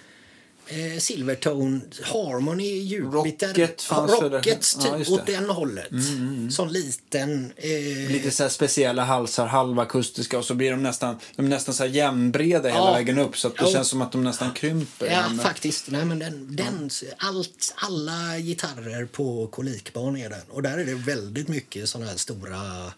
Eh, 0.71 0.99
Silvertone, 0.99 1.81
Harmony, 2.03 2.79
Jupiter. 2.83 3.49
Rocket 3.49 3.83
fanns 3.83 4.13
ja? 4.21 4.29
Rockets, 4.29 4.77
Ja, 4.79 4.83
typ. 4.99 5.07
Mm, 5.09 5.13
åt 5.21 5.27
den 5.27 5.51
hållet. 5.51 5.89
Sån 6.51 6.73
liten... 6.73 7.53
Eh, 7.57 8.11
Lite 8.13 8.31
så 8.31 8.49
speciella 8.49 9.05
halsar, 9.05 9.47
halvakustiska 9.47 10.39
och 10.39 10.45
så 10.45 10.55
blir 10.55 10.71
de 10.71 10.83
nästan, 10.83 11.17
de 11.37 11.47
är 11.47 11.51
nästan 11.51 11.75
så 11.75 11.83
här 11.83 11.91
jämnbreda 11.91 12.69
hela 12.69 12.81
Ja. 12.81 12.93
vägen 12.93 13.19
upp 13.19 13.37
så 13.37 13.49
att 13.49 13.57
det 13.57 13.63
Jo. 13.67 13.73
känns 13.73 13.89
som 13.89 14.03
att 14.03 14.13
de 14.13 14.25
nästan 14.25 14.53
krymper. 14.53 15.07
Ja, 15.07 15.29
Men- 15.29 15.39
faktiskt. 15.39 15.91
Nej, 15.91 16.05
men 16.05 16.19
den, 16.19 16.57
den, 16.57 16.91
allt, 17.17 17.75
alla 17.77 18.39
gitarrer 18.39 19.05
på 19.07 19.47
kolikbarn 19.47 20.17
är 20.17 20.31
den. 20.31 20.41
Och 20.51 20.63
där 20.63 20.79
är 20.79 20.85
det 20.85 20.95
väldigt 20.95 21.49
mycket 21.49 21.89
såna 21.89 22.07
här 22.07 22.17
stora... 22.17 22.93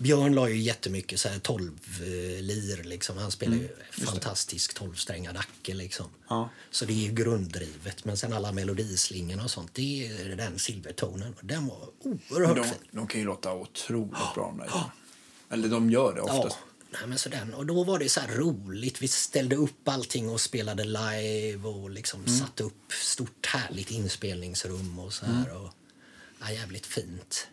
Björn 0.00 0.34
la 0.34 0.48
ju 0.48 0.58
jättemycket 0.58 1.20
så 1.20 1.28
här 1.28 1.38
12 1.38 1.78
eh, 2.00 2.42
lir. 2.42 2.82
Liksom. 2.84 3.16
Han 3.18 3.30
spelar 3.30 3.56
ju 3.56 3.68
fantastisk 3.90 4.78
12-strängad 4.80 5.38
Acke. 5.38 5.74
Liksom. 5.74 6.06
Ja. 6.28 6.50
Så 6.70 6.84
det 6.84 6.92
är 6.92 7.08
ju 7.08 7.12
grunddrivet. 7.12 8.04
Men 8.04 8.16
sen 8.16 8.32
alla 8.32 8.52
melodislingorna 8.52 9.44
och 9.44 9.50
sånt, 9.50 9.74
det 9.74 10.06
är 10.06 10.36
den 10.36 10.58
silvertonen. 10.58 11.34
Och 11.40 11.44
den 11.44 11.66
var 11.66 11.88
oerhört 11.98 12.56
de, 12.56 12.64
fin. 12.64 12.74
de 12.90 13.06
kan 13.06 13.20
ju 13.20 13.26
låta 13.26 13.52
otroligt 13.54 14.34
bra 14.34 14.54
de 14.56 14.58
där. 14.58 14.70
Eller 15.50 15.68
de 15.68 15.90
gör 15.90 16.14
det 16.14 16.20
oftast. 16.20 16.56
Ja, 16.60 16.98
nej, 16.98 17.06
men 17.08 17.18
så 17.18 17.28
den. 17.28 17.54
Och 17.54 17.66
då 17.66 17.84
var 17.84 17.98
det 17.98 18.08
så 18.08 18.20
roligt. 18.28 19.02
Vi 19.02 19.08
ställde 19.08 19.56
upp 19.56 19.88
allting 19.88 20.28
och 20.30 20.40
spelade 20.40 20.84
live 20.84 21.68
och 21.68 21.90
liksom 21.90 22.20
Mm. 22.20 22.38
satte 22.38 22.62
upp 22.62 22.92
stort 22.92 23.46
härligt 23.46 23.90
inspelningsrum 23.90 24.98
och 24.98 25.12
så 25.12 25.26
här. 25.26 25.56
Och, 25.62 25.70
ja, 26.40 26.52
jävligt 26.52 26.86
fint. 26.86 27.46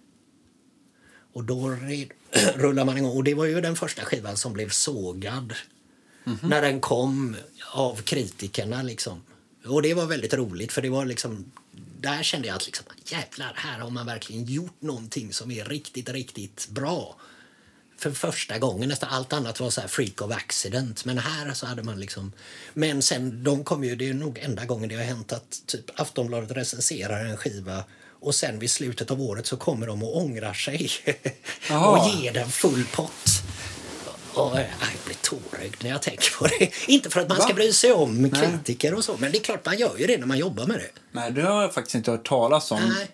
Och 1.37 1.43
då 1.43 1.69
red, 1.69 2.07
rullade 2.55 2.85
man 2.85 2.97
igång. 2.97 3.17
Och 3.17 3.23
det 3.23 3.33
var 3.33 3.45
ju 3.45 3.61
den 3.61 3.75
första 3.75 4.05
skivan 4.05 4.37
som 4.37 4.53
blev 4.53 4.69
sågad 4.69 5.53
Mhm. 6.23 6.49
när 6.49 6.61
den 6.61 6.79
kom 6.81 7.35
av 7.73 8.01
kritikerna. 8.01 8.81
Liksom. 8.83 9.21
Och 9.65 9.81
det 9.81 9.93
var 9.93 10.05
väldigt 10.05 10.33
roligt 10.33 10.71
för 10.71 10.81
det 10.81 10.89
var 10.89 11.05
liksom 11.05 11.51
där 11.99 12.23
kände 12.23 12.47
jag 12.47 12.55
att 12.55 12.65
liksom, 12.65 12.85
jävlar, 13.05 13.53
här 13.55 13.79
har 13.79 13.89
man 13.89 14.05
verkligen 14.05 14.45
gjort 14.45 14.81
någonting 14.81 15.33
som 15.33 15.51
är 15.51 15.65
riktigt, 15.65 16.09
riktigt 16.09 16.67
bra 16.69 17.15
för 17.97 18.11
första 18.11 18.59
gången. 18.59 18.89
Nästan 18.89 19.09
allt 19.09 19.33
annat 19.33 19.59
var 19.59 19.69
så 19.69 19.81
här 19.81 19.87
freak 19.87 20.21
of 20.21 20.31
accident. 20.31 21.05
Men 21.05 21.17
här 21.17 21.53
så 21.53 21.65
hade 21.65 21.83
man 21.83 21.99
liksom... 21.99 22.31
Men 22.73 23.01
sen, 23.01 23.43
de 23.43 23.63
kom 23.63 23.83
ju, 23.83 23.95
det 23.95 24.09
är 24.09 24.13
nog 24.13 24.37
enda 24.39 24.65
gången 24.65 24.89
det 24.89 24.95
har 24.95 25.03
hänt 25.03 25.31
att 25.33 25.61
typ 25.65 25.99
Aftonbladet 25.99 26.51
recenserar 26.51 27.25
en 27.25 27.37
skiva 27.37 27.83
och 28.27 28.35
sen 28.35 28.59
vid 28.59 28.71
slutet 28.71 29.11
av 29.11 29.21
året 29.21 29.45
så 29.45 29.57
kommer 29.57 29.87
de 29.87 30.03
och 30.03 30.17
ångrar 30.17 30.53
sig 30.53 30.89
och 31.69 32.09
ger 32.09 32.33
den 32.33 32.49
full 32.49 32.85
pott. 32.93 33.29
Och, 34.33 34.59
jag 34.59 34.67
blir 35.05 35.15
tårögd 35.21 35.83
när 35.83 35.89
jag 35.89 36.01
tänker 36.01 36.37
på 36.37 36.47
det. 36.47 36.71
Inte 36.87 37.09
för 37.09 37.19
att 37.19 37.29
man 37.29 37.37
ska 37.37 37.47
Va? 37.47 37.53
bry 37.53 37.73
sig 37.73 37.91
om 37.91 38.29
kritiker 38.29 38.93
och 38.93 39.03
så, 39.03 39.17
men 39.17 39.31
det 39.31 39.37
är 39.37 39.43
klart 39.43 39.65
man 39.65 39.77
gör 39.77 39.97
ju 39.97 40.07
det 40.07 40.17
när 40.17 40.25
man 40.25 40.37
jobbar 40.37 40.65
med 40.65 40.77
det. 40.77 40.89
Nej, 41.11 41.31
det 41.31 41.41
har 41.41 41.61
jag 41.61 41.73
faktiskt 41.73 41.95
inte 41.95 42.11
hört 42.11 42.27
talas 42.27 42.71
om. 42.71 42.93
Nej. 42.97 43.07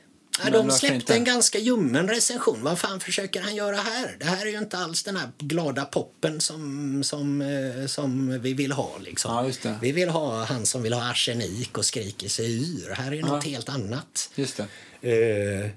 Ja, 0.43 0.49
de 0.49 0.72
släppte 0.72 0.95
inte? 0.95 1.16
en 1.16 1.24
ganska 1.24 1.59
ljummen 1.59 2.07
recension. 2.07 2.64
Vad 2.64 2.80
fan 2.80 2.99
försöker 2.99 3.41
han 3.41 3.55
göra 3.55 3.76
här? 3.76 4.16
Det 4.20 4.26
här 4.26 4.45
är 4.45 4.51
ju 4.51 4.57
inte 4.57 4.78
alls 4.78 5.03
den 5.03 5.18
här 5.18 5.30
glada 5.38 5.86
poppen 5.86 6.41
som, 6.41 7.03
som, 7.03 7.41
eh, 7.41 7.88
som 7.88 8.39
vi 8.41 8.53
vill 8.53 8.72
ha. 8.72 8.97
Liksom. 8.99 9.36
Ja, 9.36 9.45
just 9.45 9.64
det. 9.64 9.76
Vi 9.82 9.91
vill 9.91 10.09
ha 10.09 10.43
han 10.43 10.66
som 10.66 10.84
vill 10.84 10.93
ha 10.93 11.09
arsenik 11.09 11.78
och 11.78 11.86
skriker 11.86 12.30
sig 12.30 12.64
ur. 12.64 12.93
Här 12.93 13.14
är 13.14 13.22
något 13.22 13.43
helt 13.43 13.70
annat. 13.70 14.30
Just 14.36 14.57
det. 14.57 14.66
Eh, 15.04 15.70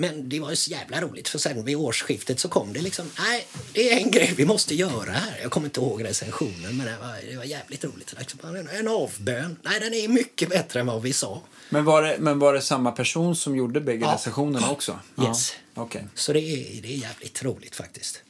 men 0.00 0.28
det 0.28 0.40
var 0.40 0.50
ju 0.50 0.56
så 0.56 0.70
jävla 0.70 1.00
roligt 1.00 1.28
för 1.28 1.38
sen 1.38 1.64
vid 1.64 1.76
årsskiftet 1.76 2.40
så 2.40 2.48
kom 2.48 2.72
det 2.72 2.80
liksom, 2.80 3.06
nej, 3.18 3.46
det 3.72 3.92
är 3.92 3.96
en 4.00 4.10
grej 4.10 4.34
vi 4.36 4.44
måste 4.46 4.74
göra 4.74 5.10
här. 5.10 5.38
Jag 5.42 5.50
kommer 5.50 5.66
inte 5.66 5.80
ihåg 5.80 6.04
recensionen 6.04 6.76
men 6.76 6.86
det 6.86 6.96
var, 7.00 7.30
det 7.30 7.36
var 7.36 7.44
jävligt 7.44 7.84
roligt. 7.84 8.14
Liksom, 8.18 8.40
en, 8.78 8.88
avbön. 8.88 9.56
Nej, 9.62 9.80
den 9.80 9.94
är 9.94 10.08
mycket 10.08 10.48
bättre 10.50 10.80
än 10.80 10.86
vad 10.86 11.02
vi 11.02 11.12
sa. 11.12 11.42
Men 11.70 11.84
var, 11.84 12.02
det, 12.02 12.16
men 12.18 12.38
var 12.38 12.54
det 12.54 12.60
samma 12.60 12.92
person 12.92 13.36
som 13.36 13.56
gjorde 13.56 13.80
bägge 13.80 14.04
Ja. 14.04 14.14
recensionerna 14.14 14.70
också? 14.70 14.98
Yes. 15.22 15.52
Ja. 15.74 15.82
Okej. 15.82 16.06
Så 16.14 16.32
det 16.32 16.40
är, 16.40 16.82
det 16.82 16.88
är 16.88 16.96
jävligt 16.96 17.42
roligt 17.44 17.76
faktiskt. 17.76 18.22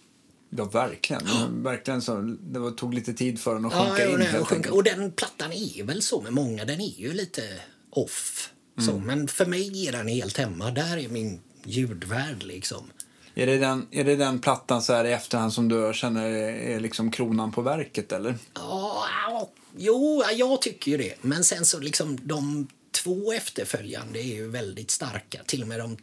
Ja, 0.50 0.64
verkligen. 0.64 1.22
Verkligen 1.62 2.02
så. 2.02 2.36
Det 2.40 2.58
var, 2.58 2.70
tog 2.70 2.94
lite 2.94 3.12
tid 3.14 3.40
för 3.40 3.54
den 3.54 3.64
att 3.64 3.72
Ja, 3.72 3.86
sjunka 3.86 4.04
jo, 4.04 4.12
in. 4.12 4.18
nej, 4.62 4.70
och 4.70 4.84
den 4.84 5.12
plattan 5.12 5.52
är 5.52 5.82
väl 5.84 6.02
så 6.02 6.20
med 6.20 6.32
många, 6.32 6.64
den 6.64 6.80
är 6.80 7.00
ju 7.00 7.12
lite 7.12 7.42
off. 7.90 8.50
Så, 8.84 8.90
Mm. 8.92 9.04
men 9.06 9.28
för 9.28 9.46
mig 9.46 9.86
är 9.88 9.92
den 9.92 10.08
helt 10.08 10.36
hemma. 10.36 10.70
Där 10.70 10.96
är 10.96 11.08
min 11.08 11.40
ljudvärld 11.64 12.42
liksom. 12.42 12.90
Är, 13.34 13.46
det 13.46 13.58
den, 13.58 13.86
är 13.90 14.04
det 14.04 14.16
den 14.16 14.38
plattan 14.38 14.82
så 14.82 14.92
här 14.92 15.04
i 15.04 15.12
efterhand 15.12 15.52
som 15.52 15.68
du 15.68 15.92
känner 15.94 16.26
är, 16.26 16.80
liksom 16.80 17.10
kronan 17.10 17.52
på 17.52 17.62
verket, 17.62 18.12
eller? 18.12 18.34
Ja, 18.54 19.04
ja, 19.26 19.50
jo, 19.76 20.22
ja, 20.26 20.32
jag 20.32 20.62
tycker 20.62 20.90
ju 20.90 20.96
det. 20.96 21.14
Men 21.20 21.44
sen 21.44 21.64
så 21.64 21.78
liksom 21.80 22.18
de 22.22 22.68
två 22.90 23.32
efterföljande 23.32 24.18
är 24.18 24.34
ju 24.34 24.48
väldigt 24.48 24.90
starka. 24.90 25.40
Till 25.46 25.62
och 25.62 25.68
med 25.68 25.80
de... 25.80 25.96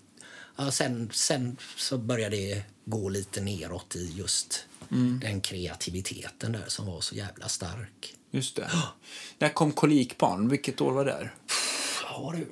Ja, 0.58 0.72
sen, 0.72 1.10
sen 1.14 1.58
så 1.78 1.98
började 1.98 2.36
det 2.36 2.64
gå 2.86 3.10
lite 3.10 3.42
neråt 3.42 3.96
i 3.96 4.14
just 4.16 4.66
den 5.22 5.42
kreativiteten 5.42 6.52
där 6.52 6.64
som 6.68 6.86
var 6.86 7.02
så 7.02 7.16
jävla 7.16 7.48
stark. 7.50 8.16
Just 8.32 8.56
det. 8.56 8.70
När 9.40 9.50
kom 9.50 9.72
Kolikbarn? 9.72 10.50
Vilket 10.50 10.82
år 10.82 10.92
var 10.92 11.06
det? 11.06 11.30
Ja 12.18 12.34
du, 12.36 12.48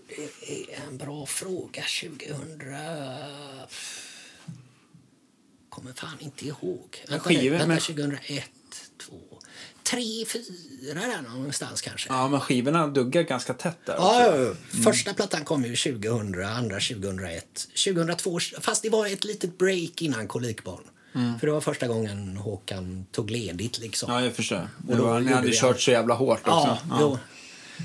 det 0.47 0.74
är 0.74 0.88
en 0.88 0.97
bra 0.97 1.26
fråga. 1.26 1.84
2000... 2.01 2.61
Kommer 5.70 5.93
fan 5.93 6.18
inte 6.20 6.47
ihåg. 6.47 7.03
Vänta, 7.09 7.26
skivor, 7.26 7.43
nu, 7.43 7.49
vänta 7.49 7.68
men- 7.68 7.80
2001, 7.80 8.43
2, 9.07 9.16
3, 9.84 10.26
4 10.26 10.43
där 10.93 11.22
någonstans 11.22 11.82
kanske. 11.82 12.09
Ja, 12.09 12.28
men 12.28 12.39
skivorna 12.39 12.88
duggar 12.88 13.22
ganska 13.22 13.53
tätt 13.53 13.78
där. 13.86 13.95
Ja, 13.97 14.26
ja, 14.26 14.38
ja. 14.38 14.53
Första 14.84 15.14
plattan 15.14 15.45
kom 15.45 15.66
ju 15.66 15.76
2000, 15.76 16.43
andra 16.43 16.80
2001. 16.80 17.68
2002, 17.86 18.39
fast 18.61 18.84
det 18.84 18.89
var 18.89 19.07
ett 19.07 19.24
litet 19.24 19.57
break 19.57 20.01
innan 20.01 20.28
Kolikbarn. 20.28 20.84
För 21.39 21.47
det 21.47 21.53
var 21.53 21.61
första 21.61 21.88
gången 21.88 22.38
Håkan 22.38 23.05
tog 23.11 23.32
ledigt 23.32 23.80
liksom. 23.80 24.14
Ja, 24.14 24.24
jag 24.24 24.34
förstår. 24.34 24.68
Och 24.88 24.97
då 24.97 25.03
var, 25.03 25.20
ni 25.20 25.34
hade 25.34 25.51
kört 25.51 25.82
så 25.82 25.91
jävla 25.91 26.14
hårt 26.14 26.39
också. 26.47 26.78
Ja, 26.89 26.99
Då, 26.99 27.20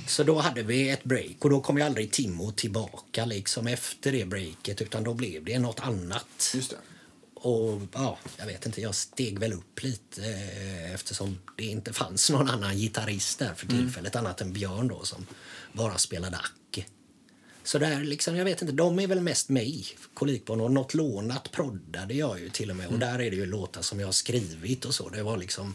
så 0.06 0.22
då 0.22 0.38
hade 0.38 0.62
vi 0.62 0.88
ett 0.88 1.04
break 1.04 1.44
och 1.44 1.50
då 1.50 1.60
kom 1.60 1.78
ju 1.78 1.82
aldrig 1.82 2.12
Timo 2.12 2.52
tillbaka 2.52 3.24
liksom 3.24 3.66
efter 3.66 4.12
det 4.12 4.24
breaket 4.24 4.82
utan 4.82 5.04
då 5.04 5.14
blev 5.14 5.44
det 5.44 5.58
något 5.58 5.80
annat. 5.80 6.52
Just 6.54 6.70
det. 6.70 6.76
Och 7.34 7.80
ja, 7.92 8.18
jag 8.36 8.46
vet 8.46 8.66
inte, 8.66 8.80
jag 8.80 8.94
steg 8.94 9.38
väl 9.38 9.52
upp 9.52 9.82
lite 9.82 10.22
eh, 10.24 10.94
eftersom 10.94 11.38
det 11.56 11.64
inte 11.64 11.92
fanns 11.92 12.30
någon 12.30 12.50
annan 12.50 12.76
gitarrist 12.76 13.38
där 13.38 13.54
för 13.54 13.66
tillfället 13.66 14.16
annat 14.16 14.40
än 14.40 14.52
Björn 14.52 14.88
då 14.88 15.04
som 15.04 15.26
bara 15.72 15.98
spelade 15.98 16.36
Acke. 16.36 16.84
Så 17.64 17.78
där 17.78 18.04
liksom, 18.04 18.36
jag 18.36 18.44
vet 18.44 18.62
inte, 18.62 18.74
de 18.74 18.98
är 18.98 19.06
väl 19.06 19.20
mest 19.20 19.48
mig, 19.48 19.86
Kolikbarn 20.14 20.60
och 20.60 20.70
något 20.70 20.94
lånat 20.94 21.52
proddade 21.52 22.14
jag 22.14 22.40
ju 22.40 22.48
till 22.48 22.70
och 22.70 22.76
med 22.76 22.86
och 22.86 22.98
där 22.98 23.18
är 23.18 23.30
det 23.30 23.36
ju 23.36 23.46
låtar 23.46 23.82
som 23.82 24.00
jag 24.00 24.06
har 24.06 24.12
skrivit 24.12 24.84
och 24.84 24.94
så. 24.94 25.08
Det 25.08 25.22
var 25.22 25.36
liksom 25.36 25.74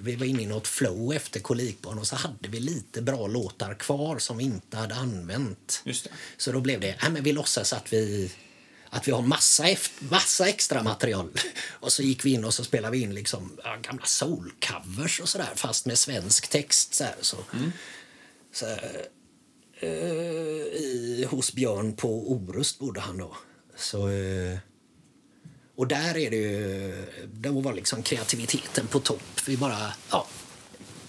vi 0.00 0.16
var 0.16 0.26
inne 0.26 0.42
i 0.42 0.46
något 0.46 0.66
flow 0.66 1.12
efter 1.14 1.40
Kolikbarn 1.40 1.98
och 1.98 2.06
så 2.06 2.16
hade 2.16 2.48
vi 2.48 2.60
lite 2.60 3.02
bra 3.02 3.26
låtar 3.26 3.74
kvar 3.74 4.18
som 4.18 4.38
vi 4.38 4.44
inte 4.44 4.76
hade 4.76 4.94
använt. 4.94 5.82
Så 6.36 6.52
då 6.52 6.60
blev 6.60 6.80
det, 6.80 6.96
nej 7.02 7.10
men 7.10 7.22
vi 7.22 7.32
låtsas 7.32 7.72
att 7.72 7.92
vi 7.92 8.30
att 8.90 9.08
vi 9.08 9.12
har 9.12 9.22
massa, 9.22 9.64
massa 9.98 10.48
extra 10.48 10.82
material. 10.82 11.30
Och 11.80 11.92
så 11.92 12.02
gick 12.02 12.24
vi 12.24 12.30
in 12.30 12.44
och 12.44 12.54
så 12.54 12.64
spelade 12.64 12.96
vi 12.96 13.02
in 13.02 13.14
liksom 13.14 13.58
ja, 13.64 13.76
gamla 13.82 14.04
soul-covers 14.04 15.20
och 15.20 15.28
sådär 15.28 15.52
fast 15.54 15.86
med 15.86 15.98
svensk 15.98 16.48
text. 16.48 16.94
Så, 16.94 17.04
här, 17.04 17.14
så, 17.20 17.36
så 18.52 18.66
eh, 19.80 19.90
i, 19.90 21.26
hos 21.30 21.52
Björn 21.52 21.96
på 21.96 22.32
Orust 22.32 22.78
bodde 22.78 23.00
han 23.00 23.18
då. 23.18 23.36
Så, 23.76 24.08
eh, 24.08 24.58
och 25.78 25.86
där 25.86 26.16
är 26.16 26.30
det 26.30 26.36
ju, 26.36 27.06
då 27.32 27.60
var 27.60 27.72
liksom 27.72 28.02
kreativiteten 28.02 28.86
på 28.86 29.00
topp. 29.00 29.22
Vi 29.46 29.56
bara, 29.56 29.92
ja, 30.10 30.26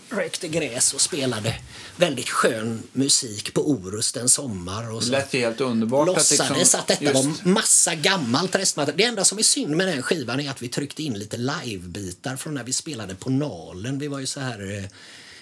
rökte 0.10 0.48
gräs 0.48 0.94
och 0.94 1.02
spelade 1.02 1.56
väldigt 1.98 2.30
skön 2.30 2.84
musik 2.94 3.54
på 3.54 3.70
Orust 3.72 4.18
en 4.18 4.30
sommar. 4.30 4.92
Och 4.94 5.04
så 5.04 5.12
lät 5.12 5.34
helt 5.34 5.62
underbart. 5.62 6.08
låtsades 6.08 6.52
att, 6.52 6.58
liksom, 6.58 6.80
att 6.80 6.88
detta 6.88 7.04
just- 7.04 7.16
var 7.44 7.52
massa 7.52 7.96
gammalt 7.96 8.56
restmaterial. 8.56 8.98
Det 8.98 9.04
enda 9.04 9.24
som 9.26 9.38
är 9.40 9.44
synd 9.44 9.76
med 9.78 9.88
den 9.88 10.02
skivan 10.04 10.40
är 10.40 10.50
att 10.50 10.62
vi 10.62 10.68
tryckte 10.70 11.04
in 11.04 11.14
lite 11.14 11.38
livebitar 11.38 12.36
från 12.36 12.54
när 12.54 12.64
vi 12.64 12.74
spelade 12.74 13.16
på 13.16 13.30
Nalen. 13.30 14.00
Vi 14.00 14.08
var 14.08 14.20
ju 14.20 14.26
så 14.26 14.40
här... 14.40 14.78
eh, 14.78 14.84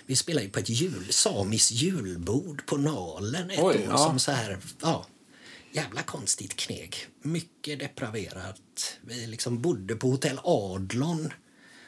Vi 0.06 0.16
spelade 0.16 0.46
ju 0.46 0.52
på 0.52 0.60
ett 0.60 0.70
jul, 0.70 1.08
samiskt 1.10 1.72
julbord 1.72 2.66
på 2.66 2.78
Nalen 2.78 3.50
ett 3.52 3.60
Oj, 3.60 3.76
år. 3.76 3.82
ja. 3.90 3.98
Som 3.98 4.20
så 4.20 4.32
här, 4.32 4.58
ja, 4.82 5.06
jävla 5.72 6.04
konstigt 6.04 6.56
kneg. 6.56 6.96
Mycket 7.22 7.80
depraverat. 7.80 8.98
Vi 9.02 9.28
liksom 9.28 9.62
bodde 9.62 9.96
på 9.96 10.10
hotell 10.10 10.40
Adlon 10.44 11.34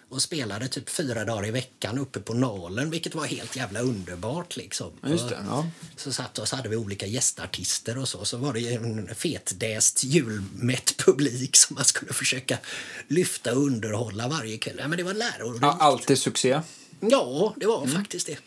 och 0.10 0.22
spelade 0.22 0.68
typ 0.68 0.90
fyra 0.90 1.26
dagar 1.26 1.48
i 1.48 1.52
veckan 1.52 2.00
uppe 2.00 2.20
på 2.20 2.34
Nalen, 2.34 2.90
vilket 2.90 3.16
var 3.16 3.26
helt 3.26 3.56
jävla 3.56 3.80
underbart. 3.80 4.58
Liksom. 4.58 4.92
Just 5.08 5.30
det, 5.30 5.38
ja. 5.48 5.68
Så 5.96 6.14
satt 6.14 6.38
och 6.40 6.48
så 6.48 6.56
hade 6.56 6.70
vi 6.70 6.76
olika 6.76 7.06
gästartister 7.06 7.98
och 7.98 8.08
så. 8.10 8.26
Så 8.26 8.38
var 8.38 8.54
det 8.54 8.74
en 8.74 9.16
fetdäst 9.16 10.04
julmätt 10.04 10.98
publik 10.98 11.56
som 11.56 11.76
man 11.76 11.86
skulle 11.86 12.14
försöka 12.14 12.58
lyfta 13.08 13.52
och 13.54 13.64
underhålla 13.64 14.28
varje 14.28 14.58
kväll. 14.58 14.76
Ja, 14.80 14.88
men 14.88 14.98
det 14.98 15.04
var 15.04 15.14
lärorikt. 15.14 15.62
Ja, 15.62 15.78
alltid 15.80 16.18
succé. 16.18 16.62
Ja, 17.00 17.54
det 17.58 17.66
var 17.66 17.84
Mm. 17.84 17.96
faktiskt 17.96 18.28
det. 18.28 18.38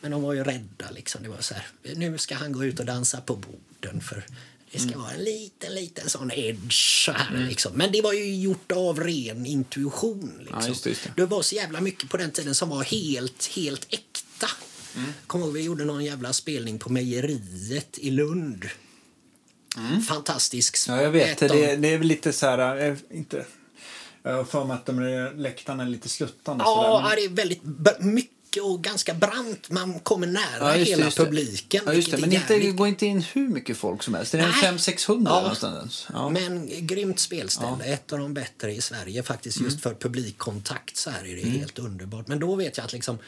Men 0.00 0.10
de 0.10 0.22
var 0.22 0.32
ju 0.32 0.44
rädda. 0.44 0.90
Liksom. 0.90 1.22
Det 1.22 1.28
var 1.28 1.40
så 1.40 1.54
här, 1.54 1.66
nu 1.96 2.18
ska 2.18 2.34
han 2.34 2.52
gå 2.52 2.64
ut 2.64 2.80
och 2.80 2.86
dansa 2.86 3.20
på 3.20 3.36
borden 3.36 4.00
för 4.00 4.24
det 4.72 4.78
Mm. 4.78 4.90
ska 4.90 4.98
vara 4.98 5.10
en 5.10 5.24
liten, 5.24 5.74
liten 5.74 6.08
sån 6.10 6.30
edge. 6.34 7.04
Så 7.04 7.12
här, 7.12 7.46
liksom. 7.48 7.72
Men 7.74 7.92
det 7.92 8.02
var 8.02 8.12
ju 8.12 8.36
gjort 8.36 8.72
av 8.72 9.00
ren 9.00 9.46
intuition. 9.46 10.34
Liksom. 10.38 10.58
Ja, 10.60 10.68
just 10.68 10.84
det, 10.84 10.90
just 10.90 11.04
det. 11.04 11.12
det 11.16 11.26
var 11.26 11.42
så 11.42 11.54
jävla 11.54 11.80
mycket 11.80 12.10
på 12.10 12.16
den 12.16 12.30
tiden 12.30 12.54
som 12.54 12.68
var 12.68 12.82
helt, 12.84 13.46
helt 13.46 13.86
äkta. 13.90 14.46
Mm. 14.96 15.12
Kommer 15.26 15.44
ihåg, 15.44 15.54
vi 15.54 15.62
gjorde 15.62 15.84
någon 15.84 16.04
jävla 16.04 16.32
spelning 16.32 16.78
på 16.78 16.88
Mejeriet 16.92 17.98
i 17.98 18.10
Lund. 18.10 18.64
Fantastisk. 20.08 20.88
Mm. 20.88 20.98
Ja, 20.98 21.04
jag 21.04 21.10
vet. 21.10 21.38
Det, 21.38 21.76
det 21.76 21.88
är 21.88 21.98
väl 21.98 22.06
lite 22.06 22.32
så 22.32 22.46
här... 22.46 22.88
eh, 22.90 22.96
Inte, 23.10 23.46
jag 24.22 24.36
har 24.36 24.44
för 24.44 24.64
mig 24.64 24.74
att 24.74 24.86
de 24.86 25.00
läktarna 25.36 25.82
är 25.82 25.88
lite 25.88 26.08
sluttande. 26.08 26.64
Ja, 26.64 27.00
sådär, 27.02 27.16
det 27.16 27.24
är 27.24 27.28
väldigt 27.28 27.62
mycket 28.00 28.37
och 28.56 28.82
ganska 28.84 29.14
brant. 29.14 29.70
Man 29.70 30.00
kommer 30.00 30.26
nära 30.26 30.42
Ja, 30.58 30.72
det, 30.76 30.84
hela 30.84 31.04
det. 31.04 31.10
publiken. 31.16 31.82
Ja, 31.86 31.92
det. 31.92 32.20
Men 32.20 32.32
är 32.32 32.34
inte, 32.36 32.52
jävligt- 32.54 32.76
gå 32.76 32.86
inte 32.86 33.06
in 33.06 33.20
hur 33.22 33.48
mycket 33.48 33.76
folk 33.76 34.02
som 34.02 34.14
helst. 34.14 34.32
Det 34.32 34.38
är 34.38 34.42
en 34.42 34.50
Nej. 34.50 34.72
500-600 34.72 35.30
Ja. 35.30 35.40
någonstans. 35.40 36.06
Ja. 36.12 36.28
Men 36.30 36.86
grymt 36.86 37.18
spelställe. 37.20 37.84
Ett 37.84 38.12
av 38.12 38.18
de 38.18 38.34
bättre 38.34 38.74
i 38.74 38.80
Sverige 38.80 39.22
faktiskt. 39.22 39.56
Mm. 39.58 39.70
Just 39.70 39.82
för 39.82 39.94
publikkontakt 39.94 40.96
så 40.96 41.10
här 41.10 41.24
är 41.26 41.36
det 41.36 41.48
helt 41.50 41.78
underbart. 41.78 42.28
Men 42.28 42.38
då 42.40 42.54
vet 42.54 42.76
jag 42.76 42.84
att 42.84 42.92
liksom 42.92 43.18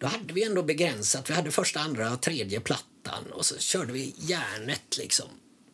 då 0.00 0.06
hade 0.06 0.32
vi 0.34 0.44
ändå 0.44 0.62
begränsat. 0.62 1.30
Vi 1.30 1.34
hade 1.34 1.50
första, 1.50 1.80
andra, 1.80 2.16
tredje 2.16 2.60
plattan 2.60 3.24
och 3.32 3.46
så 3.46 3.58
körde 3.58 3.92
vi 3.92 4.14
järnet 4.18 4.98
liksom. 4.98 5.26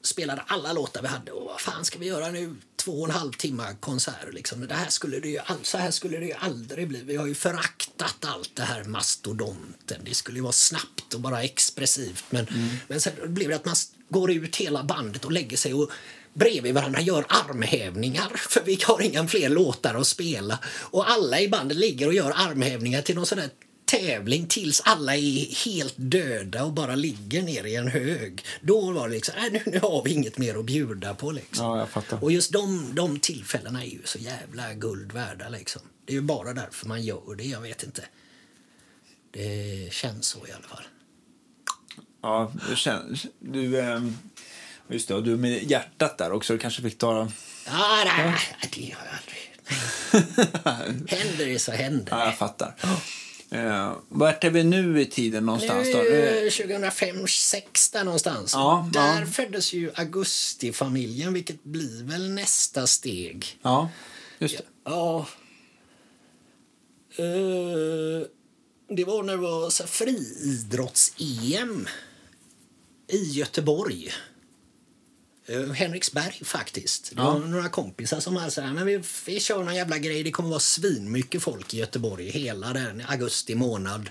Spelade 0.06 0.42
alla 0.46 0.72
låtar 0.72 1.02
vi 1.02 1.08
hade 1.08 1.32
och 1.32 1.44
vad 1.44 1.60
fan 1.60 1.84
ska 1.84 1.98
vi 1.98 2.06
göra 2.06 2.30
nu? 2.30 2.56
Två 2.76 3.00
och 3.00 3.08
en 3.08 3.14
halv 3.14 3.32
timme 3.32 3.76
konsert 3.80 4.32
liksom. 4.32 4.66
Det 4.66 4.74
här 4.74 4.88
skulle 4.88 5.20
det 5.20 5.28
ju, 5.28 5.40
så 5.62 5.78
här 5.78 5.90
skulle 5.90 6.18
det 6.18 6.26
ju 6.26 6.32
aldrig 6.32 6.88
bli. 6.88 7.02
Vi 7.02 7.16
har 7.16 7.26
ju 7.26 7.34
föraktat 7.34 8.24
allt 8.24 8.50
det 8.54 8.62
här 8.62 8.84
mastodonten. 8.84 10.00
Det 10.04 10.14
skulle 10.14 10.38
ju 10.38 10.42
vara 10.42 10.52
snabbt 10.52 11.14
och 11.14 11.20
bara 11.20 11.42
expressivt. 11.42 12.24
Men, 12.30 12.46
men 12.88 13.00
sen 13.00 13.34
blev 13.34 13.48
det 13.48 13.56
att 13.56 13.64
man 13.64 13.76
går 14.08 14.32
ut 14.32 14.56
hela 14.56 14.82
bandet 14.82 15.24
och 15.24 15.32
lägger 15.32 15.56
sig 15.56 15.74
och 15.74 15.90
bredvid 16.34 16.74
varandra 16.74 17.00
gör 17.00 17.26
armhävningar 17.28 18.32
för 18.48 18.62
vi 18.64 18.78
har 18.86 19.00
inga 19.02 19.28
fler 19.28 19.48
låtar 19.48 19.94
att 19.94 20.06
spela. 20.06 20.58
Och 20.66 21.10
alla 21.10 21.40
i 21.40 21.48
bandet 21.48 21.76
ligger 21.76 22.06
och 22.06 22.14
gör 22.14 22.32
armhävningar 22.36 23.02
till 23.02 23.14
någon 23.14 23.26
sån 23.26 23.38
tävling 23.86 24.46
tills 24.46 24.80
alla 24.84 25.16
är 25.16 25.64
helt 25.64 25.94
döda 25.96 26.64
och 26.64 26.72
bara 26.72 26.94
ligger 26.94 27.42
ner 27.42 27.64
i 27.64 27.74
en 27.74 27.88
hög. 27.88 28.44
Då 28.60 28.92
var 28.92 29.08
det 29.08 29.14
liksom, 29.14 29.34
äh, 29.38 29.52
nu, 29.52 29.62
nu 29.66 29.78
har 29.78 30.02
vi 30.04 30.12
inget 30.12 30.38
mer 30.38 30.58
att 30.58 30.64
bjuda 30.64 31.14
på. 31.14 31.30
Liksom. 31.30 31.88
Ja. 31.94 32.16
Och 32.20 32.32
just 32.32 32.52
de, 32.52 32.94
de 32.94 33.18
tillfällena 33.20 33.82
är 33.84 33.88
ju 33.88 34.00
så 34.04 34.18
jävla 34.18 34.74
guld 34.74 35.12
värda. 35.12 35.48
Liksom. 35.48 35.82
Det 36.04 36.12
är 36.12 36.14
ju 36.14 36.20
bara 36.20 36.52
därför 36.52 36.86
man 36.88 37.02
gör 37.02 37.34
det, 37.38 37.44
jag 37.44 37.60
vet 37.60 37.82
inte. 37.82 38.04
Det 39.30 39.88
känns 39.92 40.26
så 40.26 40.38
i 40.46 40.52
alla 40.52 40.68
fall. 40.68 40.84
Ja, 42.22 42.52
du 42.70 42.76
känner... 42.76 43.18
Du, 43.38 43.80
ehm, 43.80 44.18
just 44.88 45.08
det, 45.08 45.14
och 45.14 45.22
du 45.22 45.36
med 45.36 45.70
hjärtat 45.70 46.18
där 46.18 46.32
också. 46.32 46.52
Du 46.52 46.58
kanske 46.58 46.82
fick 46.82 46.98
ta... 46.98 47.28
Ja, 47.66 48.02
nej, 48.04 48.34
det 48.74 48.94
har 48.98 49.06
jag 49.06 49.14
aldrig. 49.18 49.52
händer 51.18 51.46
det 51.46 51.58
så 51.58 51.72
händer 51.72 52.06
Ja, 52.10 52.16
det. 52.18 52.24
jag 52.24 52.38
fattar. 52.38 52.74
Uh, 53.52 53.92
vart 54.08 54.44
är 54.44 54.50
vi 54.50 54.64
nu 54.64 55.00
i 55.00 55.06
tiden 55.06 55.46
någonstans? 55.46 55.86
Nu 55.86 55.92
är 55.92 56.36
Eh, 56.36 56.42
det 56.42 56.48
2005-2006 56.48 57.92
där 57.92 58.04
någonstans. 58.04 58.52
Ja, 58.54 58.90
där 58.92 59.20
ja. 59.20 59.26
föddes 59.26 59.72
ju 59.72 59.90
Augustifamiljen, 59.94 61.32
vilket 61.32 61.64
blir 61.64 62.04
väl 62.04 62.30
nästa 62.30 62.86
steg. 62.86 63.58
Ja, 63.62 63.90
just 64.38 64.58
det. 64.58 64.64
Ja. 64.84 65.26
Eh, 67.18 68.26
det 68.88 69.04
var 69.04 69.22
när 69.22 69.32
det 69.32 69.42
var 69.42 69.70
friidrotts-EM 69.70 71.88
i 73.08 73.22
Göteborg. 73.22 74.12
Uh, 75.50 75.72
Henriksberg 75.72 76.40
faktiskt. 76.44 77.10
Det 77.14 77.22
var 77.22 77.38
några 77.38 77.68
kompisar 77.68 78.20
som 78.20 78.36
hade 78.36 78.50
så 78.50 78.60
här, 78.60 78.72
men 78.72 78.86
vi, 78.86 79.02
vi 79.26 79.40
kör 79.40 79.64
någon 79.64 79.74
jävla 79.74 79.98
grej. 79.98 80.22
Det 80.22 80.30
kommer 80.30 80.48
vara 80.48 80.60
svinmycket 80.60 81.42
folk 81.42 81.74
i 81.74 81.78
Göteborg 81.78 82.30
hela 82.30 82.72
den 82.72 83.02
augusti 83.08 83.54
månad. 83.54 84.10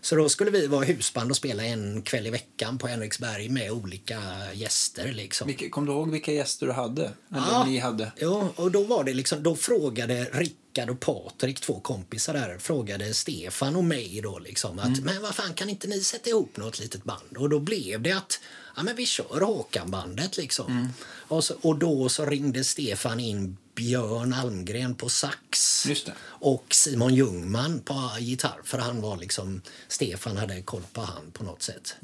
Så 0.00 0.16
då 0.16 0.28
skulle 0.28 0.50
vi 0.50 0.66
vara 0.66 0.84
husband 0.84 1.30
och 1.30 1.36
spela 1.36 1.64
en 1.64 2.02
kväll 2.02 2.26
i 2.26 2.30
veckan 2.30 2.78
på 2.78 2.86
Henriksberg 2.86 3.48
med 3.48 3.70
olika 3.70 4.20
gäster. 4.54 5.12
Liksom. 5.12 5.46
Vilka, 5.46 5.70
kom 5.70 5.86
du 5.86 5.92
ihåg 5.92 6.10
vilka 6.10 6.32
gäster 6.32 6.66
du 6.66 6.72
hade? 6.72 7.02
Eller 7.02 7.12
Ja. 7.30 7.64
ni 7.64 7.78
hade? 7.78 8.12
Ja, 8.16 8.52
och 8.56 8.70
då 8.70 8.82
var 8.82 9.04
det 9.04 9.14
liksom, 9.14 9.42
då 9.42 9.56
frågade 9.56 10.24
Rickard 10.32 10.90
och 10.90 11.00
Patrik, 11.00 11.60
två 11.60 11.80
kompisar 11.80 12.32
där, 12.34 12.58
frågade 12.58 13.14
Stefan 13.14 13.76
och 13.76 13.84
mig 13.84 14.20
då 14.22 14.38
liksom 14.38 14.78
att 14.78 15.00
men 15.00 15.22
vad 15.22 15.34
fan 15.34 15.54
kan 15.54 15.68
inte 15.68 15.88
ni 15.88 16.00
sätta 16.00 16.30
ihop 16.30 16.56
något 16.56 16.78
litet 16.80 17.04
band? 17.04 17.36
Och 17.36 17.48
då 17.48 17.60
blev 17.60 18.02
det 18.02 18.12
att 18.12 18.40
ja 18.76 18.82
men 18.82 18.96
vi 18.96 19.06
kör 19.06 19.40
Håkan-bandet 19.40 20.36
liksom. 20.36 20.88
Och, 21.28 21.44
så, 21.44 21.54
och 21.60 21.78
då 21.78 22.08
så 22.08 22.26
ringde 22.26 22.64
Stefan 22.64 23.20
in 23.20 23.56
Björn 23.74 24.32
Almgren 24.32 24.94
på 24.94 25.08
sax 25.08 25.86
och 26.24 26.64
Simon 26.70 27.14
Ljungman 27.14 27.80
på 27.80 28.10
gitarr 28.18 28.60
för 28.64 28.78
han 28.78 29.00
var 29.00 29.16
liksom, 29.16 29.62
Stefan 29.88 30.36
hade 30.36 30.62
koll 30.62 30.82
på 30.92 31.00
han 31.00 31.30
på 31.32 31.44
något 31.44 31.62
sätt. 31.62 31.96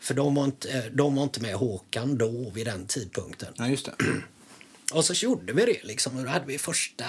För 0.00 0.14
de 0.14 0.34
var, 0.34 0.44
inte, 0.44 0.88
de 0.88 1.14
var 1.14 1.22
inte 1.22 1.40
med 1.40 1.54
Håkan 1.54 2.18
då 2.18 2.50
vid 2.50 2.66
den 2.66 2.86
tidpunkten. 2.86 3.54
Ja, 3.56 3.68
just 3.68 3.84
det. 3.84 3.94
Och 4.92 5.04
så 5.04 5.12
gjorde 5.12 5.52
vi 5.52 5.64
det. 5.64 5.84
Liksom. 5.84 6.24
Då 6.24 6.30
hade 6.30 6.46
vi 6.46 6.58
första 6.58 7.04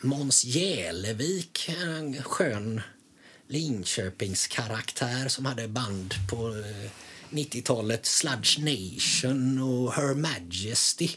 Måns 0.00 0.44
Gälevik, 0.44 1.70
en 1.82 2.22
skön 2.22 2.80
Linköpingskaraktär 3.48 5.28
som 5.28 5.46
hade 5.46 5.68
band 5.68 6.14
på 6.30 6.48
eh, 6.48 6.90
90-talet. 7.34 8.06
Sludge 8.06 8.58
Nation 8.58 9.58
och 9.62 9.92
Her 9.94 10.14
Majesty. 10.14 11.08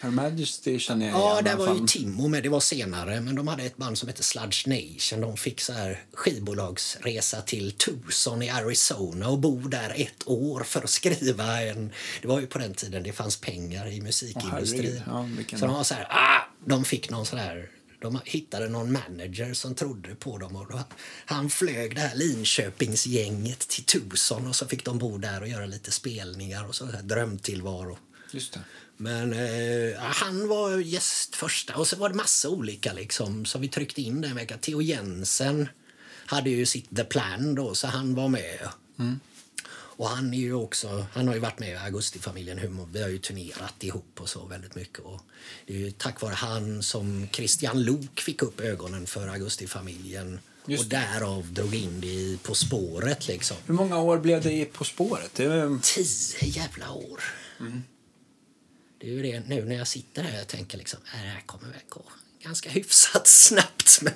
Her 0.00 0.10
Majesty 0.10 0.78
känner 0.78 1.06
jag 1.06 1.14
Ja, 1.20 1.42
där 1.42 1.56
var 1.56 1.74
ju. 1.74 1.86
Timo 1.86 2.28
med. 2.28 2.42
Det 2.42 2.48
var 2.48 2.60
senare. 2.60 3.20
Men 3.20 3.34
de 3.34 3.48
hade 3.48 3.62
ett 3.62 3.76
band 3.76 3.98
som 3.98 4.08
hette 4.08 4.22
Sludge 4.22 4.66
Nation. 4.66 5.20
De 5.20 5.36
fick 5.36 5.60
så 5.60 5.72
här 5.72 6.04
skivbolagsresa 6.12 7.40
till 7.40 7.72
Tucson 7.72 8.42
i 8.42 8.48
Arizona 8.50 9.28
och 9.28 9.38
bo 9.38 9.58
där 9.60 9.92
ett 9.96 10.22
år 10.28 10.60
för 10.62 10.82
att 10.82 10.90
skriva 10.90 11.62
en... 11.62 11.92
Det 12.22 12.28
var 12.28 12.40
ju 12.40 12.46
på 12.46 12.58
den 12.58 12.74
tiden 12.74 13.02
det 13.02 13.12
fanns 13.12 13.36
pengar 13.36 13.86
i 13.92 14.00
musikindustrin. 14.00 14.80
herregud. 14.82 15.02
Ja, 15.06 15.28
vilken- 15.36 15.58
så 15.58 15.66
de 15.66 15.74
var 15.74 15.84
så 15.84 15.94
här... 15.94 16.06
Ah, 16.10 16.40
de 16.66 16.84
fick 16.84 17.10
någon 17.10 17.26
sån 17.26 17.38
här... 17.38 17.70
De 18.00 18.20
hittade 18.24 18.68
någon 18.68 18.92
manager 18.92 19.54
som 19.54 19.74
trodde 19.74 20.14
på 20.14 20.38
dem. 20.38 20.56
Och 20.56 20.80
han 21.26 21.50
flög 21.50 21.94
det 21.94 22.00
här 22.00 22.14
Linköpingsgänget 22.14 23.58
till 23.58 23.84
Tucson 23.84 24.46
och 24.46 24.56
så 24.56 24.66
fick 24.66 24.84
de 24.84 24.98
bo 24.98 25.18
där 25.18 25.40
och 25.40 25.48
göra 25.48 25.66
lite 25.66 25.90
spelningar 25.90 26.68
och 26.68 26.74
så 26.74 26.86
här 26.86 27.02
drömtillvaro. 27.02 27.98
Just 28.30 28.52
det. 28.52 28.60
Men 28.96 29.32
eh, 29.32 29.98
han 29.98 30.48
var 30.48 30.78
gäst 30.78 31.36
första. 31.36 31.76
Och 31.76 31.86
så 31.86 31.96
var 31.96 32.08
det 32.08 32.14
massa 32.14 32.48
olika 32.48 32.92
liksom, 32.92 33.44
som 33.44 33.60
vi 33.60 33.68
tryckte 33.68 34.02
in 34.02 34.20
den 34.20 34.34
veckan. 34.34 34.58
Theo 34.58 34.82
Jensen 34.82 35.68
hade 36.26 36.50
ju 36.50 36.66
sitt 36.66 36.96
The 36.96 37.04
Plan 37.04 37.54
då, 37.54 37.74
så 37.74 37.86
han 37.86 38.14
var 38.14 38.28
med. 38.28 38.68
Och 39.96 40.08
han 40.08 40.34
är 40.34 40.38
ju 40.38 40.54
också, 40.54 41.06
han 41.12 41.28
har 41.28 41.34
ju 41.34 41.40
varit 41.40 41.58
med 41.58 41.68
i 41.68 41.74
Augustifamiljen 41.74 42.58
Humor. 42.58 42.88
Vi 42.92 43.02
har 43.02 43.08
ju 43.08 43.18
turnerat 43.18 43.84
ihop 43.84 44.20
och 44.20 44.28
så 44.28 44.46
väldigt 44.46 44.74
mycket. 44.74 44.98
Och 44.98 45.20
det 45.66 45.74
är 45.74 45.78
ju 45.78 45.90
tack 45.90 46.20
vare 46.20 46.34
han 46.34 46.82
som 46.82 47.28
Christian 47.32 47.82
Lok 47.82 48.20
fick 48.20 48.42
upp 48.42 48.60
ögonen 48.60 49.06
för 49.06 49.28
Augustifamiljen. 49.28 50.38
Just 50.66 50.82
Och 50.82 50.88
därav 50.88 51.52
drog 51.52 51.74
in 51.74 52.00
det 52.00 52.06
i 52.06 52.38
På 52.42 52.54
spåret 52.54 53.28
liksom. 53.28 53.56
Hur 53.66 53.74
många 53.74 53.98
år 53.98 54.18
blev 54.18 54.42
det 54.42 54.52
i 54.52 54.64
På 54.64 54.84
spåret? 54.84 55.30
Det 55.34 55.44
är, 55.44 55.78
Tio 55.82 56.48
jävla 56.48 56.92
år. 56.92 57.22
Det 58.98 59.06
är 59.06 59.12
ju 59.12 59.22
det 59.22 59.40
nu 59.40 59.64
när 59.64 59.76
jag 59.76 59.88
sitter 59.88 60.22
här 60.22 60.42
och 60.42 60.48
tänker 60.48 60.78
liksom, 60.78 61.00
äh, 61.14 61.22
det 61.22 61.28
här 61.28 61.42
kommer 61.46 61.68
väl 61.68 61.82
gå 61.88 62.02
ganska 62.46 62.70
hyfsat 62.70 63.26
snabbt. 63.28 63.98
Men 64.02 64.12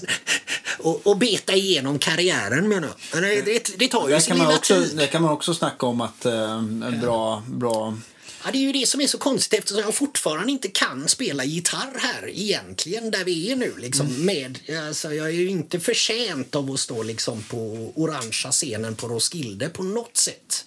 och, 0.78 1.06
och 1.06 1.16
beta 1.18 1.54
igenom 1.54 1.98
karriären 1.98 2.68
menar 2.68 2.88
jag. 2.88 3.20
Men 3.22 3.44
det, 3.44 3.78
det, 3.78 3.88
tar 3.88 4.08
ju 4.08 4.14
Där 4.14 4.20
sin 4.20 4.34
lilla 4.34 4.56
också, 4.56 4.82
tid. 4.82 4.96
där 4.96 5.06
kan 5.06 5.22
man 5.22 5.30
också 5.32 5.54
snacka 5.54 5.86
om 5.86 6.00
att 6.00 6.26
eh, 6.26 6.52
en 6.52 6.98
bra, 7.02 7.44
bra... 7.48 7.98
Ja, 8.44 8.50
det 8.52 8.58
är 8.58 8.62
ju 8.62 8.72
det 8.72 8.86
som 8.88 9.00
är 9.00 9.06
så 9.06 9.18
konstigt 9.18 9.58
eftersom 9.58 9.80
jag 9.82 9.94
fortfarande 9.94 10.52
inte 10.52 10.68
kan 10.68 11.08
spela 11.08 11.44
gitarr 11.44 11.98
här 11.98 12.28
egentligen 12.34 13.10
där 13.10 13.24
vi 13.24 13.52
är 13.52 13.56
nu. 13.56 13.74
Liksom, 13.78 14.06
Mm. 14.06 14.24
med, 14.26 14.58
alltså, 14.88 15.14
jag 15.14 15.26
är 15.26 15.30
ju 15.30 15.48
inte 15.50 15.80
förtjänt 15.80 16.54
av 16.54 16.70
att 16.70 16.80
stå 16.80 17.02
liksom, 17.02 17.42
på 17.42 17.92
orangea 17.94 18.50
scenen 18.52 18.94
på 18.96 19.08
Roskilde 19.08 19.68
på 19.68 19.82
något 19.82 20.16
sätt. 20.16 20.64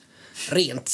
Rent, 0.49 0.91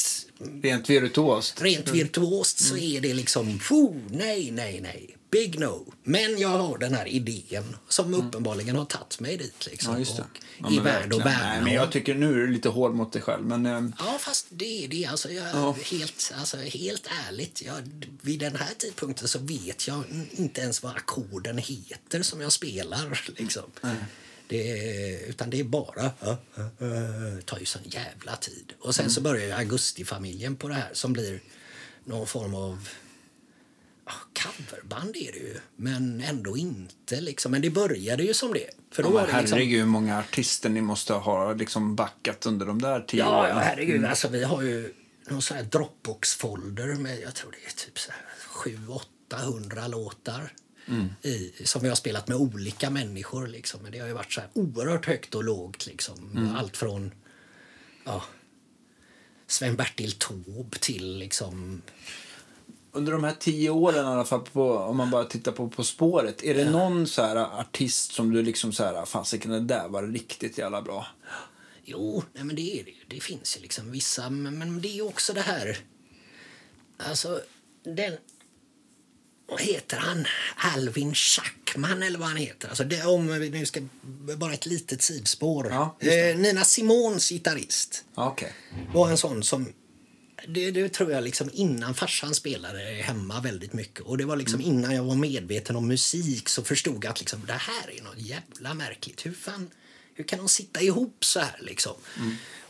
Rent 0.62 0.90
virtuost. 0.90 1.60
rent 1.62 1.88
virtuost 1.88 2.64
så 2.64 2.74
Mm. 2.74 2.96
är 2.96 3.00
det 3.00 3.14
liksom, 3.14 3.60
"Foo, 3.60 4.00
nej, 4.10 4.50
nej, 4.50 4.80
nej. 4.82 5.16
Big 5.30 5.58
no. 5.60 5.92
Men 6.02 6.38
jag 6.38 6.48
har 6.48 6.78
den 6.78 6.94
här 6.94 7.08
idén 7.08 7.76
som 7.88 8.14
uppenbarligen 8.14 8.76
har 8.76 8.84
tagit 8.84 9.20
mig 9.20 9.36
dit. 9.36 9.66
Liksom, 9.70 9.94
Mm. 9.94 10.06
Ja, 10.08 10.14
det. 10.16 10.22
och 10.22 10.28
Ja, 10.58 10.66
är 10.68 10.74
men 10.74 10.84
värd 10.84 11.12
att 11.12 11.20
värna 11.20 11.52
Nej, 11.52 11.62
men 11.62 11.72
jag 11.72 11.92
tycker 11.92 12.14
nu 12.14 12.30
är 12.30 12.34
du 12.36 12.46
lite 12.46 12.68
hård 12.68 12.94
mot 12.94 13.12
dig 13.12 13.22
själv. 13.22 13.46
Men, 13.46 13.66
eh, 13.66 13.82
Ja, 13.98 14.18
fast 14.20 14.46
det 14.48 14.84
är 14.84 14.88
det. 14.88 15.06
Alltså, 15.06 15.32
jag, 15.32 15.46
Ja. 15.54 15.76
helt, 15.84 16.32
alltså, 16.36 16.56
helt 16.56 17.06
ärligt, 17.28 17.62
jag, 17.62 18.06
vid 18.22 18.40
den 18.40 18.56
här 18.56 18.74
tidpunkten 18.78 19.28
så 19.28 19.38
vet 19.38 19.88
jag 19.88 20.04
inte 20.30 20.60
ens 20.60 20.82
vad 20.82 20.96
ackorden 20.96 21.58
heter 21.58 22.22
som 22.22 22.40
jag 22.40 22.52
spelar. 22.52 23.22
Liksom. 23.36 23.70
Det 24.48 24.70
är, 24.70 25.28
utan 25.28 25.50
det 25.50 25.60
är 25.60 25.64
bara... 25.64 26.04
Uh, 26.04 26.34
uh, 26.58 26.92
uh, 26.92 27.40
tar 27.40 27.58
ju 27.58 27.64
sån 27.66 27.82
jävla 27.84 28.36
tid. 28.36 28.72
Och 28.80 28.94
sen 28.94 29.10
så 29.10 29.20
börjar 29.20 29.46
ju 29.46 29.52
Augustifamiljen 29.52 30.56
på 30.56 30.68
det 30.68 30.74
här 30.74 30.90
som 30.92 31.12
blir 31.12 31.40
någon 32.04 32.26
form 32.26 32.54
av 32.54 32.88
coverband 34.42 35.16
är 35.16 35.32
det 35.32 35.38
ju, 35.38 35.56
men 35.76 36.20
ändå 36.20 36.56
inte. 36.56 37.20
Liksom. 37.20 37.52
Men 37.52 37.62
det 37.62 37.70
började 37.70 38.22
ju 38.22 38.34
som 38.34 38.52
det. 38.52 38.70
För 38.90 39.02
då 39.02 39.08
ja, 39.08 39.12
var 39.12 39.26
det 39.26 39.40
liksom, 39.40 39.58
herregud 39.58 39.78
hur 39.78 39.86
många 39.86 40.18
artister 40.18 40.68
ni 40.68 40.80
måste 40.80 41.12
ha 41.12 41.52
liksom 41.52 41.96
backat 41.96 42.46
under 42.46 42.66
de 42.66 42.82
där 42.82 43.00
tio 43.00 43.18
Ja, 43.18 43.40
åren. 43.40 43.56
ja 43.56 43.62
herregud. 43.62 44.04
Alltså, 44.04 44.28
vi 44.28 44.44
har 44.44 44.62
ju 44.62 44.94
någon 45.28 45.42
sån 45.42 45.56
här 45.56 45.64
Dropbox-folder 45.64 46.94
med 46.94 47.20
jag 47.20 47.34
tror 47.34 47.50
det 47.50 47.66
är 47.66 47.86
typ 47.86 47.98
så 47.98 48.10
här 48.12 48.22
700-800 49.30 49.88
låtar. 49.88 50.52
I, 51.22 51.52
som 51.64 51.82
vi 51.82 51.88
har 51.88 51.96
spelat 51.96 52.28
med 52.28 52.36
olika 52.36 52.90
människor. 52.90 53.46
Liksom. 53.46 53.82
Men 53.82 53.92
det 53.92 53.98
har 53.98 54.06
ju 54.06 54.12
varit 54.12 54.32
så 54.32 54.40
här 54.40 54.50
oerhört 54.52 55.06
högt 55.06 55.34
och 55.34 55.44
lågt. 55.44 55.86
Liksom. 55.86 56.50
Allt 56.58 56.76
från 56.76 57.12
ja, 58.04 58.24
Sven-Bertil 59.46 60.12
Taube 60.12 60.78
till 60.78 61.18
liksom... 61.18 61.82
Under 62.92 63.12
de 63.12 63.24
här 63.24 63.34
tio 63.38 63.70
åren 63.70 64.04
i 64.04 64.08
alla 64.08 64.24
fall, 64.24 64.40
på, 64.40 64.76
om 64.76 64.96
man 64.96 65.10
bara 65.10 65.24
tittar 65.24 65.52
på 65.52 65.68
På 65.68 65.84
spåret. 65.84 66.42
Är 66.44 66.54
det 66.54 66.70
någon 66.70 67.06
så 67.06 67.22
här 67.22 67.36
artist 67.36 68.12
som 68.12 68.32
du 68.32 68.42
liksom 68.42 68.72
så 68.72 68.84
här, 68.84 69.04
fasiken 69.04 69.50
det 69.50 69.60
där 69.60 69.88
var 69.88 70.02
riktigt 70.02 70.58
jävla 70.58 70.82
bra? 70.82 71.06
Jo, 71.84 72.22
nej, 72.32 72.44
men 72.44 72.56
det 72.56 72.80
är 72.80 72.84
det 72.84 72.90
ju. 72.90 73.04
Det 73.08 73.20
finns 73.20 73.56
ju 73.56 73.60
liksom 73.60 73.90
vissa, 73.90 74.30
men, 74.30 74.58
men 74.58 74.80
det 74.80 74.88
är 74.88 74.94
ju 74.94 75.02
också 75.02 75.32
det 75.32 75.40
här... 75.40 75.78
Alltså, 76.96 77.40
den... 77.84 78.16
Vad 79.46 79.60
heter 79.60 79.96
han? 79.96 80.26
Alvin 80.56 81.14
Schackman 81.14 82.02
eller 82.02 82.18
vad 82.18 82.28
han 82.28 82.36
heter. 82.36 82.68
Alltså 82.68 82.84
det, 82.84 83.04
om 83.04 83.40
vi 83.40 83.50
nu 83.50 83.66
ska... 83.66 83.80
Bara 84.36 84.52
ett 84.52 84.66
litet 84.66 85.02
sidspår. 85.02 85.68
Ja, 85.70 85.96
eh, 86.00 86.36
Nina 86.38 86.64
Simons 86.64 87.28
gitarrist 87.28 88.04
Ja, 88.14 88.28
Okej. 88.28 88.52
var 88.94 89.10
en 89.10 89.18
sån 89.18 89.42
som... 89.42 89.72
Det, 90.48 90.70
det 90.70 90.88
tror 90.88 91.12
jag 91.12 91.24
liksom 91.24 91.50
innan 91.52 91.94
farsan 91.94 92.34
spelade 92.34 92.78
hemma 92.78 93.40
väldigt 93.40 93.72
mycket. 93.72 94.00
Och 94.00 94.18
det 94.18 94.24
var 94.24 94.36
liksom 94.36 94.60
innan 94.60 94.94
jag 94.94 95.04
var 95.04 95.14
medveten 95.14 95.76
om 95.76 95.88
musik 95.88 96.48
så 96.48 96.64
förstod 96.64 97.04
jag 97.04 97.10
att 97.10 97.20
liksom, 97.20 97.40
det 97.46 97.52
här 97.52 97.98
är 97.98 98.02
något 98.02 98.18
jävla 98.18 98.74
märkligt. 98.74 99.26
Hur 99.26 99.32
fan... 99.32 99.70
Hur 100.14 100.24
kan 100.24 100.38
de 100.38 100.48
sitta 100.48 100.80
ihop 100.80 101.24
så 101.24 101.40
här 101.40 101.58
liksom? 101.60 101.94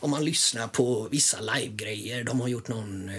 Om 0.01 0.11
man 0.11 0.25
lyssnar 0.25 0.67
på 0.67 1.07
vissa 1.11 1.37
livegrejer. 1.41 2.23
De 2.23 2.41
har 2.41 2.47
gjort 2.47 2.67
någon... 2.67 3.09
Eh, 3.09 3.15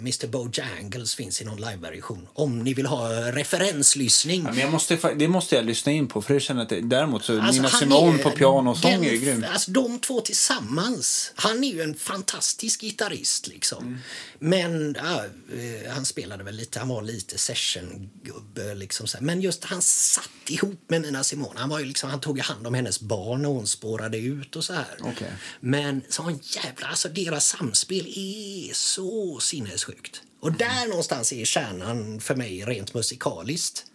Mr 0.00 0.26
Bojangles 0.26 1.14
finns 1.14 1.42
i 1.42 1.44
någon 1.44 1.60
liveversion. 1.60 2.28
Om 2.34 2.58
ni 2.58 2.74
vill 2.74 2.86
ha 2.86 3.08
referenslyssning. 3.32 4.42
Ja, 4.44 4.50
men 4.50 4.58
jag 4.60 4.72
måste, 4.72 5.14
det 5.14 5.28
måste 5.28 5.54
jag 5.56 5.64
lyssna 5.64 5.92
in 5.92 6.08
för 6.08 6.20
för 6.20 6.34
jag 6.34 6.42
känner 6.42 6.62
att 6.62 6.68
det, 6.68 6.80
däremot 6.80 7.24
så 7.24 7.40
Alltså, 7.40 7.62
Nina 7.62 7.68
Simone 7.68 8.18
är- 8.18 8.22
på 8.22 8.30
piano 8.30 8.70
och 8.70 8.76
sång 8.76 9.04
är 9.04 9.16
grym. 9.16 9.44
Alltså, 9.52 9.70
de 9.70 9.98
två 9.98 10.20
tillsammans. 10.20 11.32
Han 11.34 11.64
är 11.64 11.72
ju 11.72 11.82
en 11.82 11.94
fantastisk 11.94 12.80
gitarrist. 12.80 13.46
Liksom. 13.46 13.98
Men 14.38 14.96
ja, 14.98 15.24
eh, 15.54 15.92
han 15.92 16.04
spelade 16.04 16.44
väl 16.44 16.56
lite, 16.56 16.78
han 16.78 16.88
var 16.88 17.02
lite 17.02 17.38
sessiongubbe. 17.38 18.74
Liksom. 18.74 19.06
Men 19.20 19.40
just 19.40 19.64
han 19.64 19.82
satt 19.82 20.30
ihop 20.48 20.84
med 20.88 21.02
Nina 21.02 21.24
Simone. 21.24 21.60
Han, 21.60 21.68
var 21.68 21.78
ju 21.78 21.84
liksom, 21.84 22.10
han 22.10 22.20
tog 22.20 22.38
hand 22.38 22.66
om 22.66 22.74
hennes 22.74 23.00
barn 23.00 23.42
när 23.42 23.48
hon 23.48 23.66
spårade 23.66 24.18
ut 24.18 24.56
och 24.56 24.64
så 24.64 24.72
här. 24.72 24.96
Okej. 25.00 25.32
Men 25.60 26.02
sån 26.08 26.40
jävla, 26.42 26.86
alltså 26.86 27.08
deras 27.08 27.46
samspel 27.46 28.06
är 28.06 28.74
så 28.74 29.40
sinnessjukt. 29.40 30.22
Och 30.40 30.52
där 30.52 30.88
någonstans 30.88 31.32
är 31.32 31.44
kärnan 31.44 32.20
för 32.20 32.34
mig 32.34 32.64
rent 32.64 32.94
musikaliskt. 32.94 33.86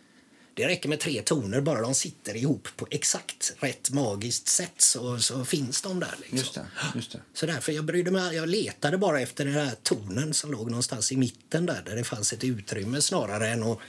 Det 0.53 0.67
räcker 0.67 0.89
med 0.89 0.99
tre 0.99 1.21
toner, 1.21 1.61
bara 1.61 1.81
de 1.81 1.95
sitter 1.95 2.35
ihop 2.35 2.67
på 2.75 2.87
exakt 2.91 3.53
rätt 3.59 3.91
magiskt 3.91 4.47
sätt 4.47 4.73
så, 4.77 5.19
så 5.19 5.45
finns 5.45 5.81
de 5.81 5.99
där. 5.99 6.15
Liksom. 6.19 6.37
Just 6.37 6.53
det. 6.53 6.65
Just 6.95 7.11
det. 7.11 7.21
Så 7.33 7.45
därför 7.45 7.71
jag 7.71 7.85
brydde 7.85 8.11
mig, 8.11 8.35
jag 8.35 8.49
letade 8.49 8.97
bara 8.97 9.21
efter 9.21 9.45
den 9.45 9.53
här 9.53 9.75
tonen 9.83 10.33
som 10.33 10.51
låg 10.51 10.69
någonstans 10.69 11.11
i 11.11 11.17
mitten 11.17 11.65
där, 11.65 11.83
där 11.85 11.95
det 11.95 12.03
fanns 12.03 12.33
ett 12.33 12.43
utrymme 12.43 13.01
snarare 13.01 13.49
än 13.49 13.63
att 13.63 13.79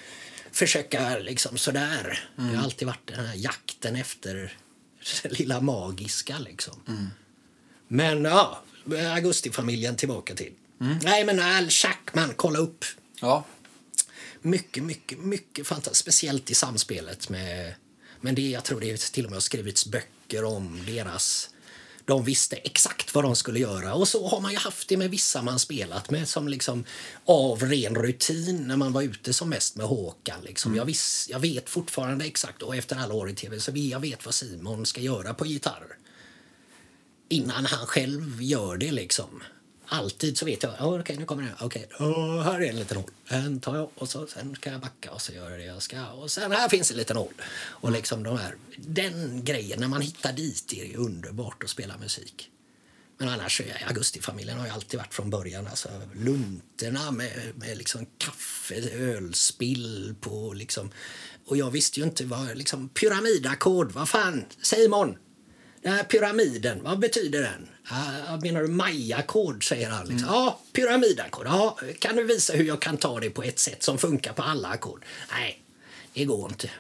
försöka 0.53 1.19
liksom 1.19 1.59
sådär. 1.59 2.29
Det 2.37 2.43
har 2.43 2.65
alltid 2.65 2.87
varit 2.87 3.07
den 3.07 3.27
här 3.27 3.35
jakten 3.35 3.97
efter 3.97 4.57
det 5.23 5.39
lilla 5.39 5.61
magiska 5.61 6.39
liksom. 6.39 6.83
Men 7.89 8.25
ja, 8.25 8.63
Augustifamiljen 9.15 9.97
tillbaka 9.97 10.35
till. 10.35 10.53
Nej 11.03 11.25
men 11.25 11.41
Al 11.41 11.71
Schackman, 11.71 12.33
kolla 12.37 12.59
upp. 12.59 12.85
Ja. 13.21 13.45
Mycket, 14.43 14.83
mycket, 14.83 15.19
mycket 15.19 15.67
fantastiskt. 15.67 16.01
Speciellt 16.01 16.51
i 16.51 16.55
samspelet 16.55 17.29
med... 17.29 17.75
Men 18.21 18.35
det, 18.35 18.51
jag 18.51 18.65
tror 18.65 18.81
det 18.81 18.97
till 18.97 19.25
och 19.25 19.31
med 19.31 19.37
har 19.37 19.41
skrivits 19.41 19.87
böcker 19.87 20.45
om 20.45 20.83
deras... 20.87 21.51
De 22.05 22.25
visste 22.25 22.57
exakt 22.57 23.15
vad 23.15 23.25
de 23.25 23.37
skulle 23.37 23.59
göra. 23.59 23.95
Och 23.95 24.09
så 24.09 24.29
har 24.29 24.41
man 24.41 24.53
ju 24.53 24.59
haft 24.59 24.89
det 24.89 24.97
med 24.97 25.11
vissa 25.11 25.43
man 25.43 25.59
spelat 25.59 26.11
med 26.11 26.29
som 26.29 26.49
liksom 26.49 26.85
av 27.25 27.63
ren 27.63 27.95
rutin 27.95 28.69
när 28.69 28.77
man 28.77 28.93
var 28.93 29.03
ute 29.03 29.33
som 29.33 29.49
mest 29.49 29.77
med 29.77 29.87
Håkan. 29.87 30.41
Liksom. 30.43 30.75
Jag, 30.77 30.85
viss, 30.85 31.27
jag 31.31 31.41
vet 31.41 31.69
fortfarande 31.69 32.25
exakt, 32.25 32.63
och 32.63 32.77
efter 32.77 32.97
alla 32.97 33.15
år 33.15 33.31
i 33.31 33.35
tv, 33.35 33.61
så 33.61 33.73
jag 33.75 34.01
vet 34.01 34.25
vad 34.25 34.35
Simon 34.35 34.87
ska 34.87 35.01
göra 35.01 35.35
på 35.35 35.47
gitarr. 35.47 35.97
Innan 37.29 37.65
han 37.65 37.87
själv 37.87 38.43
gör 38.43 38.77
det 38.77 38.93
liksom. 38.93 39.43
Alltid 39.89 40.39
så 40.39 40.45
vet 40.45 40.63
jag, 40.63 40.73
Okej, 40.73 41.01
okay, 41.01 41.17
nu 41.17 41.25
kommer 41.25 41.43
den. 41.43 41.53
okej, 41.61 41.89
oh, 41.99 42.43
här 42.43 42.61
är 42.61 42.71
en 42.71 42.77
liten 42.77 42.97
hål. 42.97 43.11
Den 43.29 43.61
tar 43.61 43.77
jag 43.77 43.91
och 43.95 44.09
så, 44.09 44.27
sen 44.27 44.55
ska 44.55 44.71
jag 44.71 44.81
backa 44.81 45.11
och 45.11 45.21
så 45.21 45.33
gör 45.33 45.51
jag 45.51 45.59
det 45.59 45.65
jag 45.65 45.83
ska. 45.83 46.07
Och 46.07 46.31
sen 46.31 46.53
här 46.53 46.69
finns 46.69 46.91
en 46.91 46.97
liten 46.97 47.17
hål. 47.17 47.35
Och 47.57 47.93
liksom 47.93 48.23
de 48.23 48.39
här, 48.39 48.57
den 48.77 49.45
grejen, 49.45 49.81
när 49.81 49.89
man 49.89 50.01
hittar 50.01 50.33
dit 50.33 50.73
är 50.73 50.89
det 50.89 50.97
underbart 50.97 51.65
att 51.65 51.71
spela 51.71 51.99
musik. 51.99 52.51
Men 53.19 53.29
annars, 53.29 53.63
Augustifamiljen 53.87 54.59
har 54.59 54.67
ju 54.67 54.73
alltid 54.73 54.99
varit 55.01 55.15
från 55.15 55.31
början. 55.31 55.67
Alltså, 55.67 55.89
lunterna 56.15 57.11
med, 57.11 57.53
med 57.55 57.79
liksom 57.79 58.07
kaffe, 58.19 58.75
ölspill 58.91 60.15
på 60.21 60.53
liksom. 60.53 60.91
Och 61.47 61.57
jag 61.57 61.71
visste 61.71 62.01
ju 62.01 62.07
inte 62.07 62.25
vad 62.25 62.57
liksom 62.57 62.89
pyramidackord, 62.89 63.93
vad 63.93 64.09
fan, 64.09 64.45
Simon! 64.63 65.17
Här 65.87 66.05
pyramiden, 66.05 66.83
vad 66.83 66.99
betyder 66.99 67.43
den? 67.43 67.69
Uh, 67.91 68.41
menar 68.43 68.63
du 68.63 68.69
maya-ackord, 68.69 69.69
säger 69.69 69.91
han. 69.91 70.09
Liksom. 70.09 70.29
Ja, 70.29 70.61
pyramidackord. 70.73 71.47
Ja, 71.47 71.79
kan 71.99 72.17
du 72.17 72.25
visa 72.25 72.53
hur 72.53 72.65
jag 72.65 72.83
kan 72.83 72.97
ta 72.97 73.21
det 73.21 73.31
på 73.31 73.43
ett 73.43 73.59
sätt 73.59 73.83
som 73.83 73.99
funkar 73.99 74.33
på 74.33 74.43
alla 74.43 74.69
ackord? 74.69 75.05
Nej, 75.31 75.63
det 76.15 76.25
går 76.25 76.49
inte. 76.49 76.71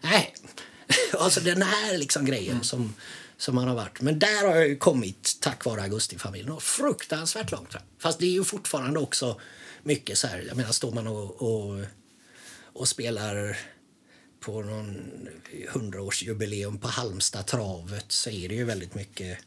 Nej. 0.00 0.34
alltså 1.18 1.40
den 1.40 1.62
här 1.62 1.98
liksom 1.98 2.24
grejen 2.24 2.64
som, 2.64 2.94
som 3.36 3.54
man 3.54 3.68
har 3.68 3.74
varit. 3.74 4.00
Men 4.00 4.18
där 4.18 4.46
har 4.48 4.56
jag 4.56 4.68
ju 4.68 4.76
kommit 4.76 5.36
tack 5.40 5.64
vare 5.64 5.82
Augustifamiljen 5.82 6.52
och 6.52 6.62
fruktansvärt 6.62 7.52
långt. 7.52 7.76
Fast 7.98 8.18
det 8.18 8.26
är 8.26 8.30
ju 8.30 8.44
fortfarande 8.44 9.00
också 9.00 9.40
mycket 9.82 10.18
så 10.18 10.26
här, 10.26 10.44
jag 10.48 10.56
menar 10.56 10.72
står 10.72 10.92
man 10.92 11.06
och, 11.06 11.42
och, 11.42 11.84
och 12.72 12.88
spelar 12.88 13.56
på 14.44 14.62
någon 14.62 15.28
hundraårsjubileum 15.68 16.78
på 16.78 16.88
Halmstad 16.88 17.46
travet 17.46 18.04
så 18.08 18.30
är 18.30 18.48
det 18.48 18.54
ju 18.54 18.64
väldigt 18.64 18.94
mycket 18.94 19.38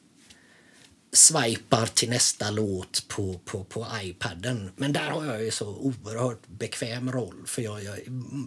swipar 1.14 1.86
till 1.86 2.10
nästa 2.10 2.52
låt 2.52 3.08
på, 3.08 3.40
på, 3.46 3.64
på 3.64 3.88
iPaden. 4.04 4.72
Men 4.76 4.94
där 4.94 5.10
har 5.10 5.26
jag 5.26 5.44
ju 5.44 5.52
så 5.52 5.68
oerhört 5.68 6.48
bekväm 6.48 7.12
roll. 7.12 7.44
För 7.46 7.62
jag, 7.62 7.84
jag, 7.84 7.96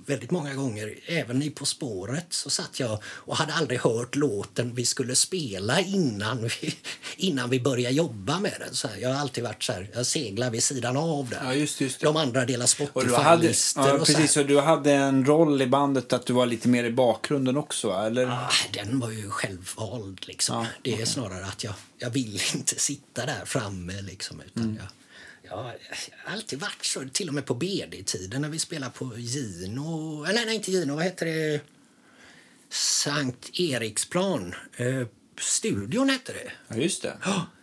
väldigt 0.06 0.30
många 0.30 0.54
gånger, 0.54 0.94
även 1.06 1.42
i 1.42 1.50
På 1.50 1.64
spåret, 1.66 2.26
så 2.30 2.50
satt 2.50 2.80
jag 2.80 2.98
och 3.04 3.36
hade 3.36 3.54
aldrig 3.54 3.80
hört 3.80 4.16
låten 4.16 4.74
vi 4.74 4.84
skulle 4.84 5.16
spela 5.16 5.80
innan 5.80 6.42
vi, 6.42 6.74
innan 7.16 7.50
vi 7.50 7.60
började 7.60 7.94
jobba 7.94 8.40
med 8.40 8.54
den. 8.58 8.74
Så 8.74 8.88
här, 8.88 8.96
jag 8.96 9.08
har 9.08 9.20
alltid 9.20 9.44
varit 9.44 9.62
så 9.62 9.72
här, 9.72 9.90
jag 9.94 10.06
seglar 10.06 10.50
vid 10.50 10.62
sidan 10.62 10.96
av 10.96 11.28
där. 11.28 11.40
Ja, 11.44 11.54
just, 11.54 11.80
just. 11.80 12.00
De 12.00 12.16
andra 12.16 12.44
delar 12.44 12.68
Och 12.92 13.04
du 13.04 13.14
hade, 13.14 13.54
Spotify-listor 13.54 13.88
ja, 13.88 13.98
precis, 13.98 14.36
och 14.36 14.46
du 14.46 14.60
hade 14.60 14.92
en 14.92 15.24
roll 15.24 15.62
i 15.62 15.66
bandet 15.66 16.12
att 16.12 16.26
du 16.26 16.32
var 16.32 16.46
lite 16.46 16.68
mer 16.68 16.84
i 16.84 16.92
bakgrunden 16.92 17.56
också, 17.56 17.90
eller? 17.90 18.26
Ah, 18.26 18.50
den 18.72 19.00
var 19.00 19.10
ju 19.10 19.30
självvald. 19.30 20.18
Liksom. 20.26 20.66
det 20.82 21.00
är 21.00 21.06
snarare 21.06 21.44
att 21.44 21.64
jag, 21.64 21.74
jag 22.00 22.10
vill 22.10 22.42
inte 22.54 22.74
sitta 22.80 23.26
där 23.26 23.44
framme. 23.44 24.02
Liksom, 24.02 24.40
utan 24.40 24.78
jag, 24.80 24.86
jag, 25.50 25.66
jag 26.10 26.18
har 26.24 26.32
alltid 26.32 26.60
varit 26.60 26.84
så, 26.84 27.08
till 27.12 27.28
och 27.28 27.34
med 27.34 27.46
på 27.46 27.54
BD-tiden 27.54 28.42
när 28.42 28.48
vi 28.48 28.58
spelade 28.58 28.92
på 28.92 29.12
Gino. 29.16 30.24
Eller 30.24 30.46
nej, 30.46 30.54
inte 30.54 30.70
Gino, 30.70 30.94
vad 30.94 31.04
heter 31.04 31.26
det? 31.26 31.60
Sankt 32.68 33.60
Eriksplan. 33.60 34.54
Eh, 34.76 35.06
studion 35.40 36.08
hette 36.08 36.32
det. 36.32 36.52
Ja, 36.68 36.76
just 36.76 37.02
det. 37.02 37.16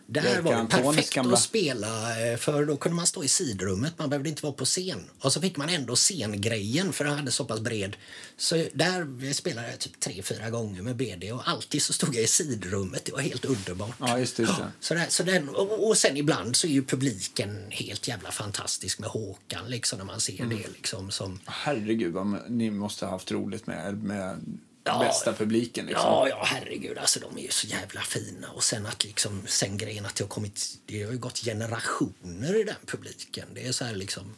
Där 0.10 0.24
Jerka 0.24 0.42
var 0.42 0.62
det 0.64 0.68
perfekt 0.70 1.14
gamla- 1.14 1.34
att 1.34 1.42
spela 1.44 2.26
eh, 2.32 2.38
för 2.38 2.66
då 2.66 2.78
kunde 2.78 2.96
man 2.96 3.08
stå 3.08 3.24
i 3.24 3.28
sidrummet, 3.28 3.94
man 4.00 4.10
behövde 4.10 4.30
inte 4.30 4.44
vara 4.44 4.54
på 4.54 4.66
scen. 4.66 5.10
Och 5.20 5.34
så 5.34 5.42
fick 5.42 5.58
man 5.58 5.70
ändå 5.70 5.96
scengrejen 5.96 6.94
för 6.94 7.06
den 7.06 7.18
hade 7.18 7.32
så 7.32 7.46
pass 7.46 7.60
bred. 7.60 7.96
Så 8.38 8.56
där 8.74 9.34
spelade 9.34 9.70
jag 9.70 9.80
typ 9.80 10.00
tre, 10.00 10.22
fyra 10.24 10.50
gånger 10.50 10.82
med 10.82 10.96
BD 10.96 11.32
och 11.32 11.50
alltid 11.50 11.82
så 11.82 11.94
stod 11.94 12.16
jag 12.16 12.24
i 12.24 12.28
sidrummet. 12.28 13.06
Det 13.06 13.12
var 13.12 13.20
helt 13.20 13.46
underbart. 13.46 13.96
Ja, 14.00 14.20
just 14.20 14.38
det, 14.38 14.44
just 14.44 14.58
det. 14.58 14.72
Så 14.80 14.94
där, 14.94 15.06
så 15.10 15.24
den, 15.24 15.50
och, 15.50 15.88
och 15.88 15.98
sen 15.98 16.18
ibland 16.18 16.56
så 16.56 16.68
är 16.68 16.72
ju 16.72 16.84
publiken 16.86 17.66
helt 17.70 18.08
jävla 18.08 18.32
fantastisk 18.32 19.00
med 19.00 19.10
Håkan 19.10 19.70
liksom 19.70 19.98
när 20.00 20.06
man 20.06 20.20
ser 20.22 20.38
Mm. 20.38 20.58
det 20.58 20.68
liksom 20.68 21.12
som 21.12 21.40
Herregud, 21.46 22.14
vad 22.14 22.52
ni 22.52 22.72
måste 22.72 23.06
ha 23.06 23.12
haft 23.12 23.32
roligt 23.32 23.68
med, 23.68 24.04
med 24.04 24.40
Ja. 24.88 25.00
bästa 25.00 25.34
publiken. 25.34 25.86
Liksom. 25.86 26.06
Ja, 26.06 26.30
ja, 26.30 26.44
herregud. 26.46 26.98
Alltså, 26.98 27.20
de 27.20 27.38
är 27.38 27.42
ju 27.42 27.52
så 27.52 27.68
jävla 27.68 28.02
fina. 28.02 28.52
Och 28.52 28.64
sen 28.64 28.86
att 28.86 29.04
liksom, 29.04 29.44
sen 29.48 29.78
grejen 29.78 30.06
att 30.06 30.16
det 30.16 30.24
har 30.24 30.30
kommit, 30.30 30.78
det 30.86 31.04
har 31.04 31.12
ju 31.12 31.18
gått 31.18 31.40
generationer 31.40 32.62
i 32.62 32.64
den 32.64 32.76
publiken. 32.86 33.48
Det 33.54 33.68
är 33.68 33.72
så 33.72 33.86
här 33.86 33.96
liksom, 33.96 34.36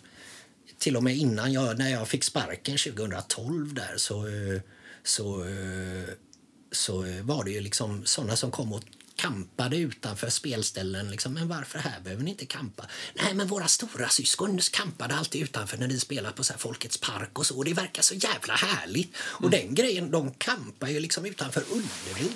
till 0.78 0.98
och 0.98 1.04
med 1.04 1.18
innan 1.18 1.54
jag, 1.54 1.78
när 1.78 1.90
jag 1.90 2.08
fick 2.08 2.24
sparken 2.24 2.78
2012 2.78 3.74
där 3.74 3.94
så, 3.98 4.28
eh, 4.28 4.62
så, 5.04 5.44
eh, 5.44 6.10
så 6.72 7.06
eh, 7.06 7.22
var 7.22 7.44
det 7.44 7.52
ju 7.52 7.62
liksom 7.62 8.06
sådana 8.06 8.36
som 8.36 8.52
kom 8.52 8.74
och 8.74 8.84
kampade 9.20 9.78
utanför 9.78 10.30
spelställen. 10.30 11.12
Liksom, 11.12 11.34
men 11.34 11.48
varför 11.48 11.80
här 11.80 12.00
behöver 12.00 12.24
ni 12.24 12.30
inte 12.30 12.46
kampa? 12.46 12.86
Nej, 13.14 13.34
men 13.34 13.48
våra 13.48 13.68
stora 13.68 14.10
syskon 14.10 14.60
kampade 14.72 15.16
alltid 15.16 15.42
utanför 15.42 15.78
när 15.78 15.88
ni 15.88 16.00
spelade 16.00 16.36
på 16.36 16.44
så 16.44 16.54
här 16.54 16.60
Folkets 16.60 16.98
park 16.98 17.40
och 17.40 17.46
så. 17.46 17.58
Och 17.58 17.66
det 17.66 17.74
verkar 17.74 18.02
så 18.02 18.16
jävla 18.16 18.54
härligt. 18.54 19.16
Och 19.18 19.50
den 19.50 19.76
grejen, 19.76 20.12
de 20.12 20.34
kampar 20.34 20.88
ju 20.88 21.00
liksom 21.00 21.26
utanför 21.26 21.64
Ullevi 21.72 22.30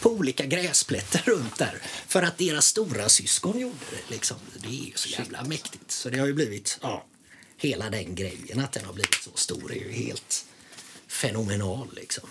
på 0.00 0.10
olika 0.10 0.46
gräsplätter 0.46 1.22
runt 1.26 1.58
där. 1.58 1.82
För 2.06 2.22
att 2.22 2.38
deras 2.38 2.66
stora 2.66 3.08
syskon 3.08 3.58
gjorde 3.58 3.86
det. 3.90 4.14
Liksom. 4.14 4.36
Det 4.56 4.68
är 4.68 4.86
ju 4.86 4.92
så 4.94 5.08
jävla 5.08 5.44
mäktigt. 5.44 5.90
Så 5.90 6.10
det 6.10 6.18
har 6.18 6.26
ju 6.26 6.34
blivit, 6.34 6.78
ja, 6.82 7.06
hela 7.56 7.90
den 7.90 8.14
grejen 8.14 8.60
att 8.60 8.72
den 8.72 8.84
har 8.84 8.92
blivit 8.92 9.22
så 9.22 9.30
stor 9.34 9.72
är 9.72 9.76
ju 9.76 9.92
helt 9.92 10.44
fenomenal 11.08 11.88
liksom. 11.96 12.28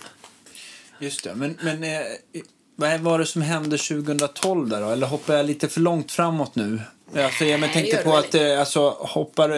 Just 1.00 1.24
det. 1.24 1.34
Men, 1.34 1.58
men 1.62 1.84
eh, 1.84 2.42
vad 2.80 3.00
var 3.00 3.18
det 3.18 3.26
som 3.26 3.42
hände 3.42 3.78
2012 3.78 4.68
där 4.68 4.80
då? 4.80 4.88
Eller 4.90 5.06
hoppar 5.06 5.34
jag 5.34 5.46
lite 5.46 5.68
för 5.68 5.80
långt 5.80 6.12
framåt 6.12 6.54
nu? 6.56 6.80
Alltså, 7.16 7.44
jag 7.44 7.60
men 7.60 7.70
Nej, 7.70 7.72
tänkte 7.72 7.96
på 7.96 8.16
att 8.16 8.34
eh, 8.34 8.60
alltså, 8.60 8.90
hoppar... 8.98 9.48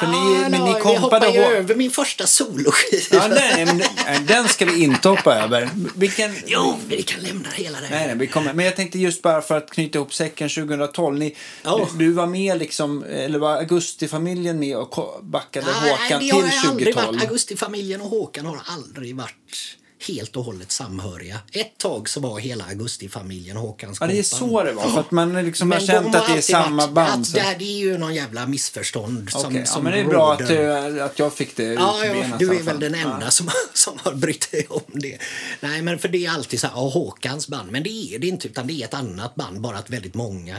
För 0.00 0.06
ni, 0.06 0.16
Ah, 0.44 0.48
men 0.48 0.60
no, 0.60 0.64
ni 0.66 0.74
vi 0.74 0.80
kompade... 0.80 1.26
hoppar 1.26 1.28
ju 1.28 1.40
över 1.40 1.74
min 1.74 1.90
första 1.90 2.26
soloskiva. 2.26 3.02
Ja, 3.22 3.28
nej, 3.28 3.66
men, 3.66 3.76
nej, 4.06 4.20
den 4.28 4.48
ska 4.48 4.64
vi 4.64 4.82
inte 4.82 5.08
hoppa 5.08 5.34
över. 5.34 5.68
Vilken... 5.96 6.34
Jo, 6.46 6.76
vi 6.88 7.02
kan 7.02 7.20
lämna 7.22 7.48
hela 7.50 7.80
det. 7.80 7.86
Nej, 7.90 8.06
nej, 8.06 8.16
vi 8.16 8.26
kommer. 8.26 8.52
Men 8.52 8.64
jag 8.64 8.76
tänkte 8.76 8.98
just 8.98 9.22
bara 9.22 9.42
för 9.42 9.56
att 9.56 9.70
knyta 9.70 9.98
ihop 9.98 10.14
säcken 10.14 10.48
2012. 10.48 11.18
Ni, 11.18 11.36
Ja. 11.62 11.88
du, 11.98 12.12
var 12.12 12.26
med 12.26 12.58
liksom, 12.58 13.04
eller 13.04 13.38
var 13.38 13.56
Augustifamiljen 13.56 14.58
med 14.58 14.76
och 14.76 15.20
backade 15.22 15.66
Nej, 15.82 15.90
Håkan 15.90 16.08
det 16.08 16.14
har 16.14 16.20
till 16.42 16.50
jag 16.62 16.70
aldrig 16.70 16.94
2012? 16.94 17.06
varit. 17.06 17.22
Augustifamiljen 17.28 18.00
och 18.00 18.08
Håkan 18.08 18.46
har 18.46 18.60
aldrig 18.66 19.16
varit 19.16 19.76
helt 20.08 20.36
och 20.36 20.44
hållet 20.44 20.72
samhöriga. 20.72 21.38
Ett 21.52 21.78
tag 21.78 22.08
så 22.08 22.20
var 22.20 22.38
hela 22.38 22.64
Augustifamiljen 22.64 23.56
Håkans 23.56 23.98
Ja, 24.00 24.06
det 24.06 24.18
är 24.18 24.22
så 24.22 24.62
det 24.62 24.72
var. 24.72 24.90
För 24.90 25.00
att 25.00 25.10
man 25.10 25.44
liksom 25.44 25.72
har 25.72 25.80
känt 25.80 26.14
att 26.14 26.26
det 26.26 26.36
är 26.38 26.40
samma 26.40 26.82
varit- 26.82 26.94
band. 26.94 27.20
Att 27.22 27.26
så- 27.28 27.36
det, 27.36 27.40
här, 27.42 27.56
det 27.58 27.64
är 27.64 27.78
ju 27.78 27.98
någon 27.98 28.14
jävla 28.14 28.46
missförstånd 28.46 29.30
som, 29.30 29.44
Okej, 29.46 29.60
ja, 29.60 29.66
som 29.66 29.84
men 29.84 29.92
det 29.92 29.98
är 30.00 30.04
bra 30.04 30.32
att, 30.32 30.50
eh, 30.50 31.04
att 31.04 31.18
jag 31.18 31.34
fick 31.34 31.56
det 31.56 31.62
Ja, 31.64 32.04
ja, 32.04 32.14
i 32.14 32.24
du 32.38 32.54
är 32.58 32.62
väl 32.62 32.80
den 32.80 32.94
enda 32.94 33.30
som, 33.30 33.50
som 33.74 33.98
har 34.02 34.12
brytt 34.14 34.50
dig 34.50 34.66
om 34.70 34.80
det. 34.86 35.18
Nej, 35.60 35.82
men 35.82 35.98
för 35.98 36.08
det 36.08 36.26
är 36.26 36.30
alltid 36.30 36.60
så 36.60 36.66
här, 36.66 36.74
ja, 36.74 36.88
Håkans 36.88 37.48
band. 37.48 37.70
Men 37.72 37.82
det 37.82 38.14
är 38.14 38.18
det 38.18 38.26
inte, 38.26 38.48
utan 38.48 38.66
det 38.66 38.72
är 38.72 38.84
ett 38.84 38.94
annat 38.94 39.34
band. 39.34 39.60
Bara 39.60 39.78
att 39.78 39.90
väldigt 39.90 40.14
många 40.14 40.56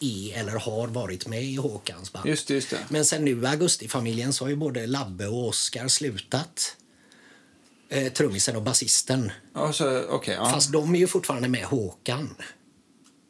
är 0.00 0.38
eller 0.38 0.52
har 0.52 0.88
varit 0.88 1.26
med 1.26 1.44
i 1.44 1.56
Håkans 1.56 2.12
band. 2.12 2.28
Just 2.28 2.48
det, 2.48 2.54
just 2.54 2.70
det. 2.70 2.76
Men 2.88 3.04
sen 3.04 3.24
nu, 3.24 3.46
Augustifamiljen, 3.46 4.32
så 4.32 4.44
har 4.44 4.50
ju 4.50 4.56
både 4.56 4.86
Labbe 4.86 5.26
och 5.26 5.48
Oskar 5.48 5.88
slutat. 5.88 6.76
Eh, 7.92 8.12
trummisen 8.12 8.56
och 8.56 8.62
basisten. 8.62 9.32
Ja, 9.54 9.72
så, 9.72 10.02
okej, 10.08 10.34
ja, 10.34 10.50
Fast 10.50 10.72
de 10.72 10.94
är 10.94 10.98
ju 10.98 11.06
fortfarande 11.06 11.48
med 11.48 11.64
Håkan. 11.64 12.34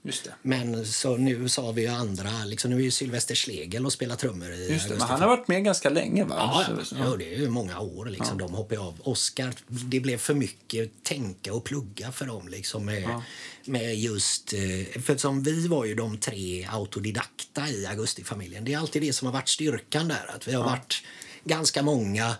just 0.05 0.25
det. 0.25 0.31
Men 0.43 0.87
så 0.87 1.17
nu 1.17 1.37
har 1.41 1.73
vi 1.73 1.83
ju 1.83 1.89
andra, 1.89 2.31
liksom, 2.45 2.71
nu 2.71 2.77
är 2.77 2.81
ju 2.81 2.91
Sylvester 2.91 3.35
Schlegel 3.35 3.87
och 3.87 3.93
spelar 3.93 4.17
trummor 4.17 4.53
i 4.53 4.73
Just 4.73 4.89
det. 4.89 4.95
Men 4.95 5.03
han 5.03 5.21
har 5.21 5.29
varit 5.29 5.49
med 5.49 5.65
ganska 5.65 5.91
länge, 5.91 6.25
va? 6.25 6.35
Ja, 6.39 6.65
ja. 6.91 6.99
ja, 7.05 7.17
det 7.17 7.35
är 7.35 7.39
ju 7.39 7.49
många 7.49 7.81
år. 7.81 8.07
Liksom. 8.07 8.39
De 8.39 8.55
hoppade 8.55 8.81
av. 8.81 9.01
Oscar, 9.05 9.55
det 9.67 10.01
blev 10.01 10.19
för 10.19 10.35
mycket 10.35 11.03
tänka 11.03 11.55
och 11.55 11.65
plugga 11.65 12.13
för 12.13 12.27
dem. 12.27 12.49
Liksom, 12.49 12.85
med, 12.85 13.23
med 13.65 13.97
just, 13.97 14.53
eh, 14.53 15.03
för 15.03 15.17
som 15.17 15.43
vi 15.43 15.69
var 15.69 15.85
ju 15.85 15.95
de 15.95 16.19
tre 16.19 16.69
autodidakta 16.73 17.69
i 17.69 17.87
Augustifamiljen. 17.87 18.65
Det 18.65 18.73
är 18.73 18.79
alltid 18.79 19.03
det 19.03 19.13
som 19.13 19.27
har 19.27 19.33
varit 19.33 19.49
styrkan 19.49 20.09
där. 20.09 20.31
Att 20.35 20.49
vi 20.49 20.53
har 20.53 20.65
varit 20.65 21.03
ganska 21.45 21.83
många 21.83 22.37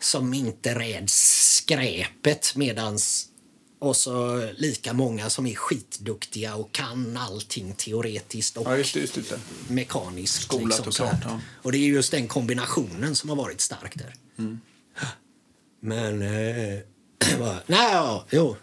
som 0.00 0.34
inte 0.34 0.78
räds 0.78 1.14
skräpet 1.56 2.56
medans 2.56 3.28
och 3.78 3.96
så 3.96 4.48
lika 4.56 4.92
många 4.92 5.30
som 5.30 5.46
är 5.46 5.54
skitduktiga 5.54 6.54
och 6.54 6.72
kan 6.72 7.16
allting 7.16 7.72
teoretiskt 7.72 8.56
och 8.56 8.66
Ja, 8.66 8.76
just 8.76 8.94
det. 8.94 9.00
Just 9.00 9.14
det. 9.14 9.38
mekaniskt. 9.68 10.42
Skolat 10.42 10.64
liksom, 10.64 10.86
och 10.88 10.94
klart, 10.94 11.24
ja. 11.24 11.40
Och 11.62 11.72
det 11.72 11.78
är 11.78 11.88
just 11.88 12.10
den 12.10 12.28
kombinationen 12.28 13.16
som 13.16 13.28
har 13.28 13.36
varit 13.36 13.60
stark 13.60 13.94
där. 13.94 14.14
Mm. 14.38 14.60
Men... 15.80 16.22
Eh, 16.22 16.78
nej, 17.66 17.92
ja, 17.92 18.26
jo. 18.30 18.56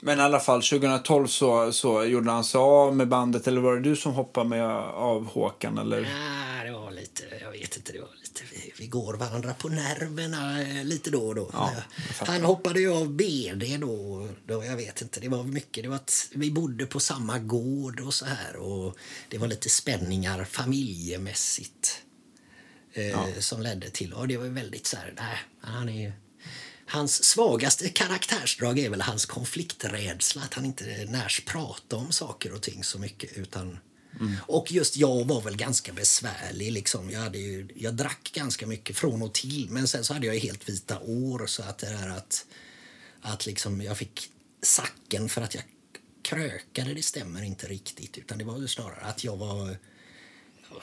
Men 0.00 0.18
i 0.18 0.22
alla 0.22 0.40
fall, 0.40 0.62
2012 0.62 1.26
så, 1.26 1.72
så 1.72 2.04
gjorde 2.04 2.30
han 2.30 2.44
sig 2.44 2.58
av 2.58 2.96
med 2.96 3.08
bandet. 3.08 3.46
Eller 3.46 3.60
var 3.60 3.76
det 3.76 3.80
du 3.80 3.96
som 3.96 4.12
hoppade 4.12 4.48
med 4.48 4.66
av 4.66 5.26
Håkan? 5.26 5.78
Eller? 5.78 6.00
Nej, 6.00 6.66
det 6.66 6.72
var 6.72 6.90
lite... 6.90 7.22
Jag 7.40 7.50
vet 7.50 7.76
inte. 7.76 7.92
Det 7.92 8.00
var 8.00 8.08
vi, 8.80 8.86
går 8.86 9.14
varandra 9.14 9.54
på 9.54 9.68
nerverna 9.68 10.62
eh, 10.62 10.84
lite 10.84 11.10
då 11.10 11.26
och 11.28 11.34
då. 11.34 11.50
Ja, 11.52 11.72
Eh. 11.76 12.26
Han 12.28 12.42
hoppade 12.44 12.80
ju 12.80 12.92
av 12.92 13.10
BD 13.10 13.78
då, 13.80 14.28
då. 14.46 14.64
Jag 14.64 14.76
vet 14.76 15.02
inte. 15.02 15.20
Det 15.20 15.28
var 15.28 15.44
mycket. 15.44 15.82
Det 15.82 15.88
var 15.88 15.96
att 15.96 16.28
vi 16.34 16.50
bodde 16.50 16.86
på 16.86 17.00
samma 17.00 17.38
gård 17.38 18.00
och 18.00 18.14
så 18.14 18.24
här. 18.24 18.56
Och 18.56 18.96
det 19.28 19.38
var 19.38 19.48
lite 19.48 19.68
spänningar 19.68 20.44
familjemässigt. 20.44 22.02
eh, 22.92 23.38
som 23.38 23.62
ledde 23.62 23.90
till... 23.90 24.12
Och 24.12 24.28
det 24.28 24.36
var 24.36 24.46
väldigt 24.46 24.86
så 24.86 24.96
här... 24.96 25.14
Nej, 25.16 25.38
han 25.60 25.88
är. 25.88 26.12
Hans 26.86 27.24
svagaste 27.24 27.88
karaktärsdrag 27.88 28.78
är 28.78 28.90
väl 28.90 29.00
hans 29.00 29.26
konflikträdsla. 29.26 30.42
Att 30.42 30.54
han 30.54 30.64
inte 30.64 30.84
närs 31.08 31.44
prata 31.46 31.96
om 31.96 32.12
saker 32.12 32.52
och 32.54 32.62
ting 32.62 32.84
så 32.84 32.98
mycket. 32.98 33.32
Utan, 33.32 33.78
Och 34.38 34.72
just 34.72 34.96
jag 34.96 35.24
var 35.24 35.40
väl 35.40 35.56
ganska 35.56 35.92
besvärlig. 35.92 36.72
Liksom. 36.72 37.10
Jag, 37.10 37.20
hade 37.20 37.38
ju, 37.38 37.68
jag 37.74 37.94
drack 37.94 38.30
ganska 38.34 38.66
mycket 38.66 38.96
från 38.96 39.22
och 39.22 39.34
till. 39.34 39.66
Men 39.70 39.88
sen 39.88 40.04
så 40.04 40.14
hade 40.14 40.26
jag 40.26 40.34
helt 40.34 40.68
vita 40.68 41.00
år. 41.00 41.46
Så 41.46 41.62
att 41.62 41.78
det 41.78 41.86
här 41.86 42.08
att, 42.08 42.46
att 43.20 43.46
liksom 43.46 43.80
jag 43.80 43.98
fick 43.98 44.30
sacken 44.62 45.28
för 45.28 45.42
att 45.42 45.54
jag 45.54 45.64
krökade, 46.22 46.94
det 46.94 47.02
stämmer 47.02 47.42
inte 47.42 47.66
riktigt. 47.66 48.18
Utan 48.18 48.38
det 48.38 48.44
var 48.44 48.58
ju 48.58 48.68
snarare 48.68 49.00
att 49.00 49.24
jag 49.24 49.36
var 49.36 49.76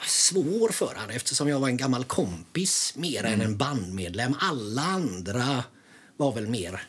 svår 0.06 0.68
för 0.68 0.94
han 0.96 1.10
eftersom 1.10 1.48
jag 1.48 1.60
var 1.60 1.68
en 1.68 1.76
gammal 1.76 2.04
kompis 2.04 2.94
mer 2.96 3.24
än 3.24 3.40
en 3.40 3.56
bandmedlem. 3.56 4.34
Alla 4.40 4.82
andra 4.82 5.64
var 6.16 6.32
väl 6.32 6.48
mer 6.48 6.82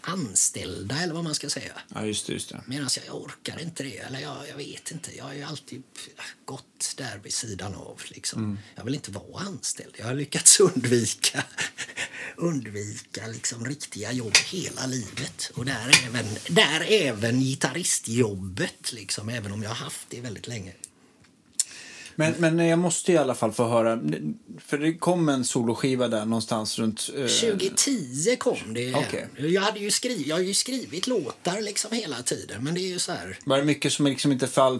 anställda 0.00 1.00
eller 1.02 1.14
vad 1.14 1.24
man 1.24 1.34
ska 1.34 1.50
säga. 1.50 1.72
Ja, 1.94 2.04
just 2.04 2.26
det. 2.26 2.32
Just 2.32 2.48
det. 2.48 2.62
Medan 2.66 2.88
jag, 3.06 3.16
orkar 3.16 3.60
inte 3.60 3.82
det. 3.82 3.98
Eller 3.98 4.20
jag, 4.20 4.48
jag 4.48 4.56
vet 4.56 4.90
inte. 4.90 5.16
Jag 5.16 5.24
har 5.24 5.42
alltid 5.42 5.82
gått 6.44 6.94
där 6.96 7.20
vid 7.22 7.32
sidan 7.32 7.74
av. 7.74 8.02
Liksom. 8.08 8.58
Jag 8.74 8.84
vill 8.84 8.94
inte 8.94 9.10
vara 9.10 9.42
anställd. 9.42 9.94
Jag 9.98 10.06
har 10.06 10.14
lyckats 10.14 10.60
undvika, 10.60 11.44
undvika 12.36 13.26
liksom, 13.26 13.64
riktiga 13.64 14.12
jobb 14.12 14.36
hela 14.36 14.86
livet. 14.86 15.50
Och 15.54 15.64
där 15.64 16.06
även, 16.06 16.26
där 16.48 16.86
även 16.88 17.40
gitarristjobbet, 17.40 18.92
liksom, 18.92 19.28
även 19.28 19.52
om 19.52 19.62
jag 19.62 19.70
har 19.70 19.76
haft 19.76 20.10
det 20.10 20.20
väldigt 20.20 20.48
länge. 20.48 20.72
Men, 22.16 22.34
men 22.38 22.58
jag 22.58 22.78
måste 22.78 23.12
i 23.12 23.16
alla 23.16 23.34
fall 23.34 23.52
få 23.52 23.68
höra, 23.68 24.00
för 24.66 24.78
det 24.78 24.94
kom 24.94 25.28
en 25.28 25.44
soloskiva 25.44 26.08
där 26.08 26.24
någonstans 26.24 26.78
runt... 26.78 27.10
eh, 27.16 27.26
2010 27.26 28.36
kom 28.38 28.74
det. 28.74 28.94
Okej. 28.94 29.28
Jag, 29.36 29.62
hade 29.62 29.80
ju 29.80 29.90
skrivit, 29.90 30.26
jag 30.26 30.36
har 30.36 30.42
ju 30.42 30.54
skrivit 30.54 31.06
låtar 31.06 31.60
liksom 31.60 31.92
hela 31.92 32.22
tiden, 32.22 32.64
men 32.64 32.74
det 32.74 32.80
är 32.80 32.88
ju 32.88 32.98
så 32.98 33.12
här... 33.12 33.38
Var 33.44 33.58
det 33.58 33.64
mycket 33.64 33.92
som 33.92 34.06
liksom 34.06 34.32
inte 34.32 34.46
fall, 34.46 34.78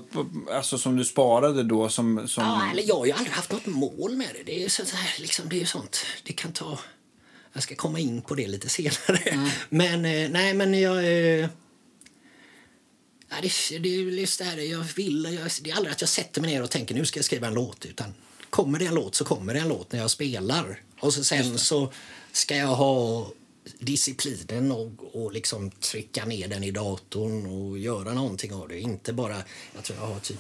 alltså 0.53 0.79
som 0.79 0.97
du 0.97 1.05
sparade 1.05 1.63
då 1.63 1.89
som... 1.89 2.29
som... 2.29 2.45
Ja, 2.45 2.71
eller 2.73 2.83
jag 2.83 2.97
har 2.97 3.07
ju 3.07 3.13
aldrig 3.13 3.33
haft 3.33 3.53
något 3.53 3.67
mål 3.67 4.17
med 4.17 4.29
det. 4.35 4.43
Det 4.47 4.59
är 4.59 4.63
ju 4.63 4.69
så 4.69 4.83
här, 4.97 5.21
liksom, 5.21 5.49
det 5.49 5.57
är 5.57 5.61
ju 5.61 5.67
sånt. 5.67 6.07
Det 6.25 6.33
kan 6.33 6.53
ta... 6.53 6.79
Jag 7.53 7.63
ska 7.63 7.75
komma 7.75 7.99
in 7.99 8.23
på 8.23 8.35
det 8.35 8.47
lite 8.47 8.69
senare. 8.69 9.51
Men 9.69 10.05
eh, 10.05 10.31
nej, 10.31 10.55
men 10.55 10.81
jag... 10.81 11.05
Ja, 13.29 13.37
det, 13.43 13.79
det 13.79 13.89
just 13.89 14.39
det 14.39 14.45
här, 14.45 14.59
jag 14.59 14.85
vill... 14.97 15.25
Jag, 15.25 15.51
det 15.63 15.71
är 15.71 15.75
aldrig 15.77 15.93
att 15.93 16.01
jag 16.01 16.11
sätter 16.11 16.41
mig 16.41 16.51
ner 16.55 16.63
och 16.63 16.71
tänker 16.71 16.95
nu 16.95 17.05
ska 17.05 17.19
jag 17.19 17.25
skriva 17.25 17.47
en 17.47 17.55
låt. 17.55 17.85
Utan 17.85 18.15
kommer 18.51 18.79
det 18.79 18.87
en 18.87 18.95
låt 18.95 19.15
så 19.15 19.25
kommer 19.25 19.55
det 19.55 19.61
en 19.61 19.69
låt 19.69 19.93
när 19.93 20.01
jag 20.01 20.11
spelar. 20.11 20.83
Och 21.01 21.15
så 21.15 21.25
sen 21.25 21.59
så 21.59 21.93
ska 22.33 22.57
jag 22.57 22.67
ha 22.77 23.31
disciplinen 23.79 24.73
och, 24.73 24.91
och 25.13 25.33
liksom 25.33 25.71
trycka 25.71 26.25
ner 26.25 26.49
den 26.49 26.65
i 26.65 26.71
datorn 26.71 27.47
och 27.47 27.79
göra 27.79 28.15
någonting 28.15 28.53
av 28.55 28.69
det. 28.69 28.81
Inte 28.81 29.13
bara... 29.13 29.37
Jag 29.75 29.85
tror 29.85 29.99
jag 29.99 30.07
har 30.07 30.21
typ 30.21 30.39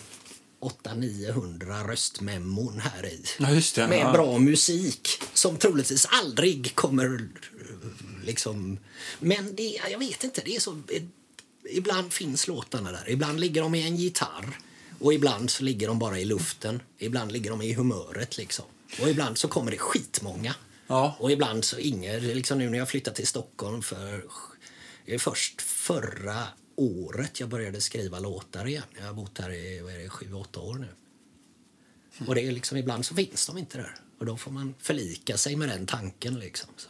800-900 0.60 1.86
röstmemon 1.86 2.80
här 2.80 3.06
i. 3.06 3.24
Ja, 3.38 3.50
just 3.50 3.74
det. 3.74 3.86
Med 3.88 3.98
Ja. 4.00 4.12
bra 4.12 4.38
musik 4.38 5.08
som 5.34 5.56
troligtvis 5.56 6.06
aldrig 6.10 6.74
kommer 6.74 7.28
liksom... 8.24 8.78
Men 9.20 9.56
det, 9.56 9.80
jag 9.90 9.98
vet 9.98 10.24
inte, 10.24 10.42
det 10.44 10.56
är 10.56 10.60
så... 10.60 10.82
Ibland 11.70 12.12
finns 12.12 12.48
låtarna 12.48 12.92
där. 12.92 13.10
Ibland 13.10 13.40
ligger 13.40 13.62
de 13.62 13.74
i 13.74 13.82
en 13.82 13.96
gitarr. 13.96 14.58
Och 14.98 15.14
ibland 15.14 15.50
så 15.50 15.64
ligger 15.64 15.88
de 15.88 15.98
bara 15.98 16.20
i 16.20 16.24
luften. 16.24 16.82
Ibland 16.98 17.32
ligger 17.32 17.50
de 17.50 17.62
i 17.62 17.72
humöret 17.72 18.36
liksom. 18.36 18.64
Och 19.00 19.10
ibland 19.10 19.38
så 19.38 19.48
kommer 19.48 19.70
det 19.70 19.78
skitmånga. 19.78 20.54
Ja. 20.86 21.16
Och 21.18 21.32
ibland 21.32 21.64
så 21.64 21.78
inget. 21.78 22.22
Liksom 22.22 22.58
nu 22.58 22.70
när 22.70 22.78
jag 22.78 22.88
flyttade 22.88 23.16
till 23.16 23.26
Stockholm 23.26 23.82
för... 23.82 24.24
Är 25.08 25.18
först 25.18 25.62
förra 25.62 26.42
året 26.76 27.40
jag 27.40 27.48
började 27.48 27.80
skriva 27.80 28.18
låtar 28.18 28.66
igen. 28.66 28.82
Jag 28.98 29.06
har 29.06 29.12
bott 29.14 29.38
här 29.38 29.52
i 29.52 29.80
vad 29.80 29.92
är 29.92 29.98
det, 29.98 30.08
sju, 30.08 30.32
åtta 30.32 30.60
år 30.60 30.74
nu. 30.74 30.88
Och 32.26 32.34
det 32.34 32.40
är 32.40 32.52
liksom, 32.52 32.78
ibland 32.78 33.06
så 33.06 33.14
finns 33.14 33.46
de 33.46 33.58
inte 33.58 33.78
där. 33.78 33.94
Och 34.18 34.26
då 34.26 34.36
får 34.36 34.50
man 34.50 34.74
förlika 34.78 35.36
sig 35.36 35.56
med 35.56 35.68
den 35.68 35.86
tanken. 35.86 36.34
Liksom. 36.38 36.70
Så. 36.76 36.88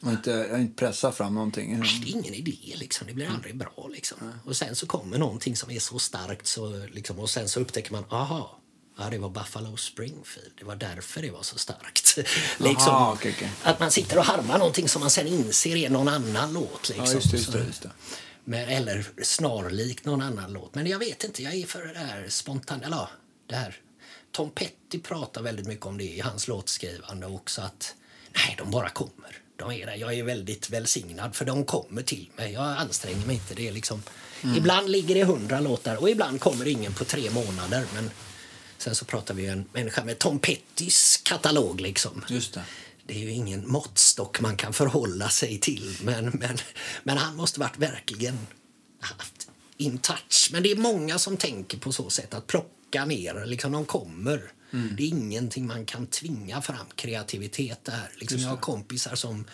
Och 0.00 0.10
inte, 0.10 0.50
inte 0.54 0.74
pressat 0.74 1.16
fram 1.16 1.34
någonting. 1.34 1.84
Ingen 2.06 2.34
idé. 2.34 2.74
Liksom. 2.74 3.06
Det 3.06 3.14
blir 3.14 3.28
aldrig 3.28 3.56
bra. 3.56 3.88
Liksom. 3.92 4.32
Och 4.44 4.56
sen 4.56 4.76
så 4.76 4.86
kommer 4.86 5.18
någonting 5.18 5.56
som 5.56 5.70
är 5.70 5.78
så 5.78 5.98
starkt 5.98 6.46
så, 6.46 6.86
liksom, 6.86 7.18
och 7.18 7.30
sen 7.30 7.48
så 7.48 7.60
upptäcker 7.60 7.92
man, 7.92 8.04
aha, 8.10 8.58
ja, 8.98 9.10
det 9.10 9.18
var 9.18 9.28
Buffalo 9.28 9.76
Springfield. 9.76 10.52
Det 10.58 10.64
var 10.64 10.76
därför 10.76 11.22
det 11.22 11.30
var 11.30 11.42
så 11.42 11.58
starkt. 11.58 12.16
liksom, 12.58 12.94
Aha, 12.94 13.12
okej, 13.12 13.34
okej. 13.36 13.50
Att 13.62 13.80
man 13.80 13.90
sitter 13.90 14.18
och 14.18 14.24
harmar 14.24 14.58
någonting 14.58 14.88
som 14.88 15.00
man 15.00 15.10
sen 15.10 15.26
inser 15.26 15.76
är 15.76 15.90
någon 15.90 16.08
annan 16.08 16.52
låt. 16.52 16.88
Liksom. 16.88 17.06
Ja, 17.06 17.12
just 17.12 17.30
det, 17.30 17.36
just 17.36 17.52
det, 17.52 17.64
just 17.64 17.82
det. 17.82 17.90
Men, 18.44 18.68
eller 18.68 19.06
snarlikt 19.22 20.04
någon 20.04 20.22
annan 20.22 20.52
låt. 20.52 20.74
Men 20.74 20.86
jag 20.86 20.98
vet 20.98 21.24
inte, 21.24 21.42
jag 21.42 21.54
är 21.54 21.66
för 21.66 21.84
det 21.86 21.98
här 21.98 22.28
spontant... 22.28 22.84
Eller 22.84 22.96
ja, 22.96 23.10
det 23.46 23.54
här. 23.54 23.76
Tom 24.32 24.50
Petty 24.50 24.98
pratar 25.02 25.42
väldigt 25.42 25.66
mycket 25.66 25.86
om 25.86 25.98
det 25.98 26.04
i 26.04 26.20
hans 26.20 26.48
låtskrivande 26.48 27.26
också. 27.26 27.62
Att 27.62 27.94
nej, 28.34 28.54
de 28.58 28.70
bara 28.70 28.88
kommer. 28.88 29.42
De 29.58 29.72
är 29.72 29.86
där. 29.86 29.94
Jag 29.94 30.14
är 30.14 30.22
väldigt 30.22 30.70
välsignad 30.70 31.36
för 31.36 31.44
de 31.44 31.64
kommer 31.64 32.02
till 32.02 32.30
mig. 32.36 32.52
Jag 32.52 32.64
anstränger 32.64 33.26
mig 33.26 33.36
inte. 33.36 33.54
Det 33.54 33.68
är 33.68 33.72
liksom, 33.72 34.02
Ibland 34.56 34.90
ligger 34.90 35.14
det 35.14 35.24
hundra 35.24 35.60
låtar 35.60 35.96
och 35.96 36.10
ibland 36.10 36.40
kommer 36.40 36.68
ingen 36.68 36.92
på 36.94 37.04
tre 37.04 37.30
månader. 37.30 37.84
Men 37.94 38.10
sen 38.78 38.94
så 38.94 39.04
pratar 39.04 39.34
vi 39.34 39.46
en 39.46 39.64
människa 39.72 40.04
med 40.04 40.18
Tom 40.18 40.38
Pettys 40.38 41.20
katalog 41.24 41.80
liksom. 41.80 42.24
Just 42.28 42.54
det. 42.54 42.62
Det 43.06 43.14
är 43.14 43.18
ju 43.18 43.30
ingen 43.30 43.68
måttstock 43.68 44.40
man 44.40 44.56
kan 44.56 44.72
förhålla 44.72 45.28
sig 45.28 45.58
till. 45.58 45.96
Men, 46.02 46.24
men, 46.24 46.58
men 47.02 47.18
han 47.18 47.36
måste 47.36 47.60
varit 47.60 47.78
verkligen 47.78 48.38
haft 49.00 49.48
in 49.76 49.98
touch. 49.98 50.50
Men 50.52 50.62
det 50.62 50.70
är 50.72 50.76
många 50.76 51.18
som 51.18 51.36
tänker 51.36 51.78
på 51.78 51.92
så 51.92 52.10
sätt 52.10 52.34
att 52.34 52.46
plocka 52.46 53.04
ner. 53.04 53.46
Liksom 53.46 53.72
de 53.72 53.84
kommer. 53.84 54.52
Det 54.70 55.02
är 55.02 55.08
ingenting 55.08 55.66
man 55.66 55.86
kan 55.86 56.06
tvinga 56.06 56.62
fram 56.62 56.86
kreativitet 56.94 57.84
där. 57.84 58.12
Liksom 58.16 58.40
jag 58.40 58.48
har 58.48 58.56
kompisar 58.56 59.14
som, 59.14 59.44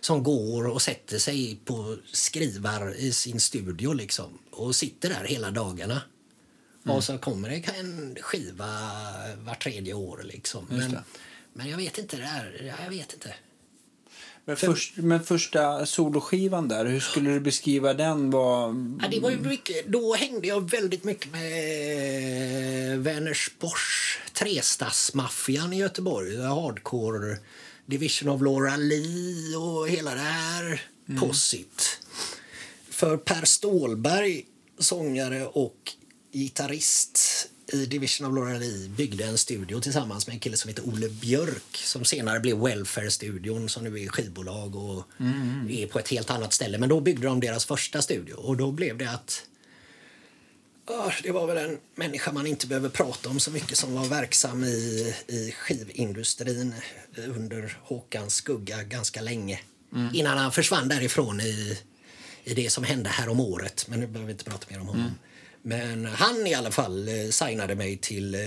som 0.00 0.22
går 0.22 0.66
och 0.66 0.82
sätter 0.82 1.18
sig 1.18 1.60
på 1.64 1.96
skrivar 2.12 2.94
i 2.94 3.12
sin 3.12 3.40
studio 3.40 3.92
liksom, 3.92 4.38
och 4.50 4.76
sitter 4.76 5.08
där 5.08 5.24
hela 5.24 5.50
dagarna. 5.50 6.02
Och 6.84 7.04
så 7.04 7.18
kommer 7.18 7.50
det 7.50 7.56
en 7.56 8.16
skiva 8.20 8.66
var 9.36 9.54
tredje 9.54 9.94
år. 9.94 10.22
Liksom. 10.24 10.66
Men, 10.70 10.98
men 11.52 11.68
jag 11.68 11.76
vet 11.76 11.98
inte. 11.98 12.16
Det 12.16 12.22
är, 12.22 12.74
jag 12.84 12.90
vet 12.90 13.12
inte. 13.12 13.34
Men, 14.44 14.56
först, 14.56 14.96
men 14.96 15.24
första 15.24 15.86
soloskivan 15.86 16.68
där, 16.68 16.84
hur 16.84 17.00
skulle 17.00 17.30
du 17.30 17.40
beskriva 17.40 17.94
den? 17.94 18.30
Var... 18.30 18.66
Ja, 19.02 19.08
det 19.10 19.20
var 19.20 19.30
mycket, 19.30 19.86
då 19.86 20.14
hängde 20.14 20.48
jag 20.48 20.70
väldigt 20.70 21.04
mycket 21.04 21.32
med 21.32 22.98
Vänersborgs 22.98 24.18
Trestadsmaffian 24.32 25.72
i 25.72 25.78
Göteborg. 25.78 26.36
Hardcore 26.36 27.36
Division 27.86 28.28
of 28.28 28.42
Laura 28.42 28.76
Lee 28.76 29.56
och 29.56 29.88
hela 29.88 30.14
det 30.14 30.20
här 30.20 30.82
possit. 31.20 31.98
För 32.90 33.16
Per 33.16 33.44
Stålberg, 33.44 34.44
sångare 34.78 35.46
och 35.46 35.92
gitarrist 36.32 37.18
i 37.72 37.86
Division 37.86 38.26
of 38.26 38.34
Laura 38.34 38.58
Lee 38.58 38.88
byggde 38.88 39.24
en 39.24 39.38
studio 39.38 39.80
tillsammans 39.80 40.26
med 40.26 40.34
en 40.34 40.40
kille 40.40 40.56
som 40.56 40.68
heter 40.68 40.88
Olle 40.88 41.08
Björk 41.08 41.76
som 41.76 42.04
senare 42.04 42.40
blev 42.40 42.56
Welfare-studion 42.58 43.68
som 43.68 43.84
nu 43.84 44.02
är 44.02 44.08
skivbolag 44.08 44.76
och 44.76 45.04
är 45.68 45.86
på 45.86 45.98
ett 45.98 46.08
helt 46.08 46.30
annat 46.30 46.52
ställe. 46.52 46.78
Men 46.78 46.88
då 46.88 47.00
byggde 47.00 47.26
de 47.26 47.40
deras 47.40 47.64
första 47.64 48.02
studio 48.02 48.34
och 48.34 48.56
då 48.56 48.72
blev 48.72 48.98
det 48.98 49.10
att 49.10 49.46
Ja, 50.86 51.12
det 51.22 51.30
var 51.30 51.46
väl 51.46 51.70
en 51.70 51.78
människa 51.94 52.32
man 52.32 52.46
inte 52.46 52.66
behöver 52.66 52.88
prata 52.88 53.28
om 53.28 53.40
så 53.40 53.50
mycket 53.50 53.78
som 53.78 53.94
var 53.94 54.04
verksam 54.04 54.64
i, 54.64 55.14
i 55.26 55.52
skivindustrin 55.52 56.74
under 57.16 57.78
Håkans 57.82 58.34
skugga 58.34 58.82
ganska 58.82 59.20
länge. 59.20 59.60
Innan 60.14 60.38
han 60.38 60.52
försvann 60.52 60.88
därifrån 60.88 61.40
i, 61.40 61.78
i 62.44 62.54
det 62.54 62.70
som 62.70 62.84
hände 62.84 63.10
här 63.10 63.28
om 63.28 63.40
året. 63.40 63.86
Men 63.88 64.00
nu 64.00 64.06
behöver 64.06 64.26
vi 64.26 64.32
inte 64.32 64.44
prata 64.44 64.66
mer 64.70 64.80
om 64.80 64.86
honom. 64.86 65.10
Men 65.62 66.06
han 66.06 66.46
i 66.46 66.54
alla 66.54 66.70
fall 66.70 67.08
eh, 67.08 67.30
signade 67.30 67.74
mig 67.74 67.96
till 67.96 68.34
eh, 68.34 68.40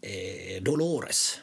eh, 0.00 0.62
Dolores. 0.62 1.38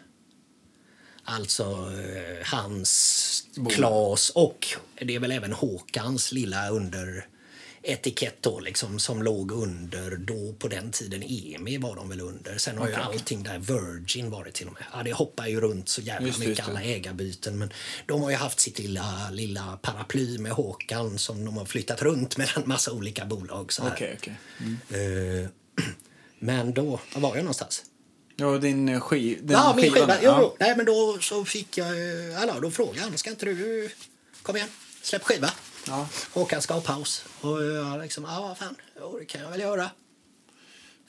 Alltså 1.24 1.64
eh, 1.64 2.48
hans, 2.48 3.44
Klas 3.70 4.30
och 4.30 4.68
det 5.02 5.16
är 5.16 5.20
väl 5.20 5.32
även 5.32 5.54
Håkans 5.54 6.32
lilla 6.32 6.70
under 6.70 7.28
etikett 7.84 8.38
då, 8.42 8.60
liksom, 8.60 9.00
som 9.00 9.24
låg 9.24 9.52
under 9.52 10.16
då 10.16 10.54
på 10.60 10.68
den 10.68 10.92
tiden 10.92 11.24
EMI 11.24 11.78
var 11.78 11.96
de 11.96 12.10
väl 12.10 12.22
under. 12.22 12.58
Sen 12.58 12.78
har 12.78 12.88
ju 12.88 12.94
allting 12.94 13.44
där 13.44 13.60
Virgin 13.60 14.30
varit 14.30 14.54
till 14.54 14.68
och 14.68 14.74
med. 14.74 14.84
Ja, 14.94 15.04
det 15.04 15.14
hoppar 15.14 15.48
ju 15.48 15.62
runt 15.62 15.90
så 15.90 16.02
jävla 16.02 16.28
Just 16.28 16.40
mycket 16.40 16.58
just 16.58 16.70
alla 16.70 16.82
ägarbyten. 16.84 17.58
Men 17.58 17.74
de 18.06 18.22
har 18.22 18.30
ju 18.30 18.36
haft 18.36 18.60
sitt 18.60 18.80
lilla, 18.80 19.30
lilla 19.32 19.80
paraply 19.82 20.38
med 20.38 20.52
Håkan 20.52 21.18
som 21.18 21.46
de 21.46 21.58
har 21.58 21.66
flyttat 21.66 22.02
runt 22.02 22.38
mellan 22.38 22.64
massa 22.66 22.92
olika 22.92 23.26
bolag. 23.26 23.74
Så 23.74 23.84
här. 23.84 23.92
Okej, 23.92 24.18
okej. 24.20 24.36
Eh, 24.90 25.50
men 26.40 26.74
då, 26.74 27.00
var 27.14 27.22
var 27.22 27.36
jag 27.36 27.44
någonstans? 27.44 27.84
Ja, 28.36 28.58
din 28.58 29.00
skiv... 29.02 29.40
Den 29.42 29.52
Ja, 29.52 29.74
min 29.76 29.92
skiva. 29.92 30.16
Jo, 30.22 30.30
ja. 30.30 30.56
nej, 30.60 30.78
men 30.78 30.86
då 30.86 31.18
så 31.22 31.46
fick 31.46 31.78
jag... 31.78 31.88
eh, 31.88 32.42
Alla, 32.42 32.60
då 32.60 32.72
frågade 32.72 33.00
han, 33.00 33.18
ska 33.18 33.30
inte 33.30 33.46
du... 33.46 33.90
Kom 34.42 34.56
igen, 34.56 34.70
släpp 35.02 35.24
skiva. 35.24 35.52
Ja. 35.88 36.10
Håkan 36.32 36.62
ska 36.62 36.74
ha 36.74 36.82
paus. 36.82 37.26
Och 37.42 37.64
jag 37.64 38.02
liksom, 38.02 38.24
ja 38.24 38.42
vad 38.42 38.58
fan, 38.58 38.76
jo, 39.00 39.18
det 39.20 39.26
kan 39.26 39.42
jag 39.42 39.50
väl 39.50 39.60
göra. 39.60 39.92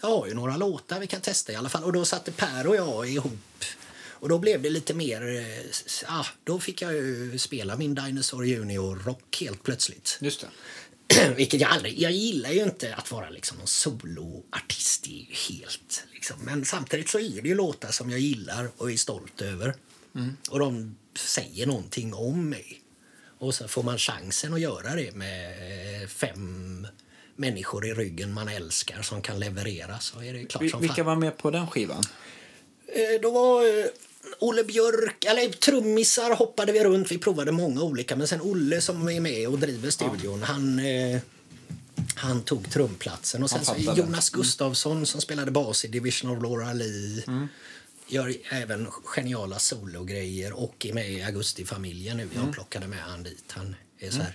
Jag 0.00 0.08
har 0.08 0.26
ju 0.26 0.34
några 0.34 0.56
låtar 0.56 1.00
vi 1.00 1.06
kan 1.06 1.20
testa 1.20 1.52
i 1.52 1.56
alla 1.56 1.68
fall. 1.68 1.84
Och 1.84 1.92
då 1.92 2.04
satte 2.04 2.32
Per 2.32 2.66
och 2.66 2.76
jag 2.76 3.08
ihop. 3.08 3.64
Och 4.22 4.28
då 4.28 4.38
blev 4.38 4.62
det 4.62 4.70
lite 4.70 4.94
mer, 4.94 5.22
eh, 5.22 5.64
ja, 6.06 6.26
då 6.44 6.60
fick 6.60 6.82
jag 6.82 6.92
ju 6.92 7.38
spela 7.38 7.76
min 7.76 7.94
Dinosaur 7.94 8.44
Junior-rock 8.44 9.40
helt 9.40 9.62
plötsligt. 9.62 10.18
Just 10.20 10.40
det. 10.40 10.48
Vilket 11.36 11.60
jag 11.60 11.70
aldrig... 11.70 11.98
Jag 11.98 12.12
gillar 12.12 12.50
ju 12.50 12.62
inte 12.62 12.94
att 12.94 13.10
vara 13.10 13.30
liksom 13.30 13.58
någon 13.58 13.66
soloartist. 13.66 15.06
Helt... 15.48 16.04
Liksom. 16.12 16.36
Men 16.40 16.64
samtidigt 16.64 17.08
så 17.08 17.18
är 17.18 17.42
det 17.42 17.48
ju 17.48 17.54
låtar 17.54 17.90
som 17.90 18.10
jag 18.10 18.20
gillar 18.20 18.70
och 18.76 18.92
är 18.92 18.96
stolt 18.96 19.40
över. 19.40 19.74
Och 20.50 20.58
de 20.58 20.96
säger 21.14 21.66
någonting 21.66 22.14
om 22.14 22.48
mig. 22.48 22.81
Och 23.42 23.54
så 23.54 23.68
får 23.68 23.82
man 23.82 23.98
chansen 23.98 24.54
att 24.54 24.60
göra 24.60 24.94
det 24.94 25.14
med 25.14 25.50
eh, 26.02 26.08
fem 26.08 26.86
människor 27.36 27.86
i 27.86 27.94
ryggen 27.94 28.32
man 28.32 28.48
älskar 28.48 29.02
som 29.02 29.22
kan 29.22 29.40
leverera 29.40 29.98
så 29.98 30.22
är 30.22 30.32
det 30.32 30.44
klart 30.44 30.70
som 30.70 30.80
Vilka 30.80 30.94
fan. 30.96 31.06
var 31.06 31.16
med 31.16 31.38
på 31.38 31.50
den 31.50 31.66
skivan? 31.66 32.04
Eh, 32.86 33.20
Då 33.22 33.30
var 33.30 33.78
eh, 33.80 33.84
Olle 34.38 34.64
Björk, 34.64 35.24
eller 35.24 35.48
trummisar 35.48 36.34
hoppade 36.36 36.72
vi 36.72 36.84
runt. 36.84 37.10
Vi 37.10 37.18
provade 37.18 37.52
många 37.52 37.82
olika. 37.82 38.16
Men 38.16 38.28
sen 38.28 38.40
Olle 38.40 38.80
som 38.80 39.08
är 39.08 39.20
med 39.20 39.48
och 39.48 39.58
driver 39.58 39.90
studion, 39.90 40.42
han, 40.42 40.78
eh, 40.78 41.20
han 42.14 42.42
tog 42.42 42.70
trumplatsen. 42.70 43.42
Och 43.42 43.50
sen 43.50 43.60
Han. 43.86 43.96
Jonas 43.96 44.30
Gustafsson 44.30 45.06
som 45.06 45.20
spelade 45.20 45.50
bas 45.50 45.84
i 45.84 45.88
Division 45.88 46.36
of 46.36 46.42
Laura 46.42 46.72
Lee. 46.72 47.22
Gör 48.12 48.34
även 48.50 48.90
geniala 49.04 49.58
sologrejer 49.58 50.52
och 50.52 50.86
är 50.86 50.92
med 50.92 51.10
i 51.10 51.22
Augustifamiljen 51.22 52.16
nu. 52.16 52.28
Jag 52.34 52.52
plockade 52.52 52.86
med 52.86 52.98
han 52.98 53.22
dit. 53.22 53.44
Han 53.48 53.76
är 53.98 54.10
så 54.10 54.22
här, 54.22 54.34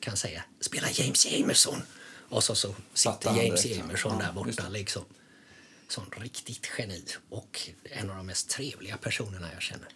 kan 0.00 0.16
säga, 0.16 0.44
spela 0.60 0.88
James 0.92 1.26
Jamerson. 1.26 1.82
Och 2.28 2.44
så, 2.44 2.54
så 2.54 2.74
sitter 2.94 3.42
James. 3.42 3.64
Jamerson 3.64 4.12
Ja, 4.20 4.26
där 4.26 4.32
borta 4.32 4.68
liksom. 4.68 5.02
Sån 5.88 6.06
riktigt 6.16 6.70
geni 6.78 7.04
och 7.28 7.70
en 7.82 8.10
av 8.10 8.16
de 8.16 8.26
mest 8.26 8.50
trevliga 8.50 8.96
personerna 8.96 9.48
jag 9.52 9.62
känner. 9.62 9.88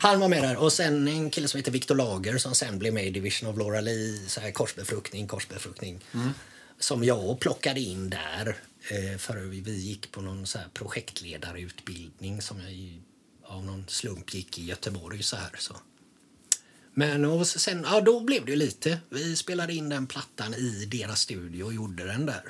Han 0.00 0.20
var 0.20 0.28
med 0.28 0.42
där 0.42 0.56
och 0.56 0.72
sen 0.72 1.08
en 1.08 1.30
kille 1.30 1.48
som 1.48 1.58
heter 1.58 1.72
Victor 1.72 1.94
Lager 1.94 2.38
som 2.38 2.54
sen 2.54 2.78
blev 2.78 2.94
med 2.94 3.06
i 3.06 3.10
Division 3.10 3.50
of 3.50 3.58
Laura 3.58 3.80
Lee, 3.80 4.28
så 4.28 4.40
här 4.40 4.50
korsbefruktning, 4.50 5.26
korsbefruktning. 5.26 6.04
Som 6.78 7.04
jag 7.04 7.40
plockade 7.40 7.80
in 7.80 8.10
där 8.10 8.56
eh, 8.90 9.18
för 9.18 9.36
vi 9.36 9.76
gick 9.78 10.12
på 10.12 10.20
någon 10.20 10.46
så 10.46 10.58
projektledarutbildning 10.74 12.42
som 12.42 12.60
jag 12.60 13.02
av 13.44 13.64
någon 13.64 13.84
slump 13.88 14.34
gick 14.34 14.58
i 14.58 14.64
Göteborg 14.64 15.22
så 15.22 15.36
här 15.36 15.50
så. 15.58 15.76
Men 16.94 17.24
och 17.24 17.46
sen, 17.46 17.84
ja, 17.90 18.00
då 18.00 18.20
blev 18.20 18.44
det 18.44 18.56
lite. 18.56 19.00
Vi 19.08 19.36
spelade 19.36 19.74
in 19.74 19.88
den 19.88 20.06
plattan 20.06 20.54
i 20.54 20.84
deras 20.84 21.20
studio 21.20 21.64
och 21.64 21.74
gjorde 21.74 22.04
den 22.06 22.26
där. 22.26 22.42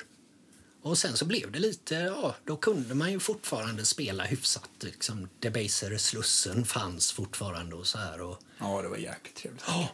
Och 0.82 0.98
sen 0.98 1.16
så 1.16 1.24
blev 1.24 1.52
det 1.52 1.58
lite, 1.58 1.94
ja, 1.94 2.36
då 2.44 2.56
kunde 2.56 2.94
man 2.94 3.12
ju 3.12 3.20
fortfarande 3.20 3.84
spela 3.84 4.24
hyfsat. 4.24 4.70
Liksom, 4.80 5.28
Debaser 5.38 5.98
Slussen 5.98 6.64
fanns 6.64 7.12
fortfarande 7.12 7.76
och 7.76 7.86
så 7.86 7.98
här. 7.98 8.20
Och, 8.20 8.38
Ja, 8.58 8.82
det 8.82 8.88
var 8.88 8.96
jäkligt 8.96 9.34
trevligt. 9.36 9.64
ja. 9.66 9.88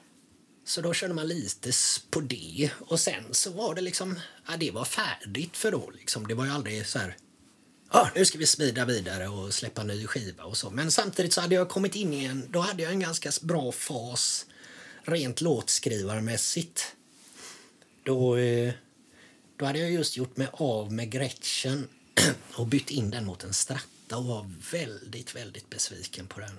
Så 0.65 0.81
då 0.81 0.95
körde 0.95 1.15
man 1.15 1.29
lite 1.29 1.71
på 2.11 2.21
det. 2.21 2.71
Och 2.81 3.01
sen 3.01 3.25
så 3.31 3.51
var 3.51 3.75
det 3.75 3.81
liksom, 3.81 4.21
ja, 4.49 4.57
det 4.57 4.71
var 4.71 4.85
färdigt 4.85 5.57
för 5.57 5.71
då 5.71 5.91
liksom. 5.91 6.29
Det 6.29 6.35
var 6.35 6.45
ju 6.45 6.51
aldrig 6.51 6.87
så 6.87 6.99
här, 6.99 7.17
ja, 7.93 8.11
nu 8.15 8.25
ska 8.25 8.39
vi 8.39 8.47
smida 8.47 8.85
vidare 8.85 9.29
och 9.29 9.55
släppa 9.55 9.83
ny 9.83 10.07
skiva 10.07 10.45
och 10.45 10.57
så. 10.57 10.71
Men 10.71 10.91
samtidigt 10.91 11.33
så 11.33 11.41
hade 11.41 11.55
jag 11.55 11.69
kommit 11.69 11.95
in 11.95 12.13
i 12.13 12.25
en, 12.25 12.49
då 12.51 12.61
hade 12.61 12.83
jag 12.83 12.93
en 12.93 13.01
ganska 13.01 13.31
bra 13.43 13.73
fas 13.73 14.47
rent 15.03 15.41
låtskrivarmässigt. 15.41 16.97
Då, 18.03 18.37
eh, 18.37 18.73
då 19.57 19.65
hade 19.65 19.79
jag 19.79 19.91
just 19.93 20.17
gjort 20.17 20.37
mig 20.37 20.49
av 20.53 20.93
med 20.93 21.11
Gretchen 21.11 21.89
och 22.55 22.67
bytt 22.67 22.91
in 22.91 23.11
den 23.11 23.25
mot 23.25 23.45
en 23.45 23.55
Stratta 23.55 24.17
och 24.17 24.25
var 24.25 24.51
väldigt, 24.71 25.37
väldigt 25.37 25.71
besviken 25.71 26.27
på 26.27 26.41
den. 26.41 26.59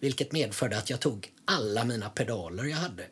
Vilket 0.00 0.32
medförde 0.32 0.78
att 0.78 0.90
jag 0.90 1.00
tog 1.00 1.32
alla 1.44 1.84
mina 1.84 2.10
pedaler 2.10 2.64
jag 2.64 2.76
hade. 2.76 3.06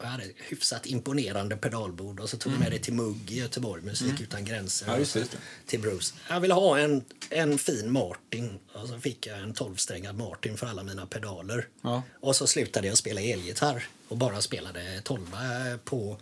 Jag 0.00 0.06
hade 0.06 0.22
ett 0.24 0.36
hyfsat 0.38 0.86
imponerande 0.86 1.56
pedalbord 1.56 2.20
och 2.20 2.30
så 2.30 2.36
tog 2.36 2.52
jag 2.52 2.60
med 2.60 2.72
det 2.72 2.78
till 2.78 2.92
Mugg 2.94 3.30
i 3.30 3.38
Göteborg, 3.38 3.82
Musik 3.82 4.20
utan 4.20 4.44
gränser. 4.44 4.86
Ja, 4.86 4.98
just 4.98 5.16
just. 5.16 5.36
Till 5.66 5.80
Bruce. 5.80 6.14
Jag 6.28 6.40
ville 6.40 6.54
ha 6.54 6.78
en, 6.78 7.04
en 7.30 7.58
fin 7.58 7.92
Martin 7.92 8.58
och 8.72 8.88
så 8.88 8.98
fick 8.98 9.26
jag 9.26 9.38
en 9.38 9.52
tolvsträngad 9.54 10.18
Martin 10.18 10.56
för 10.56 10.66
alla 10.66 10.82
mina 10.82 11.06
pedaler. 11.06 11.66
Ja. 11.82 12.02
Och 12.20 12.36
så 12.36 12.46
slutade 12.46 12.86
jag 12.86 12.98
spela 12.98 13.20
elgitarr 13.20 13.86
och 14.08 14.16
bara 14.16 14.42
spelade 14.42 15.00
tolva 15.04 15.38
på 15.84 16.18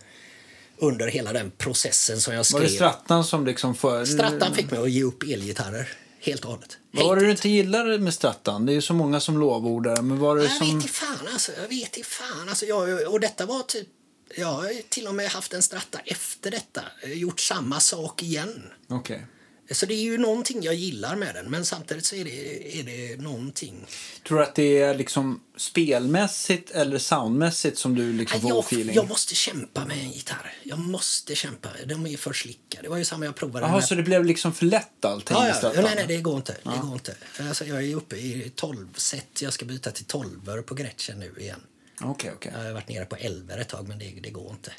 under 0.77 1.07
hela 1.07 1.33
den 1.33 1.51
processen 1.51 2.21
som 2.21 2.33
jag 2.33 2.39
Var 2.39 2.43
skrev. 2.43 2.61
det 2.61 2.69
Strattan 2.69 3.23
som 3.23 3.45
liksom... 3.45 3.75
För... 3.75 4.05
Strattan 4.05 4.55
fick 4.55 4.71
mig 4.71 4.79
att 4.79 4.91
ge 4.91 5.03
upp 5.03 5.23
elgitarrer 5.23 5.89
helt 6.19 6.45
och 6.45 6.51
hållet. 6.51 6.77
Vad 6.91 7.05
var 7.05 7.15
det 7.15 7.21
du 7.21 7.31
inte 7.31 7.49
gillade 7.49 7.99
med 7.99 8.13
Strattan? 8.13 8.65
Det 8.65 8.71
är 8.71 8.73
ju 8.73 8.81
så 8.81 8.93
många 8.93 9.19
som 9.19 9.39
lovordar 9.39 10.01
men 10.01 10.19
var 10.19 10.35
det 10.35 10.43
Jag 10.43 10.51
som... 10.51 10.67
vet 10.67 10.73
inte 10.73 10.87
fan 10.87 11.27
alltså. 11.33 11.51
Jag 11.61 11.67
vet 11.67 11.97
inte 11.97 12.09
fan 12.09 12.49
alltså. 12.49 12.65
Jag, 12.65 13.13
och 13.13 13.19
detta 13.19 13.45
var 13.45 13.63
typ... 13.63 13.87
Jag 14.35 14.47
har 14.47 14.89
till 14.89 15.07
och 15.07 15.15
med 15.15 15.29
haft 15.29 15.53
en 15.53 15.61
stratta 15.61 15.99
efter 16.05 16.51
detta. 16.51 16.81
Gjort 17.05 17.39
samma 17.39 17.79
sak 17.79 18.23
igen. 18.23 18.63
Okej. 18.89 19.25
Så 19.71 19.85
det 19.85 19.93
är 19.93 20.01
ju 20.01 20.17
någonting 20.17 20.61
jag 20.61 20.75
gillar 20.75 21.15
med 21.15 21.35
den. 21.35 21.51
Men 21.51 21.65
samtidigt 21.65 22.05
så 22.05 22.15
är 22.15 22.23
det, 22.23 22.79
är 22.79 22.83
det 22.83 23.21
någonting. 23.21 23.85
Tror 24.27 24.37
du 24.37 24.43
att 24.43 24.55
det 24.55 24.81
är 24.81 24.95
liksom 24.95 25.41
spelmässigt 25.57 26.71
eller 26.71 26.97
soundmässigt 26.97 27.77
som 27.77 27.95
du 27.95 28.13
liksom 28.13 28.41
får 28.41 28.49
Jag, 28.49 28.65
feeling? 28.65 28.95
jag 28.95 29.07
måste 29.07 29.35
kämpa 29.35 29.85
med 29.85 29.97
en 29.97 30.11
gitarr. 30.11 30.53
Jag 30.63 30.79
måste 30.79 31.35
kämpa. 31.35 31.69
De 31.85 32.07
är 32.07 32.17
för 32.17 32.33
slicka. 32.33 32.81
Det 32.81 32.89
var 32.89 32.97
ju 32.97 33.05
samma 33.05 33.25
jag 33.25 33.35
provade. 33.35 33.65
Jaha, 33.65 33.81
så 33.81 33.95
det 33.95 34.03
blev 34.03 34.25
liksom 34.25 34.53
för 34.53 34.65
lätt 34.65 35.05
allting 35.05 35.37
Ja, 35.37 35.55
ja. 35.61 35.71
Nej, 35.75 35.93
nej, 35.95 36.05
det 36.07 36.17
går 36.17 36.35
inte. 36.35 36.57
Det 36.63 36.79
går 36.81 36.93
inte. 36.93 37.15
Alltså, 37.39 37.65
jag 37.65 37.83
är 37.83 37.95
uppe 37.95 38.15
i 38.15 38.51
12 38.55 38.93
set. 38.95 39.41
Jag 39.41 39.53
ska 39.53 39.65
byta 39.65 39.91
till 39.91 40.05
12 40.05 40.61
på 40.61 40.75
Gretchen 40.75 41.19
nu 41.19 41.33
igen. 41.39 41.59
Okej, 42.01 42.31
okej. 42.35 42.51
Jag 42.55 42.63
har 42.63 42.71
varit 42.71 42.89
nere 42.89 43.05
på 43.05 43.15
11 43.15 43.55
ett 43.55 43.69
tag, 43.69 43.87
men 43.87 43.99
det, 43.99 44.13
det 44.23 44.29
går 44.29 44.51
inte. 44.51 44.71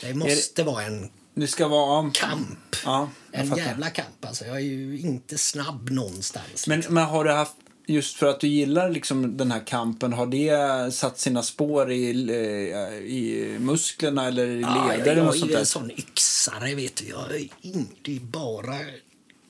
Det 0.00 0.14
måste 0.14 0.62
vara 0.62 0.82
en 0.84 1.10
Det 1.36 1.46
ska 1.46 1.68
vara... 1.68 2.10
kamp. 2.14 2.76
Ja, 2.84 3.10
en 3.32 3.48
fattar. 3.48 3.62
jävla 3.62 3.90
kamp. 3.90 4.24
Alltså, 4.24 4.44
jag 4.44 4.56
är 4.56 4.60
ju 4.60 4.98
inte 4.98 5.38
snabb 5.38 5.90
någonstans. 5.90 6.66
Men, 6.66 6.82
men 6.88 7.04
har 7.04 7.24
du 7.24 7.32
haft, 7.32 7.56
just 7.86 8.16
för 8.16 8.26
att 8.26 8.40
du 8.40 8.48
gillar 8.48 8.90
liksom 8.90 9.36
den 9.36 9.50
här 9.52 9.66
kampen, 9.66 10.12
har 10.12 10.26
det 10.26 10.94
satt 10.94 11.18
sina 11.18 11.42
spår 11.42 11.92
i, 11.92 12.10
eh, 12.30 12.96
i 12.96 13.56
musklerna 13.60 14.26
eller 14.26 14.46
i 14.46 14.60
ja, 14.60 14.92
leder? 14.96 15.16
jag, 15.16 15.26
jag 15.26 15.36
är 15.42 15.46
där? 15.48 15.58
en 15.58 15.66
sån 15.66 15.90
yxare, 15.90 16.74
vet 16.74 16.96
du. 16.96 17.08
Jag 17.08 17.34
är 17.34 17.48
inte 17.60 18.10
bara... 18.20 18.76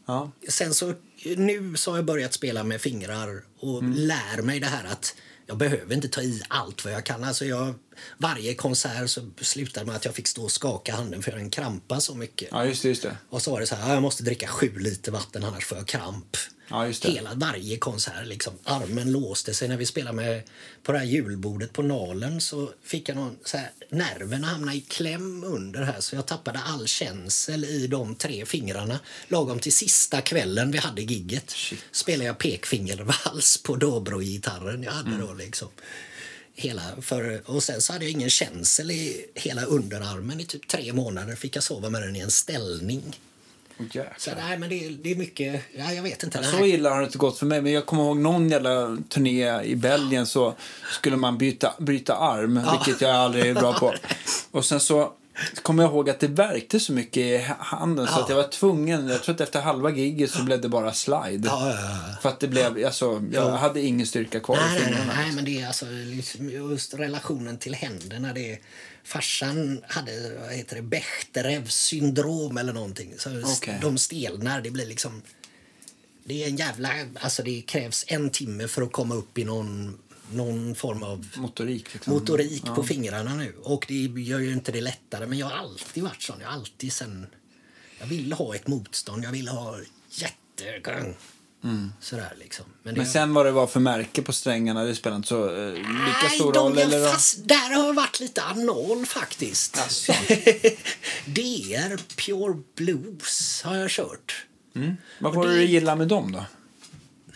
Ja. 0.07 0.31
Sen 0.49 0.75
så, 0.75 0.95
nu 1.37 1.77
så 1.77 1.91
har 1.91 1.99
jag 1.99 2.05
börjat 2.05 2.33
spela 2.33 2.65
med 2.65 2.81
fingrar 2.81 3.43
och 3.61 3.79
Mm. 3.83 3.93
lär 3.97 4.43
mig 4.43 4.61
det 4.61 4.67
här 4.67 4.85
att 4.85 5.15
jag 5.47 5.57
behöver 5.57 5.95
inte 5.95 6.09
ta 6.09 6.23
i 6.23 6.43
allt 6.49 6.85
vad 6.85 6.93
jag 6.95 7.05
kan. 7.05 7.25
Alltså 7.25 7.45
jag, 7.45 7.75
varje 8.19 8.55
konsert 8.55 9.11
så 9.11 9.31
slutade 9.41 9.87
med 9.87 9.97
att 9.97 10.05
jag 10.05 10.15
fick 10.15 10.29
stå 10.29 10.43
och 10.45 10.51
skaka 10.53 10.95
handen 10.95 11.23
för 11.23 11.33
en 11.33 11.51
krampa 11.51 12.01
så 12.01 12.15
mycket. 12.15 12.49
ja, 12.53 12.65
just 12.65 12.83
det. 12.83 12.89
Just 12.89 13.03
det. 13.03 13.17
Och 13.31 13.43
så 13.43 13.51
var 13.51 13.61
det 13.61 13.67
så 13.67 13.75
här, 13.75 13.89
"Ja, 13.89 13.95
jag 13.95 14.03
måste 14.03 14.23
dricka 14.23 14.47
sju 14.49 14.79
liter 14.79 15.13
vatten 15.13 15.45
annars 15.45 15.65
får 15.65 15.79
jag 15.79 15.87
kramp. 15.87 16.37
Ja. 16.69 16.93
Hela, 17.03 17.35
varje 17.35 17.77
konsert 17.77 18.27
liksom. 18.27 18.55
Armen 18.65 19.13
låste 19.13 19.55
sig 19.55 19.69
när 19.69 19.77
vi 19.77 19.87
spelade 19.87 20.17
med 20.17 20.43
på 20.83 20.93
det 20.93 20.99
här 20.99 21.07
julbordet 21.07 21.73
på 21.73 21.83
Nalen 21.83 22.41
så 22.41 22.71
fick 22.83 23.09
jag 23.09 23.17
någon 23.17 23.37
så 23.45 23.57
här, 23.57 23.71
nerverna 23.89 24.47
hamnade 24.47 24.77
i 24.77 24.81
kläm 24.81 25.45
under 25.45 25.83
här 25.83 26.01
så 26.01 26.17
jag 26.17 26.27
tappade 26.27 26.59
all 26.59 26.87
känsel 26.87 27.65
i 27.65 27.87
de 27.87 28.15
tre 28.15 28.47
fingrarna. 28.47 29.01
Lagom 29.29 29.59
till 29.59 29.73
sista 29.73 30.21
kvällen 30.21 30.71
vi 30.71 30.79
hade 30.79 31.03
gigget 31.03 31.55
spelade 31.93 32.25
jag 32.25 32.39
pekfingervals 32.39 33.63
på 33.63 33.77
dobro-gitarren 33.77 34.83
jag 34.83 34.93
hade 34.93 35.19
då 35.19 35.35
liksom. 35.35 35.69
Hela, 36.59 36.83
för, 37.03 37.51
och 37.51 37.63
sen 37.63 37.81
så 37.81 37.93
hade 37.93 38.05
jag 38.05 38.13
ingen 38.13 38.31
känsel 38.31 38.91
i 38.91 39.27
hela 39.35 39.65
underarmen 39.65 40.41
i 40.41 40.45
typ 40.45 40.69
tre 40.69 40.93
månader. 40.93 41.35
Fick 41.37 41.57
jag 41.57 41.63
sova 41.63 41.91
med 41.91 42.03
den 42.03 42.17
i 42.17 42.19
en 42.19 42.31
ställning. 42.31 43.17
Jäklar. 43.79 44.15
Så 44.19 44.31
nej, 44.37 44.59
men 44.59 44.69
det, 44.69 44.85
är- 44.87 44.91
det 45.03 45.11
är 45.11 45.17
mycket, 45.17 45.63
ja, 45.79 45.93
jag 45.93 46.03
vet 46.03 46.23
inte. 46.23 46.39
Den 46.41 46.51
Så 46.51 46.65
illa 46.65 46.91
har 46.91 46.99
det 47.01 47.05
inte 47.07 47.19
gått 47.19 47.39
för 47.39 47.47
mig. 47.47 47.63
Men 47.63 47.73
jag 47.73 47.87
kommer 47.87 48.03
ihåg 48.03 48.17
någon 48.17 48.49
jävla 48.51 48.97
turné 49.09 49.63
i 49.63 49.77
Belgien 49.77 50.27
så 50.27 50.55
skulle 50.93 51.17
man 51.17 51.39
byta, 51.39 51.75
bryta 51.79 52.17
arm, 52.17 52.61
vilket 52.73 53.01
jag 53.01 53.11
aldrig 53.17 53.47
är 53.47 53.55
bra 53.55 53.73
på. 53.73 53.95
Och 54.51 54.65
sen 54.65 54.81
så 54.81 55.13
kommer 55.63 55.83
jag 55.83 55.93
ihåg 55.93 56.11
att 56.11 56.21
det 56.21 56.27
värkte 56.29 56.81
så 56.81 56.93
mycket 56.93 57.17
i 57.17 57.47
handen 57.59 58.07
så 58.07 58.13
Ja. 58.17 58.23
att 58.23 58.29
jag 58.29 58.37
var 58.37 58.49
tvungen, 58.49 59.09
jag 59.09 59.23
tror 59.23 59.35
att 59.35 59.41
efter 59.41 59.61
halva 59.61 59.91
giget 59.91 60.31
så 60.31 60.43
blev 60.43 60.61
det 60.61 60.69
bara 60.69 60.93
slide. 60.93 61.49
Ja, 61.49 61.69
ja, 61.71 61.75
ja. 61.81 62.17
För 62.23 62.29
att 62.29 62.41
det 62.41 62.49
blev, 62.49 62.87
alltså, 62.87 63.23
jag 63.33 63.51
hade 63.51 63.81
ingen 63.81 64.07
styrka 64.07 64.41
kvar 64.41 64.57
i 64.57 64.59
Nej, 64.61 64.69
nej, 64.73 64.81
nej, 64.83 64.93
fingrarna. 64.93 65.13
nej, 65.23 65.33
men 65.33 65.45
det 65.45 65.63
är 65.63 65.67
alltså 65.67 65.87
liksom 65.91 66.51
just 66.51 66.95
relationen 66.95 67.59
till 67.59 67.75
händerna. 67.75 68.33
Det 68.33 68.53
är, 68.53 68.59
farsan 69.07 69.83
hade, 69.89 70.35
vad 70.41 70.53
heter 70.53 70.77
det, 70.77 70.83
Bechterews 70.83 71.75
syndrom 71.75 72.57
eller 72.57 72.73
någonting. 72.73 73.15
Så 73.19 73.43
Okej. 73.45 73.79
De 73.83 73.99
stelnar, 73.99 74.61
det 74.61 74.71
blir 74.71 74.87
liksom... 74.87 75.23
Det 76.25 76.45
är 76.45 76.49
en 76.49 76.57
jävla... 76.57 76.93
Alltså 77.21 77.43
det 77.43 77.63
krävs 77.63 78.05
en 78.09 78.31
timme 78.31 78.69
för 78.69 78.83
att 78.83 78.93
komma 78.93 79.15
upp 79.15 79.39
i 79.39 79.45
någon, 79.45 79.99
någon 80.31 80.75
form 80.75 81.03
av 81.03 81.27
Motorik 81.37 81.95
liksom. 81.95 82.13
motorik 82.13 82.65
på 82.65 82.85
fingrarna 82.85 83.35
nu. 83.35 83.55
Och 83.63 83.85
det 83.89 83.95
gör 84.23 84.41
ju 84.41 84.53
inte 84.53 84.73
det 84.73 84.81
lättare. 84.81 85.27
Men 85.27 85.39
jag 85.39 85.47
har 85.47 85.57
alltid 85.57 86.03
varit 86.03 86.23
sån. 86.23 86.41
Jag 86.41 86.53
alltid 86.53 86.93
sen... 86.93 87.27
Jag 87.99 88.07
ville 88.07 88.35
ha 88.35 88.55
ett 88.55 88.67
motstånd. 88.67 89.25
Jag 89.25 89.33
ville 89.33 89.51
ha 89.51 89.79
jättegång. 91.67 91.93
Sådär 92.01 92.33
liksom. 92.39 92.65
det 92.83 92.93
Men 92.93 93.07
sen 93.07 93.35
vad 93.35 93.47
det 93.47 93.53
var 93.53 93.67
för 93.67 93.81
märke 93.81 94.23
på 94.23 94.33
strängarna, 94.33 94.85
det 94.85 94.95
spelar 94.95 95.17
inte 95.17 95.29
så 95.29 95.45
eh, 95.57 95.73
lika 95.73 95.89
Nej, 96.23 96.31
stor 96.35 96.53
de 96.53 96.59
roll. 96.69 96.79
Eller? 96.79 97.09
fast, 97.13 97.49
där 97.49 97.75
har 97.75 97.87
jag 97.87 97.95
varit 97.95 98.21
lite 98.21 98.43
anal 98.43 99.07
faktiskt. 99.07 99.77
Jaså. 99.77 100.13
DR 101.27 101.97
Pure 102.17 102.63
Blues 102.77 103.63
har 103.65 103.77
jag 103.77 103.91
kört. 103.91 104.47
Vad 105.21 105.31
och 105.31 105.37
var 105.37 105.47
det 105.49 105.55
du 105.57 105.65
gillade 105.65 105.99
med 105.99 106.09
dem 106.09 106.33
då? 106.33 106.39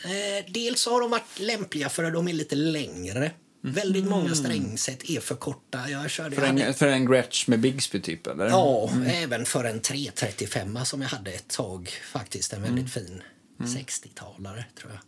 Eh, 0.05 0.45
dels 0.49 0.87
har 0.87 1.01
de 1.01 1.11
varit 1.11 1.39
lämpliga 1.41 1.89
för 1.89 2.05
att 2.05 2.13
de 2.13 2.29
är 2.29 2.33
lite 2.33 2.55
längre. 2.57 3.31
Väldigt 3.63 4.05
många 4.05 4.35
strängset 4.35 5.11
är 5.11 5.21
för 5.21 5.35
korta. 5.35 5.89
Jag 5.91 6.11
körde, 6.11 6.37
För 6.37 6.43
jag 6.43 6.49
hade, 6.49 6.65
en, 6.65 6.75
för 6.75 6.87
en 6.87 7.07
Gretsch 7.07 7.49
med 7.49 7.61
Bigsby 7.61 8.01
typ 8.01 8.27
eller? 8.27 8.49
ja, 8.49 8.91
även 9.07 9.45
för 9.47 9.65
en 9.65 9.81
335 9.81 10.79
som 10.85 11.03
jag 11.03 11.09
hade 11.09 11.31
ett 11.31 11.49
tag 11.49 11.91
faktiskt. 12.13 12.53
En 12.53 12.63
väldigt 12.63 12.97
Mm. 12.97 13.09
fin 13.09 13.23
60-talare 13.67 14.65
tror 14.81 14.93
jag. 14.93 15.01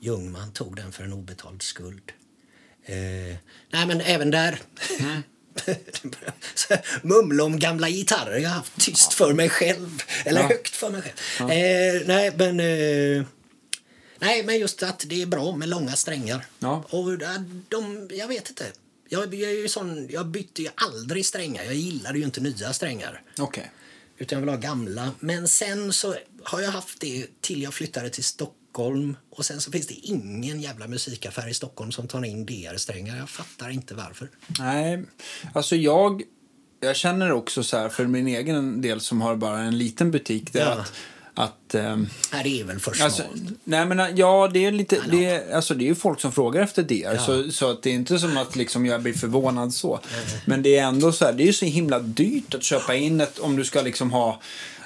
Ljungman 0.00 0.52
tog 0.52 0.76
den 0.76 0.92
för 0.92 1.04
en 1.04 1.12
obetald 1.12 1.62
skuld. 1.62 2.12
Eh, 2.84 2.94
nej 3.70 3.86
men 3.86 4.00
även 4.00 4.30
där. 4.30 4.60
Mm. 5.00 5.22
Mumla 7.02 7.44
om 7.44 7.58
gamla 7.58 7.88
gitarrer. 7.88 8.38
Jag 8.38 8.48
har 8.50 8.56
haft 8.56 8.80
tyst 8.80 9.12
för 9.14 9.32
mig 9.32 9.48
själv. 9.48 10.02
Eller 10.24 10.40
Ja. 10.40 10.46
högt 10.48 10.76
för 10.76 10.90
mig 10.90 11.02
själv. 11.02 11.50
Eh, 11.50 12.02
nej 12.06 12.32
men... 12.36 12.60
Eh, 12.60 13.24
nej 14.18 14.44
men 14.44 14.58
just 14.58 14.82
att 14.82 15.04
det 15.06 15.22
är 15.22 15.26
bra 15.26 15.56
med 15.56 15.68
långa 15.68 15.92
strängar. 15.96 16.46
Ja. 16.58 16.84
Och 16.90 17.18
de, 17.18 17.64
de, 17.68 18.08
jag 18.12 18.28
vet 18.28 18.48
inte. 18.48 18.66
Jag, 19.08 19.34
jag, 19.34 19.50
är 19.50 19.60
ju 19.62 19.68
sån, 19.68 20.08
jag 20.10 20.26
bytte 20.26 20.62
ju 20.62 20.68
aldrig 20.74 21.26
strängar. 21.26 21.64
Jag 21.64 21.74
gillade 21.74 22.18
ju 22.18 22.24
inte 22.24 22.40
nya 22.40 22.72
strängar. 22.72 23.22
Okej. 23.38 23.70
Utan 24.18 24.36
jag 24.36 24.40
vill 24.40 24.54
ha 24.54 24.56
gamla. 24.56 25.10
Men 25.20 25.48
sen 25.48 25.92
så 25.92 26.16
har 26.44 26.60
jag 26.60 26.70
haft 26.70 27.00
det 27.00 27.26
till 27.40 27.62
jag 27.62 27.74
flyttade 27.74 28.10
till 28.10 28.24
Stockholm. 28.24 29.16
Och 29.30 29.44
sen 29.44 29.60
så 29.60 29.70
finns 29.70 29.86
det 29.86 29.94
ingen 29.94 30.60
jävla 30.60 30.86
musikaffär 30.88 31.48
i 31.48 31.54
Stockholm 31.54 31.92
som 31.92 32.08
tar 32.08 32.24
in 32.24 32.46
DR-strängar. 32.46 33.16
Jag 33.16 33.30
fattar 33.30 33.70
inte 33.70 33.94
varför. 33.94 34.30
Nej, 34.58 35.02
alltså 35.52 35.76
jag, 35.76 36.22
jag 36.80 36.96
känner 36.96 37.32
också 37.32 37.62
så 37.62 37.76
här 37.76 37.88
för 37.88 38.06
min 38.06 38.26
egen 38.28 38.80
del 38.82 39.00
som 39.00 39.20
har 39.20 39.36
bara 39.36 39.58
en 39.60 39.78
liten 39.78 40.10
butik. 40.10 40.52
Det 40.52 40.58
Ja. 40.58 40.66
att, 40.66 40.92
att 41.34 41.74
ehm, 41.74 42.08
Nej, 42.32 42.44
det 42.44 42.60
är 42.60 42.64
väl 42.64 42.78
för 42.80 43.02
Alltså, 43.02 43.22
nej 43.64 43.86
men 43.86 44.16
ja, 44.16 44.50
det 44.52 44.64
är 44.64 44.72
lite, 44.72 44.98
det 45.10 45.24
är, 45.24 45.54
alltså 45.54 45.74
det 45.74 45.84
är 45.84 45.86
ju 45.86 45.94
folk 45.94 46.20
som 46.20 46.32
frågar 46.32 46.62
efter 46.62 46.82
det. 46.82 46.94
Ja. 46.94 47.18
Så, 47.18 47.50
så 47.52 47.70
att 47.70 47.82
det 47.82 47.90
är 47.90 47.94
inte 47.94 48.18
som 48.18 48.36
att 48.36 48.56
liksom 48.56 48.86
jag 48.86 49.02
blir 49.02 49.12
förvånad 49.12 49.74
så. 49.74 50.00
Men 50.46 50.62
det 50.62 50.78
är 50.78 50.84
ändå 50.84 51.12
så 51.12 51.24
här, 51.24 51.32
det 51.32 51.42
är 51.42 51.46
ju 51.46 51.52
så 51.52 51.64
himla 51.64 51.98
dyrt 51.98 52.54
att 52.54 52.62
köpa 52.62 52.94
in 52.94 53.20
ett, 53.20 53.38
om 53.38 53.56
du 53.56 53.64
ska 53.64 53.82
liksom 53.82 54.10
ha, 54.12 54.40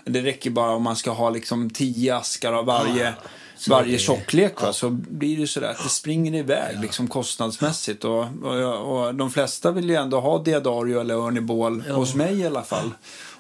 det 0.07 0.21
räcker 0.23 0.51
bara 0.51 0.71
om 0.71 0.83
man 0.83 0.97
ska 0.97 1.11
ha 1.11 1.31
liksom 1.31 1.71
tio 1.71 2.17
askar 2.17 2.53
av 2.53 2.65
varje, 2.65 3.05
Ja, 3.05 3.13
så 3.57 3.71
varje 3.71 3.93
det- 3.93 3.99
tjocklek 3.99 4.63
va, 4.63 4.73
så 4.73 4.91
blir 4.91 5.37
det 5.37 5.47
så 5.47 5.61
där 5.61 5.69
att 5.71 5.83
det 5.83 5.89
springer 5.89 6.35
iväg 6.35 6.81
liksom 6.83 7.09
kostnadsmässigt. 7.09 8.05
Och, 8.05 8.25
och, 8.43 9.07
och 9.07 9.15
de 9.15 9.31
flesta 9.31 9.71
vill 9.71 9.91
ju 9.91 9.97
ändå 9.97 10.21
ha 10.21 10.39
Diadario 10.43 11.01
eller 11.01 11.15
Örnibål, 11.15 11.81
hos 11.81 12.15
mig 12.15 12.41
i 12.41 12.47
alla 12.47 12.63
fall. 12.63 12.91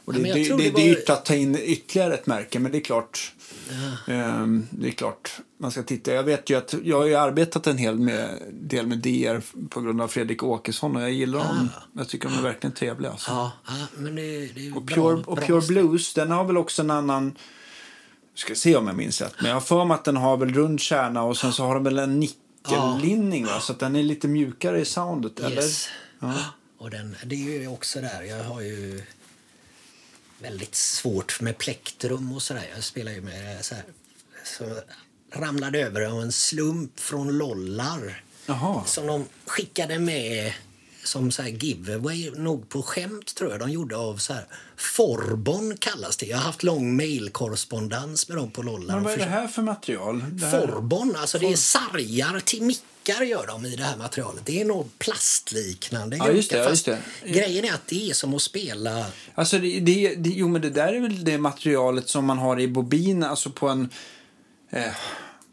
Och 0.04 0.12
det, 0.12 0.18
Ja, 0.18 0.22
men 0.22 0.28
jag 0.30 0.38
det, 0.38 0.44
tror 0.48 0.58
det 0.58 0.64
det 0.64 0.68
är 0.68 0.72
var- 0.72 0.80
dyrt 0.80 1.10
att 1.10 1.24
ta 1.24 1.34
in 1.34 1.58
ytterligare 1.62 2.14
ett 2.14 2.26
märke, 2.26 2.58
men 2.58 2.72
det 2.72 2.78
är 2.78 2.82
klart. 2.84 3.32
Ehm, 4.08 4.66
det 4.70 4.86
är 4.86 4.92
klart, 4.92 5.30
man 5.58 5.70
ska 5.70 5.82
titta. 5.82 6.12
Jag 6.12 6.22
vet 6.22 6.50
ju 6.50 6.58
att 6.58 6.74
jag 6.82 6.98
har 6.98 7.06
ju 7.06 7.14
arbetat 7.14 7.66
en 7.66 7.78
hel 7.78 7.98
med, 7.98 8.42
del 8.52 8.86
med 8.86 8.98
DR 8.98 9.68
på 9.68 9.80
grund 9.80 10.00
av 10.00 10.08
Fredrik 10.08 10.42
Åkesson 10.42 10.96
och 10.96 11.02
jag 11.02 11.12
gillar 11.12 11.38
dem. 11.38 11.68
Jag 11.92 12.08
tycker 12.08 12.28
de 12.28 12.38
är 12.38 12.42
verkligen 12.42 12.74
trevliga. 12.74 13.10
Alltså. 13.10 13.30
Ja, 13.30 13.52
ja, 13.66 13.74
men 13.96 14.14
det, 14.14 14.46
det 14.46 14.72
Och, 14.72 14.82
bra, 14.82 14.94
Pure, 14.94 15.24
och 15.26 15.36
bra 15.36 15.46
Pure 15.46 15.66
Blues, 15.66 16.14
den 16.14 16.30
har 16.30 16.44
väl 16.44 16.56
också 16.56 16.82
en 16.82 16.90
annan... 16.90 17.38
Ska 18.34 18.54
se 18.54 18.76
om 18.76 18.86
jag 18.86 18.96
minns 18.96 19.20
rätt. 19.20 19.34
Men 19.38 19.48
jag 19.48 19.56
har 19.56 19.60
för 19.60 19.84
mig 19.84 19.94
att 19.94 20.04
den 20.04 20.16
har 20.16 20.36
väl 20.36 20.54
rund 20.54 20.80
kärna 20.80 21.22
och 21.22 21.36
sen 21.36 21.52
så 21.52 21.64
har 21.64 21.74
den 21.74 21.84
väl 21.84 21.98
en 21.98 22.20
nickellinning 22.20 23.46
va? 23.46 23.60
Så 23.60 23.72
att 23.72 23.78
den 23.78 23.96
är 23.96 24.02
lite 24.02 24.28
mjukare 24.28 24.80
i 24.80 24.84
soundet, 24.84 25.40
eller? 25.40 25.62
Yes. 25.62 25.88
Ja. 26.20 26.34
Och 26.78 26.90
den, 26.90 27.16
det 27.24 27.34
är 27.34 27.60
ju 27.60 27.68
också 27.68 28.00
där, 28.00 28.22
jag 28.22 28.44
har 28.44 28.60
ju 28.60 29.02
väldigt 30.38 30.74
svårt 30.74 31.40
med 31.40 31.58
plektrum 31.58 32.32
och 32.32 32.42
sådär. 32.42 32.64
Jag 32.74 32.84
spelar 32.84 33.12
ju 33.12 33.20
med 33.20 33.64
så 33.64 33.74
här, 33.74 33.84
så 34.44 34.64
ramlade 35.40 35.80
över 35.80 36.00
av 36.00 36.22
en 36.22 36.32
slump 36.32 37.00
från 37.00 37.38
Lollar 37.38 38.22
Jaha. 38.46 38.84
som 38.84 39.06
de 39.06 39.24
skickade 39.46 39.98
med 39.98 40.52
som 41.04 41.30
så 41.30 41.42
giveaway, 41.42 42.30
nog 42.30 42.68
på 42.68 42.82
skämt 42.82 43.34
tror 43.34 43.50
jag 43.50 43.60
de 43.60 43.70
gjorde 43.70 43.96
av 43.96 44.16
så 44.16 44.32
här 44.32 44.46
Forbon 44.76 45.76
kallas 45.76 46.16
det. 46.16 46.26
Jag 46.26 46.36
har 46.36 46.44
haft 46.44 46.62
lång 46.62 46.96
mailkorrespondens 46.96 48.28
med 48.28 48.36
dem 48.36 48.50
på 48.50 48.62
Lollar. 48.62 48.94
Men 48.94 49.04
vad 49.04 49.12
är 49.12 49.16
det 49.16 49.24
här 49.24 49.48
för 49.48 49.62
material? 49.62 50.20
Här... 50.20 50.66
Forbon, 50.66 51.16
alltså 51.16 51.38
det 51.38 51.52
är 51.52 51.56
sargar 51.56 52.40
till 52.40 52.62
mickar 52.62 53.22
gör 53.22 53.46
de 53.46 53.64
i 53.66 53.76
det 53.76 53.82
här 53.82 53.96
materialet. 53.96 54.46
Det 54.46 54.60
är 54.60 54.64
något 54.64 54.98
plastliknande. 54.98 56.16
Ja, 56.16 56.30
just 56.30 56.50
det, 56.50 56.58
ja, 56.58 56.68
just 56.68 56.86
det. 56.86 56.98
Grejen 57.24 57.64
är 57.64 57.72
att 57.72 57.86
det 57.86 58.10
är 58.10 58.14
som 58.14 58.34
att 58.34 58.42
spela... 58.42 59.06
Alltså 59.34 59.58
det, 59.58 59.80
det, 59.80 60.14
det, 60.14 60.30
jo 60.30 60.48
men 60.48 60.62
det 60.62 60.70
där 60.70 60.92
är 60.92 61.00
väl 61.00 61.24
det 61.24 61.38
materialet 61.38 62.08
som 62.08 62.24
man 62.24 62.38
har 62.38 62.60
i 62.60 62.68
bobin, 62.68 63.22
alltså 63.22 63.50
på 63.50 63.68
en... 63.68 63.88
Eh, 64.70 64.92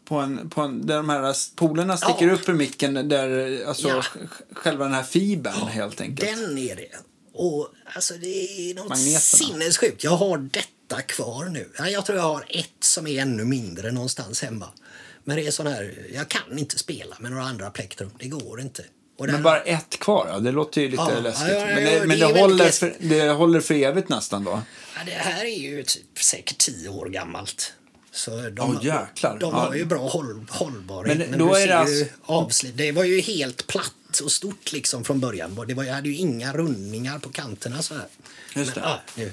på 0.04 0.14
en, 0.16 0.50
på 0.50 0.60
en, 0.60 0.86
där 0.86 0.96
de 0.96 1.08
här 1.08 1.36
polerna 1.56 1.96
sticker 1.96 2.26
Ja. 2.28 2.32
upp 2.34 2.48
ur 2.48 2.52
micken, 2.54 3.08
där, 3.08 3.60
alltså 3.66 3.88
Ja. 3.88 4.00
sj- 4.00 4.28
själva 4.52 4.84
den 4.84 4.94
här 4.94 5.02
fibern 5.02 5.66
helt 5.68 6.00
enkelt. 6.00 6.36
Den 6.38 6.58
är 6.58 6.76
det. 6.76 6.88
Och 7.34 7.68
alltså 7.94 8.14
det 8.14 8.70
är 8.70 8.74
något 8.74 8.88
Magneterna. 8.88 9.20
sinnessjukt. 9.20 10.04
Jag 10.04 10.10
har 10.16 10.38
detta 10.38 11.02
kvar 11.02 11.44
nu. 11.44 11.68
Ja, 11.78 11.88
Jag 11.88 12.06
tror 12.06 12.18
jag 12.18 12.24
har 12.24 12.44
ett 12.48 12.68
som 12.80 13.06
är 13.06 13.22
ännu 13.22 13.44
mindre 13.44 13.92
någonstans 13.92 14.42
hemma. 14.42 14.68
Men 15.24 15.36
det 15.36 15.46
är 15.46 15.50
sån 15.50 15.66
här, 15.66 15.94
jag 16.14 16.28
kan 16.28 16.58
inte 16.58 16.78
spela 16.78 17.16
med 17.20 17.30
några 17.30 17.44
andra 17.44 17.70
plektrum. 17.70 18.10
Det 18.18 18.28
går 18.28 18.60
inte. 18.60 18.84
Och 19.18 19.24
Men 19.26 19.34
den- 19.34 19.42
bara 19.42 19.60
ett 19.62 19.98
kvar, 19.98 20.26
ja. 20.30 20.38
det 20.38 20.52
låter 20.52 20.80
ju 20.80 20.88
lite 20.90 21.02
Ja, 21.14 21.20
läskigt. 21.20 21.48
ja, 21.48 21.54
ja, 21.54 21.66
men 21.66 21.84
ja, 21.84 21.90
det, 21.90 21.98
det 22.00 22.06
men 22.06 22.18
det, 22.18 22.24
väldigt 22.26 22.40
håller 22.42 22.68
för, 22.70 22.94
det 23.00 23.28
håller 23.28 23.60
för 23.60 23.74
evigt 23.74 24.08
nästan 24.08 24.44
då? 24.44 24.62
Ja, 24.96 25.00
det 25.06 25.10
här 25.12 25.44
är 25.44 25.58
ju 25.58 25.82
typ 25.82 26.18
säkert 26.18 26.58
tio 26.58 26.88
år 26.88 27.06
gammalt. 27.08 27.72
Så 28.14 28.30
de, 28.50 28.60
Åh, 28.70 28.84
jäklar. 28.86 29.38
de 29.38 29.54
Ja. 29.54 29.60
har 29.60 29.74
ju 29.74 29.84
bra 29.84 30.08
håll, 30.08 30.46
hållbarhet. 30.50 31.18
Men 31.18 31.30
Men, 31.30 31.38
då 31.38 31.54
är 31.54 31.66
det 31.66 31.78
alltså-. 31.78 32.66
Det 32.74 32.92
var 32.92 33.04
ju 33.04 33.20
helt 33.20 33.66
platt 33.66 34.20
och 34.24 34.32
stort 34.32 34.72
liksom 34.72 35.04
från 35.04 35.20
början. 35.20 35.64
Det 35.68 35.74
var, 35.74 35.84
jag 35.84 35.94
hade 35.94 36.08
ju 36.08 36.16
inga 36.16 36.52
rundningar 36.52 37.18
på 37.18 37.28
kanterna 37.28 37.82
så 37.82 37.94
här. 37.94 38.06
Just 38.54 38.76
Men, 38.76 38.84
ja, 38.84 39.00
nu. 39.14 39.32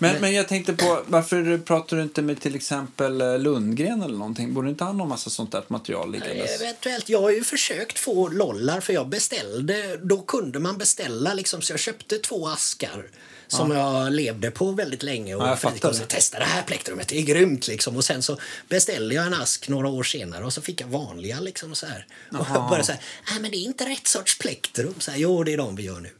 Men, 0.00 0.20
men 0.20 0.34
jag 0.34 0.48
tänkte 0.48 0.72
på, 0.72 1.02
varför 1.06 1.58
pratar 1.58 1.96
du 1.96 2.02
inte 2.02 2.22
med 2.22 2.40
till 2.40 2.54
exempel 2.54 3.20
eh, 3.20 3.38
Lundgren 3.38 4.02
eller 4.02 4.18
någonting? 4.18 4.54
Borde 4.54 4.68
inte 4.68 4.84
han 4.84 5.00
ha 5.00 5.06
massa 5.06 5.30
sånt 5.30 5.52
där 5.52 5.62
material 5.68 6.12
liggandes? 6.12 6.60
Eventuellt. 6.60 7.08
Jag 7.08 7.20
har 7.20 7.30
ju 7.30 7.44
försökt 7.44 7.98
få 7.98 8.28
lollar 8.28 8.80
för 8.80 8.92
jag 8.92 9.08
beställde. 9.08 9.96
Då 9.96 10.20
kunde 10.22 10.58
man 10.58 10.78
beställa 10.78 11.34
liksom 11.34 11.62
så 11.62 11.72
jag 11.72 11.80
köpte 11.80 12.18
två 12.18 12.48
askar 12.48 13.06
som 13.48 13.70
jag 13.70 14.12
levde 14.12 14.50
på 14.50 14.72
väldigt 14.72 15.02
länge 15.02 15.34
och 15.34 15.42
Ja, 15.42 15.48
jag 15.48 15.60
fick 15.60 15.70
fattar 15.70 15.88
och 15.88 15.94
så 15.94 16.02
det. 16.02 16.08
testa 16.08 16.38
det 16.38 16.44
här 16.44 16.62
plektrumet, 16.62 17.08
det 17.08 17.18
är 17.18 17.22
grymt 17.22 17.68
liksom. 17.68 17.96
Och 17.96 18.04
sen 18.04 18.22
så 18.22 18.38
beställde 18.68 19.14
jag 19.14 19.26
en 19.26 19.34
ask 19.34 19.68
några 19.68 19.88
år 19.88 20.02
senare 20.02 20.44
och 20.44 20.52
så 20.52 20.62
fick 20.62 20.80
jag 20.80 20.88
vanliga 20.88 21.40
liksom 21.40 21.74
så 21.74 21.86
här. 21.86 22.06
Och 22.32 22.46
jag 22.54 22.68
började 22.68 22.84
säga, 22.84 22.98
nej 23.30 23.40
men 23.40 23.50
det 23.50 23.56
är 23.56 23.64
inte 23.64 23.88
rätt 23.88 24.06
sorts 24.06 24.38
plektrum. 24.38 24.94
Så 24.98 25.10
här, 25.10 25.18
jo 25.18 25.44
det 25.44 25.52
är 25.52 25.56
de 25.56 25.76
vi 25.76 25.82
gör 25.82 26.00
nu. 26.00 26.10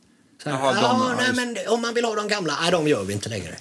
Så 0.42 0.50
här, 0.50 0.58
Jaha, 0.58 1.16
de, 1.16 1.16
nej, 1.16 1.46
men 1.46 1.68
om 1.68 1.82
man 1.82 1.94
vill 1.94 2.04
ha 2.04 2.14
de 2.14 2.28
gamla, 2.28 2.58
nej 2.60 2.70
de 2.70 2.88
gör 2.88 3.04
vi 3.04 3.12
inte 3.12 3.28
längre. 3.28 3.56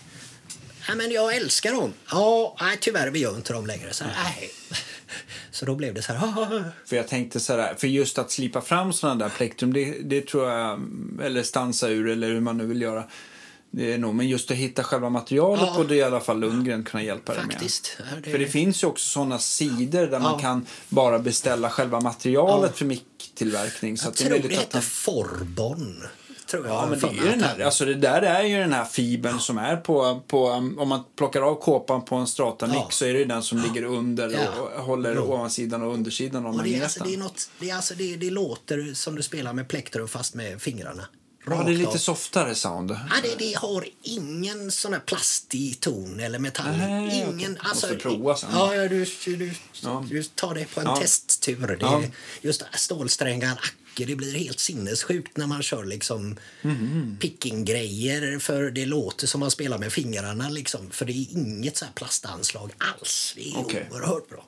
Nej, 0.87 0.97
men 0.97 1.11
jag 1.11 1.35
älskar 1.35 1.71
dem. 1.73 1.93
Ja, 2.11 2.55
nej, 2.61 2.77
tyvärr, 2.81 3.09
vi 3.09 3.19
gör 3.19 3.35
inte 3.35 3.53
dem 3.53 3.67
längre. 3.67 3.93
Så, 3.93 4.03
här, 4.03 4.23
nej. 4.23 4.49
så 5.51 5.65
då 5.65 5.75
blev 5.75 5.93
det 5.93 6.01
så 6.01 6.13
här... 6.13 6.63
För 6.85 6.95
jag 6.95 7.07
tänkte 7.07 7.39
så 7.39 7.57
här, 7.57 7.75
för 7.75 7.87
just 7.87 8.17
att 8.17 8.31
slipa 8.31 8.61
fram 8.61 8.93
sådana 8.93 9.23
där 9.23 9.29
plektrum, 9.29 9.73
det, 9.73 9.95
det 10.01 10.27
tror 10.27 10.49
jag, 10.49 10.81
eller 11.23 11.43
stansa 11.43 11.89
ur 11.89 12.09
eller 12.09 12.27
hur 12.27 12.39
man 12.41 12.57
nu 12.57 12.65
vill 12.65 12.81
göra. 12.81 13.03
Det 13.71 13.93
är 13.93 13.97
nog, 13.97 14.15
men 14.15 14.27
just 14.27 14.51
att 14.51 14.57
hitta 14.57 14.83
själva 14.83 15.09
materialet 15.09 15.63
Ja. 15.67 15.73
borde 15.77 15.95
i 15.95 16.03
alla 16.03 16.19
fall 16.19 16.39
Lundgren 16.39 16.83
kunna 16.83 17.03
hjälpa 17.03 17.33
dig 17.33 17.45
med. 17.45 17.55
Ja, 17.61 18.03
det- 18.23 18.31
För 18.31 18.39
det 18.39 18.47
finns 18.47 18.83
ju 18.83 18.87
också 18.87 19.07
sådana 19.09 19.39
sidor 19.39 20.07
där 20.07 20.19
man 20.19 20.31
Ja. 20.33 20.39
kan 20.39 20.65
bara 20.89 21.19
beställa 21.19 21.69
själva 21.69 21.99
materialet 21.99 22.71
Ja. 22.73 22.77
för 22.77 22.85
micktillverkning. 22.85 23.97
Så 23.97 24.05
Jag 24.05 24.11
att 24.11 24.17
det 24.17 24.23
är 24.23 24.27
tror 24.27 24.37
det 24.37 24.43
möjligt 24.43 24.57
att 24.59 24.63
hette 24.65 24.77
man... 24.77 24.81
Forbon. 24.83 26.03
Tror 26.51 26.67
jag. 26.67 26.75
Ja, 26.75 26.85
men 26.89 26.99
det 26.99 27.07
är 27.07 27.29
den 27.31 27.41
här, 27.43 27.49
han- 27.57 27.61
alltså 27.61 27.85
det 27.85 27.93
där 27.93 28.21
är 28.21 28.43
ju 28.43 28.57
den 28.57 28.73
här 28.73 28.85
fibern 28.85 29.39
som 29.39 29.57
är 29.57 29.75
på, 29.77 30.21
på 30.27 30.45
om 30.77 30.87
man 30.89 31.03
plockar 31.17 31.41
av 31.41 31.55
kåpan 31.61 32.05
på 32.05 32.15
en 32.15 32.27
strata 32.27 32.69
Ja. 32.73 32.87
så 32.91 33.05
är 33.05 33.13
det 33.13 33.19
ju 33.19 33.25
den 33.25 33.43
som 33.43 33.57
ligger 33.57 33.83
under 33.83 34.29
Ja. 34.29 34.61
och 34.77 34.83
håller 34.85 35.19
ovansidan 35.19 35.81
och 35.83 35.93
undersidan 35.93 36.45
av 36.45 36.63
det, 36.63 36.75
är, 36.77 36.83
alltså, 36.83 37.03
det, 37.03 37.13
är 37.13 37.17
något, 37.17 37.49
det, 37.59 37.69
är 37.69 37.75
alltså, 37.75 37.93
det, 37.95 38.15
det 38.15 38.29
låter 38.29 38.93
som 38.93 39.15
du 39.15 39.23
spelar 39.23 39.53
med 39.53 39.67
plektrum 39.67 40.07
fast 40.07 40.33
med 40.35 40.61
fingrarna. 40.61 41.03
Ja, 41.55 41.63
det 41.63 41.71
är 41.71 41.75
lite 41.77 41.89
av. 41.89 41.95
softare 41.97 42.55
sound. 42.55 42.91
Ja, 42.91 43.15
det, 43.23 43.35
det 43.45 43.53
har 43.57 43.85
ingen 44.03 44.71
sån 44.71 44.93
här 44.93 44.99
plastig 44.99 45.79
ton 45.79 46.19
eller 46.19 46.39
metall. 46.39 46.77
Nej, 46.77 47.17
ingen, 47.17 47.57
okej. 47.59 47.69
Måste 47.69 47.95
prova 47.95 48.35
sen. 48.37 48.49
Ja, 48.53 48.75
ja, 48.75 48.87
du, 48.87 49.05
du, 49.25 49.53
Ja. 49.81 50.05
du 50.09 50.23
tar 50.23 50.55
det 50.55 50.65
på 50.73 50.79
en 50.79 50.85
Ja. 50.85 50.95
testtur. 51.01 51.67
Det, 51.67 51.77
Ja. 51.79 52.03
Just 52.41 52.63
stålsträngar, 52.73 53.51
acke, 53.51 54.05
det 54.05 54.15
blir 54.15 54.33
helt 54.37 54.59
sinnessjukt 54.59 55.37
när 55.37 55.47
man 55.47 55.63
kör 55.63 55.85
liksom 55.85 56.35
Mhm. 56.61 57.17
picking-grejer. 57.21 58.39
För 58.39 58.71
det 58.71 58.85
låter 58.85 59.27
som 59.27 59.39
man 59.39 59.51
spelar 59.51 59.77
med 59.77 59.93
fingrarna 59.93 60.49
liksom. 60.49 60.89
För 60.91 61.05
det 61.05 61.11
är 61.13 61.25
inget 61.31 61.77
så 61.77 61.85
här 61.85 61.91
plastanslag 61.91 62.71
alls. 62.77 63.33
Det 63.35 63.49
är 63.51 63.57
Okej. 63.57 63.89
oerhört 63.91 64.29
bra. 64.29 64.45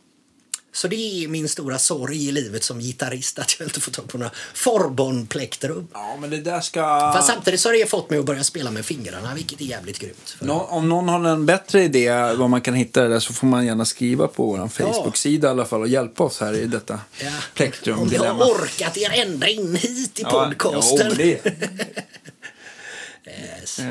Så 0.79 0.87
det 0.87 0.95
är 1.23 1.27
min 1.27 1.49
stora 1.49 1.77
sorg 1.79 2.27
i 2.27 2.31
livet 2.31 2.63
som 2.63 2.79
gitarrist 2.79 3.39
att 3.39 3.55
jag 3.59 3.67
inte 3.67 3.79
får 3.81 3.91
tag 3.91 4.07
på 4.07 4.17
några 4.17 4.31
Forbon-plektrum. 4.53 5.87
Ja, 5.93 6.17
men 6.21 6.29
det 6.29 6.37
där 6.37 6.61
ska... 6.61 6.81
Fast 7.15 7.27
samtidigt 7.27 7.59
så 7.59 7.69
har 7.69 7.73
det 7.73 7.89
fått 7.89 8.09
mig 8.09 8.19
att 8.19 8.25
börja 8.25 8.43
spela 8.43 8.71
med 8.71 8.85
fingrarna, 8.85 9.33
vilket 9.35 9.61
är 9.61 9.65
jävligt 9.65 9.99
grymt. 9.99 10.29
För- 10.37 10.45
Nå- 10.45 10.67
om 10.69 10.89
någon 10.89 11.09
har 11.09 11.25
en 11.25 11.45
bättre 11.45 11.83
idé 11.83 12.09
var 12.33 12.47
man 12.47 12.61
kan 12.61 12.73
hitta 12.73 13.01
det 13.01 13.07
där 13.09 13.19
så 13.19 13.33
får 13.33 13.47
man 13.47 13.65
gärna 13.65 13.85
skriva 13.85 14.27
på 14.27 14.45
vår 14.45 14.67
Facebook-sida 14.67 15.47
i 15.47 15.51
alla 15.51 15.65
fall 15.65 15.81
och 15.81 15.87
hjälpa 15.87 16.23
oss 16.23 16.39
här 16.39 16.53
i 16.53 16.65
detta 16.65 16.99
Ja, 17.21 17.93
Om 17.93 18.07
ni 18.07 18.17
har 18.17 18.33
orkat 18.51 18.97
er 18.97 19.11
ända 19.25 19.47
in 19.47 19.75
hit 19.75 20.19
i 20.19 20.21
Ja, 20.21 20.29
podcasten. 20.29 21.07
jo, 21.09 21.15
det- 21.17 21.45
Yes. 23.61 23.79
Ja, 23.79 23.85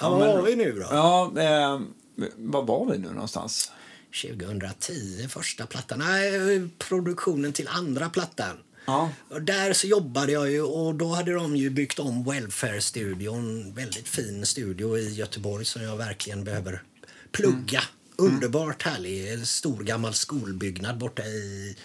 ja, 0.00 0.10
vad 0.10 0.18
men- 0.18 0.28
har 0.36 0.42
vi 0.42 0.56
nu 0.56 0.72
då? 0.72 0.86
Ja, 0.90 1.32
eh, 1.38 1.80
var 2.36 2.62
var 2.62 2.90
vi 2.92 2.98
nu 2.98 3.08
någonstans? 3.08 3.70
2010, 4.22 5.28
första 5.28 5.66
plattan. 5.66 5.98
Nej, 5.98 6.68
produktionen 6.78 7.52
till 7.52 7.68
andra 7.68 8.10
plattan. 8.10 8.56
Ja. 8.86 9.10
Och 9.30 9.42
där 9.42 9.72
så 9.72 9.86
jobbade 9.86 10.32
jag 10.32 10.50
ju 10.50 10.62
och 10.62 10.94
då 10.94 11.08
hade 11.14 11.32
de 11.32 11.56
ju 11.56 11.70
byggt 11.70 11.98
om 11.98 12.24
Welfare-studion. 12.24 13.74
Väldigt 13.74 14.08
fin 14.08 14.46
studio 14.46 14.98
i 14.98 15.14
Göteborg 15.14 15.64
som 15.64 15.82
jag 15.82 15.96
verkligen 15.96 16.44
behöver 16.44 16.82
plugga. 17.32 17.82
Mm. 18.18 18.34
Underbart 18.34 18.82
härlig. 18.82 19.32
En 19.32 19.46
stor 19.46 19.82
gammal 19.84 20.14
skolbyggnad 20.14 20.98
borta 20.98 21.22
i 21.22 21.76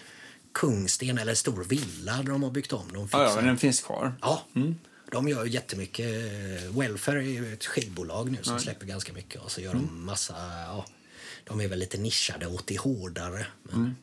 Kungsten, 0.54 1.18
eller 1.18 1.30
en 1.32 1.36
stor 1.36 1.64
villa 1.64 2.22
de 2.22 2.42
har 2.42 2.50
byggt 2.50 2.72
om. 2.72 2.92
De 2.92 2.96
Ja, 2.98 3.06
fixar- 3.06 3.24
ja, 3.24 3.34
men 3.36 3.46
den 3.46 3.58
finns 3.58 3.80
kvar. 3.80 4.14
Ja, 4.20 4.46
de 5.12 5.28
gör 5.28 5.44
ju 5.44 5.50
jättemycket. 5.50 6.06
Welfare 6.70 7.18
är 7.18 7.22
ju 7.30 7.52
ett 7.52 7.66
skivbolag 7.66 8.30
nu 8.30 8.38
som 8.42 8.58
släpper 8.60 8.86
ganska 8.86 9.12
mycket. 9.12 9.40
Och 9.42 9.50
så 9.50 9.60
gör 9.60 9.72
de 9.72 10.04
massa, 10.06 10.34
ja, 10.66 10.86
de 11.44 11.60
är 11.60 11.68
väl 11.68 11.78
lite 11.78 11.98
nischade 11.98 12.46
åt 12.46 12.66
det 12.66 12.78
hårdare. 12.78 13.46
Men, 13.62 13.96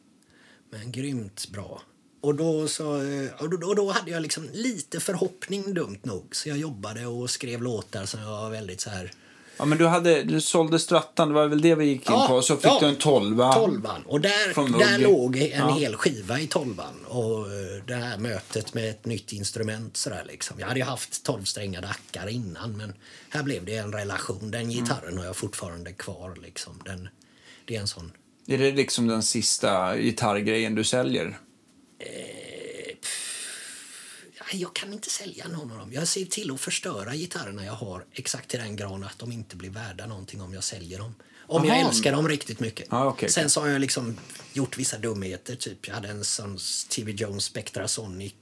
men 0.72 0.91
grymt 0.91 1.47
bra. 1.51 1.81
Och 2.22 2.35
då, 2.35 2.68
så, 2.68 3.01
eh, 3.01 3.30
och 3.39 3.49
då, 3.49 3.68
och 3.68 3.76
då 3.76 3.91
hade 3.91 4.11
jag 4.11 4.22
liksom 4.22 4.49
lite 4.53 4.99
förhoppning, 4.99 5.73
dumt 5.73 5.99
nog. 6.03 6.35
Så 6.35 6.49
jag 6.49 6.57
jobbade 6.57 7.05
och 7.05 7.30
skrev 7.30 7.61
låtar 7.61 8.05
som 8.05 8.19
jag 8.22 8.27
var 8.30 8.49
väldigt 8.49 8.81
så 8.81 8.89
här... 8.89 9.11
Ja, 9.59 9.65
men 9.65 9.77
du, 9.77 9.85
hade, 9.88 10.23
du 10.23 10.41
sålde 10.41 10.80
Strattan, 10.80 11.27
det 11.27 11.34
var 11.34 11.47
väl 11.47 11.61
det 11.61 11.76
vi 11.76 11.85
gick 11.85 12.09
in 12.09 12.15
Ja, 12.15 12.27
på. 12.27 12.41
Så 12.41 12.55
fick 12.55 12.65
ja. 12.65 12.77
du 12.81 12.85
en 12.88 12.95
tolva. 12.95 13.53
Tolvan. 13.53 14.03
Och 14.05 14.22
där, 14.22 14.80
där 14.80 14.97
låg 14.99 15.38
en 15.38 15.49
Ja. 15.59 15.76
hel 15.76 15.95
skiva 15.95 16.39
i 16.39 16.47
tolvan. 16.47 17.05
Och 17.05 17.45
eh, 17.53 17.84
det 17.88 17.95
här 17.95 18.18
mötet 18.18 18.73
med 18.73 18.89
ett 18.89 19.05
nytt 19.05 19.34
instrument. 19.34 19.97
Sådär 19.97 20.23
liksom. 20.27 20.59
Jag 20.59 20.68
hade 20.68 20.80
ju 20.80 20.85
haft 20.85 21.23
tolvsträngade 21.26 21.88
ackar 21.88 22.27
innan 22.27 22.77
men 22.77 22.93
här 23.30 23.43
blev 23.43 23.65
det 23.65 23.76
en 23.76 23.93
relation. 23.93 24.51
Den 24.51 24.69
gitarren 24.69 25.18
har 25.18 25.26
jag 25.26 25.35
fortfarande 25.35 25.93
kvar. 25.93 26.38
Liksom. 26.41 26.81
Den, 26.85 27.09
det 27.68 27.76
är 27.76 27.80
en 27.81 27.88
sån... 27.88 28.11
Är 28.48 28.57
det 28.57 28.72
liksom 28.72 29.07
den 29.07 29.23
sista 29.23 29.98
gitarrgrejen 29.98 30.76
du 30.76 30.84
säljer? 30.84 31.38
Nej, 34.39 34.61
Jag 34.61 34.76
kan 34.76 34.94
inte 34.94 35.10
sälja 35.10 35.48
någon 35.48 35.72
av 35.72 35.77
dem. 35.77 35.94
Jag 35.94 36.07
ser 36.07 36.26
till 36.26 36.52
att 36.52 36.61
förstöra 36.61 37.15
gitarrerna 37.15 37.65
jag 37.65 37.73
har 37.73 38.06
exakt 38.14 38.49
till 38.49 38.60
den 38.60 38.76
grad 38.76 39.03
att 39.03 39.19
de 39.19 39.31
inte 39.31 39.56
blir 39.56 39.69
värda 39.69 40.06
någonting 40.06 40.41
om 40.41 40.53
jag 40.53 40.64
säljer 40.64 40.99
dem. 40.99 41.15
Om 41.49 41.65
jag 41.65 41.77
Aha. 41.77 41.88
älskar 41.89 42.11
dem 42.11 42.27
riktigt 42.30 42.60
mycket. 42.60 42.88
Ja, 42.91 43.06
okej, 43.06 43.30
Sen 43.30 43.49
så 43.49 43.61
har 43.61 43.68
jag 43.68 43.81
liksom 43.81 44.18
gjort 44.53 44.77
vissa 44.77 44.98
dumheter. 44.98 45.56
Typ 45.56 45.88
jag 45.88 45.95
hade 45.95 46.07
en 46.07 46.23
sån 46.23 46.57
TV 46.89 47.11
Jones 47.11 47.44
Spectrasonic 47.44 48.34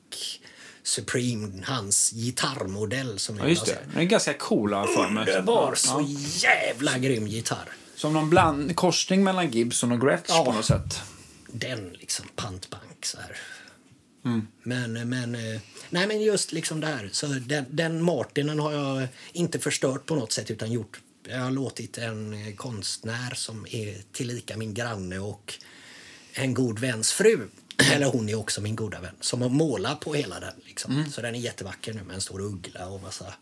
Supreme, 0.84 1.64
hans 1.66 2.12
gitarrmodell 2.12 3.20
som 3.20 3.38
Ja, 3.38 3.48
just 3.48 3.66
det. 3.66 3.78
Den 3.92 4.02
är 4.02 4.04
ganska 4.06 4.34
cool 4.34 4.72
jag 4.72 4.94
för 4.94 5.10
mig. 5.10 5.28
underbar, 5.30 5.76
så 5.76 6.06
jävla 6.44 6.98
grym 6.98 7.28
gitarr. 7.28 7.70
Som 7.96 8.14
någon 8.14 8.30
bland, 8.30 8.76
korsning 8.76 9.24
mellan 9.24 9.52
Gibson 9.52 9.92
och 9.92 10.02
Gretsch 10.02 10.26
Ja. 10.30 10.46
på 10.46 10.52
något 10.52 10.66
sätt. 10.66 11.02
den 11.48 11.90
liksom 11.94 12.26
pantbank 12.36 13.06
så 13.06 13.18
här. 13.18 13.38
Mm. 14.26 14.48
Men, 14.64 15.10
men, 15.10 15.36
eh, 15.36 15.62
nej 15.90 16.08
men 16.08 16.22
just 16.22 16.52
liksom 16.52 16.80
det 16.80 16.88
här. 16.88 17.10
Så 17.12 17.28
den, 17.28 17.66
den 17.70 18.04
Martinen 18.04 18.60
har 18.60 18.74
jag 18.74 19.08
inte 19.34 19.60
förstört 19.60 20.06
på 20.06 20.16
något 20.16 20.32
sätt 20.32 20.52
utan 20.52 20.72
gjort. 20.72 21.00
Jag 21.30 21.40
har 21.40 21.52
låtit 21.52 21.98
en 21.98 22.48
eh, 22.48 22.56
konstnär 22.56 23.34
som 23.36 23.66
är 23.70 23.98
tillika 24.12 24.58
min 24.58 24.74
granne 24.74 25.20
och 25.20 25.54
en 26.34 26.54
god 26.54 26.80
väns 26.80 27.12
fru. 27.12 27.48
Eller 27.94 28.06
hon 28.06 28.30
är 28.30 28.36
också 28.36 28.62
min 28.62 28.76
goda 28.76 29.00
vän. 29.02 29.16
Som 29.20 29.42
har 29.42 29.50
målat 29.50 30.00
på 30.00 30.14
hela 30.14 30.40
den. 30.40 30.54
Liksom. 30.66 30.92
Mm. 30.92 31.12
Så 31.12 31.22
den 31.22 31.36
är 31.36 31.40
jättevacker 31.40 31.94
nu 31.94 32.04
med 32.04 32.16
en 32.16 32.22
stor 32.22 32.42
uggla 32.42 32.88
och 32.88 33.02
massa 33.02 33.34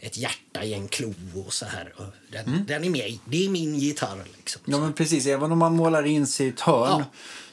ett 0.00 0.16
hjärta 0.16 0.64
i 0.64 0.74
en 0.74 0.88
klo 0.88 1.14
och 1.46 1.52
så 1.52 1.66
här. 1.66 1.92
Och 1.96 2.04
den, 2.32 2.46
Mm. 2.46 2.66
den 2.66 2.84
är 2.84 2.90
med. 2.90 3.18
Det 3.24 3.44
är 3.44 3.48
min 3.48 3.74
gitarr 3.74 4.24
liksom. 4.36 4.62
Ja, 4.64 4.78
men 4.78 4.92
precis. 4.92 5.26
Även 5.26 5.52
om 5.52 5.58
man 5.58 5.76
målar 5.76 6.06
in 6.06 6.26
sig 6.26 6.46
i 6.46 6.48
ett 6.48 6.60
hörn 6.60 6.88
Ja. 6.98 7.04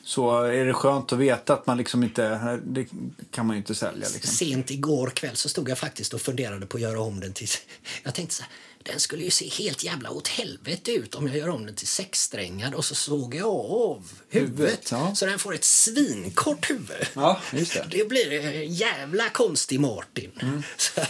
så 0.03 0.41
är 0.43 0.65
det 0.65 0.73
skönt 0.73 1.13
att 1.13 1.19
veta 1.19 1.53
att 1.53 1.67
man 1.67 1.77
liksom 1.77 2.03
inte... 2.03 2.59
Det 2.65 2.87
kan 3.31 3.45
man 3.47 3.55
ju 3.55 3.57
inte 3.57 3.75
sälja 3.75 4.07
liksom. 4.13 4.31
Sent 4.35 4.71
igår 4.71 5.07
kväll 5.09 5.35
så 5.35 5.49
stod 5.49 5.69
jag 5.69 5.77
faktiskt 5.77 6.13
och 6.13 6.21
funderade 6.21 6.65
på 6.65 6.77
att 6.77 6.81
göra 6.81 6.99
om 7.01 7.19
den 7.19 7.33
till... 7.33 7.47
Jag 8.03 8.13
tänkte 8.15 8.35
så 8.35 8.43
här, 8.43 8.51
den 8.91 8.99
skulle 8.99 9.23
ju 9.23 9.29
se 9.31 9.49
helt 9.49 9.83
jävla 9.83 10.11
åt 10.11 10.27
helvete 10.27 10.91
ut 10.91 11.15
om 11.15 11.27
jag 11.27 11.37
gör 11.37 11.49
om 11.49 11.65
den 11.65 11.75
till 11.75 11.87
sexsträngad 11.87 12.73
och 12.73 12.85
så 12.85 12.95
såg 12.95 13.35
jag 13.35 13.47
av 13.49 14.03
huvudet. 14.29 14.59
Huvudet, 14.59 14.91
ja. 14.91 15.15
Så 15.15 15.25
den 15.25 15.39
får 15.39 15.53
ett 15.55 15.63
svinkort 15.63 16.69
huvud. 16.69 17.07
Ja, 17.13 17.39
det. 17.51 17.85
Det 17.91 18.09
blir 18.09 18.31
en 18.45 18.73
jävla 18.73 19.29
konstig 19.29 19.79
Martin. 19.79 20.31
Mm. 20.41 20.63
Så, 20.77 21.01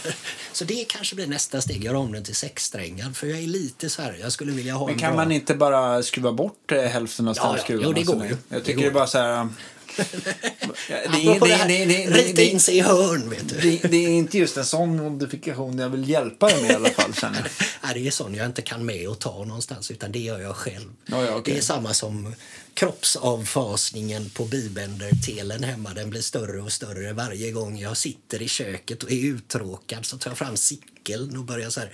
så 0.52 0.64
det 0.64 0.84
kanske 0.88 1.14
blir 1.16 1.26
nästa 1.26 1.60
steg, 1.60 1.84
göra 1.84 1.98
om 1.98 2.12
den 2.12 2.24
till 2.24 2.34
sexsträngad. 2.34 3.16
För 3.16 3.26
jag 3.26 3.38
är 3.38 3.46
lite 3.46 3.90
så 3.90 4.02
här, 4.02 4.18
jag 4.20 4.32
skulle 4.32 4.52
vilja 4.52 4.74
ha 4.74 4.86
Men 4.86 4.94
en 4.94 5.00
kan 5.00 5.10
bra... 5.10 5.24
man 5.24 5.32
inte 5.32 5.54
bara 5.54 6.02
skruva 6.02 6.32
bort 6.32 6.72
eh, 6.72 6.82
hälften 6.82 7.28
av 7.28 7.36
Ja, 7.36 7.42
ja. 7.42 7.52
stämskruvarna? 7.52 7.88
Jo, 7.88 7.92
det 7.92 8.02
går 8.02 8.24
ju. 8.26 8.36
Jag 8.48 8.60
Det 8.60 8.64
tycker 8.64 8.80
det 8.80 8.86
är 8.86 8.90
bara 8.90 9.06
så 9.06 9.18
här... 9.18 9.48
Det, 9.96 11.08
det, 11.12 11.38
det 11.66 11.84
det, 11.84 12.10
rita 12.10 12.42
in 12.42 12.60
sig 12.60 12.76
i 12.76 12.80
hörn, 12.80 13.30
vet 13.30 13.48
du. 13.48 13.88
det, 13.88 13.96
är 13.96 14.08
inte 14.08 14.38
just 14.38 14.56
en 14.56 14.64
sån 14.64 14.96
modifikation 14.96 15.78
jag 15.78 15.88
vill 15.88 16.08
hjälpa 16.08 16.46
dig 16.46 16.62
med 16.62 16.70
i 16.70 16.74
alla 16.74 16.90
fall. 16.90 17.14
Känner 17.14 17.38
jag. 17.38 17.46
Nej, 17.82 17.94
det 17.94 18.06
är 18.06 18.10
sån 18.10 18.34
jag 18.34 18.46
inte 18.46 18.62
kan 18.62 18.86
med 18.86 19.08
och 19.08 19.18
ta 19.18 19.44
någonstans, 19.44 19.90
utan 19.90 20.12
det 20.12 20.18
gör 20.18 20.40
jag 20.40 20.56
själv. 20.56 20.92
Ja, 21.06 21.24
ja, 21.24 21.34
okej. 21.36 21.54
Det 21.54 21.58
är 21.58 21.62
samma 21.62 21.94
som 21.94 22.34
kroppsavfasningen 22.74 24.30
på 24.30 24.44
bibender-telen 24.44 25.64
hemma. 25.64 25.94
Den 25.94 26.10
blir 26.10 26.20
större 26.20 26.60
och 26.60 26.72
större 26.72 27.12
varje 27.12 27.50
gång 27.50 27.78
jag 27.78 27.96
sitter 27.96 28.42
i 28.42 28.48
köket 28.48 29.02
och 29.02 29.12
är 29.12 29.24
uttråkad. 29.24 30.06
Så 30.06 30.18
tar 30.18 30.30
jag 30.30 30.38
fram 30.38 30.56
cykeln 30.56 31.36
och 31.36 31.44
börjar 31.44 31.70
så 31.70 31.80
här, 31.80 31.92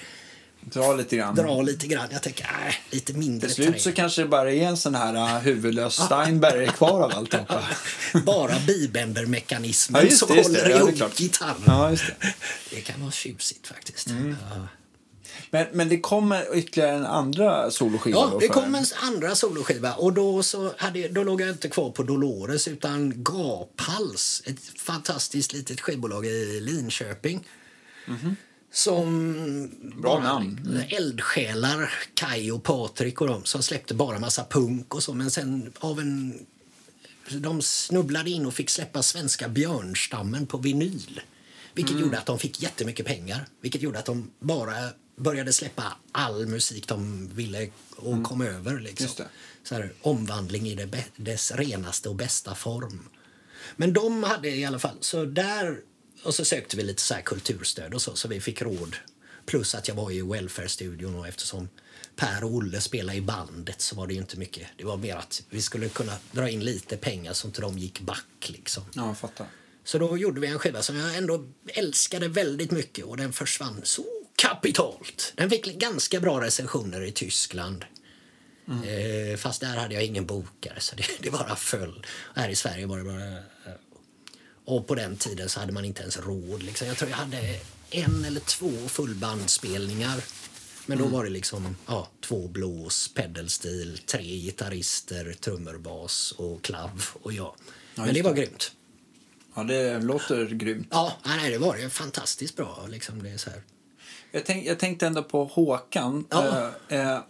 Dra 0.64 0.94
lite 0.94 1.16
grann. 1.16 1.34
dra 1.34 1.62
lite 1.62 1.86
grann. 1.86 2.08
Jag 2.10 2.22
tänker, 2.22 2.44
äh, 2.44 2.74
lite 2.90 3.12
mindre 3.12 3.48
Till 3.48 3.54
slut 3.64 3.80
så 3.82 3.92
kanske 3.92 4.22
det 4.22 4.28
bara 4.28 4.52
är 4.52 4.62
en 4.62 4.76
sån 4.76 4.94
här 4.94 5.14
uh, 5.14 5.42
huvudlös 5.42 5.94
Steinberg 5.94 6.66
kvar 6.68 7.00
av 7.02 7.12
alltihopa. 7.14 7.62
Bara 8.26 8.58
bibender-mekanismen 8.66 10.02
Ja, 10.04 10.16
som 10.16 10.28
det, 10.36 10.42
håller 10.42 10.58
Ja, 10.70 10.76
det 10.76 10.82
ihop 10.84 10.96
klart. 10.96 11.16
gitarren. 11.18 11.62
Ja, 11.66 11.90
det. 11.90 12.34
Det 12.70 12.80
kan 12.80 13.00
vara 13.00 13.10
tjusigt 13.10 13.66
faktiskt. 13.66 14.06
Mm. 14.06 14.36
Ja. 14.50 14.66
Men, 15.50 15.66
men 15.72 15.88
det 15.88 16.00
kommer 16.00 16.56
ytterligare 16.56 16.96
en 16.96 17.06
andra 17.06 17.70
soloskiva 17.70 18.16
Ja, 18.18 18.38
det 18.40 18.48
kom 18.48 18.74
en 18.74 18.84
andra 19.02 19.34
soloskiva 19.34 19.94
och 19.94 20.12
då, 20.12 20.42
så 20.42 20.72
hade, 20.76 21.08
då 21.08 21.24
låg 21.24 21.40
jag 21.40 21.48
inte 21.48 21.68
kvar 21.68 21.90
på 21.90 22.02
Dolores 22.02 22.68
utan 22.68 23.22
Gaphals, 23.22 24.42
ett 24.46 24.80
fantastiskt 24.80 25.52
litet 25.52 25.80
skivbolag 25.80 26.26
i 26.26 26.60
Linköping. 26.60 27.48
Som. 28.72 29.70
Bra 30.02 30.22
namn. 30.22 30.84
eldsjälar, 30.88 31.92
Kai 32.14 32.50
och 32.50 32.62
Patrik 32.62 33.20
och 33.20 33.26
de 33.26 33.44
som 33.44 33.62
släppte 33.62 33.94
bara 33.94 34.18
massa 34.18 34.44
punk 34.44 34.94
och 34.94 35.02
så 35.02 35.14
men 35.14 35.30
sen 35.30 35.72
av 35.78 36.00
en 36.00 36.46
de 37.30 37.62
snubblade 37.62 38.30
in 38.30 38.46
och 38.46 38.54
fick 38.54 38.70
släppa 38.70 39.02
svenska 39.02 39.48
björnstammen 39.48 40.46
på 40.46 40.58
vinyl. 40.58 41.20
Vilket 41.74 42.00
gjorde 42.00 42.18
att 42.18 42.26
de 42.26 42.38
fick 42.38 42.62
jättemycket 42.62 43.06
pengar. 43.06 43.46
Vilket 43.60 43.82
gjorde 43.82 43.98
att 43.98 44.04
de 44.04 44.30
bara 44.38 44.74
började 45.16 45.52
släppa 45.52 45.96
all 46.12 46.46
musik 46.46 46.88
de 46.88 47.28
ville 47.34 47.68
och 47.96 48.24
kom 48.24 48.42
över. 48.42 48.80
Liksom. 48.80 49.24
Så 49.62 49.74
här, 49.74 49.92
omvandling 50.00 50.68
i 50.68 50.74
det 50.74 51.04
dess 51.16 51.52
renaste 51.52 52.08
och 52.08 52.14
bästa 52.14 52.54
form. 52.54 53.08
Men 53.76 53.92
de 53.92 54.22
hade 54.22 54.48
i 54.48 54.64
alla 54.64 54.78
fall, 54.78 54.96
så 55.00 55.24
där, 55.24 55.78
och 56.22 56.34
så 56.34 56.44
sökte 56.44 56.76
vi 56.76 56.82
lite 56.82 57.02
så 57.02 57.14
här 57.14 57.22
kulturstöd 57.22 57.94
och 57.94 58.02
så, 58.02 58.16
så 58.16 58.28
vi 58.28 58.40
fick 58.40 58.62
råd. 58.62 58.96
Plus 59.46 59.74
att 59.74 59.88
jag 59.88 59.94
var 59.94 60.10
i 60.10 60.22
Welfare-studion 60.22 61.14
och 61.14 61.28
eftersom 61.28 61.68
Per 62.16 62.44
och 62.44 62.50
Olle 62.50 62.80
spelade 62.80 63.18
i 63.18 63.20
bandet 63.20 63.80
så 63.80 63.96
var 63.96 64.06
det 64.06 64.14
inte 64.14 64.36
mycket. 64.36 64.68
Det 64.76 64.84
var 64.84 64.96
mer 64.96 65.16
att 65.16 65.42
vi 65.50 65.62
skulle 65.62 65.88
kunna 65.88 66.12
dra 66.32 66.48
in 66.48 66.64
lite 66.64 66.96
pengar 66.96 67.32
så 67.32 67.46
inte 67.46 67.60
de 67.60 67.78
gick 67.78 68.00
back 68.00 68.46
liksom. 68.46 68.82
Ja, 68.94 69.06
jag 69.06 69.18
fattar. 69.18 69.46
Så 69.84 69.98
då 69.98 70.16
gjorde 70.16 70.40
vi 70.40 70.46
en 70.46 70.58
skiva 70.58 70.82
som 70.82 70.96
jag 70.96 71.16
ändå 71.16 71.44
älskade 71.66 72.28
väldigt 72.28 72.70
mycket 72.70 73.04
och 73.04 73.16
den 73.16 73.32
försvann 73.32 73.80
så 73.84 74.04
kapitalt. 74.36 75.32
Den 75.36 75.50
fick 75.50 75.64
ganska 75.64 76.20
bra 76.20 76.40
recensioner 76.40 77.02
i 77.02 77.12
Tyskland. 77.12 77.84
Eh, 78.68 79.36
fast 79.36 79.60
där 79.60 79.76
hade 79.76 79.94
jag 79.94 80.04
ingen 80.04 80.26
bokare 80.26 80.80
så 80.80 80.96
det, 80.96 81.04
det 81.20 81.30
bara 81.30 81.56
föll. 81.56 82.06
Här 82.34 82.48
i 82.48 82.56
Sverige 82.56 82.86
var 82.86 82.98
det 82.98 83.04
bara... 83.04 83.38
Och 84.64 84.86
på 84.86 84.94
den 84.94 85.16
tiden 85.16 85.48
så 85.48 85.60
hade 85.60 85.72
man 85.72 85.84
inte 85.84 86.02
ens 86.02 86.18
råd. 86.18 86.62
Liksom. 86.62 86.86
Jag 86.88 86.96
tror 86.96 87.10
jag 87.10 87.16
hade 87.16 87.60
en 87.90 88.24
eller 88.24 88.40
två 88.40 88.70
fullbandspelningar 88.88 90.24
Men 90.86 90.98
då 90.98 91.04
var 91.04 91.24
det 91.24 91.30
liksom 91.30 91.76
ja, 91.86 92.08
två 92.20 92.48
blås, 92.48 93.08
pedalstil, 93.14 93.98
tre 94.06 94.22
gitarrister, 94.22 95.32
trummor, 95.40 95.78
bas 95.78 96.32
och 96.32 96.62
klav 96.62 97.04
och 97.22 97.32
jag. 97.32 97.54
Men 97.94 98.06
just 98.06 98.16
det 98.16 98.22
var 98.22 98.34
grymt. 98.34 98.72
Ja, 99.54 99.62
det 99.62 99.98
låter 99.98 100.46
grymt. 100.46 100.86
Ja, 100.90 101.12
nej, 101.24 101.50
det 101.50 101.58
var 101.58 101.76
det 101.76 101.90
fantastiskt 101.90 102.56
bra. 102.56 102.86
Liksom 102.88 103.22
det 103.22 103.38
så 103.38 103.50
här. 103.50 103.62
Jag, 104.30 104.44
tänk, 104.44 104.66
jag 104.66 104.78
tänkte 104.78 105.06
ändå 105.06 105.22
på 105.22 105.44
Håkan. 105.44 106.26
Ja. 106.30 106.72
Eh, 106.88 106.98
eh, 107.00 107.20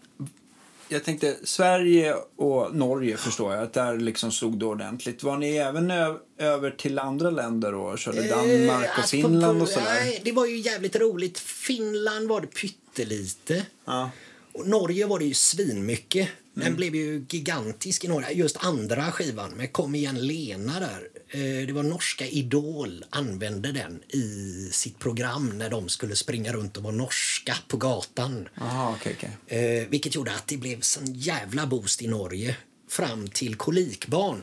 jag 0.93 1.05
tänkte 1.05 1.37
Sverige 1.45 2.15
och 2.37 2.75
Norge 2.77 3.17
förstår 3.17 3.55
jag 3.55 3.63
att 3.63 3.73
där 3.73 3.99
liksom 3.99 4.33
slog 4.33 4.59
det 4.59 4.67
ordentligt. 4.67 5.23
Var 5.23 5.37
ni 5.37 5.57
även 5.57 5.91
över 6.39 6.71
till 6.71 6.99
andra 6.99 7.31
länder 7.31 7.75
och 7.75 7.99
körde 7.99 8.29
Danmark 8.29 8.85
Eh, 8.85 8.91
och 8.93 8.99
alltså, 8.99 9.17
Finland 9.17 9.59
på- 9.59 9.63
och 9.63 9.69
sådär? 9.69 9.95
Nej, 10.05 10.21
det 10.25 10.33
var 10.33 10.47
ju 10.47 10.57
jävligt 10.59 10.97
roligt. 10.97 11.39
Finland 11.39 12.29
var 12.29 12.41
det 12.41 12.47
pyttelite. 12.47 13.67
Ja. 13.85 14.11
Och 14.53 14.69
Norge 14.69 15.07
var 15.07 15.19
det 15.19 15.25
ju 15.25 15.35
svinmycket. 15.35 16.29
Den 16.55 16.63
Mm. 16.67 16.77
blev 16.77 16.95
ju 16.95 17.25
gigantisk 17.29 18.05
i 18.05 18.09
Norge. 18.09 18.33
Just 18.33 18.65
andra 18.65 19.13
skivan 19.13 19.51
med 19.51 19.73
Kom 19.73 19.95
igen 19.95 20.27
Lena 20.27 20.81
där. 20.81 21.09
Eh, 21.35 21.67
Det 21.67 21.73
var 21.73 21.83
norska 21.83 22.27
Idol 22.27 23.05
använde 23.11 23.73
den 23.73 24.03
i 24.09 24.69
sitt 24.73 24.99
program 24.99 25.59
när 25.59 25.71
de 25.71 25.89
skulle 25.89 26.17
springa 26.17 26.53
runt 26.53 26.77
och 26.77 26.83
vara 26.83 26.95
norska 26.95 27.55
på 27.69 27.77
gatan. 27.77 28.49
Jaha, 28.55 28.95
okej, 29.01 29.17
okej. 29.19 29.59
Eh, 29.81 29.89
vilket 29.89 30.15
gjorde 30.15 30.35
att 30.35 30.47
det 30.47 30.57
blev 30.57 30.81
sån 30.81 31.15
jävla 31.15 31.67
boost 31.67 32.03
i 32.03 32.07
Norge 32.07 32.57
fram 32.91 33.29
till 33.29 33.55
kolikbarn. 33.55 34.43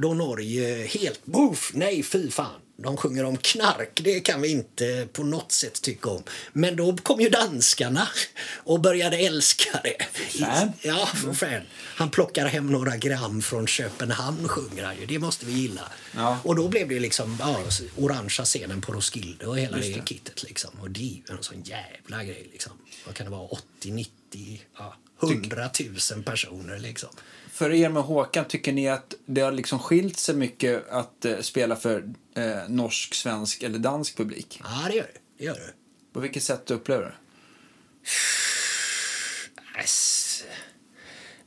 Då 0.00 0.14
Norge 0.14 0.86
helt 0.86 1.26
boof, 1.26 1.70
nej 1.74 2.02
fy 2.02 2.30
fan. 2.30 2.60
De 2.76 2.96
sjunger 2.96 3.24
om 3.24 3.36
knark, 3.36 4.00
det 4.04 4.20
kan 4.20 4.40
vi 4.42 4.48
inte 4.48 5.08
på 5.12 5.22
något 5.22 5.52
sätt 5.52 5.82
tycka 5.82 6.10
om. 6.10 6.22
Men 6.52 6.76
då 6.76 6.96
kom 6.96 7.20
ju 7.20 7.28
danskarna 7.28 8.08
och 8.54 8.80
började 8.80 9.16
älska 9.16 9.80
det. 9.84 10.04
Fan. 10.38 10.72
Ja, 10.82 11.06
för 11.06 11.32
fan. 11.32 11.62
Han 11.96 12.10
plockar 12.10 12.46
hem 12.46 12.66
några 12.72 12.96
gram 12.96 13.42
från 13.42 13.66
Köpenhamn 13.66 14.48
sjunger 14.48 14.84
han 14.84 14.96
ju. 15.00 15.06
Det 15.06 15.18
måste 15.18 15.46
vi 15.46 15.52
gilla. 15.52 15.92
Ja. 16.12 16.38
Och 16.44 16.56
då 16.56 16.68
blev 16.68 16.88
det 16.88 17.00
liksom 17.00 17.36
ja, 17.40 17.58
orangea 17.96 18.44
scenen 18.44 18.80
på 18.80 18.92
Roskilde 18.92 19.46
och 19.46 19.58
hela 19.58 19.76
Just 19.76 19.88
det 19.94 20.00
det. 20.00 20.06
kittet 20.06 20.42
liksom. 20.42 20.70
Och 20.80 20.90
det 20.90 21.00
är 21.00 21.04
ju 21.04 21.22
en 21.28 21.42
sån 21.42 21.62
jävla 21.62 22.24
grej 22.24 22.48
liksom. 22.52 22.72
Vad 23.06 23.14
kan 23.14 23.26
det 23.26 23.32
vara? 23.32 23.48
80, 23.48 23.90
90, 23.90 24.60
ja, 24.78 24.96
100 25.22 25.70
000 26.14 26.22
personer 26.22 26.78
liksom. 26.78 27.10
För 27.54 27.72
er 27.72 27.88
med 27.88 28.02
Håkan, 28.02 28.44
tycker 28.44 28.72
ni 28.72 28.88
att 28.88 29.14
det 29.26 29.40
har 29.40 29.52
liksom 29.52 29.78
skilt 29.78 30.18
sig 30.18 30.34
mycket 30.34 30.88
att 30.90 31.24
eh, 31.24 31.38
spela 31.38 31.76
för 31.76 32.14
eh, 32.36 32.68
norsk, 32.68 33.14
svensk 33.14 33.62
eller 33.62 33.78
dansk 33.78 34.16
publik? 34.16 34.60
Ja, 34.64 34.88
det 34.88 34.94
gör 34.96 35.02
det. 35.02 35.20
det, 35.38 35.44
gör 35.44 35.54
det. 35.54 35.72
På 36.12 36.20
vilket 36.20 36.42
sätt 36.42 36.70
upplever 36.70 37.02
du 37.02 37.08
det? 37.08 37.16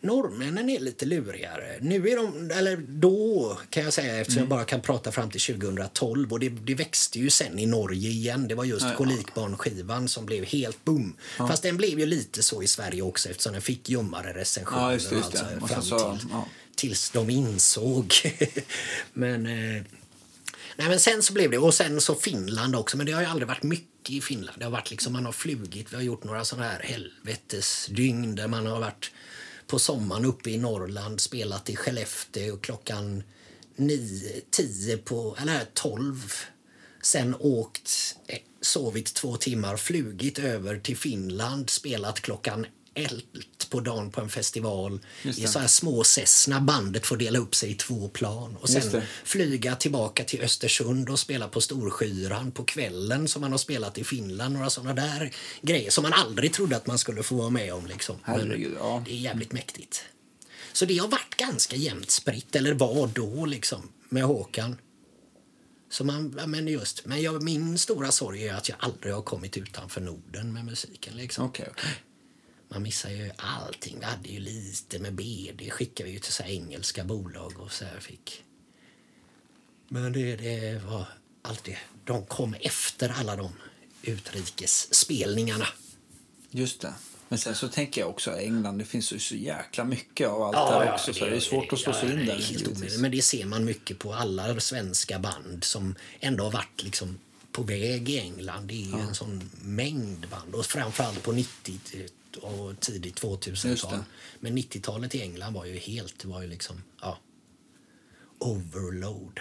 Norrmännen 0.02 0.69
är 0.69 0.80
lite 0.80 1.06
lurigare. 1.06 1.78
Nu 1.82 2.10
är 2.10 2.15
de, 2.18 2.52
eller 2.52 2.78
då 2.78 3.57
kan 3.69 3.84
jag 3.84 3.94
säga 3.94 4.18
eftersom 4.18 4.40
jag 4.40 4.49
bara 4.49 4.65
kan 4.65 4.82
prata 4.82 5.11
fram 5.11 5.30
till 5.30 5.41
2012 5.41 6.32
och 6.34 6.40
det, 6.40 6.49
det 6.49 6.76
växte 6.76 7.19
ju 7.19 7.30
sen 7.30 7.60
i 7.60 7.65
Norge 7.65 8.10
igen. 8.10 8.48
Det 8.48 8.56
var 8.56 8.64
just 8.65 8.82
Ja, 8.86 8.90
ja. 8.91 8.98
Kolikbarnskivan 8.98 10.07
som 10.07 10.26
blev 10.26 10.45
helt 10.45 10.86
boom. 10.86 11.15
Fast 11.38 11.64
den 11.64 11.78
blev 11.78 11.99
ju 11.99 12.06
lite 12.06 12.44
så 12.44 12.64
i 12.64 12.68
Sverige 12.68 13.02
också 13.02 13.30
eftersom 13.30 13.53
den 13.53 13.61
fick 13.61 13.90
ljummare 13.90 14.34
recensioner 14.34 14.82
Ja, 14.82 14.94
just 14.94 15.11
just 15.11 15.24
allt 15.24 15.32
det. 15.34 15.38
så 15.40 15.45
här 15.45 15.64
Och 15.64 15.69
fram 15.69 15.82
så- 15.84 16.18
till, 16.18 16.28
ja. 16.32 16.48
tills 16.76 17.10
de 17.10 17.30
insåg. 17.30 18.14
men 19.14 19.45
eh, 19.45 19.84
Nej, 20.80 20.90
men 20.90 20.99
sen 20.99 21.24
så 21.24 21.34
blev 21.34 21.52
det, 21.52 21.57
och 21.57 21.74
sen 21.74 22.02
så 22.02 22.15
Finland 22.15 22.76
också, 22.76 22.98
men 22.98 23.06
det 23.06 23.11
har 23.11 23.22
ju 23.22 23.28
aldrig 23.28 23.48
varit 23.48 23.64
mycket 23.64 24.10
i 24.10 24.22
Finland. 24.22 24.60
Det 24.60 24.64
har 24.65 24.72
varit 24.72 24.91
liksom, 24.91 25.14
man 25.14 25.26
har 25.26 25.32
flugit, 25.32 25.91
vi 25.91 25.95
har 25.95 26.03
gjort 26.03 26.24
några 26.24 26.45
sådana 26.45 26.68
här 26.68 26.80
helvetesdygn 26.84 28.36
där 28.36 28.48
man 28.48 28.65
har 28.65 28.80
varit 28.80 29.11
på 29.68 29.80
sommaren 29.80 30.26
uppe 30.26 30.52
i 30.52 30.57
Norrland, 30.57 31.22
spelat 31.22 31.69
i 31.69 31.76
Skellefteå 31.76 32.57
klockan 32.57 33.23
nio, 33.76 34.41
tio 34.49 34.98
på, 34.98 35.38
eller 35.41 35.65
tolv. 35.73 36.34
Sen 37.02 37.35
åkt, 37.39 38.15
eh, 38.27 38.39
sovit 38.61 39.14
två 39.14 39.38
timmar, 39.38 39.77
flugit 39.77 40.39
över 40.39 40.80
till 40.80 40.98
Finland, 40.98 41.69
spelat 41.69 42.22
klockan 42.22 42.65
ett 42.98 43.69
på 43.69 43.80
dagen 43.80 44.11
på 44.11 44.22
en 44.22 44.30
festival 44.30 44.99
i 45.24 45.48
så 45.48 45.60
här 45.60 45.68
små 45.68 46.03
Cessna. 46.03 46.61
Bandet 46.61 47.06
får 47.06 47.18
dela 47.18 47.40
upp 47.40 47.56
sig 47.56 47.72
i 47.72 47.76
två 47.76 48.07
plan. 48.10 48.57
Och 48.61 48.69
sen 48.69 49.02
flyga 49.24 49.76
tillbaka 49.76 50.24
till 50.24 50.41
Östersund 50.41 51.10
och 51.10 51.19
spela 51.19 51.48
på 51.48 51.61
Storskyran 51.61 52.52
på 52.52 52.64
kvällen 52.64 53.28
som 53.28 53.41
man 53.41 53.52
har 53.52 53.57
spelat 53.57 53.98
i 53.98 54.03
Finland. 54.03 54.53
Några 54.53 54.69
såna 54.69 54.94
där 54.94 55.36
grejer 55.61 55.91
som 55.91 56.03
man 56.03 56.14
aldrig 56.14 56.53
trodde 56.53 56.76
att 56.76 56.88
man 56.88 56.98
skulle 56.98 57.24
få 57.24 57.36
vara 57.36 57.49
med 57.49 57.74
om. 57.74 57.88
Liksom. 57.88 58.15
Herregud, 58.24 58.74
ja. 58.80 59.03
Det 59.06 59.11
är 59.11 59.18
jävligt 59.18 59.52
mäktigt. 59.52 60.03
Så 60.74 60.86
det 60.86 60.98
har 60.98 61.07
varit 61.07 61.36
ganska 61.38 61.76
jämnt 61.76 62.11
spritt, 62.11 62.56
eller 62.56 62.74
var 62.74 63.07
då, 63.07 63.45
liksom, 63.45 63.90
med 64.10 64.24
Håkan. 64.24 64.76
Så 65.90 66.03
man, 66.03 66.40
men 66.48 66.68
just, 66.68 67.06
men 67.06 67.22
jag, 67.22 67.44
min 67.44 67.78
stora 67.78 68.11
sorg 68.11 68.48
är 68.48 68.53
att 68.53 68.69
jag 68.69 68.78
aldrig 68.82 69.14
har 69.14 69.22
kommit 69.22 69.57
utanför 69.57 70.02
Norden 70.02 70.53
med 70.53 70.65
musiken. 70.65 71.18
Liksom. 71.18 71.45
Okej, 71.45 71.68
okej. 71.72 71.90
Man 72.69 72.84
missar 72.84 73.10
ju 73.10 73.31
allting. 73.38 73.99
Vi 73.99 74.06
hade 74.06 74.30
ju 74.30 74.39
lite 74.39 74.99
med 74.99 75.14
BD, 75.14 75.72
skickade 75.72 76.10
vi 76.10 76.14
ju 76.14 76.19
till 76.19 76.34
så 76.34 76.44
här 76.44 76.49
engelska 76.49 77.03
bolag 77.03 77.60
och 77.60 77.72
så 77.72 77.85
här 77.85 77.99
fick. 77.99 78.44
Men 79.88 80.14
det, 80.14 80.35
det 80.35 80.81
var 80.85 81.06
alltid, 81.41 81.77
de 82.06 82.26
kom 82.26 82.53
efter 82.53 83.10
alla 83.10 83.35
de 83.35 83.52
utrikesspelningarna. 84.02 85.68
Just 86.52 86.81
det. 86.81 86.94
Men 87.30 87.39
sen 87.39 87.56
så 87.56 87.68
tänker 87.68 88.02
jag 88.02 88.10
också 88.10 88.31
England, 88.31 88.77
det 88.77 88.85
finns 88.85 89.14
ju 89.14 89.19
så 89.19 89.35
jäkla 89.35 89.84
mycket 89.84 90.27
av 90.27 90.41
allt 90.41 90.72
där 90.72 90.94
också. 90.94 91.14
så 91.14 91.26
det 91.26 91.35
är 91.35 91.39
svårt 91.39 91.73
att 91.73 91.80
slå 91.80 91.94
sig 91.94 92.11
in 92.11 92.11
ja, 92.11 92.18
där. 92.18 92.26
det 92.26 92.31
är 92.31 92.35
helt 92.35 92.49
givetvis. 92.49 92.77
omöjligt. 92.77 92.99
Men 92.99 93.11
det 93.11 93.22
ser 93.22 93.45
man 93.45 93.65
mycket 93.65 93.99
på 93.99 94.14
alla 94.14 94.60
svenska 94.60 95.19
band 95.19 95.64
som 95.64 95.95
ändå 96.19 96.44
har 96.44 96.52
varit 96.52 96.84
liksom 96.84 97.19
på 97.52 97.64
väg 97.64 98.10
i 98.10 98.19
England. 98.19 98.68
Det 98.68 98.73
är 98.73 98.98
ju 98.98 98.99
en 98.99 99.15
sån 99.15 99.49
mängd 99.61 100.27
band. 100.30 100.56
Och 100.56 100.65
framförallt 100.65 101.23
på 101.23 101.31
90 101.31 101.80
och 102.38 102.80
tidigt 102.80 103.23
Just 103.23 103.45
2000-tal. 103.45 103.91
det. 103.91 104.05
Men 104.39 104.57
90-talet 104.57 105.15
i 105.15 105.22
England 105.22 105.53
var 105.53 105.65
ju 105.65 105.77
helt, 105.77 106.26
var 106.26 106.41
ju 106.41 106.47
liksom, 106.47 106.84
ja, 107.01 107.18
overload. 108.39 109.39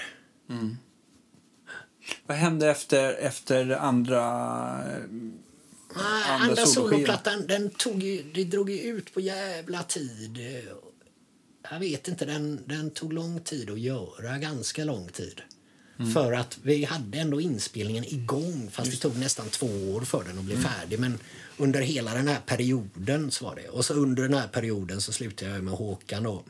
Vad 2.27 2.37
hände 2.37 2.71
efter, 2.71 3.13
efter 3.13 3.71
andra... 3.71 4.23
Nej, 5.97 6.25
Andra 6.29 6.45
andra 6.45 6.67
soloskivan. 6.67 6.91
soloplattan, 6.91 7.47
den 7.47 7.71
tog 7.71 8.03
ju, 8.03 8.23
det 8.35 8.45
drog 8.45 8.71
ju 8.71 8.79
ut 8.79 9.15
på 9.15 9.21
jävla 9.21 9.83
tid. 9.83 10.39
Jag 11.71 11.79
vet 11.79 12.09
inte, 12.09 12.25
den, 12.25 12.63
den 12.67 12.91
tog 12.91 13.13
lång 13.13 13.41
tid 13.41 13.71
att 13.71 13.81
göra, 13.81 14.39
ganska 14.39 14.85
lång 14.85 15.09
tid. 15.09 15.43
För 16.15 16.33
att 16.33 16.59
vi 16.63 16.85
hade 16.85 17.19
ändå 17.19 17.41
inspelningen 17.41 18.05
igång, 18.05 18.69
fast 18.73 18.91
det 18.91 18.97
tog 18.97 19.19
nästan 19.19 19.49
två 19.49 19.67
år 19.67 20.01
för 20.01 20.25
den 20.25 20.39
att 20.39 20.45
bli 20.45 20.57
färdig. 20.57 21.01
Men 21.01 21.19
under 21.57 21.81
hela 21.81 22.15
den 22.15 22.29
här 22.29 22.41
perioden 22.47 23.31
så 23.31 23.45
var 23.45 23.57
det. 23.57 23.69
Och 23.69 23.85
så 23.85 23.95
under 23.95 24.23
den 24.23 24.35
här 24.35 24.49
perioden 24.49 25.01
så 25.01 25.13
slutade 25.13 25.51
jag 25.51 25.65
med 25.65 25.75
Håkan 25.75 26.23
då. 26.23 26.43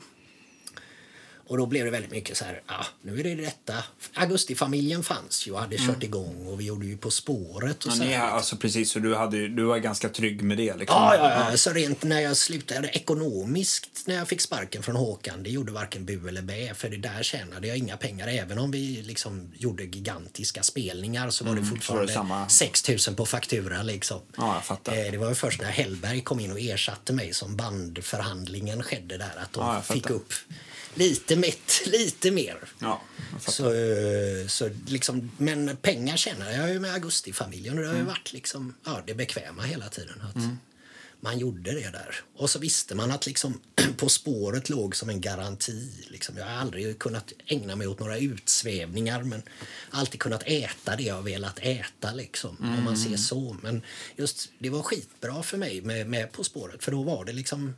Och 1.48 1.56
då 1.58 1.66
blev 1.66 1.84
det 1.84 1.90
väldigt 1.90 2.10
mycket 2.10 2.36
så 2.36 2.44
här, 2.44 2.62
ja, 2.66 2.86
nu 3.02 3.20
är 3.20 3.24
det 3.24 3.34
detta. 3.34 3.74
Augustifamiljen 4.14 5.02
fanns 5.02 5.46
ju 5.48 5.52
och 5.52 5.60
hade 5.60 5.76
kört 5.78 6.02
igång 6.02 6.46
och 6.46 6.60
vi 6.60 6.64
gjorde 6.64 6.86
ju 6.86 6.96
På 6.96 7.10
spåret 7.10 7.84
och 7.84 7.92
Ja, 7.92 7.96
så 7.96 8.02
här. 8.02 8.28
alltså 8.30 8.56
precis, 8.56 8.90
så 8.90 8.98
du, 8.98 9.14
hade, 9.14 9.48
du 9.48 9.64
var 9.64 9.78
ganska 9.78 10.08
trygg 10.08 10.42
med 10.42 10.56
det? 10.56 10.76
Liksom. 10.76 10.96
Ja, 11.02 11.16
ja, 11.16 11.50
ja. 11.50 11.56
Så 11.56 11.70
rent 11.70 12.02
när 12.02 12.20
jag 12.20 12.36
slutade 12.36 12.88
ekonomiskt 12.88 14.02
när 14.06 14.14
jag 14.14 14.28
fick 14.28 14.40
sparken 14.40 14.82
från 14.82 14.96
Håkan, 14.96 15.42
det 15.42 15.50
gjorde 15.50 15.72
varken 15.72 16.04
bu 16.04 16.28
eller 16.28 16.42
bä. 16.42 16.74
För 16.74 16.88
det 16.88 16.96
där 16.96 17.22
tjänade 17.22 17.68
jag 17.68 17.76
inga 17.76 17.96
pengar. 17.96 18.28
Även 18.28 18.58
om 18.58 18.70
vi 18.70 19.02
liksom 19.02 19.50
gjorde 19.56 19.84
gigantiska 19.84 20.62
spelningar 20.62 21.30
så 21.30 21.44
var 21.44 21.54
det 21.56 21.64
fortfarande 21.64 22.12
Mm, 22.12 22.14
samma- 22.14 22.48
6 22.48 22.88
000 23.08 23.16
på 23.16 23.26
faktura. 23.26 23.82
Liksom. 23.82 24.20
Ja, 24.36 24.54
jag 24.54 24.64
fattar. 24.64 24.96
Eh, 25.04 25.10
Det 25.10 25.18
var 25.18 25.28
ju 25.28 25.34
först 25.34 25.60
när 25.60 25.70
Hellberg 25.70 26.20
kom 26.20 26.40
in 26.40 26.52
och 26.52 26.60
ersatte 26.60 27.12
mig 27.12 27.34
som 27.34 27.56
bandförhandlingen 27.56 28.82
skedde 28.82 29.18
där. 29.18 29.32
Att 29.42 29.52
de 29.52 29.66
Ja, 29.66 29.82
fick 29.82 30.10
upp 30.10 30.32
lite, 30.96 31.36
mitt, 31.36 31.82
lite 31.86 32.30
mer. 32.30 32.58
Ja. 32.78 33.02
Så, 33.48 33.72
eh, 33.74 34.46
så 34.46 34.70
liksom, 34.86 35.30
men 35.38 35.76
pengar 35.76 36.16
tjänar 36.16 36.50
jag 36.52 36.70
ju 36.72 36.80
med 36.80 36.92
Augustifamiljen 36.94 37.74
och 37.78 37.82
det 37.84 37.88
har 37.88 37.94
Mm. 37.94 38.06
varit 38.06 38.32
liksom, 38.32 38.74
ja, 38.84 39.02
det 39.06 39.14
bekväma 39.14 39.62
hela 39.62 39.88
tiden. 39.88 40.20
Att 40.20 40.42
Man 41.20 41.38
gjorde 41.38 41.72
det 41.72 41.90
där. 41.90 42.16
Och 42.36 42.50
så 42.50 42.58
visste 42.58 42.94
man 42.94 43.10
att 43.10 43.26
liksom, 43.26 43.60
På 43.96 44.08
spåret 44.08 44.68
låg 44.68 44.96
som 44.96 45.08
en 45.08 45.20
garanti. 45.20 45.90
Liksom. 46.08 46.36
Jag 46.36 46.44
har 46.44 46.56
aldrig 46.56 46.98
kunnat 46.98 47.32
ägna 47.46 47.76
mig 47.76 47.86
åt 47.86 48.00
några 48.00 48.18
utsvävningar 48.18 49.22
men 49.22 49.42
alltid 49.90 50.20
kunnat 50.20 50.42
äta 50.46 50.96
det 50.96 51.02
jag 51.02 51.22
velat 51.22 51.58
äta. 51.62 52.12
Liksom, 52.14 52.56
Om 52.60 52.66
man 52.68 52.78
Mm. 52.78 52.96
ser 52.96 53.16
så. 53.16 53.56
Men 53.62 53.82
just 54.16 54.48
det 54.58 54.70
var 54.70 54.82
skitbra 54.82 55.42
för 55.42 55.58
mig 55.58 55.80
med, 55.80 56.06
med 56.08 56.32
På 56.32 56.44
spåret 56.44 56.84
för 56.84 56.92
då 56.92 57.02
var 57.02 57.24
det 57.24 57.32
liksom 57.32 57.74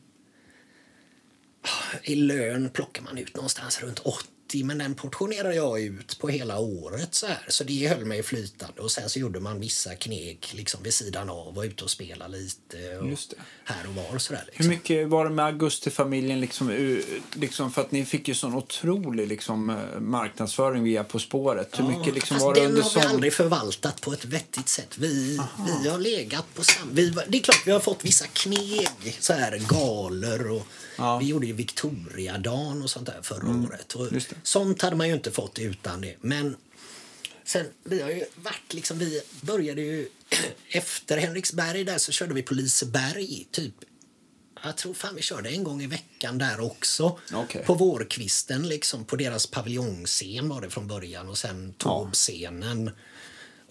i 2.03 2.15
lön 2.15 2.70
plockar 2.70 3.03
man 3.03 3.19
ut 3.19 3.35
någonstans 3.36 3.81
runt 3.82 4.01
30 4.49 4.65
men 4.65 4.78
den 4.78 4.95
portionerade 4.95 5.55
jag 5.55 5.81
ut 5.81 6.19
på 6.19 6.28
hela 6.28 6.59
året. 6.59 7.15
Så 7.15 7.27
här. 7.27 7.39
Så 7.49 7.65
det 7.65 7.89
höll 7.89 8.05
mig 8.05 8.23
flytande. 8.23 8.82
Och 8.82 8.90
Sen 8.90 9.11
så 9.11 9.19
gjorde 9.19 9.40
man 9.40 9.61
vissa 9.61 9.95
kneg 9.95 10.47
liksom 10.53 10.82
vid 10.82 10.95
sidan 10.95 11.31
av 11.31 11.59
och 11.59 11.62
ute 11.62 11.85
och 11.85 11.90
spelade 11.90 12.39
lite. 12.39 12.99
Och. 12.99 13.19
Här 13.65 13.86
och 13.89 13.95
var. 13.95 14.19
Så 14.19 14.32
där, 14.32 14.40
Hur 14.40 14.47
liksom. 14.47 14.69
mycket 14.69 15.09
var 15.09 15.24
det 15.24 15.31
med 15.31 15.45
Augustifamiljen? 15.45 16.40
Liksom, 16.40 16.99
liksom, 17.35 17.73
för 17.73 17.82
att 17.82 17.93
ni 17.93 18.05
fick 18.05 18.28
ju 18.28 18.35
sån 18.35 18.55
otrolig 18.55 19.28
liksom, 19.28 19.70
eh, 19.70 20.01
marknadsföring 20.01 20.82
via 20.82 21.05
På 21.05 21.19
spåret. 21.19 21.78
Hur 21.78 21.85
mycket 21.85 22.15
liksom, 22.15 22.39
var 22.39 22.55
det 22.55 22.61
den 22.61 22.70
under 22.70 22.82
har 22.82 22.90
vi 22.90 23.01
sån... 23.01 23.11
aldrig 23.11 23.32
förvaltat 23.32 24.01
på 24.01 24.12
ett 24.12 24.24
vettigt 24.24 24.69
sätt. 24.69 24.99
Vi, 24.99 25.40
vi 25.82 25.89
har 25.89 25.99
legat 25.99 26.55
på 26.55 26.62
sam... 26.65 26.89
Vi, 26.93 27.11
var- 27.11 27.24
det 27.28 27.39
är 27.39 27.43
klart 27.43 27.62
vi 27.66 27.70
har 27.73 27.81
fått 27.81 28.05
vissa 28.05 28.27
kneg, 28.27 29.16
så 29.20 29.32
här 29.32 29.61
galor 29.69 30.51
och 30.51 30.66
Ja. 30.99 31.19
vi 31.19 31.27
gjorde 31.27 31.47
ju 31.47 31.53
Victoriadagen 31.53 32.83
och 32.83 32.91
sånt 32.91 33.07
där 33.07 33.23
förra 33.23 33.49
året. 33.49 33.95
Och 33.95 34.09
sånt 34.43 34.83
hade 34.83 34.97
man 34.97 35.09
ju 35.09 35.15
inte 35.15 35.31
fått 35.31 35.59
utan 35.59 36.01
det. 36.01 36.16
Men 36.20 36.57
sen, 37.45 37.66
vi 37.85 38.03
har 38.03 38.11
ju 38.11 38.25
varit 38.35 38.75
liksom, 38.75 38.99
vi 38.99 39.20
började 39.41 39.81
ju 39.81 40.09
efter 40.69 41.19
Henriksberg 41.19 41.85
där 41.85 41.99
så 41.99 42.12
körde 42.12 42.35
vi 42.35 42.43
på 42.43 42.55
Liseberg 42.55 43.47
typ 43.51 43.75
jag 44.62 44.77
tror 44.77 44.95
fan 44.95 45.15
vi 45.15 45.23
körde 45.23 45.49
en 45.49 45.65
gång 45.65 45.83
i 45.83 45.87
veckan 45.87 46.39
där 46.39 46.61
också. 46.61 47.19
Okej. 47.33 47.65
På 47.65 47.75
vårkvisten, 47.75 48.69
liksom, 48.69 49.05
på 49.05 49.16
deras 49.16 49.47
paviljongscen 49.47 50.49
var 50.49 50.61
det 50.61 50.70
från 50.70 50.87
början 50.89 51.29
och 51.29 51.39
sen 51.39 51.75
Taube-scenen. 51.79 52.91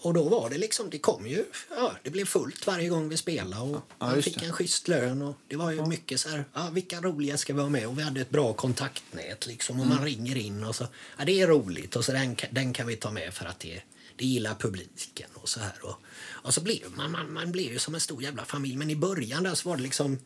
Och 0.00 0.14
då 0.14 0.28
var 0.28 0.50
det 0.50 0.58
liksom, 0.58 0.90
det 0.90 0.98
kom 0.98 1.26
ju, 1.26 1.44
ja, 1.70 1.92
det 2.02 2.10
blev 2.10 2.24
fullt 2.24 2.66
varje 2.66 2.88
gång 2.88 3.08
vi 3.08 3.16
spelade 3.16 3.62
och 3.62 3.82
man 3.98 4.14
just 4.14 4.24
fick 4.24 4.40
det. 4.40 4.46
en 4.46 4.52
schysst 4.52 4.88
lön 4.88 5.22
och 5.22 5.36
det 5.48 5.56
var 5.56 5.70
ju 5.70 5.86
mycket 5.86 6.20
så 6.20 6.28
här, 6.28 6.44
ja, 6.54 6.70
vilka 6.72 7.00
roliga 7.00 7.36
ska 7.36 7.54
vi 7.54 7.60
ha 7.60 7.68
med? 7.68 7.86
Och 7.86 7.98
vi 7.98 8.02
hade 8.02 8.20
ett 8.20 8.30
bra 8.30 8.52
kontaktnät 8.52 9.46
liksom 9.46 9.80
och 9.80 9.86
Mm. 9.86 9.96
man 9.96 10.06
ringer 10.06 10.36
in 10.36 10.64
och 10.64 10.76
så, 10.76 10.86
ja 11.18 11.24
det 11.24 11.40
är 11.40 11.46
roligt 11.46 11.96
och 11.96 12.04
så 12.04 12.12
den, 12.12 12.36
den 12.50 12.72
kan 12.72 12.86
vi 12.86 12.96
ta 12.96 13.10
med 13.10 13.34
för 13.34 13.44
att 13.44 13.60
det, 13.60 13.82
det 14.16 14.24
gillar 14.24 14.54
publiken 14.54 15.30
och 15.34 15.48
så 15.48 15.60
här. 15.60 15.84
Och, 15.84 15.96
och 16.26 16.54
så 16.54 16.60
blev 16.60 16.80
man, 16.96 17.10
man, 17.10 17.32
man 17.32 17.52
blev 17.52 17.72
ju 17.72 17.78
som 17.78 17.94
en 17.94 18.00
stor 18.00 18.22
jävla 18.22 18.44
familj 18.44 18.76
men 18.76 18.90
i 18.90 18.96
början 18.96 19.42
där 19.42 19.54
så 19.54 19.68
var 19.68 19.76
det 19.76 19.82
liksom 19.82 20.18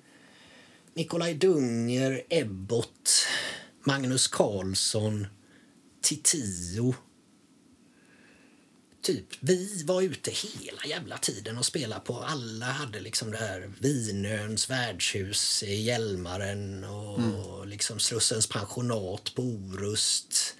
Nikolaj 0.95 1.35
Dunger, 1.35 2.23
Ebbot, 2.29 3.11
Magnus 3.85 4.29
Carlsson, 4.29 5.27
Titio. 6.03 6.95
Typ, 9.03 9.27
vi 9.41 9.83
var 9.87 10.03
ute 10.03 10.31
hela 10.31 10.85
jävla 10.87 11.19
tiden 11.19 11.59
och 11.59 11.65
spelade 11.65 12.01
på. 12.01 12.19
Alla 12.19 12.67
hade 12.67 13.01
liksom 13.01 13.31
det 13.31 13.39
här 13.39 13.71
Vinöns 13.79 14.71
värdshus, 14.71 15.63
i 15.63 15.75
Hjälmaren 15.75 16.85
och 16.85 17.67
liksom 17.67 17.99
Slussens 17.99 18.47
pensionat 18.47 19.33
på 19.35 19.43
Orust. 19.43 20.57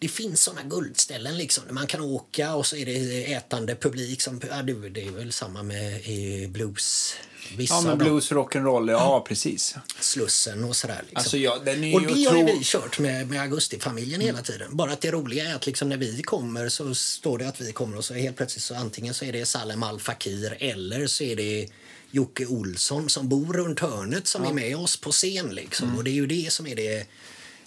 Det 0.00 0.08
finns 0.08 0.42
såna 0.42 0.62
guldställen 0.62 1.36
liksom 1.36 1.64
där 1.66 1.72
man 1.72 1.86
kan 1.86 2.00
åka 2.00 2.54
och 2.54 2.66
så 2.66 2.76
är 2.76 2.86
det 2.86 3.32
ätande 3.32 3.74
publik. 3.76 4.22
Som, 4.22 4.40
ja, 4.50 4.62
det, 4.62 4.88
det 4.88 5.04
är 5.04 5.10
väl 5.10 5.32
samma 5.32 5.62
med 5.62 6.06
i 6.06 6.46
blues. 6.48 7.14
Vissa 7.56 7.74
Ja, 7.74 7.80
men 7.80 7.98
blues, 7.98 8.32
rock'n'roll, 8.32 8.90
ja 8.90 9.24
precis. 9.28 9.74
Slussen 10.00 10.64
och 10.64 10.76
sådär. 10.76 10.98
Liksom. 11.00 11.16
Alltså, 11.16 11.36
ja, 11.36 11.58
den 11.64 11.84
är 11.84 11.94
och 11.94 12.02
det 12.02 12.08
har 12.08 12.36
ju 12.36 12.42
otro- 12.44 12.58
vi 12.58 12.64
kört 12.64 12.98
med, 12.98 13.28
med 13.30 13.40
Augustifamiljen 13.40 14.20
hela 14.20 14.42
tiden. 14.42 14.76
Bara 14.76 14.92
att 14.92 15.00
det 15.00 15.10
roliga 15.10 15.44
är 15.50 15.54
att 15.54 15.66
liksom 15.66 15.88
när 15.88 15.96
vi 15.96 16.22
kommer 16.22 16.68
så 16.68 16.94
står 16.94 17.38
det 17.38 17.48
att 17.48 17.60
vi 17.60 17.72
kommer 17.72 17.96
och 17.96 18.04
så 18.04 18.14
helt 18.14 18.36
plötsligt 18.36 18.62
så 18.64 18.74
antingen 18.74 19.14
så 19.14 19.24
är 19.24 19.32
det 19.32 19.46
Salem 19.46 19.82
Al 19.82 20.00
Fakir 20.00 20.56
eller 20.60 21.06
så 21.06 21.24
är 21.24 21.36
det 21.36 21.68
Jocke 22.10 22.46
Olsson 22.46 23.08
som 23.08 23.28
bor 23.28 23.52
runt 23.52 23.80
hörnet 23.80 24.26
som 24.26 24.44
är 24.44 24.52
med 24.52 24.76
oss 24.76 24.96
på 24.96 25.12
scen 25.12 25.54
liksom. 25.54 25.86
Mm. 25.86 25.98
Och 25.98 26.04
det 26.04 26.10
är 26.10 26.14
ju 26.14 26.26
det 26.26 26.52
som 26.52 26.66
är 26.66 26.76
det, 26.76 27.06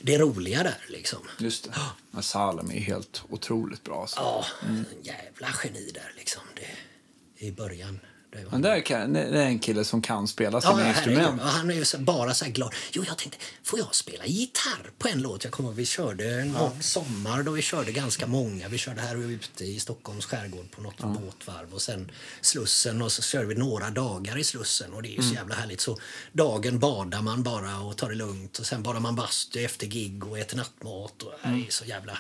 det 0.06 0.18
roliga 0.18 0.64
där 0.64 0.86
liksom. 0.88 1.20
Just 1.40 1.70
det. 2.14 2.22
Salem 2.22 2.72
är 2.72 2.80
helt 2.80 3.24
otroligt 3.30 3.84
bra. 3.84 4.02
Alltså. 4.02 4.20
Ja, 4.20 4.46
en 4.62 4.86
jävla 5.02 5.48
geni 5.64 5.92
där 5.94 6.14
liksom. 6.18 6.42
Det, 6.56 7.46
I 7.46 7.52
början. 7.52 8.00
Det. 8.34 8.46
Men 8.52 8.62
där 8.62 8.82
kan, 8.82 9.14
det 9.14 9.20
är 9.22 9.46
en 9.46 9.60
kille 9.60 9.84
som 9.86 10.02
kan 10.02 10.28
spela 10.28 10.62
sina 10.62 10.82
Ja, 10.82 10.88
instrument. 10.88 11.42
Och 11.42 11.48
han 11.48 11.70
är 11.72 11.76
ju 11.76 11.86
så, 11.86 11.98
bara 11.98 12.34
så 12.34 12.46
här 12.46 12.52
glad. 12.52 12.74
Jo, 12.92 13.04
jag 13.08 13.18
tänkte, 13.18 13.38
får 13.64 13.80
jag 13.80 13.96
spela 13.96 14.26
gitarr 14.26 14.92
på 14.98 15.08
en 15.08 15.22
låt? 15.22 15.44
Jag 15.44 15.54
kommer 15.54 15.72
vi 15.72 15.86
körde 15.86 16.46
någon 16.46 16.84
sommar 16.84 17.44
då 17.44 17.52
vi 17.52 17.62
körde 17.62 17.92
ganska 17.92 18.28
många. 18.28 18.68
Vi 18.68 18.78
körde 18.78 19.02
här 19.02 19.16
ute 19.32 19.66
i 19.66 19.80
Stockholms 19.80 20.26
skärgård 20.26 20.72
på 20.72 20.82
något 20.82 20.98
båtvarv 20.98 21.74
och 21.74 21.82
sen 21.82 22.12
Slussen 22.42 23.02
och 23.02 23.12
så 23.12 23.22
körde 23.22 23.46
vi 23.48 23.56
några 23.56 23.90
dagar 23.90 24.38
i 24.38 24.44
Slussen 24.44 24.94
och 24.94 25.02
det 25.02 25.08
är 25.08 25.10
ju 25.10 25.18
Mm. 25.18 25.30
så 25.30 25.36
jävla 25.36 25.56
härligt. 25.56 25.82
Så 25.82 25.98
dagen 26.32 26.80
badar 26.80 27.22
man 27.22 27.44
bara 27.44 27.80
och 27.80 27.98
tar 27.98 28.10
det 28.10 28.16
lugnt 28.16 28.60
och 28.60 28.66
sen 28.66 28.84
badar 28.84 29.00
man 29.00 29.16
bastu 29.16 29.60
efter 29.66 29.88
gig 29.88 30.28
och 30.28 30.38
äter 30.40 30.58
nattmat 30.58 31.22
och 31.24 31.34
det 31.44 31.50
är 31.50 31.66
så 31.72 31.86
jävla... 31.86 32.18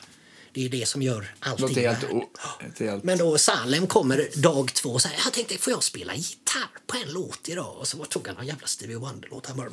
Det 0.53 0.65
är 0.65 0.69
det 0.69 0.87
som 0.87 1.01
gör 1.01 1.35
allting 1.39 1.75
helt, 1.75 2.03
värt. 2.03 2.11
o- 2.11 2.29
ett 2.73 2.79
helt... 2.79 3.03
Men 3.03 3.17
då 3.17 3.37
Salem 3.37 3.87
kommer 3.87 4.29
dag 4.41 4.73
två 4.73 4.89
och 4.89 5.01
säger 5.01 5.19
jag 5.25 5.33
tänkte 5.33 5.57
får 5.57 5.71
jag 5.73 5.83
spela 5.83 6.15
gitarr 6.15 6.69
på 6.87 6.97
en 6.97 7.13
låt 7.13 7.49
idag? 7.49 7.77
Och 7.77 7.87
så 7.87 8.05
tog 8.05 8.27
han 8.27 8.37
en 8.37 8.47
jävla 8.47 8.67
Stevie 8.67 8.95
Wonder-låt. 8.97 9.45
Han 9.47 9.57
bara... 9.57 9.69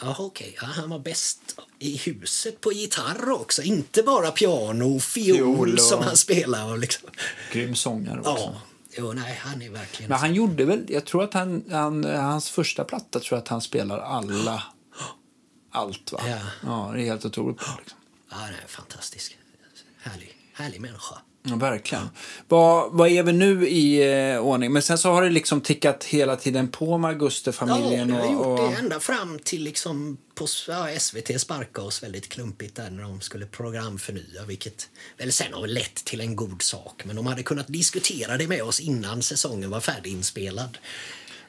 Jaha, 0.00 0.14
okej. 0.18 0.56
Ja, 0.60 0.66
han 0.66 0.90
var 0.90 0.98
bäst 0.98 1.40
i 1.78 1.96
huset 1.96 2.60
på 2.60 2.72
gitarr 2.72 3.30
också. 3.30 3.62
Inte 3.62 4.02
bara 4.02 4.30
piano 4.30 4.96
och 4.96 5.02
fiol, 5.02 5.36
Fiol 5.36 5.72
och- 5.74 5.80
som 5.80 6.02
han 6.02 6.16
spelar. 6.16 6.70
Och 6.72 6.78
liksom. 6.78 7.08
Grym 7.52 7.74
sångare 7.76 8.18
också. 8.20 8.30
Ja, 8.32 8.60
jo, 8.96 9.12
nej, 9.12 9.40
han 9.42 9.62
är 9.62 9.70
verkligen... 9.70 10.08
Men 10.10 10.18
han 10.18 10.34
gjorde 10.34 10.64
väl, 10.64 10.84
jag 10.88 11.04
tror 11.04 11.24
att 11.24 11.34
han, 11.34 11.64
han, 11.70 12.04
hans 12.04 12.50
första 12.50 12.84
platta 12.84 13.20
tror 13.20 13.36
jag 13.36 13.42
att 13.42 13.48
han 13.48 13.60
spelar 13.60 13.98
alla, 13.98 14.62
allt 15.72 16.12
va? 16.12 16.20
Ja. 16.28 16.38
ja 16.62 16.90
det 16.94 17.00
är 17.02 17.04
helt 17.04 17.24
otroligt 17.24 17.58
bra 17.58 17.74
liksom. 17.78 17.98
Ja, 18.30 18.36
han 18.36 18.48
är 18.48 18.64
fantastisk. 18.68 19.35
Härlig, 20.06 20.36
härlig 20.52 20.80
människa. 20.80 21.14
Ja, 21.42 21.56
verkligen. 21.56 22.08
Vad, 22.48 22.92
vad 22.92 23.08
är 23.08 23.22
vi 23.22 23.32
nu 23.32 23.68
i 23.68 24.12
eh, 24.32 24.38
ordning? 24.38 24.72
Men 24.72 24.82
sen 24.82 24.98
så 24.98 25.12
har 25.12 25.22
det 25.22 25.30
liksom 25.30 25.60
tickat 25.60 26.04
hela 26.04 26.36
tiden 26.36 26.68
på 26.68 26.98
med 26.98 27.08
Ja, 27.08 27.12
Augustifamiljen. 27.12 28.06
vi 28.06 28.12
har 28.12 28.32
gjort 28.32 28.46
och, 28.46 28.60
och, 28.64 28.70
det 28.70 28.76
ända 28.76 29.00
fram 29.00 29.38
till 29.38 29.62
liksom 29.62 30.18
på, 30.34 30.46
ja, 30.68 30.88
SVT 30.98 31.40
sparkade 31.40 31.86
oss 31.86 32.02
väldigt 32.02 32.28
klumpigt 32.28 32.76
där 32.76 32.90
när 32.90 33.02
de 33.02 33.20
skulle 33.20 33.46
programförnya, 33.46 34.44
vilket 34.46 34.88
väl 35.18 35.32
sen 35.32 35.52
har 35.52 35.66
lett 35.66 35.94
till 35.94 36.20
en 36.20 36.36
god 36.36 36.62
sak. 36.62 37.02
Men 37.04 37.16
de 37.16 37.26
hade 37.26 37.42
kunnat 37.42 37.68
diskutera 37.68 38.36
det 38.36 38.48
med 38.48 38.62
oss 38.62 38.80
innan 38.80 39.22
säsongen 39.22 39.70
var 39.70 39.80
färdiginspelad. 39.80 40.78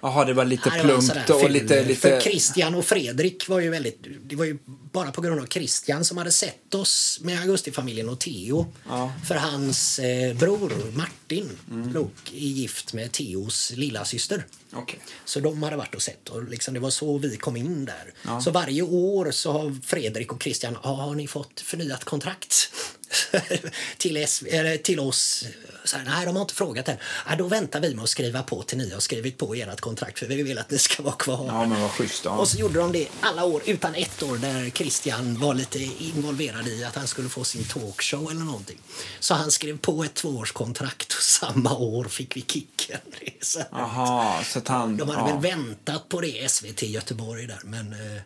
Jaha, 0.01 0.25
det 0.25 0.33
var 0.33 0.45
lite 0.45 0.69
Nej, 0.69 0.81
det 0.81 0.93
var 0.93 1.01
plumpt 1.01 1.29
och 1.29 1.41
ful- 1.41 1.51
lite... 1.51 1.75
För 1.77 1.83
lite 1.85 2.21
Christian 2.21 2.75
och 2.75 2.85
Fredrik 2.85 3.49
var 3.49 3.59
ju 3.59 3.69
väldigt... 3.69 3.97
Det 4.23 4.35
var 4.35 4.45
ju 4.45 4.57
bara 4.65 5.11
på 5.11 5.21
grund 5.21 5.41
av 5.41 5.45
Christian 5.45 6.05
som 6.05 6.17
hade 6.17 6.31
sett 6.31 6.73
oss 6.73 7.19
med 7.21 7.39
Augustifamiljen 7.41 8.09
och 8.09 8.19
Theo. 8.19 8.65
Ja. 8.89 9.13
För 9.27 9.35
hans 9.35 9.99
eh, 9.99 10.35
bror 10.35 10.97
Martin 10.97 11.49
Mm. 11.71 11.93
Lok 11.93 12.31
är 12.33 12.37
gift 12.37 12.93
med 12.93 13.11
Theos 13.11 13.71
lilla 13.75 14.05
syster. 14.05 14.45
Okej. 14.73 14.99
Så 15.25 15.39
de 15.39 15.63
hade 15.63 15.75
varit 15.75 15.95
och 15.95 16.01
sett 16.01 16.29
och 16.29 16.49
liksom 16.49 16.73
det 16.73 16.79
var 16.79 16.89
så 16.89 17.17
vi 17.17 17.37
kom 17.37 17.57
in 17.57 17.85
där. 17.85 18.13
Ja. 18.25 18.41
Så 18.41 18.51
varje 18.51 18.81
år 18.81 19.31
så 19.31 19.51
har 19.51 19.77
Fredrik 19.85 20.31
och 20.33 20.43
Christian, 20.43 20.75
har 20.81 21.15
ni 21.15 21.27
fått 21.27 21.59
förnyat 21.59 22.03
kontrakt? 22.03 22.69
till, 23.97 24.17
S- 24.17 24.43
eller 24.47 24.77
till 24.77 24.99
oss. 24.99 25.45
Så 25.83 25.97
här, 25.97 26.05
nej, 26.05 26.25
de 26.25 26.35
har 26.35 26.41
inte 26.41 26.53
frågat 26.53 26.89
än. 26.89 26.97
Ja, 27.29 27.35
då 27.35 27.47
väntar 27.47 27.79
vi 27.79 27.95
med 27.95 28.03
att 28.03 28.09
skriva 28.09 28.43
på 28.43 28.61
till 28.61 28.77
ni 28.77 28.93
har 28.93 28.99
skrivit 28.99 29.37
på 29.37 29.53
ert 29.53 29.81
kontrakt 29.81 30.19
för 30.19 30.25
vi 30.25 30.43
vill 30.43 30.57
att 30.57 30.71
ni 30.71 30.77
ska 30.77 31.03
vara 31.03 31.15
kvar. 31.15 31.45
Ja, 31.47 31.65
men 31.65 31.81
vad 31.81 31.91
schysst. 31.91 32.25
Ja. 32.25 32.31
Och 32.31 32.47
så 32.47 32.57
gjorde 32.57 32.79
de 32.79 32.91
det 32.91 33.07
alla 33.21 33.45
år, 33.45 33.61
utan 33.65 33.95
ett 33.95 34.23
år 34.23 34.37
där 34.37 34.69
Christian 34.69 35.39
var 35.39 35.53
lite 35.53 35.79
involverad 35.99 36.67
i 36.67 36.83
att 36.83 36.95
han 36.95 37.07
skulle 37.07 37.29
få 37.29 37.43
sin 37.43 37.63
talkshow 37.63 38.31
eller 38.31 38.41
någonting. 38.41 38.77
Så 39.19 39.33
han 39.33 39.51
skrev 39.51 39.77
på 39.77 40.03
ett 40.03 40.13
tvåårskontrakt 40.13 41.13
och 41.13 41.23
samma 41.23 41.77
år 41.77 42.03
fick 42.05 42.35
vi 42.35 42.41
kicken. 42.41 42.99
Så. 43.41 43.63
Jaha, 43.71 44.43
så 44.43 44.59
att 44.59 44.67
han... 44.67 44.97
De 44.97 45.09
hade 45.09 45.29
ja. 45.29 45.39
väl 45.39 45.51
väntat 45.51 46.09
på 46.09 46.21
det, 46.21 46.51
SVT 46.51 46.81
Göteborg 46.81 47.47
där. 47.47 47.59
Men, 47.63 47.93
eh, 47.93 48.21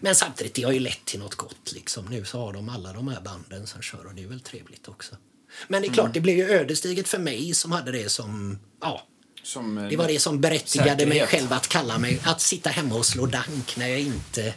men 0.00 0.14
samtidigt, 0.14 0.54
det 0.54 0.62
har 0.62 0.72
ju 0.72 0.80
lett 0.80 1.04
till 1.04 1.20
något 1.20 1.34
gott. 1.34 1.72
Liksom. 1.72 2.04
Nu 2.06 2.24
så 2.24 2.38
har 2.40 2.52
de 2.52 2.68
alla 2.68 2.92
de 2.92 3.08
här 3.08 3.20
banden 3.20 3.66
som 3.66 3.82
kör 3.82 4.06
och 4.06 4.14
det 4.14 4.22
är 4.22 4.26
väl 4.26 4.40
trevligt 4.40 4.88
också. 4.88 5.16
Men 5.68 5.82
det 5.82 5.88
är 5.88 5.92
klart, 5.92 6.04
Mm. 6.04 6.12
det 6.12 6.20
blev 6.20 6.36
ju 6.36 6.50
ödesdigert 6.50 7.08
för 7.08 7.18
mig 7.18 7.54
som 7.54 7.72
hade 7.72 7.92
det 7.92 8.08
som... 8.08 8.58
Ja, 8.80 9.02
Som, 9.42 9.78
eh, 9.78 9.88
det 9.88 9.96
var 9.96 10.08
det 10.08 10.18
som 10.18 10.40
berättigade 10.40 11.06
mig 11.06 11.18
Säkerhet. 11.18 11.28
själv 11.28 11.52
att 11.52 11.68
kalla 11.68 11.98
mig, 11.98 12.20
att 12.24 12.40
sitta 12.40 12.70
hemma 12.70 12.94
och 12.94 13.06
slå 13.06 13.26
dank 13.26 13.76
när 13.76 13.88
jag 13.88 14.00
inte... 14.00 14.54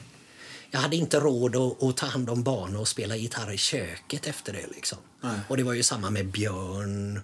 Jag 0.71 0.79
hade 0.79 0.95
inte 0.95 1.19
råd 1.19 1.55
att, 1.55 1.83
att 1.83 1.97
ta 1.97 2.05
hand 2.05 2.29
om 2.29 2.43
barn 2.43 2.75
och 2.75 2.87
spela 2.87 3.15
gitarr 3.15 3.51
i 3.53 3.57
köket 3.57 4.27
efter 4.27 4.53
det. 4.53 4.67
Liksom. 4.75 4.97
Och 5.47 5.57
det 5.57 5.63
var 5.63 5.73
ju 5.73 5.83
samma 5.83 6.09
med 6.09 6.27
Björn. 6.27 7.21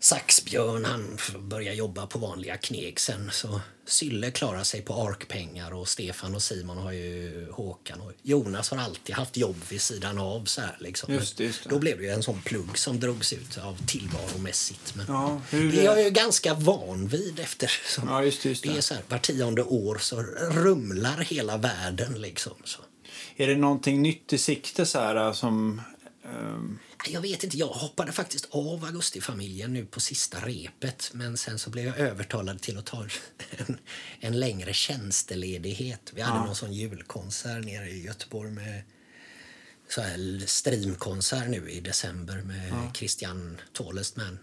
Saxbjörn, 0.00 0.84
han 0.84 1.18
började 1.38 1.76
jobba 1.76 2.06
på 2.06 2.18
vanliga 2.18 2.56
kneg 2.56 3.00
sen. 3.00 3.30
Så 3.32 3.60
Sylle 3.86 4.30
klarar 4.30 4.62
sig 4.64 4.82
på 4.82 4.94
arkpengar 4.94 5.74
och 5.74 5.88
Stefan 5.88 6.34
och 6.34 6.42
Simon 6.42 6.78
har 6.78 6.92
ju 6.92 7.46
Håkan. 7.52 8.00
Och 8.00 8.12
Jonas 8.22 8.70
har 8.70 8.78
alltid 8.78 9.14
haft 9.14 9.36
jobb 9.36 9.56
vid 9.70 9.80
sidan 9.80 10.18
av. 10.18 10.44
Så 10.44 10.60
här, 10.60 10.76
liksom. 10.80 11.14
Just 11.14 11.36
det, 11.36 11.44
just 11.44 11.64
det. 11.64 11.70
Då 11.70 11.78
blev 11.78 11.98
det 11.98 12.04
ju 12.04 12.10
en 12.10 12.22
sån 12.22 12.40
plugg 12.42 12.78
som 12.78 13.00
drogs 13.00 13.32
ut 13.32 13.58
av 13.58 13.86
tillvaromässigt. 13.86 14.94
Men 14.94 15.06
Ja, 15.08 15.40
hur- 15.50 15.72
det 15.72 15.80
är 15.80 15.84
jag 15.84 16.02
ju 16.02 16.10
ganska 16.10 16.54
van 16.54 17.08
vid 17.08 17.40
efter. 17.40 17.70
Ja, 18.06 18.24
just 18.24 18.42
det, 18.42 18.62
det 18.62 18.76
är 18.76 18.80
så 18.80 18.94
här, 18.94 19.02
var 19.08 19.18
tionde 19.18 19.62
år 19.62 19.98
så 19.98 20.22
rumlar 20.52 21.16
hela 21.16 21.56
världen 21.56 22.20
liksom. 22.20 22.52
Så. 22.64 22.80
Är 23.36 23.46
det 23.46 23.56
någonting 23.56 24.02
nytt 24.02 24.32
i 24.32 24.38
sikte 24.38 24.86
så 24.86 24.98
här 24.98 25.32
som... 25.32 25.80
ehm, 26.24 26.78
Jag 27.06 27.20
vet 27.20 27.44
inte, 27.44 27.56
jag 27.56 27.66
hoppade 27.66 28.12
faktiskt 28.12 28.48
av 28.50 28.84
Augustifamiljen 28.84 29.72
nu 29.72 29.86
på 29.86 30.00
sista 30.00 30.38
repet 30.46 31.10
men 31.14 31.36
sen 31.36 31.58
så 31.58 31.70
blev 31.70 31.86
jag 31.86 31.98
övertalad 31.98 32.60
till 32.60 32.78
att 32.78 32.86
ta 32.86 33.06
en, 33.50 33.78
en 34.20 34.40
längre 34.40 34.72
tjänsteledighet. 34.72 36.12
Vi 36.14 36.20
hade 36.20 36.46
någon 36.46 36.56
sån 36.56 36.72
julkonsert 36.72 37.64
nere 37.64 37.90
i 37.90 38.04
Göteborg 38.04 38.50
med 38.50 38.82
så 39.88 40.00
här 40.00 40.46
streamkonsert 40.46 41.48
nu 41.48 41.70
i 41.70 41.80
december 41.80 42.42
med 42.42 42.90
Christian 42.94 43.60
Tålestman. 43.72 44.38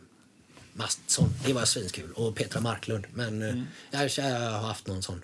Mastsson. 0.73 1.29
Det 1.45 1.53
var 1.53 1.65
svinkul. 1.65 2.11
Och 2.11 2.35
Petra 2.35 2.61
Marklund. 2.61 3.05
Men 3.13 3.41
eh, 3.41 3.55
jag, 3.91 4.09
jag 4.17 4.39
har 4.39 4.67
haft 4.67 4.87
någon 4.87 5.03
sån 5.03 5.21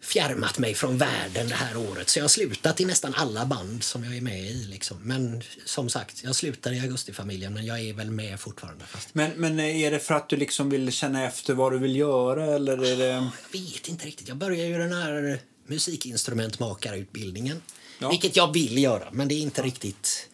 fjärmat 0.00 0.58
mig 0.58 0.74
från 0.74 0.98
världen 0.98 1.48
det 1.48 1.54
här 1.54 1.76
året. 1.76 2.08
Så 2.08 2.18
jag 2.18 2.24
har 2.24 2.28
slutat 2.28 2.80
i 2.80 2.84
nästan 2.84 3.14
alla 3.14 3.46
band 3.46 3.82
som 3.82 4.04
jag 4.04 4.16
är 4.16 4.20
med 4.20 4.40
i. 4.40 4.64
Liksom. 4.64 4.96
Men 5.02 5.42
som 5.64 5.88
sagt, 5.88 6.24
jag 6.24 6.34
slutade 6.34 6.76
i 6.76 6.80
Augustifamiljen 6.80 7.54
men 7.54 7.66
jag 7.66 7.80
är 7.80 7.92
väl 7.92 8.10
med 8.10 8.40
fortfarande. 8.40 8.84
Fast 8.84 9.14
Men, 9.14 9.30
men 9.36 9.60
är 9.60 9.90
det 9.90 9.98
för 9.98 10.14
att 10.14 10.28
du 10.28 10.36
liksom 10.36 10.70
vill 10.70 10.92
känna 10.92 11.26
efter 11.26 11.54
vad 11.54 11.72
du 11.72 11.78
vill 11.78 11.96
göra 11.96 12.44
eller 12.44 12.84
är 12.84 12.96
det... 12.96 13.06
jag 13.06 13.30
vet 13.52 13.88
inte 13.88 14.06
riktigt. 14.06 14.28
Jag 14.28 14.36
började 14.36 14.68
ju 14.68 14.78
den 14.78 14.92
här 14.92 15.40
musikinstrumentmakarutbildningen. 15.66 17.62
Ja. 17.98 18.10
Vilket 18.10 18.36
jag 18.36 18.52
vill 18.52 18.78
göra, 18.78 19.08
men 19.12 19.28
det 19.28 19.34
är 19.34 19.40
inte 19.40 19.62
riktigt... 19.62 20.27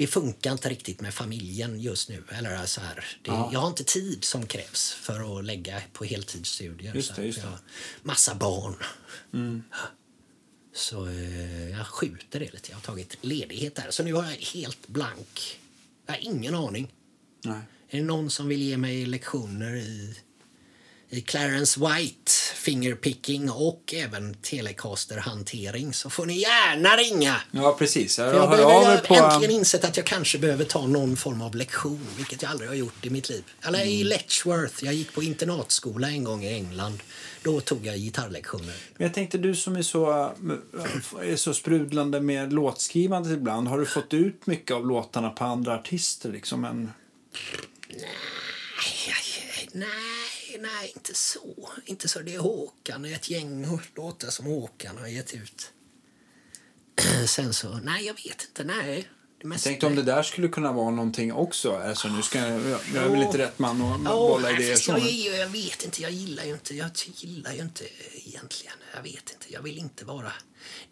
Det 0.00 0.06
funkar 0.06 0.52
inte 0.52 0.68
riktigt 0.68 1.00
med 1.00 1.14
familjen 1.14 1.80
just 1.80 2.08
nu. 2.08 2.24
Eller 2.28 2.66
så 2.66 2.80
här, 2.80 2.94
det, 2.94 3.30
Ja. 3.30 3.50
Jag 3.52 3.60
har 3.60 3.68
inte 3.68 3.84
tid 3.84 4.24
som 4.24 4.46
krävs 4.46 4.92
för 4.92 5.38
att 5.38 5.44
lägga 5.44 5.82
på 5.92 6.04
heltidsstudier. 6.04 6.94
Just 6.94 7.16
det, 7.16 7.24
just 7.24 7.42
det. 7.42 7.46
Jag 7.46 7.58
massa 8.02 8.34
barn. 8.34 8.74
Så 10.74 11.06
eh, 11.06 11.70
jag 11.70 11.86
skjuter 11.86 12.40
det 12.40 12.52
lite. 12.52 12.70
Jag 12.70 12.76
har 12.76 12.82
tagit 12.82 13.16
ledighet 13.20 13.74
där. 13.74 13.86
Så 13.90 14.02
nu 14.02 14.14
har 14.14 14.24
jag 14.24 14.36
helt 14.36 14.88
blank. 14.88 15.60
Jag 16.06 16.12
har 16.14 16.20
ingen 16.20 16.54
aning. 16.54 16.92
Nej. 17.44 17.60
Är 17.88 17.98
det 17.98 18.04
någon 18.04 18.30
som 18.30 18.48
vill 18.48 18.62
ge 18.62 18.76
mig 18.76 19.06
lektioner 19.06 19.76
i 19.76 20.14
Clarence 21.24 21.80
White, 21.80 22.32
fingerpicking 22.54 23.50
och 23.50 23.94
även 23.94 24.34
Telecaster-hantering 24.34 25.92
så 25.92 26.10
får 26.10 26.26
ni 26.26 26.40
gärna 26.40 26.88
ringa. 26.88 27.36
Ja, 27.50 27.76
precis. 27.78 28.18
Jag, 28.18 28.30
För 28.30 28.38
jag 28.38 28.50
behöver, 28.50 28.72
jag 28.72 28.80
har 28.80 28.96
på... 28.96 29.14
äntligen 29.14 29.56
insett 29.56 29.84
att 29.84 29.96
jag 29.96 30.06
kanske 30.06 30.38
behöver 30.38 30.64
ta 30.64 30.86
någon 30.86 31.16
form 31.16 31.42
av 31.42 31.54
lektion, 31.54 32.06
vilket 32.16 32.42
jag 32.42 32.50
aldrig 32.50 32.70
har 32.70 32.74
gjort 32.74 33.06
i 33.06 33.10
mitt 33.10 33.28
liv. 33.28 33.44
Eller 33.62 33.86
i 33.86 34.04
Letchworth, 34.04 34.84
jag 34.84 34.94
gick 34.94 35.12
på 35.12 35.22
internatskola 35.22 36.08
en 36.08 36.24
gång 36.24 36.44
i 36.44 36.54
England. 36.54 37.02
Då 37.42 37.60
tog 37.60 37.86
jag 37.86 37.96
gitarrlektioner. 37.98 38.74
Men 38.96 39.06
jag 39.06 39.14
tänkte, 39.14 39.38
du 39.38 39.54
som 39.54 39.76
är 39.76 39.82
så, 39.82 40.10
är 41.22 41.36
så 41.36 41.54
sprudlande 41.54 42.20
med 42.20 42.52
låtskrivandet 42.52 43.32
ibland. 43.32 43.68
Har 43.68 43.78
du 43.78 43.86
fått 43.86 44.14
ut 44.14 44.46
mycket 44.46 44.76
av 44.76 44.86
låtarna 44.86 45.30
på 45.30 45.44
andra 45.44 45.74
artister? 45.74 46.32
Liksom 46.32 46.64
en... 46.64 46.92
Nej, 47.88 48.08
nej, 49.72 50.39
nej, 50.58 50.92
inte 50.94 51.14
så. 51.14 51.70
Inte 51.84 52.08
så. 52.08 52.20
Det 52.20 52.34
är 52.34 52.38
Håkan, 52.38 53.04
är 53.04 53.14
ett 53.14 53.30
gäng 53.30 53.80
låtar 53.94 54.30
som 54.30 54.46
Håkan 54.46 54.98
har 54.98 55.06
gett 55.06 55.34
ut. 55.34 55.72
Sen 57.26 57.54
så, 57.54 57.68
nej, 57.68 58.06
jag 58.06 58.14
vet 58.14 58.46
inte, 58.48 58.64
nej. 58.64 59.08
Mesta- 59.44 59.68
tänkte 59.68 59.86
om 59.86 59.94
det 59.94 60.02
där 60.02 60.22
skulle 60.22 60.48
kunna 60.48 60.72
vara 60.72 60.90
någonting 60.90 61.32
också. 61.32 61.76
Alltså, 61.76 62.08
nu 62.08 62.22
ska 62.22 62.38
jag, 62.38 62.60
jag 62.94 63.04
är 63.04 63.08
väl 63.08 63.22
inte 63.22 63.38
rätt 63.38 63.58
man 63.58 63.82
att 63.82 64.04
bolla 64.04 64.48
nej, 64.48 64.62
idéer 64.62 64.76
så. 64.76 64.92
jag, 64.92 65.38
jag 65.40 65.48
vet 65.48 65.84
inte, 65.84 66.02
jag 66.02 66.10
gillar 66.10 66.44
ju 66.44 66.52
inte, 66.52 66.74
jag 66.74 66.90
gillar 67.14 67.52
ju 67.52 67.60
inte 67.60 67.84
egentligen. 68.14 68.74
Jag 68.94 69.02
vet 69.02 69.32
inte, 69.32 69.52
jag 69.52 69.62
vill 69.62 69.78
inte 69.78 70.04
vara... 70.04 70.32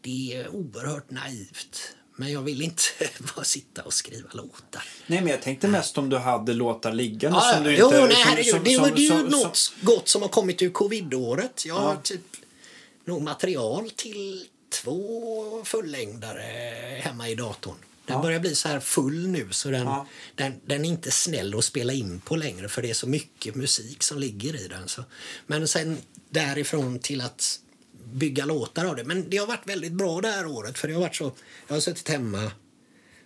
Det 0.01 0.36
är 0.36 0.48
oerhört 0.48 1.10
naivt. 1.10 1.97
Men 2.20 2.32
jag 2.32 2.43
vill 2.43 2.62
inte 2.62 2.82
bara 3.36 3.45
sitta 3.45 3.82
och 3.82 3.93
skriva 3.93 4.28
låtar. 4.32 4.82
Nej, 5.07 5.20
men 5.20 5.27
jag 5.31 5.43
tänkte 5.43 5.69
mest 5.69 5.99
om 5.99 6.09
du 6.09 6.16
hade 6.16 6.53
låtar 6.55 6.93
liggande 6.93 7.39
Ja, 7.39 7.55
som 7.55 7.65
du 7.65 7.77
jo, 7.77 7.85
inte... 7.86 7.99
nej, 8.07 8.11
som- 8.16 8.23
herregud. 8.31 8.51
som- 8.55 8.65
det, 8.65 8.74
som- 8.74 8.90
det 8.95 9.01
är 9.01 9.19
ju 9.19 9.28
något 9.31 9.57
som- 9.57 9.77
gott 9.81 10.09
som 10.09 10.23
har 10.23 10.28
kommit 10.28 10.62
ur 10.62 10.70
covid-året. 10.70 11.65
Jag 11.66 11.74
har 11.74 11.90
Ja. 11.95 12.01
typ 12.03 12.20
nog 13.05 13.23
material 13.23 13.90
till 13.97 14.47
två 14.82 15.65
fullängdare 15.65 16.43
hemma 17.03 17.28
i 17.28 17.35
datorn. 17.35 17.77
Den 18.07 18.16
Ja. 18.16 18.23
börjar 18.23 18.40
bli 18.40 18.55
så 18.55 18.69
här 18.69 18.81
full 18.81 19.28
nu 19.28 19.49
så 19.51 19.70
den, 19.70 19.86
Ja. 19.86 20.07
den, 20.35 20.61
den 20.66 20.85
är 20.85 20.89
inte 20.89 21.11
snäll 21.11 21.59
att 21.59 21.65
spela 21.65 21.93
in 21.93 22.20
på 22.20 22.36
längre 22.36 22.69
för 22.69 22.82
det 22.82 22.90
är 22.90 22.95
så 22.95 23.07
mycket 23.09 23.55
musik 23.55 24.03
som 24.03 24.19
ligger 24.19 24.57
i 24.65 24.69
den. 24.69 24.89
Så. 24.89 25.05
Men 25.47 25.69
sen 25.69 25.99
därifrån 26.31 26.99
till 26.99 27.20
att 27.20 27.61
bygga 28.12 28.44
låtar 28.44 28.85
av 28.85 28.97
det. 28.97 29.05
Men 29.05 29.30
det 29.30 29.36
har 29.36 29.47
varit 29.47 29.68
väldigt 29.68 29.93
bra 29.93 30.20
det 30.20 30.28
här 30.28 30.47
året 30.47 30.78
för 30.78 30.89
det 30.89 30.94
har 30.94 31.01
varit 31.01 31.16
så. 31.16 31.32
Jag 31.68 31.74
har 31.76 31.80
suttit 31.80 32.09
hemma, 32.09 32.52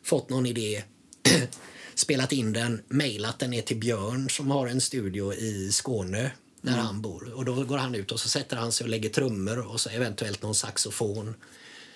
fått 0.05 0.31
någon 0.31 0.47
idé, 0.47 0.83
spelat 1.95 2.33
in 2.33 2.53
den, 2.53 2.83
mejlat 2.89 3.39
den 3.39 3.51
ner 3.51 3.63
till 3.63 3.77
Björn 3.77 4.31
som 4.31 4.51
har 4.51 4.67
en 4.67 4.81
studio 4.81 5.35
i 5.35 5.73
Skåne 5.73 6.31
där 6.63 6.73
han 6.73 7.03
bor. 7.03 7.33
Och 7.33 7.45
då 7.45 7.65
går 7.65 7.79
han 7.79 7.95
ut 7.95 8.13
och 8.13 8.21
så 8.21 8.29
sätter 8.29 8.57
han 8.57 8.73
sig 8.73 8.85
och 8.85 8.91
lägger 8.91 9.09
trummor 9.09 9.59
och 9.59 9.81
så 9.81 9.89
eventuellt 9.91 10.43
någon 10.43 10.55
saxofon. 10.55 11.35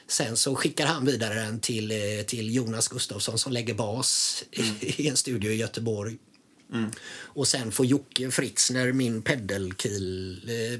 Sen 0.08 0.36
så 0.36 0.54
skickar 0.54 0.86
han 0.86 1.04
vidare 1.06 1.34
den 1.34 1.60
till, 1.60 1.90
eh, 1.90 2.24
till 2.26 2.54
Jonas 2.54 2.88
Gustafsson 2.88 3.38
som 3.38 3.52
lägger 3.52 3.74
bas 3.74 4.44
i- 4.50 4.62
i 5.02 5.08
en 5.08 5.16
studio 5.16 5.50
i 5.52 5.54
Göteborg. 5.56 6.16
Och 7.12 7.48
sen 7.48 7.72
får 7.72 7.86
Jocke 7.86 8.30
Fritzner, 8.30 8.92
min 8.92 9.22
pedalkill, 9.22 10.40
eh, 10.48 10.78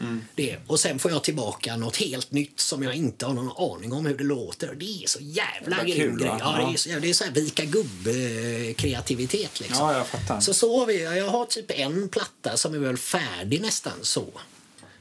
pedalstilspelare, 0.00 0.20
det. 0.34 0.56
Och 0.66 0.80
sen 0.80 0.98
får 0.98 1.10
jag 1.10 1.24
tillbaka 1.24 1.76
något 1.76 1.96
helt 1.96 2.30
nytt 2.32 2.60
som 2.60 2.82
jag 2.82 2.94
inte 2.94 3.26
har 3.26 3.34
någon 3.34 3.76
aning 3.76 3.92
om 3.92 4.06
hur 4.06 4.18
det 4.18 4.24
låter. 4.24 4.74
Det 4.74 4.84
är 5.02 5.06
så 5.06 5.18
jävla 5.22 5.76
Vad 5.76 5.86
grym 5.86 5.96
kul, 5.96 6.18
grej. 6.18 6.28
va? 6.28 6.36
Ja, 6.40 6.52
det 6.56 6.62
Ja. 6.62 6.72
är 6.72 6.76
så, 6.76 6.88
det 7.00 7.08
är 7.10 7.14
så 7.14 7.24
här 7.24 7.32
vika 7.32 7.64
gubb-kreativitet 7.64 9.60
liksom. 9.60 9.88
Ja, 9.88 9.96
jag 9.96 10.06
fattar. 10.06 10.40
Så 10.40 10.54
så 10.54 10.78
har 10.78 10.86
vi, 10.86 11.02
jag 11.02 11.28
har 11.28 11.46
typ 11.46 11.70
en 11.70 12.08
platta 12.08 12.56
som 12.56 12.74
är 12.74 12.78
väl 12.78 12.96
färdig 12.96 13.60
nästan 13.62 13.92
så. 14.02 14.26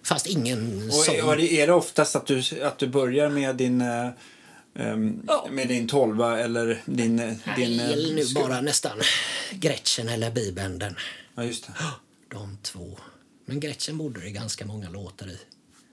Fast 0.04 0.28
ingen 0.28 0.88
Och 0.90 0.94
sång. 0.94 1.16
är, 1.16 1.26
och 1.26 1.38
det- 1.38 1.62
är 1.62 1.68
det 1.68 1.74
oftast 1.74 2.16
att 2.16 2.26
du, 2.26 2.44
att 2.64 2.78
du 2.80 2.88
börjar 2.88 3.30
med 3.30 3.56
din... 3.56 3.82
ehm, 3.82 5.22
Ja. 5.28 5.48
Med 5.52 5.68
din 5.68 5.88
tolva 5.88 6.40
eller 6.40 6.82
din... 6.86 7.20
eh, 7.20 7.34
din 7.56 7.78
Nej, 7.78 8.08
eh, 8.10 8.14
nu 8.16 8.26
bara 8.36 8.62
nästan 8.62 8.98
Gretchen 9.52 10.10
eller 10.10 10.32
Bibenden. 10.32 10.96
Ja, 11.36 11.44
just 11.44 11.68
det. 11.68 11.74
De 12.32 12.58
två. 12.64 12.98
Men 13.50 13.60
Gretchen 13.60 13.98
borde 13.98 14.20
det 14.22 14.30
ganska 14.30 14.66
många 14.66 14.90
låtar 14.90 15.28
i. 15.28 15.40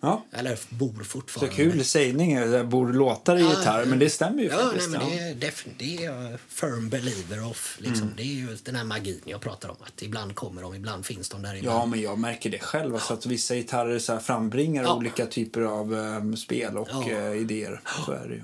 Ja. 0.00 0.24
Eller 0.32 0.58
bor 0.68 0.94
Så 0.98 1.04
fortfarande. 1.04 1.54
kul 1.56 1.84
sägning, 1.84 2.34
jag 2.36 2.68
borde 2.68 2.92
låtar 2.92 3.36
i 3.36 3.40
Ja, 3.40 3.50
gitarr, 3.50 3.84
men 3.84 3.98
det 3.98 4.10
stämmer 4.10 4.42
ju 4.42 4.48
ja, 4.48 4.56
faktiskt. 4.58 4.90
Nej, 4.90 5.00
men 5.00 5.10
det, 5.38 5.46
är 5.46 5.50
defin- 5.50 5.74
det 5.78 5.96
är 5.96 6.04
jag 6.04 6.40
firm 6.48 6.88
believer 6.88 7.44
of. 7.50 7.76
Liksom. 7.80 8.02
Mm. 8.02 8.16
Det 8.16 8.22
är 8.22 8.26
ju 8.26 8.56
den 8.64 8.76
här 8.76 8.84
magin 8.84 9.20
jag 9.24 9.40
pratar 9.40 9.68
om. 9.68 9.76
Att 9.80 10.02
ibland 10.02 10.34
kommer 10.34 10.62
de, 10.62 10.74
ibland 10.74 11.06
finns 11.06 11.28
de 11.28 11.42
där. 11.42 11.54
Ibland. 11.54 11.78
Ja, 11.82 11.86
men 11.86 12.00
jag 12.00 12.18
märker 12.18 12.50
det 12.50 12.58
själv. 12.58 12.94
Alltså 12.94 13.14
att 13.14 13.26
vissa 13.26 13.54
gitarrer 13.54 13.98
så 13.98 14.12
här 14.12 14.20
frambringar 14.20 14.82
Ja. 14.82 14.96
olika 14.96 15.26
typer 15.26 15.60
av 15.60 15.94
ehm, 15.94 16.36
spel 16.36 16.76
och 16.78 16.88
Ja. 16.90 17.10
eh, 17.10 17.32
idéer. 17.32 17.80
Så 18.06 18.12
är 18.12 18.28
det 18.28 18.34
ju. 18.34 18.42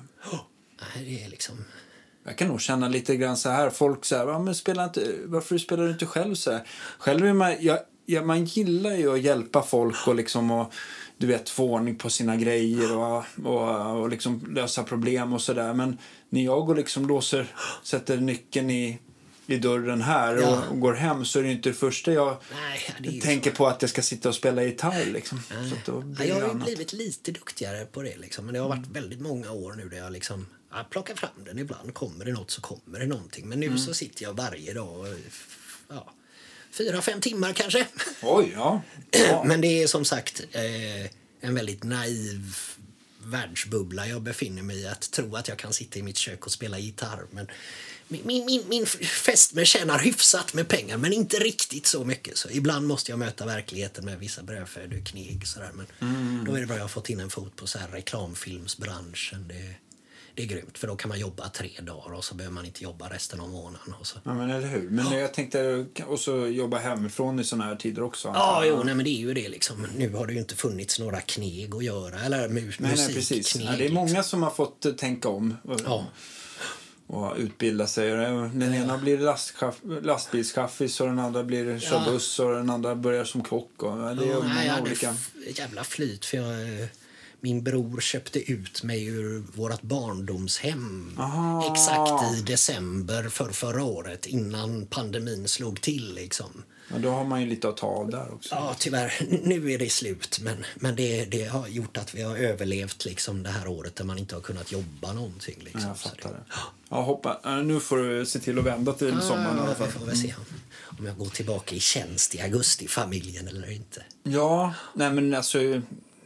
Nej, 0.81 1.05
det 1.17 1.25
är 1.25 1.29
liksom... 1.29 1.65
Jag 2.25 2.39
kan 2.39 2.49
nog 2.49 2.61
känna 2.61 2.89
lite 2.89 3.17
grann 3.17 3.37
så 3.37 3.49
här. 3.49 3.71
Folk 3.71 4.05
säger, 4.05 4.27
ja, 4.27 4.39
men 4.39 4.55
spela 4.55 4.85
inte, 4.85 5.13
varför 5.25 5.59
spelar 5.59 5.85
du 5.85 5.91
inte 5.91 6.07
själv 6.07 6.35
så 6.35 6.51
här? 6.53 6.67
Själv 6.99 7.27
är 7.27 7.33
man, 7.33 7.55
jag, 7.61 7.79
ja, 8.07 8.23
man 8.25 8.45
gillar 8.45 8.95
ju 8.97 9.13
att 9.15 9.21
hjälpa 9.23 9.63
folk 9.63 10.09
och 10.09 10.15
liksom 10.15 10.51
och, 10.51 10.73
du 11.19 11.27
vet, 11.27 11.49
få 11.51 11.65
ordning 11.73 11.97
på 11.97 12.11
sina 12.11 12.37
grejer 12.37 12.97
och, 12.97 13.25
och, 13.45 14.01
och 14.01 14.09
liksom 14.09 14.47
lösa 14.55 14.83
problem 14.83 15.33
och 15.33 15.43
sådär. 15.43 15.75
Men 15.75 15.99
när 16.29 16.45
jag 16.45 16.67
går 16.67 16.75
liksom 16.77 17.07
låser, 17.07 17.47
sätter 17.83 18.17
nyckeln 18.17 18.71
i, 18.71 18.99
i 19.47 19.57
dörren 19.57 20.03
här 20.03 20.37
och, 20.37 20.43
Ja. 20.43 20.63
och 20.71 20.81
går 20.81 20.93
hem 20.95 21.25
så 21.25 21.39
är 21.39 21.43
det 21.43 21.53
inte 21.53 21.69
det 21.69 21.75
första 21.75 22.13
jag 22.13 22.37
Nej, 23.01 23.21
tänker 23.21 23.51
på 23.51 23.67
att 23.67 23.83
jag 23.83 23.91
ska 23.91 24.03
sitta 24.03 24.29
och 24.29 24.35
spela 24.35 24.63
gitarr 24.65 25.05
liksom. 25.13 25.41
Så 25.87 26.01
blir 26.01 26.27
jag 26.27 26.35
har 26.35 26.43
ju 26.43 26.51
annat. 26.51 26.65
blivit 26.67 26.93
lite 26.93 27.33
duktigare 27.33 27.85
på 27.85 28.03
det. 28.03 28.17
Liksom. 28.17 28.45
Men 28.45 28.55
det 28.55 28.61
har 28.61 28.69
varit 28.69 28.87
väldigt 28.87 29.21
många 29.21 29.53
år 29.53 29.73
nu 29.73 29.89
där 29.89 29.97
jag 29.97 30.13
liksom 30.13 30.47
jag 30.75 30.91
plockar 30.91 31.15
fram 31.15 31.45
den. 31.45 31.59
Ibland 31.59 31.95
kommer 31.95 32.25
det 32.25 32.33
något 32.33 32.51
så 32.51 32.61
kommer 32.61 32.99
det 33.01 33.07
någonting. 33.07 33.49
Men 33.49 33.61
nu 33.61 33.67
Mm. 33.67 33.79
så 33.79 33.95
sitter 33.95 34.23
jag 34.23 34.33
varje 34.35 34.73
dag 34.75 34.99
och, 35.01 35.07
ja, 35.89 36.13
fyra, 36.73 37.03
fem 37.03 37.21
timmar 37.21 37.53
kanske. 37.53 37.87
Oj, 38.23 38.53
ja. 38.55 38.83
ja. 39.11 39.45
Men 39.45 39.61
det 39.61 39.83
är 39.83 39.87
som 39.87 40.05
sagt 40.05 40.43
eh, 40.53 41.11
en 41.41 41.55
väldigt 41.55 41.85
naiv 41.85 42.57
världsbubbla 43.25 44.07
jag 44.07 44.23
befinner 44.23 44.63
mig 44.63 44.81
i. 44.81 44.87
Att 44.87 45.11
tro 45.11 45.37
att 45.37 45.49
jag 45.49 45.59
kan 45.59 45.73
sitta 45.73 45.99
i 45.99 46.03
mitt 46.03 46.17
kök 46.17 46.47
och 46.47 46.53
spela 46.53 46.79
gitarr. 46.79 47.27
Men 47.31 47.47
min, 48.09 48.45
min, 48.47 48.63
min, 48.69 48.87
fästmö 48.87 49.65
tjänar 49.65 49.99
hyfsat 49.99 50.55
med 50.55 50.69
pengar, 50.69 50.97
men 50.97 51.13
inte 51.13 51.39
riktigt 51.39 51.87
så 51.87 52.05
mycket. 52.05 52.37
Så 52.37 52.51
ibland 52.51 52.87
måste 52.87 53.13
jag 53.13 53.19
möta 53.19 53.47
verkligheten 53.47 54.05
med 54.05 54.19
vissa 54.19 54.43
brödfödekneg. 54.43 55.47
Sådär. 55.47 55.71
Men 55.75 55.87
då 56.45 56.55
är 56.55 56.61
det 56.61 56.67
bra 56.67 56.75
att 56.75 56.79
jag 56.79 56.85
har 56.85 56.89
fått 56.89 57.11
in 57.11 57.21
en 57.21 57.31
fot 57.31 57.57
på 57.57 57.67
så 57.67 57.79
här 57.79 57.89
reklamfilmsbranschen. 57.89 59.49
Det, 59.49 59.75
Det 60.35 60.43
är 60.43 60.47
grymt, 60.47 60.79
för 60.79 60.87
då 60.87 60.97
kan 60.97 61.09
man 61.09 61.19
jobba 61.21 61.49
tre 61.49 61.71
dagar 61.81 62.13
och 62.15 62.25
så 62.25 62.35
behöver 62.35 62.55
man 62.55 62.65
inte 62.67 62.83
jobba 62.85 63.09
resten 63.09 63.41
av 63.41 63.49
månaden. 63.49 63.95
Och 64.01 64.07
så. 64.07 64.19
Ja, 64.25 64.35
men 64.35 64.51
eller 64.51 64.69
hur. 64.69 64.91
Men 64.91 65.13
jag 65.19 65.35
tänkte 65.35 65.87
och 66.07 66.19
så 66.21 66.47
jobba 66.47 66.79
hemifrån 66.79 67.41
i 67.41 67.45
såna 67.45 67.65
här 67.65 67.77
tider 67.77 68.03
också. 68.03 68.29
Ja, 68.35 68.65
jo, 68.67 68.83
nej, 68.85 68.95
men 68.95 69.05
det 69.05 69.11
är 69.11 69.21
ju 69.21 69.35
det 69.35 69.49
liksom. 69.49 69.87
Nu 69.97 70.11
har 70.13 70.27
det 70.27 70.33
ju 70.33 70.39
inte 70.39 70.57
funnits 70.57 70.99
några 70.99 71.21
kneg 71.21 71.75
att 71.75 71.85
göra, 71.85 72.21
eller 72.21 72.49
mus 72.49 72.79
Nej, 72.81 72.93
nej, 72.97 73.15
precis. 73.15 73.31
musikkneg. 73.31 73.75
Ja, 73.75 73.79
det 73.79 73.87
är 73.87 73.93
många 73.93 74.07
liksom. 74.07 74.25
som 74.25 74.43
har 74.43 74.51
fått 74.51 74.85
eh, 74.85 74.93
tänka 74.93 75.29
om 75.29 75.57
Ja. 75.85 76.07
och 77.07 77.35
utbilda 77.39 77.87
sig. 77.87 78.11
Den 78.11 78.75
ena 78.75 78.99
blir 78.99 79.19
lastchaff- 79.19 80.01
lastbilschaffis 80.03 81.01
och 81.01 81.07
den 81.07 81.19
andra 81.19 81.43
blir 81.45 81.79
kör 81.79 82.03
Ja. 82.07 82.13
buss 82.13 82.39
och 82.39 82.53
den 82.53 82.71
andra 82.71 82.95
börjar 82.95 83.25
som 83.25 83.43
kock. 83.45 83.83
Och, 83.83 83.99
ja, 83.99 84.15
det 84.15 84.25
är 84.25 84.29
Ja, 84.31 84.41
många 84.43 84.81
olika. 84.83 85.15
jävla 85.57 85.85
flyt 85.85 86.25
för 86.25 86.37
jag, 86.37 86.81
eh, 86.83 86.87
min 87.43 87.63
bror 87.63 88.01
köpte 88.01 88.53
ut 88.53 88.83
mig 88.83 89.07
ur 89.07 89.43
vårt 89.55 89.83
barndomshem 89.83 91.17
Aha. 91.19 91.73
exakt 91.73 92.37
i 92.37 92.43
december 92.43 93.29
för 93.29 93.51
förra 93.51 93.85
året 93.85 94.27
innan 94.27 94.87
pandemin 94.87 95.49
slog 95.49 95.81
till. 95.81 96.15
Liksom. 96.15 96.63
Ja, 96.89 96.99
då 96.99 97.11
har 97.11 97.25
man 97.25 97.41
ju 97.41 97.47
lite 97.47 97.69
att 97.69 97.77
ta 97.77 97.87
av 97.87 98.11
där 98.11 98.35
också. 98.35 98.55
Ja, 98.55 98.75
tyvärr. 98.79 99.13
Nu 99.45 99.73
är 99.73 99.79
det 99.79 99.93
slut, 99.93 100.41
men, 100.43 100.65
men 100.75 100.97
det, 100.97 101.25
det 101.25 101.45
har 101.45 101.69
gjort 101.69 101.97
att 101.97 102.15
vi 102.15 102.23
har 102.23 102.37
överlevt 102.37 103.05
liksom, 103.05 103.43
det 103.43 103.51
här 103.51 103.67
året 103.67 103.97
där 103.97 104.05
man 104.05 104.19
inte 104.19 104.35
har 104.35 104.43
kunnat 104.43 104.73
jobba 104.73 105.13
någonting. 105.13 105.57
Liksom. 105.61 105.81
Ja, 105.81 105.89
jag 105.89 105.99
fattar 105.99 106.31
det-. 106.31 106.45
Ja, 106.89 107.03
hoppa. 107.03 107.61
Nu 107.63 107.81
får 107.81 107.97
du 107.97 108.27
se 108.27 108.39
till 108.39 108.59
att 108.59 108.65
vända 108.65 108.93
till 108.93 109.21
sommaren 109.21 109.57
i 109.57 109.61
alla 109.61 109.75
Ja, 109.79 109.85
vi 109.87 109.93
får 109.93 110.07
väl 110.07 110.17
se 110.17 110.35
om 110.99 111.07
jag 111.07 111.17
går 111.17 111.27
tillbaka 111.27 111.75
i 111.75 111.81
tjänst 111.81 112.35
i 112.35 112.41
augusti-familjen 112.41 113.49
eller 113.49 113.71
inte. 113.71 114.03
Ja, 114.23 114.75
nej 114.95 115.13
men 115.13 115.35
alltså 115.35 115.59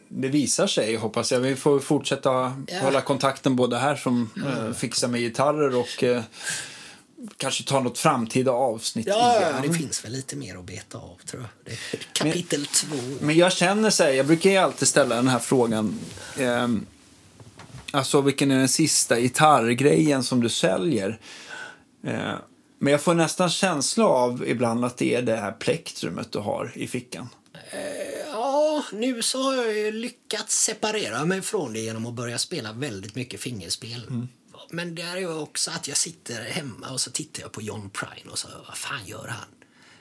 det 0.08 0.28
visar 0.28 0.66
sig 0.66 0.96
hoppas 0.96 1.32
jag. 1.32 1.40
Vi 1.40 1.56
får 1.56 1.80
fortsätta 1.80 2.30
Ja. 2.68 2.78
hålla 2.80 3.00
kontakten 3.00 3.56
både 3.56 3.78
här 3.78 3.96
som 3.96 4.30
eh, 4.46 4.72
fixar 4.74 5.08
med 5.08 5.20
gitarrer 5.20 5.76
och 5.76 6.04
eh, 6.04 6.22
kanske 7.36 7.64
ta 7.64 7.80
något 7.80 7.98
framtida 7.98 8.50
avsnitt 8.52 9.06
Ja, 9.06 9.36
igen. 9.40 9.54
det 9.62 9.72
finns 9.78 10.04
väl 10.04 10.12
lite 10.12 10.36
mer 10.36 10.56
att 10.56 10.64
beta 10.64 10.98
av, 10.98 11.16
tror 11.26 11.48
jag. 11.64 11.76
Kapitel 12.12 12.66
två. 12.66 12.96
Men 13.20 13.36
jag 13.36 13.52
känner 13.52 13.90
så 13.90 14.02
här, 14.04 14.10
jag 14.10 14.26
brukar 14.26 14.50
ju 14.50 14.56
alltid 14.56 14.88
ställa 14.88 15.16
den 15.16 15.28
här 15.28 15.38
frågan. 15.38 15.98
ehm, 16.38 16.86
alltså 17.90 18.20
vilken 18.20 18.50
är 18.50 18.58
den 18.58 18.68
sista 18.68 19.20
gitarrgrejen 19.20 20.22
som 20.22 20.40
du 20.40 20.48
säljer? 20.48 21.18
Eh, 22.04 22.32
men 22.78 22.90
jag 22.90 23.00
får 23.00 23.14
nästan 23.14 23.50
känsla 23.50 24.04
av 24.06 24.44
ibland 24.48 24.84
att 24.84 24.96
det 24.96 25.14
är 25.14 25.22
det 25.22 25.36
här 25.36 25.52
plektrumet 25.52 26.32
du 26.32 26.38
har 26.38 26.72
i 26.74 26.86
fickan. 26.86 27.28
Ja, 28.76 28.84
nu 28.92 29.22
så 29.22 29.42
har 29.42 29.64
jag 29.64 29.94
lyckats 29.94 30.62
separera 30.62 31.24
mig 31.24 31.42
från 31.42 31.72
det 31.72 31.80
genom 31.80 32.06
att 32.06 32.14
börja 32.14 32.38
spela 32.38 32.72
väldigt 32.72 33.14
mycket 33.14 33.40
fingerspel. 33.40 34.26
Men 34.70 34.94
det 34.94 35.02
är 35.02 35.16
ju 35.16 35.38
också 35.38 35.70
att 35.70 35.88
jag 35.88 35.96
sitter 35.96 36.44
hemma 36.44 36.90
och 36.90 37.00
så 37.00 37.10
tittar 37.10 37.42
jag 37.42 37.52
på 37.52 37.62
John 37.62 37.90
Prine 37.90 38.30
och 38.30 38.38
så, 38.38 38.48
vad 38.66 38.76
fan 38.76 39.06
gör 39.06 39.28
han? 39.28 39.48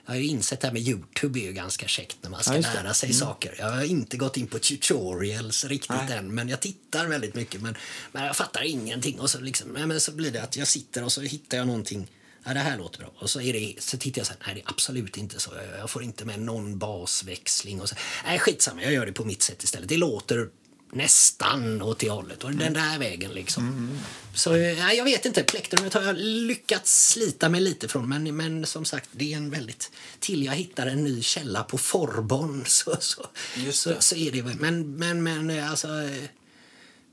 Jag 0.06 0.14
har 0.14 0.20
ju 0.20 0.28
insett 0.28 0.60
det 0.62 0.68
här 0.68 0.74
med 0.74 0.82
Youtube 0.82 1.40
är 1.40 1.44
ju 1.44 1.54
ganska 1.54 1.88
käckt 1.88 2.18
när 2.22 2.30
man 2.30 2.44
ska 2.44 2.56
Ja, 2.56 2.62
lära 2.74 2.94
sig 2.94 3.14
saker. 3.14 3.56
Jag 3.60 3.72
har 3.72 3.84
inte 3.84 4.18
gått 4.18 4.38
in 4.38 4.48
på 4.48 4.60
tutorials 4.60 5.66
riktigt 5.66 5.90
Nej. 6.08 6.18
än, 6.18 6.36
men 6.36 6.50
jag 6.50 6.60
tittar 6.60 7.08
väldigt 7.08 7.36
mycket. 7.36 7.62
Men, 7.62 7.76
men 8.12 8.26
jag 8.26 8.36
fattar 8.36 8.64
ingenting. 8.64 9.20
Och 9.20 9.30
så, 9.30 9.40
liksom, 9.40 9.70
nej, 9.70 9.86
men 9.88 10.02
så 10.02 10.12
blir 10.12 10.32
det 10.32 10.44
att 10.44 10.58
jag 10.58 10.68
sitter 10.68 11.04
och 11.04 11.12
så 11.12 11.22
hittar 11.22 11.58
jag 11.58 11.68
någonting. 11.68 12.08
Ja, 12.46 12.54
det 12.54 12.60
här 12.60 12.78
låter 12.78 13.00
bra. 13.00 13.12
Och 13.16 13.30
så, 13.30 13.42
är 13.42 13.54
det, 13.54 13.76
så 13.80 13.98
tittar 13.98 14.20
jag 14.20 14.28
så 14.28 14.34
här, 14.34 14.42
nej 14.46 14.56
det 14.56 14.62
är 14.62 14.70
absolut 14.70 15.18
inte 15.18 15.40
så. 15.40 15.52
Jag, 15.80 15.90
får 15.90 16.04
inte 16.04 16.26
med 16.26 16.40
någon 16.40 16.78
basväxling. 16.78 17.82
Och 17.82 17.90
så, 17.90 17.96
nej 18.26 18.40
skitsamma, 18.40 18.84
jag 18.84 18.94
gör 18.94 19.06
det 19.06 19.14
på 19.14 19.26
mitt 19.26 19.42
sätt 19.42 19.64
istället. 19.64 19.90
Det 19.90 19.98
låter 19.98 20.50
nästan 20.92 21.82
åt 21.82 22.00
det 22.00 22.10
hållet. 22.10 22.44
Och 22.44 22.52
den 22.52 22.74
där 22.74 23.00
vägen 23.00 23.32
liksom. 23.32 23.98
Så 24.34 24.52
nej, 24.52 24.98
jag 24.98 25.04
vet 25.04 25.26
inte, 25.26 25.44
plektrumet 25.44 25.94
har 25.94 26.02
jag 26.02 26.16
lyckats 26.18 27.10
slita 27.10 27.50
mig 27.50 27.62
lite 27.62 27.88
från. 27.88 28.10
Men, 28.10 28.36
men 28.36 28.66
som 28.66 28.86
sagt, 28.86 29.10
det 29.12 29.34
är 29.34 29.38
en 29.38 29.50
väldigt... 29.50 29.92
Till 30.20 30.46
jag 30.46 30.54
hittar 30.54 30.88
en 30.88 31.04
ny 31.04 31.22
källa 31.22 31.64
på 31.64 31.78
Forbon 31.78 32.64
så, 32.68 32.98
så, 33.00 33.26
så, 33.72 33.96
så 34.00 34.16
är 34.16 34.32
det. 34.32 34.44
Men, 34.44 34.98
men, 34.98 35.24
men 35.24 35.64
alltså... 35.64 35.88
eh, 35.88 36.30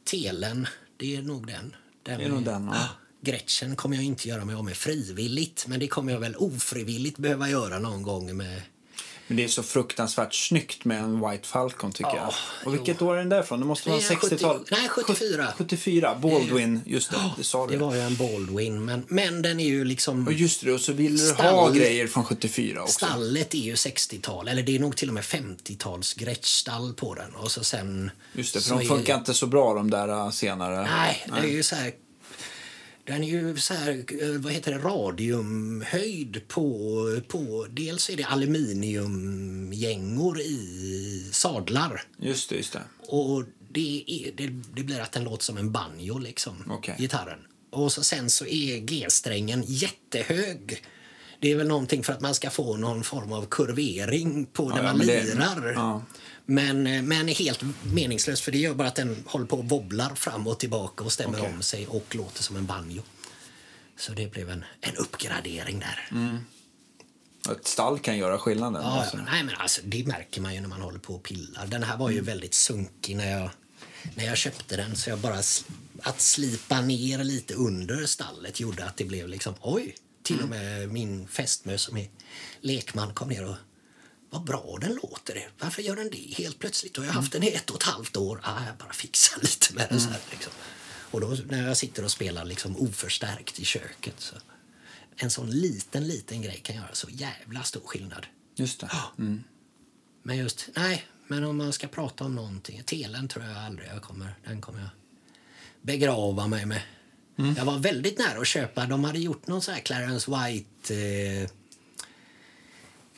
Telen, 0.05 0.67
det 0.97 1.17
är 1.17 1.23
nog 1.23 1.47
den. 1.47 1.77
den 2.03 2.19
Det 2.19 2.25
är 2.25 2.29
nog 2.29 2.45
den, 2.45 2.71
ja. 2.75 2.89
Gretchen 3.24 3.77
kommer 3.77 3.97
jag 3.97 4.05
inte 4.05 4.28
göra 4.28 4.44
mig 4.44 4.55
av 4.55 4.65
med 4.65 4.77
frivilligt, 4.77 5.65
men 5.69 5.81
det 5.81 5.86
kommer 5.89 6.12
jag 6.12 6.20
väl 6.20 6.36
ofrivilligt 6.36 7.19
behöva 7.19 7.51
göra 7.51 7.78
någon 7.78 8.03
gång 8.03 8.36
med... 8.36 8.62
Men 9.27 9.36
det 9.36 9.44
är 9.44 9.49
så 9.49 9.62
fruktansvärt 9.62 10.35
snyggt 10.35 10.85
med 10.85 10.99
en 11.03 11.31
White 11.31 11.49
Falcon 11.49 11.93
tycker 11.93 12.11
Ja, 12.11 12.16
jag. 12.16 12.66
Och 12.66 12.74
vilket 12.74 13.03
år 13.03 13.15
är 13.15 13.19
den 13.19 13.28
där 13.28 13.43
från? 13.43 13.61
Det 13.61 13.66
måste 13.66 13.89
vara 13.89 13.99
Det 14.01 14.07
är 14.07 14.16
60-tal. 14.16 14.59
70 14.59 14.74
nej, 14.74 14.89
74. 14.89 15.49
74, 15.59 16.15
Baldwin, 16.23 16.81
just 16.86 17.11
det, 17.11 17.16
det 17.36 17.44
sa 17.44 17.66
Det 17.66 17.73
du. 17.73 17.78
var 17.78 17.94
ju 17.94 18.01
en 18.01 18.16
Baldwin, 18.16 18.85
men, 18.85 19.05
men 19.09 19.43
den 19.43 19.61
är 19.61 19.65
ju 19.65 19.85
liksom... 19.85 20.27
Och 20.27 20.32
just 20.32 20.65
det, 20.65 20.73
och 20.73 20.81
så 20.81 20.93
vill 20.93 21.16
du 21.16 21.32
ha 21.32 21.70
grejer 21.70 22.07
från 22.07 22.24
74 22.24 22.82
också. 22.82 22.93
Stallet 23.07 23.55
är 23.55 23.59
ju 23.59 23.74
60-tal, 23.74 24.49
eller 24.49 24.62
det 24.62 24.77
är 24.77 24.81
nog 24.81 24.97
till 24.97 25.09
och 25.09 25.15
med 25.15 25.24
50-tals 25.24 26.15
Gretsch-stall 26.15 26.94
på 26.94 27.15
den. 27.15 27.35
Och 27.35 27.51
så 27.51 27.65
sen... 27.65 28.11
Just 28.32 28.55
det, 28.55 28.61
för 28.61 28.70
de 28.70 28.81
är- 28.81 28.85
funkar 28.85 29.19
inte 29.19 29.35
så 29.35 29.47
bra 29.47 29.74
de 29.74 29.90
där 29.90 30.09
äh, 30.09 30.31
senare. 30.31 30.82
Nej, 30.82 31.27
det 31.27 31.49
är 31.49 31.53
ju 31.53 31.62
så 31.62 31.74
här... 31.77 31.93
Den 33.05 33.24
är 33.24 33.29
ju 33.29 33.57
så 33.57 33.74
här, 33.74 34.05
eh, 34.23 34.29
vad 34.41 34.53
heter 34.53 34.73
det, 34.73 34.79
radiumhöjd 34.79 36.49
på, 36.49 37.20
på... 37.29 37.66
Dels 37.70 38.11
är 38.11 38.16
det 38.16 38.24
aluminiumgängor 38.24 40.41
i 40.41 41.29
sadlar. 41.33 42.03
Just 42.19 42.49
det, 42.49 42.57
just 42.57 42.73
det. 42.73 42.83
Och 43.09 43.45
det, 43.73 44.05
är, 44.07 44.33
det, 44.37 44.47
det 44.74 44.83
blir 44.83 45.01
att 45.01 45.12
den 45.12 45.24
låter 45.24 45.45
som 45.45 45.57
en 45.57 45.73
banjo, 45.73 46.19
liksom, 46.19 46.65
Okej. 46.70 46.95
gitarren. 46.99 47.39
Och 47.70 47.93
så 47.93 48.03
sen 48.03 48.31
så 48.31 48.47
är 48.47 48.79
G-strängen 48.79 49.62
jättehög. 49.66 50.83
Det 51.41 51.51
är 51.53 51.57
väl 51.57 51.69
någonting 51.69 52.03
för 52.03 52.12
att 52.12 52.20
man 52.20 52.35
ska 52.35 52.51
få 52.51 52.77
någon 52.77 53.05
form 53.05 53.33
av 53.33 53.47
kurvering 53.47 54.47
på 54.47 54.69
när 54.69 54.77
ja, 54.77 54.83
man 54.83 54.99
men 54.99 55.07
det- 55.07 55.24
lirar. 55.24 55.73
ja. 55.74 56.03
Men, 56.47 56.86
eh, 56.86 57.02
men 57.02 57.28
är 57.28 57.35
helt 57.35 57.60
meningslöst 57.82 58.43
för 58.43 58.52
det 58.52 58.59
gör 58.59 58.74
bara 58.74 58.89
att 58.89 58.94
den 58.94 59.24
håller 59.27 59.47
på 59.47 59.59
och 59.59 59.69
wobblar 59.69 60.14
fram 60.14 60.47
och 60.47 60.59
tillbaka 60.59 61.05
och 61.05 61.12
stämmer 61.12 61.39
Okej. 61.39 61.52
om 61.55 61.62
sig 61.62 61.86
och 61.86 62.16
låter 62.16 62.43
som 62.43 62.56
en 62.56 62.66
banjo. 62.66 63.02
Så 63.97 64.12
det 64.12 64.32
blev 64.32 64.51
en, 64.51 64.64
en 64.81 64.97
uppgradering 64.97 65.78
där. 65.78 66.09
Ett 67.51 67.66
stall 67.66 67.98
kan 67.98 68.19
göra 68.19 68.39
skillnaden. 68.39 68.82
Ja, 68.82 69.01
alltså. 69.01 69.16
ja, 69.16 69.23
nej, 69.31 69.43
men 69.43 69.55
alltså, 69.55 69.81
det 69.85 70.06
märker 70.06 70.40
man 70.40 70.55
ju 70.55 70.60
när 70.60 70.69
man 70.69 70.82
håller 70.82 70.98
på 70.98 71.14
och 71.14 71.23
pillar. 71.23 71.66
Den 71.66 71.82
här 71.82 71.97
var 71.97 72.10
ju 72.10 72.20
väldigt 72.20 72.55
sunkig 72.55 73.16
när 73.16 73.31
jag, 73.31 73.51
när 74.14 74.24
jag 74.24 74.36
köpte 74.36 74.77
den. 74.77 74.97
Så 74.97 75.10
jag 75.10 75.19
bara 75.19 75.39
att 76.02 76.20
slipa 76.20 76.81
ner 76.81 77.24
lite 77.24 77.55
under 77.55 78.06
stallet 78.06 78.60
gjorde 78.60 78.85
att 78.85 78.97
det 78.97 79.05
blev 79.05 79.28
liksom 79.28 79.55
oj. 79.60 79.94
Till 80.23 80.40
och 80.43 80.48
med 80.48 80.89
min 80.89 81.28
fästmö 81.28 81.78
som 81.78 81.97
är 81.97 82.09
lekman 82.60 83.14
kom 83.14 83.28
ner 83.28 83.48
och 83.48 83.56
vad 84.33 84.45
bra 84.45 84.79
den 84.81 84.95
låter. 84.95 85.49
Varför 85.59 85.83
gör 85.83 85.97
den 85.97 86.11
det 86.11 86.35
helt 86.37 86.59
plötsligt? 86.59 86.99
Och 86.99 87.05
jag 87.05 87.09
har 87.09 87.15
haft 87.15 87.33
den 87.33 87.43
i 87.43 87.49
ett 87.49 87.71
och 87.71 87.77
ett 87.77 87.83
halvt 87.83 88.17
år. 88.17 88.41
Ah, 88.43 88.67
jag 88.67 88.77
bara 88.77 88.93
fixar 88.93 89.41
lite 89.41 89.75
med 89.75 89.87
den 89.91 90.01
så 90.01 90.09
här 90.09 90.21
liksom. 90.31 90.53
Och 91.11 91.21
då 91.21 91.37
när 91.49 91.69
jag 91.69 91.77
sitter 91.77 92.05
och 92.05 92.11
spelar 92.11 92.45
liksom 92.45 92.77
oförstärkt 92.77 93.59
i 93.59 93.65
köket 93.65 94.15
så 94.19 94.37
en 95.17 95.31
sån 95.31 95.51
liten, 95.51 96.07
liten 96.07 96.43
grej 96.43 96.61
kan 96.63 96.77
göra 96.77 96.89
så 96.93 97.09
jävla 97.11 97.63
stor 97.63 97.81
skillnad. 97.81 98.27
Just 98.55 98.81
det. 98.81 98.91
Mm. 99.19 99.45
Men 100.23 100.37
just, 100.37 100.69
nej, 100.77 101.07
men 101.27 101.45
om 101.45 101.57
man 101.57 101.73
ska 101.73 101.87
prata 101.89 102.25
om 102.25 102.35
någonting. 102.35 102.83
Telen 102.83 103.29
tror 103.29 103.45
jag 103.45 103.57
aldrig 103.57 103.89
jag 103.89 104.03
kommer, 104.03 104.35
den 104.45 104.61
kommer 104.61 104.81
jag 104.81 104.91
begrava 105.83 106.47
mig 106.47 106.67
med. 106.67 106.83
Jag 107.57 107.65
var 107.65 107.79
väldigt 107.79 108.19
nära 108.19 108.41
att 108.41 108.47
köpa, 108.47 108.87
de 108.87 109.05
hade 109.05 109.19
gjort 109.19 109.47
någon 109.47 109.63
sån 109.63 109.75
här 109.75 109.81
Clarence 109.81 110.31
White 110.31 110.95
eh, 110.95 111.43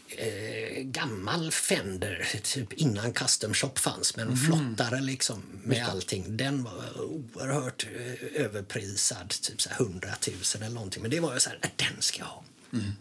eh, 0.09 0.64
gammal 0.93 1.51
Fender, 1.51 2.29
typ 2.43 2.73
innan 2.73 3.13
Custom 3.13 3.55
Shop 3.55 3.73
fanns, 3.77 4.17
men 4.17 4.37
flottare 4.37 5.01
liksom 5.01 5.43
med 5.63 5.89
allting. 5.89 6.37
Den 6.37 6.65
var 6.65 7.01
oerhört 7.01 7.87
eh, 7.97 8.43
överprisad, 8.45 9.29
typ 9.29 9.63
så 9.63 9.69
här 9.71 9.81
100 9.81 10.09
000 10.29 10.37
eller 10.55 10.75
någonting. 10.75 11.03
Men 11.03 11.11
det 11.11 11.21
var 11.21 11.35
ju 11.35 11.41
så 11.41 11.49
här, 11.51 11.59
"Äh, 11.63 11.69
den 11.77 12.03
ska 12.03 12.19
jag 12.19 12.27
ha. 12.27 12.45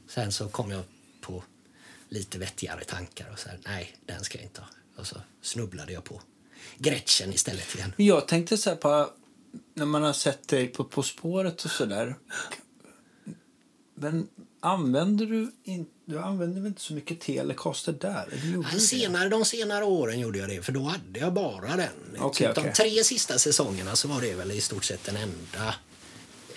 Sen 0.08 0.32
så 0.32 0.50
kom 0.50 0.72
jag 0.72 0.84
på 1.22 1.44
lite 2.10 2.40
vettigare 2.40 2.84
tankar 2.84 3.30
och 3.34 3.40
så 3.40 3.50
här, 3.50 3.60
nej, 3.66 3.96
den 4.06 4.24
ska 4.24 4.38
jag 4.38 4.46
inte 4.46 4.62
ha. 4.62 4.68
Och 4.96 5.08
så 5.08 5.16
snubblade 5.42 5.94
jag 5.94 6.04
på 6.04 6.22
Gretchen 6.78 7.34
istället 7.34 7.76
igen. 7.76 7.94
Jag 7.98 8.28
tänkte 8.28 8.58
så 8.58 8.76
på, 8.76 9.10
när 9.74 9.86
man 9.86 10.04
har 10.04 10.14
sett 10.14 10.48
dig 10.48 10.68
på 10.68 10.84
På 10.84 11.04
spåret 11.04 11.66
och 11.66 11.72
sådär. 11.72 12.16
Men 13.96 14.28
använder 14.64 15.26
du 15.26 15.52
inte, 15.64 15.92
du 16.06 16.20
använder 16.20 16.62
väl 16.62 16.68
inte 16.68 16.82
så 16.82 16.94
mycket 16.94 17.20
Telecaster 17.20 17.94
där? 17.94 18.28
Eller 18.32 18.80
senare, 18.80 19.30
de 19.30 19.46
senare 19.46 19.86
åren 19.86 20.20
gjorde 20.20 20.40
jag 20.40 20.50
det, 20.50 20.62
för 20.62 20.72
då 20.72 20.84
hade 20.84 21.20
jag 21.20 21.34
bara 21.34 21.76
den. 21.76 22.18
Okej, 22.20 22.48
typ 22.48 22.56
De 22.56 22.62
okej. 22.62 22.74
tre 22.74 23.04
sista 23.04 23.38
säsongerna 23.38 23.96
så 23.96 24.08
var 24.08 24.22
det 24.22 24.34
väl 24.36 24.52
i 24.52 24.62
stort 24.62 24.84
sett 24.84 25.04
den 25.04 25.18
enda 25.18 25.76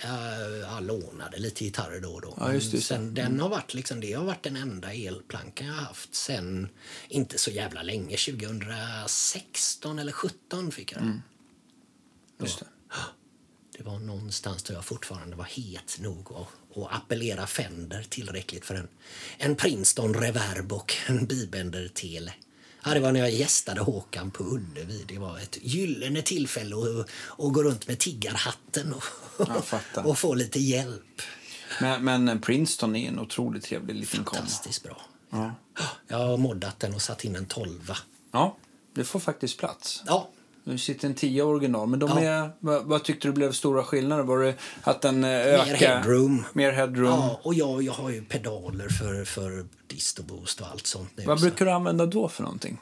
jag, 0.01 0.57
jag 0.57 0.83
lånade 0.83 1.37
lite 1.37 1.63
gitarrer 1.63 1.99
då 1.99 2.09
och 2.09 2.21
då. 2.21 2.33
Ja, 2.39 2.53
just 2.53 2.73
just 2.73 2.87
sen, 2.87 3.13
den 3.13 3.39
har 3.39 3.49
varit 3.49 3.73
liksom, 3.73 3.99
det 3.99 4.13
har 4.13 4.25
varit 4.25 4.43
den 4.43 4.55
enda 4.55 4.93
elplankan 4.93 5.67
jag 5.67 5.73
har 5.73 5.81
haft 5.81 6.15
sen 6.15 6.69
inte 7.09 7.37
så 7.37 7.51
jävla 7.51 7.81
länge. 7.83 8.17
2016 8.17 9.99
eller 9.99 10.11
17 10.11 10.71
fick 10.71 10.91
jag 10.91 11.01
den. 11.01 11.23
Just 12.41 12.59
det. 12.59 12.65
Det 13.77 13.83
var 13.83 13.99
någonstans 13.99 14.63
där 14.63 14.73
jag 14.73 14.85
fortfarande 14.85 15.35
var 15.35 15.45
het 15.45 15.97
nog 15.99 16.31
att, 16.33 16.47
att 16.85 16.93
appellera 16.95 17.47
Fender 17.47 18.05
tillräckligt 18.09 18.65
för 18.65 18.75
en, 18.75 18.87
en 19.37 19.55
Princeton 19.55 20.13
Reverb 20.13 20.73
och 20.73 20.93
en 21.07 21.25
Bibender 21.25 21.87
Tele. 21.87 22.33
Ja, 22.83 22.93
det 22.93 22.99
var 22.99 23.11
när 23.11 23.19
jag 23.19 23.31
gästade 23.31 23.81
Håkan 23.81 24.31
på 24.31 24.43
Ullevi. 24.43 25.05
Det 25.07 25.17
var 25.19 25.37
ett 25.37 25.57
gyllene 25.61 26.21
tillfälle 26.21 26.75
att, 26.75 27.09
att 27.45 27.53
gå 27.53 27.63
runt 27.63 27.87
med 27.87 27.99
tiggarhatten 27.99 28.93
och, 28.93 29.03
och 30.05 30.17
få 30.17 30.33
lite 30.33 30.59
hjälp. 30.59 31.21
Men, 31.81 32.03
men 32.03 32.41
Princeton 32.41 32.95
är 32.95 33.07
en 33.07 33.19
otroligt 33.19 33.63
trevlig 33.63 33.95
liten. 33.95 34.25
Fantastiskt 34.25 34.83
bra. 34.83 35.01
Ja. 35.29 35.55
Jag 36.07 36.17
har 36.17 36.37
moddat 36.37 36.79
den 36.79 36.93
och 36.93 37.01
satt 37.01 37.25
in 37.25 37.35
en 37.35 37.45
tolva. 37.45 37.97
ja, 38.31 38.57
det 38.93 39.03
får 39.03 39.19
faktiskt 39.19 39.57
plats. 39.57 40.03
Ja, 40.05 40.29
Nu 40.67 40.77
sitter 40.77 41.07
en 41.07 41.13
10 41.15 41.41
original, 41.43 41.87
men 41.87 41.99
de 41.99 42.09
Ja. 42.09 42.19
är, 42.19 42.49
vad, 42.59 42.83
vad 42.85 43.03
tyckte 43.03 43.27
du 43.27 43.31
blev 43.31 43.51
stora 43.51 43.83
skillnader? 43.83 44.23
Var 44.23 44.39
det 44.39 44.53
att 44.81 45.01
den 45.01 45.23
eh, 45.23 45.29
ökar? 45.29 45.75
headroom. 45.75 46.43
Mer 46.53 46.71
headroom. 46.71 47.05
ja 47.09 47.39
och 47.43 47.53
jag, 47.53 47.83
jag 47.83 47.93
har 47.93 48.09
ju 48.09 48.21
pedaler 48.25 48.89
för, 48.89 49.25
för 49.25 49.65
distoboost 49.87 50.61
och 50.61 50.67
allt 50.67 50.87
sånt 50.87 51.09
nu. 51.15 51.23
Vad 51.25 51.39
så- 51.39 51.45
brukar 51.45 51.65
du 51.65 51.71
använda 51.71 52.05
då 52.05 52.29
för 52.29 52.43
någonting? 52.43 52.77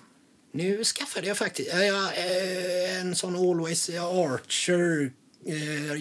Nu 0.54 0.84
skaffade 0.84 1.28
jag 1.28 1.38
faktiskt 1.38 1.70
ja, 1.74 1.80
ja, 1.84 2.12
eh, 2.14 3.02
en 3.02 3.16
sån 3.16 3.36
Always 3.36 3.90
Archer 3.90 5.12
eh, 5.48 5.94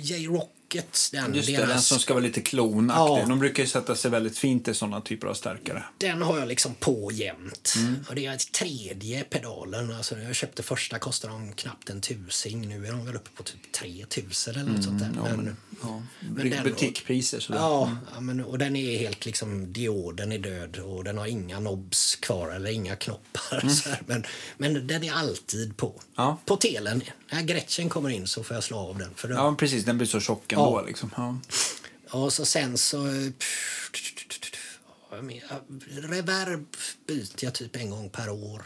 J-Rocket. 0.75 1.09
Den, 1.13 1.35
Just 1.35 1.47
det, 1.49 1.57
den 1.57 1.69
deras- 1.69 1.81
som 1.87 1.99
ska 1.99 2.15
vara 2.15 2.25
lite 2.25 2.41
klonaktig. 2.41 3.23
Ja. 3.23 3.27
De 3.29 3.39
brukar 3.39 3.63
ju 3.63 3.69
sätta 3.69 3.95
sig 3.97 4.11
väldigt 4.11 4.39
fint 4.39 4.69
i 4.69 4.75
sådana 4.75 5.01
typer 5.01 5.27
av 5.27 5.35
stärkare. 5.35 5.85
den 5.99 6.23
har 6.23 6.39
jag 6.39 6.49
liksom 6.49 6.75
på 6.75 7.11
jämt. 7.13 7.75
Mm. 7.77 7.95
Och 8.09 8.15
det 8.15 8.27
är 8.27 8.37
tredje 8.53 9.25
pedalen. 9.25 9.93
Alltså, 9.97 10.19
jag 10.19 10.35
köpte 10.35 10.63
första 10.63 10.99
kostade 10.99 11.33
de 11.33 11.53
knappt 11.53 11.91
en 11.91 12.01
tusing. 12.01 12.69
Nu 12.69 12.87
är 12.87 12.91
de 12.93 13.07
väl 13.07 13.17
uppe 13.17 13.31
på 13.37 13.43
typ 13.43 13.73
3000 13.73 14.55
eller 14.55 14.71
något 14.73 14.85
sånt 14.85 14.99
där. 15.01 15.07
Mm, 15.07 15.19
Ja, 15.25 15.37
Men- 15.37 15.57
ja. 15.83 16.03
men 16.21 16.51
den- 16.51 16.65
Butikpriser 16.65 17.41
sådär. 17.41 17.59
Ja, 17.61 17.91
ja 18.15 18.21
men, 18.21 18.45
och 18.45 18.59
den 18.59 18.77
är 18.77 18.99
helt 18.99 19.27
liksom 19.27 19.73
dioden 19.73 20.33
är 20.33 20.39
död 20.39 20.77
och 20.77 21.05
den 21.05 21.19
har 21.19 21.27
inga 21.27 21.57
knobs 21.59 22.17
kvar 22.17 22.51
eller 22.51 22.71
inga 22.71 22.97
knoppar. 22.97 23.61
Här. 23.91 24.03
Men, 24.07 24.25
men 24.57 24.87
den 24.87 25.05
är 25.05 25.13
alltid 25.13 25.77
på. 25.77 25.87
Mm. 25.87 26.01
Ja. 26.17 26.39
På 26.47 26.57
telen. 26.57 27.03
När 27.35 27.43
Gretchen 27.43 27.89
kommer 27.89 28.11
in 28.11 28.27
så 28.27 28.43
får 28.43 28.55
jag 28.55 28.65
slå 28.65 28.79
av 28.79 28.99
den. 28.99 29.11
För 29.15 29.29
den. 29.29 29.37
Ja, 29.37 29.55
precis. 29.59 29.85
Den 29.85 29.99
blir 29.99 30.09
så 30.09 30.21
tjock 30.21 30.53
ändå. 30.53 30.81
Ja. 30.81 30.87
Liksom. 30.87 31.11
Ja. 31.17 31.39
Och 32.11 32.33
så 32.33 32.45
sen 32.45 32.79
så... 32.79 33.07
eh, 33.07 33.31
Reverb 35.91 36.67
byter 37.07 37.45
jag 37.45 37.55
typ 37.55 37.77
en 37.77 37.91
gång 37.91 38.11
per 38.11 38.31
år. 38.31 38.63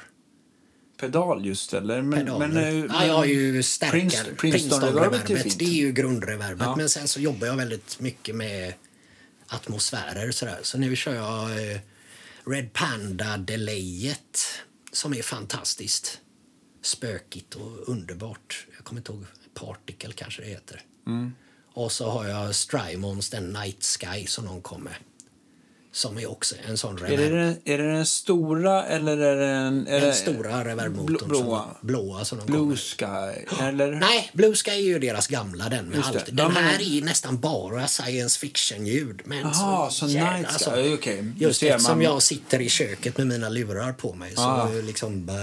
Pedal 1.01 1.47
just 1.47 1.75
eller? 1.75 2.03
Men, 2.03 2.19
Pedaler. 2.19 2.49
men, 2.49 2.57
eh, 2.65 2.85
ja, 2.93 3.07
jag 3.07 3.15
har 3.15 3.25
ju 3.25 3.63
stärkare. 3.63 4.35
Princeton-reverbet 4.37 5.43
fint. 5.43 5.59
Det 5.59 5.65
är 5.65 5.69
ju 5.69 5.93
grundreverbet. 5.93 6.67
Ja. 6.67 6.77
Men 6.77 6.89
sen 6.89 7.09
så 7.09 7.21
jobbar 7.21 7.47
jag 7.47 7.57
väldigt 7.57 8.01
mycket 8.01 8.35
med 8.35 8.75
atmosfärer. 9.47 10.31
Sådär. 10.31 10.59
Så 10.63 10.79
nu 10.79 10.97
kör 10.97 11.15
jag 11.15 11.71
eh, 11.73 11.79
Red 12.47 12.73
Panda 12.73 13.37
Delayet 13.37 14.47
som 14.93 15.15
är 15.15 15.23
fantastiskt. 15.23 16.21
Spökigt 16.89 17.55
och 17.55 17.89
underbart. 17.89 18.67
Jag 18.77 18.85
kommer 18.85 19.01
inte 19.01 19.13
ihåg. 19.13 19.25
Particle 19.55 20.13
kanske 20.13 20.43
det 20.43 20.49
heter. 20.49 20.83
Mm. 21.07 21.33
Och 21.73 21.93
så 21.93 22.11
har 22.11 22.25
jag 22.27 22.55
Strymons, 22.55 23.31
den 23.31 23.53
Night 23.53 23.85
Sky 23.85 24.27
som 24.27 24.45
någon 24.45 24.63
kom 24.63 24.83
med. 24.83 24.95
Som 25.93 26.19
är 26.19 26.31
också 26.31 26.55
en 26.69 26.79
sån 26.79 26.99
Är 26.99 27.01
reverb. 27.01 27.19
det, 27.33 27.39
den, 27.39 27.57
är 27.65 27.79
det 27.79 27.93
den 27.93 28.07
stora 28.07 28.85
eller 28.87 29.17
är 29.17 29.37
det 29.37 29.47
den... 29.47 29.87
Är 29.87 29.93
Den 30.01 30.09
det 30.09 30.15
stora 30.15 30.65
reverbmotorn. 30.65 31.17
blå- 31.17 31.27
blåa? 31.29 31.63
Som, 31.63 31.87
blåa 31.87 32.25
som 32.25 32.39
de 32.39 32.47
Blue. 32.47 32.77
Sky? 32.77 33.05
Eller? 33.61 33.93
Nej, 33.93 34.31
Blue 34.35 34.55
Sky 34.55 34.71
är 34.71 34.75
ju 34.77 34.99
deras 34.99 35.27
gamla 35.27 35.69
den 35.69 35.85
med 35.87 35.99
det. 35.99 36.05
allt. 36.05 36.27
Den 36.27 36.37
Ja, 36.39 36.49
men- 36.49 36.65
här 36.65 36.99
är 36.99 37.03
nästan 37.03 37.41
bara 37.41 37.87
science 37.89 38.39
fiction-ljud. 38.39 39.21
Men 39.25 39.39
Jaha, 39.39 39.91
så 39.91 40.07
jävla- 40.07 40.37
Night 40.37 40.47
alltså, 40.53 40.71
Okej, 40.95 41.23
nu 41.23 41.33
Just 41.39 41.63
eftersom 41.63 41.93
man- 41.99 42.05
jag 42.05 42.23
sitter 42.23 42.61
i 42.61 42.69
köket 42.69 43.19
med 43.19 43.27
mina 43.27 43.49
lurar 43.49 43.93
på 43.93 44.15
mig 44.15 44.33
så 44.35 44.41
Ah. 44.43 44.69
liksom 44.85 45.27
bä, 45.27 45.35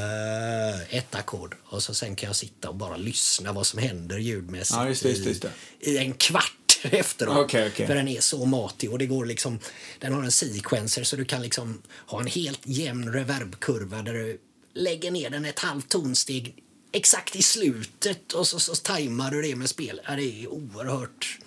ett 0.90 1.16
ackord 1.16 1.56
och 1.66 1.84
så 1.84 1.94
sen 1.94 2.16
kan 2.16 2.28
jag 2.28 2.36
sitta 2.36 2.70
och 2.70 2.76
bara 2.76 2.98
lyssna 2.98 3.54
vad 3.54 3.68
som 3.68 3.80
händer 3.80 4.18
ljudmässigt 4.18 4.80
det, 4.82 4.88
just 4.90 5.04
det, 5.04 5.10
just 5.10 5.42
det. 5.42 5.50
I, 5.80 5.92
i 5.92 5.98
en 5.98 6.14
kvart 6.14 6.52
efteråt. 6.84 7.38
Okej, 7.38 7.70
okej. 7.74 7.88
För 7.88 7.96
den 7.96 8.08
är 8.08 8.22
så 8.22 8.46
matig 8.46 8.92
och 8.92 9.00
det 9.00 9.06
går 9.06 9.26
liksom, 9.26 9.60
den 10.00 10.14
har 10.14 10.24
en 10.24 10.32
sequencer 10.32 11.04
så 11.04 11.16
du 11.16 11.26
kan 11.26 11.42
liksom 11.42 11.82
ha 12.08 12.22
en 12.22 12.28
helt 12.28 12.62
jämn 12.64 13.14
reverbkurva 13.14 14.02
där 14.02 14.14
du 14.14 14.42
lägger 14.74 15.12
ner 15.12 15.30
den 15.30 15.46
ett 15.46 15.60
halvt 15.60 15.90
tonsteg 15.90 16.56
exakt 16.92 17.36
i 17.36 17.42
slutet 17.42 18.34
och 18.34 18.48
så, 18.48 18.60
så 18.60 18.76
tajmar 18.76 19.32
du 19.32 19.42
det 19.42 19.56
med 19.56 19.70
spel. 19.70 20.02
Ja, 20.08 20.16
det 20.16 20.44
är 20.44 20.48
oerhört... 20.48 21.40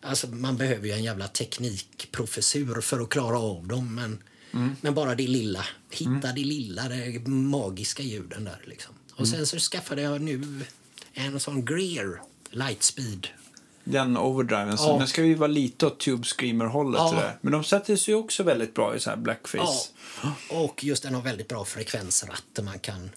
Alltså, 0.00 0.26
man 0.26 0.56
behöver 0.56 0.86
ju 0.86 0.92
en 0.92 1.04
jävla 1.04 1.28
teknikprofessur 1.28 2.80
för 2.80 3.00
att 3.00 3.08
klara 3.08 3.38
av 3.38 3.66
dem 3.66 3.94
men, 3.94 4.22
men 4.80 4.94
bara 4.94 5.14
det 5.14 5.26
lilla. 5.26 5.66
Hitta 5.90 6.32
det 6.32 6.44
lilla, 6.44 6.88
det 6.88 7.28
magiska 7.28 8.02
ljuden 8.02 8.44
där 8.44 8.62
liksom. 8.64 8.94
Och 9.12 9.28
sen 9.28 9.46
så 9.46 9.58
skaffade 9.58 10.02
jag 10.02 10.20
nu 10.20 10.64
en 11.12 11.40
sån 11.40 11.64
Greer 11.64 12.20
Lightspeed 12.50 13.28
Den 13.92 14.16
overdriven. 14.16 14.78
Så 14.78 14.88
Ja. 14.88 14.98
Den 14.98 15.08
ska 15.08 15.24
ju 15.24 15.34
vara 15.34 15.48
lite 15.48 15.86
åt 15.86 16.00
Tube 16.00 16.24
Screamer-hållet. 16.24 17.00
Ja. 17.00 17.32
Men 17.40 17.52
de 17.52 17.64
sätter 17.64 17.96
sig 17.96 18.14
också 18.14 18.42
väldigt 18.42 18.74
bra 18.74 18.96
i 18.96 19.00
så 19.00 19.10
här 19.10 19.16
blackface. 19.16 19.88
Ja, 20.22 20.34
och 20.50 20.84
just 20.84 21.02
den 21.02 21.14
har 21.14 21.22
väldigt 21.22 21.48
bra 21.48 21.64
frekvensratt 21.64 22.44
där 22.52 22.62
man 22.62 22.78
kan 22.78 23.10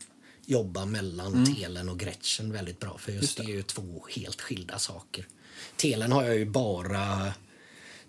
jobba 0.45 0.85
mellan 0.85 1.55
telen 1.55 1.89
och 1.89 1.99
Gretchen 1.99 2.51
väldigt 2.51 2.79
bra. 2.79 2.97
För 2.97 3.11
just, 3.11 3.37
det. 3.37 3.43
är 3.43 3.47
ju 3.47 3.61
två 3.61 4.05
helt 4.15 4.41
skilda 4.41 4.79
saker. 4.79 5.27
Telen 5.75 6.11
har 6.11 6.23
jag 6.23 6.37
ju 6.37 6.45
bara 6.45 7.33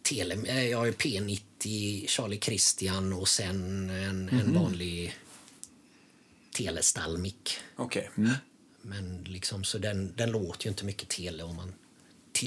tele, 0.02 0.34
eh, 0.34 0.68
jag 0.68 0.78
har 0.78 0.86
ju 0.86 0.92
P90, 0.92 2.06
Charlie 2.06 2.40
Christian 2.40 3.12
och 3.12 3.28
sen 3.28 3.90
en, 3.90 4.28
en 4.28 4.54
vanlig 4.54 5.16
telestallmick. 6.52 7.58
Okej. 7.76 8.10
Mm. 8.16 8.32
Men 8.82 9.24
liksom, 9.24 9.64
så 9.64 9.78
den, 9.78 10.12
den 10.16 10.30
låter 10.30 10.64
ju 10.64 10.70
inte 10.70 10.84
mycket 10.84 11.08
tele 11.08 11.42
om 11.42 11.56
man 11.56 11.72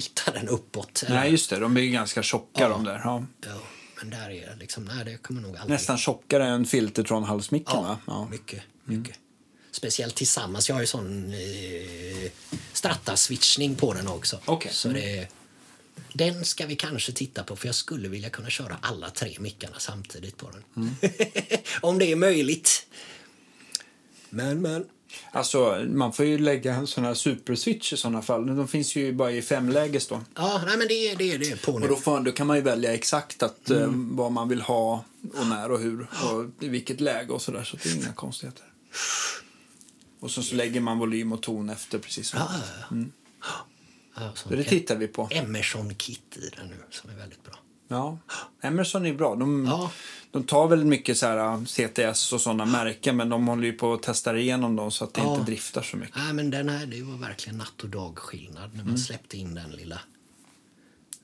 tiltar 0.02 0.32
den 0.32 0.48
uppåt. 0.48 1.04
Nej, 1.08 1.30
just 1.30 1.50
det. 1.50 1.58
De 1.58 1.76
är 1.76 1.80
ju 1.80 1.90
ganska 1.90 2.22
tjocka 2.22 2.60
Ja. 2.62 2.68
de 2.68 2.84
där. 2.84 3.00
Ja. 3.04 3.24
Ja, 3.46 3.60
men 3.98 4.10
där 4.10 4.30
är 4.30 4.46
det 4.46 4.56
liksom, 4.60 4.84
nej 4.84 5.04
det 5.04 5.16
kommer 5.16 5.40
nog 5.40 5.56
aldrig... 5.56 5.70
Nästan 5.70 5.98
tjockare 5.98 6.46
än 6.46 6.64
Filtertron-halsmicken 6.64 7.82
va? 7.82 7.98
Ja, 8.06 8.28
mycket. 8.30 8.62
mycket. 8.84 9.18
Speciellt 9.70 10.14
tillsammans. 10.14 10.68
Jag 10.68 10.76
har 10.76 10.80
ju 10.80 10.86
sån 10.86 11.32
eh, 11.32 12.30
strata-switchning 12.72 13.76
på 13.76 13.94
den 13.94 14.08
också. 14.08 14.40
Okej. 14.44 14.72
Så 14.72 14.88
det, 14.88 15.28
den 16.12 16.44
ska 16.44 16.66
vi 16.66 16.76
kanske 16.76 17.12
titta 17.12 17.42
på 17.44 17.56
för 17.56 17.66
jag 17.68 17.74
skulle 17.74 18.08
vilja 18.08 18.30
kunna 18.30 18.50
köra 18.50 18.76
alla 18.82 19.10
tre 19.10 19.36
mickarna 19.38 19.78
samtidigt 19.78 20.36
på 20.36 20.50
den. 20.50 20.62
Om 21.80 21.98
det 21.98 22.12
är 22.12 22.16
möjligt. 22.16 22.86
Men, 24.30 24.60
men. 24.62 24.84
Alltså, 25.32 25.84
man 25.88 26.12
får 26.12 26.24
ju 26.26 26.38
lägga 26.38 26.74
en 26.74 26.86
sån 26.86 27.04
här 27.04 27.14
superswitch 27.14 27.92
i 27.92 27.96
såna 27.96 28.22
fall. 28.22 28.46
De 28.46 28.68
finns 28.68 28.96
ju 28.96 29.12
bara 29.12 29.30
i 29.32 29.42
femläges 29.42 30.06
då. 30.08 30.20
Ja, 30.34 30.62
nej 30.66 30.76
men 30.78 30.88
det 30.88 30.94
är 30.94 31.16
det, 31.16 31.32
är- 31.32 31.38
det 31.38 31.50
är 31.50 31.56
på 31.56 31.78
nu. 31.78 31.84
Och 31.84 31.90
då, 31.90 31.96
får, 31.96 32.20
då 32.20 32.32
kan 32.32 32.46
man 32.46 32.56
ju 32.56 32.62
välja 32.62 32.94
exakt 32.94 33.42
att, 33.42 33.70
eh, 33.70 33.86
vad 33.92 34.32
man 34.32 34.48
vill 34.48 34.60
ha 34.60 35.04
och 35.38 35.46
när 35.46 35.70
och 35.70 35.80
hur 35.80 36.00
och 36.02 36.64
i 36.64 36.68
vilket 36.68 37.00
läge 37.00 37.32
och 37.32 37.42
sådär. 37.42 37.64
Så 37.64 37.76
det 37.76 37.88
är 37.88 37.96
inga 37.96 38.12
konstigheter. 38.12 38.64
Och 40.20 40.30
sen 40.30 40.44
så 40.44 40.54
lägger 40.54 40.80
man 40.80 40.98
volym 40.98 41.32
och 41.32 41.42
ton 41.42 41.70
efter 41.70 41.98
precis 41.98 42.28
som. 42.28 42.38
Ja, 42.40 42.48
ja, 42.90 42.96
ja. 43.00 43.04
Ja, 44.18 44.30
Så 44.34 44.48
det 44.48 44.64
tittar 44.64 44.96
vi 44.96 45.06
på. 45.08 45.28
Emerson-kit 45.30 46.36
i 46.36 46.50
den 46.56 46.66
nu 46.66 46.76
som 46.90 47.10
är 47.10 47.14
väldigt 47.14 47.44
bra. 47.44 47.54
Ja. 47.88 48.18
Emerson 48.62 49.06
är 49.06 49.12
bra. 49.14 49.34
De, 49.34 49.64
Ja. 49.66 49.90
De 50.36 50.44
tar 50.46 50.68
väl 50.68 50.84
mycket 50.84 51.18
så 51.18 51.26
här 51.26 51.54
uh, 51.54 51.64
CTS 51.64 52.32
och 52.32 52.40
sådana 52.40 52.64
märken 52.64 53.16
men 53.16 53.28
de 53.28 53.48
håller 53.48 53.64
ju 53.64 53.72
på 53.72 53.92
att 53.94 54.02
testa 54.02 54.38
igenom 54.38 54.76
dem 54.76 54.90
så 54.90 55.04
att 55.04 55.14
det 55.14 55.20
Ja. 55.20 55.32
inte 55.34 55.46
driftar 55.50 55.82
så 55.82 55.96
mycket. 55.96 56.16
Nej, 56.16 56.32
men 56.32 56.50
den 56.50 56.68
här, 56.68 56.86
det 56.86 57.02
var 57.02 57.16
verkligen 57.16 57.58
natt 57.58 57.82
och 57.82 57.88
dag 57.88 58.18
skillnad 58.18 58.70
när 58.70 58.76
man 58.78 58.86
Mm. 58.86 58.98
släppte 58.98 59.36
in 59.38 59.54
den 59.54 59.70
lilla. 59.70 60.00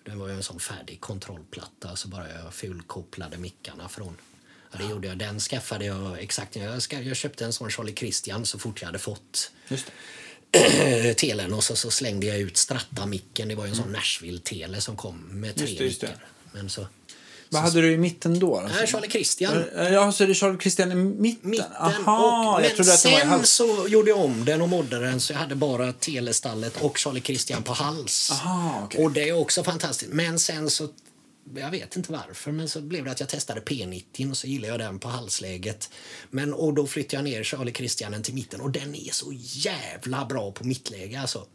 Den 0.04 0.18
var 0.18 0.28
ju 0.28 0.34
en 0.34 0.42
sån 0.42 0.60
färdig 0.60 1.00
kontrollplatta 1.00 1.96
så 1.96 2.08
bara 2.08 2.30
jag 2.32 2.54
fulkopplade 2.54 3.36
mickarna 3.38 3.88
från. 3.88 4.16
Ja, 4.72 4.78
det 4.78 4.84
gjorde 4.90 5.08
jag. 5.08 5.18
Den 5.18 5.40
skaffade 5.40 5.84
jag 5.84 6.18
exakt. 6.22 6.56
Jag, 6.56 6.82
ska, 6.82 7.00
jag 7.00 7.16
köpte 7.16 7.44
en 7.44 7.52
sån 7.52 7.70
Charlie 7.70 7.94
Christian 7.94 8.46
så 8.46 8.58
fort 8.58 8.80
jag 8.82 8.86
hade 8.88 8.98
fått 8.98 9.52
telen 11.16 11.52
och 11.54 11.64
så, 11.64 11.76
så 11.76 11.90
slängde 11.90 12.26
jag 12.26 12.38
ut 12.38 12.56
Stratta-micken. 12.56 13.48
Det 13.48 13.54
var 13.54 13.64
ju 13.64 13.70
en 13.70 13.76
sån 13.76 13.92
Nashville-tele 13.92 14.80
som 14.80 14.96
kom 14.96 15.16
med 15.30 15.56
tre 15.56 15.66
Mm. 15.66 15.68
Just 15.68 15.78
det, 15.78 15.84
just 15.84 16.00
det. 16.00 16.06
mickar. 16.06 16.26
Men 16.52 16.70
så, 16.70 16.86
Vad 17.52 17.62
hade 17.62 17.80
du 17.80 17.92
i 17.92 17.98
mitten 17.98 18.38
då? 18.38 18.56
Alltså? 18.56 18.78
nej, 18.78 18.86
Charlie 18.86 19.10
Christian. 19.10 19.64
Ja, 19.74 20.12
så 20.12 20.24
är 20.24 20.28
det 20.28 20.34
Charles 20.34 20.60
Christian 20.60 20.92
i 20.92 20.94
mitten? 20.94 21.50
mitten. 21.50 21.72
Aha, 21.78 22.56
och, 22.56 22.64
jag 22.64 22.74
trodde 22.76 22.92
att 22.94 23.02
det 23.02 23.10
var 23.10 23.18
i 23.18 23.20
sen 23.20 23.46
så 23.46 23.88
gjorde 23.88 24.10
jag 24.10 24.18
om 24.20 24.44
den 24.44 24.62
och 24.62 24.68
moddade 24.68 25.06
den 25.06 25.20
så 25.20 25.32
jag 25.32 25.38
hade 25.38 25.54
bara 25.54 25.92
telestallet 25.92 26.82
och 26.82 26.98
Charlie 26.98 27.20
Christian 27.20 27.62
på 27.62 27.72
hals. 27.72 28.30
Aha, 28.32 28.82
okej. 28.84 29.04
Och 29.04 29.12
det 29.12 29.28
är 29.28 29.32
också 29.32 29.64
fantastiskt. 29.64 30.12
Men 30.12 30.38
sen 30.38 30.70
så, 30.70 30.88
jag 31.56 31.70
vet 31.70 31.96
inte 31.96 32.12
varför, 32.12 32.52
men 32.52 32.68
så 32.68 32.80
blev 32.80 33.04
det 33.04 33.10
att 33.10 33.20
jag 33.20 33.28
testade 33.28 33.60
P90 33.60 34.30
och 34.30 34.36
så 34.36 34.46
gillade 34.46 34.72
jag 34.72 34.80
den 34.80 34.98
på 34.98 35.08
halsläget. 35.08 35.90
Men, 36.30 36.54
och 36.54 36.74
då 36.74 36.86
flyttade 36.86 37.16
jag 37.16 37.24
ner 37.24 37.42
Charlie 37.42 37.72
Christianen 37.72 38.22
till 38.22 38.34
mitten 38.34 38.60
och 38.60 38.70
den 38.70 38.94
är 38.94 39.12
så 39.12 39.32
jävla 39.34 40.24
bra 40.24 40.52
på 40.52 40.66
mittläge 40.66 41.20
alltså. 41.20 41.46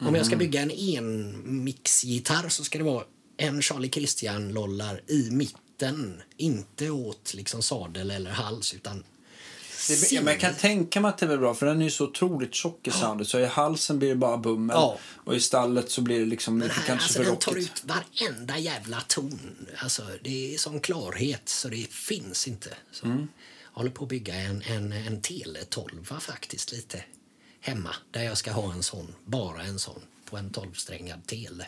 Om 0.00 0.14
jag 0.14 0.26
ska 0.26 0.36
bygga 0.36 0.60
en 0.60 0.70
enmixgitarr 0.70 2.48
så 2.48 2.64
ska 2.64 2.78
det 2.78 2.84
vara 2.84 3.04
en 3.36 3.62
Charlie 3.62 3.90
Christian-lollar 3.90 5.00
i 5.06 5.30
mitten. 5.30 6.22
Inte 6.36 6.90
åt 6.90 7.34
liksom 7.34 7.62
sadel 7.62 8.10
eller 8.10 8.30
hals 8.30 8.74
utan 8.74 9.04
Det, 9.88 10.12
ja, 10.12 10.20
men 10.22 10.32
jag 10.32 10.40
kan 10.40 10.54
tänka 10.54 11.00
mig 11.00 11.08
att 11.08 11.18
det 11.18 11.26
är 11.26 11.36
bra, 11.38 11.54
för 11.54 11.66
den 11.66 11.80
är 11.80 11.84
ju 11.84 11.90
så 11.90 12.04
otroligt 12.04 12.54
tjock 12.54 12.86
i 12.88 12.90
soundet. 12.90 13.28
Så 13.28 13.38
i 13.38 13.44
halsen 13.44 13.98
blir 13.98 14.08
det 14.08 14.14
bara 14.14 14.36
bummel. 14.36 14.74
Ja. 14.76 14.98
Och 15.24 15.34
i 15.34 15.40
stallet 15.40 15.90
så 15.90 16.00
blir 16.02 16.20
det 16.20 16.26
liksom 16.26 16.60
lite 16.60 16.74
här, 16.74 16.82
kanske 16.86 17.04
alltså, 17.04 17.18
för 17.18 17.24
den 17.24 17.36
tar 17.36 17.52
rockigt. 17.52 17.84
ut 17.84 17.84
varenda 17.84 18.58
jävla 18.58 19.00
ton. 19.00 19.66
Alltså, 19.78 20.02
det 20.22 20.54
är 20.54 20.58
sån 20.58 20.80
klarhet 20.80 21.48
så 21.48 21.68
det 21.68 21.90
finns 21.92 22.48
inte. 22.48 22.70
Så 22.92 23.06
Mm. 23.06 23.28
Jag 23.72 23.78
håller 23.78 23.90
på 23.90 24.04
att 24.04 24.08
bygga 24.10 24.34
en, 24.34 24.62
en, 24.62 24.92
en 24.92 25.20
Tele-12 25.20 26.20
faktiskt 26.20 26.72
lite 26.72 27.04
hemma. 27.60 27.94
Där 28.10 28.22
jag 28.22 28.38
ska 28.38 28.52
ha 28.52 28.72
en 28.72 28.82
sån, 28.82 29.14
bara 29.24 29.62
en 29.62 29.78
sån, 29.78 30.02
på 30.30 30.36
en 30.36 30.50
12-strängad 30.50 31.26
Tele. 31.26 31.66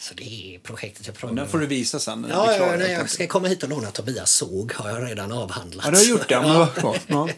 Så 0.00 0.14
det 0.14 0.54
är 0.54 0.58
projektet 0.58 1.06
jag 1.06 1.16
pratar 1.16 1.34
Den 1.36 1.44
om. 1.44 1.50
får 1.50 1.58
du 1.58 1.66
visa 1.66 1.98
sen 2.00 2.22
den 2.22 2.30
Ja, 2.30 2.56
ja, 2.56 2.76
när 2.76 2.88
jag 2.88 3.10
ska 3.10 3.26
komma 3.26 3.48
hit 3.48 3.62
och 3.62 3.68
låna 3.68 3.90
Tobias 3.90 4.32
såg 4.32 4.72
har 4.72 4.90
jag 4.90 5.10
redan 5.10 5.32
avhandlat. 5.32 5.84
Ja, 5.84 5.90
du 5.90 5.96
har 5.96 6.04
gjort 6.04 6.28
det. 6.28 6.40
Bra. 6.40 6.96
Ja. 7.06 7.28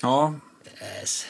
ja. 0.00 0.34
Yes. 1.00 1.26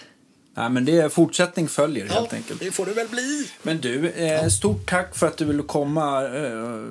Nej, 0.57 0.71
men 0.71 0.85
det 0.85 0.99
är 0.99 1.09
fortsättning 1.09 1.69
följer 1.69 2.07
helt 2.09 2.29
Ja, 2.33 2.37
enkelt. 2.37 2.61
det 2.61 2.71
får 2.71 2.87
det 2.87 2.93
väl 2.93 3.09
bli. 3.09 3.49
Men 3.63 3.81
du, 3.81 4.09
eh, 4.11 4.49
stort 4.49 4.91
tack 4.91 5.17
för 5.17 5.27
att 5.27 5.37
du 5.37 5.45
ville 5.45 5.63
komma 5.63 6.25
eh, 6.37 6.85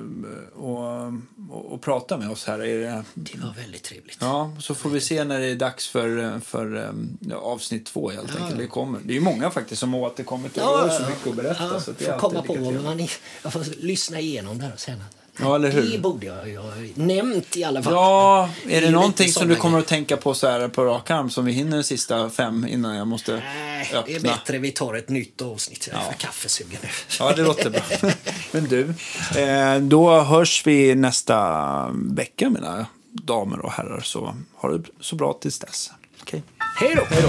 och, 0.54 1.06
och, 1.50 1.72
och 1.72 1.82
prata 1.82 2.16
med 2.18 2.30
oss 2.30 2.44
här. 2.46 2.58
det- 2.58 3.02
Det 3.14 3.38
var 3.38 3.54
väldigt 3.62 3.82
trevligt. 3.82 4.18
Ja, 4.20 4.52
så 4.60 4.74
får 4.74 4.90
vi 4.90 5.00
se 5.00 5.24
när 5.24 5.40
det 5.40 5.46
är 5.46 5.54
dags 5.56 5.88
för, 5.88 6.40
för 6.40 6.76
eh, 7.30 7.36
avsnitt 7.36 7.86
två 7.86 8.10
helt 8.10 8.36
enkelt. 8.40 8.58
Det, 8.58 8.66
kommer. 8.66 8.98
det 9.04 9.12
är 9.12 9.14
ju 9.14 9.20
många 9.20 9.50
faktiskt 9.50 9.80
som 9.80 9.94
återkommer 9.94 10.48
till. 10.48 10.62
Ja, 10.64 10.86
Ja, 10.88 10.96
så 10.98 11.02
ja, 11.02 11.08
mycket 11.08 11.26
att 11.26 11.36
berätta. 11.36 11.64
Ja, 11.74 11.80
så 11.80 11.92
det 11.98 12.06
är 12.06 12.18
komma 12.18 12.42
på 12.42 12.54
vad 12.54 12.74
man... 12.82 12.98
Jag 13.42 13.52
får 13.52 13.82
lyssna 13.84 14.20
igenom 14.20 14.58
det 14.58 14.64
här 14.64 14.72
och 14.72 14.80
sen. 14.80 14.94
att- 15.00 15.16
Ja, 15.40 15.54
eller 15.56 15.70
hur? 15.70 15.92
Det 15.92 15.98
borde 15.98 16.26
jag 16.26 16.48
ju 16.48 16.58
ha 16.58 16.70
nämnt 16.94 17.56
i 17.56 17.64
alla 17.64 17.82
fall. 17.82 17.92
Ja, 17.92 18.50
Det 18.66 18.76
är 18.76 18.80
det 18.80 18.86
ju 18.86 18.92
någonting 18.92 19.28
som 19.32 19.48
du 19.48 19.56
kommer 19.56 19.78
att 19.78 19.86
tänka 19.86 20.16
på 20.16 20.34
så 20.34 20.46
här 20.48 20.68
på 20.68 20.84
rak 20.84 21.10
arm 21.10 21.30
som 21.30 21.44
vi 21.44 21.52
hinner 21.52 21.76
de 21.76 21.82
sista 21.82 22.30
fem 22.30 22.66
innan 22.68 22.96
jag 22.96 23.06
måste 23.06 23.32
Nej, 23.32 23.90
öppna? 23.94 24.02
det 24.06 24.14
är 24.16 24.20
bättre 24.20 24.58
vi 24.58 24.70
tar 24.70 24.94
ett 24.94 25.08
nytt 25.08 25.42
avsnitt. 25.42 25.88
Jag 25.92 26.00
är 26.00 26.04
för 26.04 26.18
kaffesugen 26.18 26.78
nu. 26.82 26.88
Ja, 27.18 27.32
det 27.36 27.42
låter 27.42 27.70
bra. 27.70 27.82
Men 28.52 28.64
du, 28.64 28.94
eh, 29.40 29.78
då 29.78 30.20
hörs 30.20 30.66
vi 30.66 30.94
nästa 30.94 31.90
vecka 31.94 32.50
mina 32.50 32.86
damer 33.12 33.58
och 33.58 33.72
herrar. 33.72 34.00
Så 34.00 34.34
ha 34.54 34.68
det 34.68 34.82
så 35.00 35.16
bra 35.16 35.32
tills 35.40 35.58
dess. 35.58 35.90
Hej 36.80 36.94
då! 36.96 37.02
Hej 37.10 37.22
då. 37.22 37.28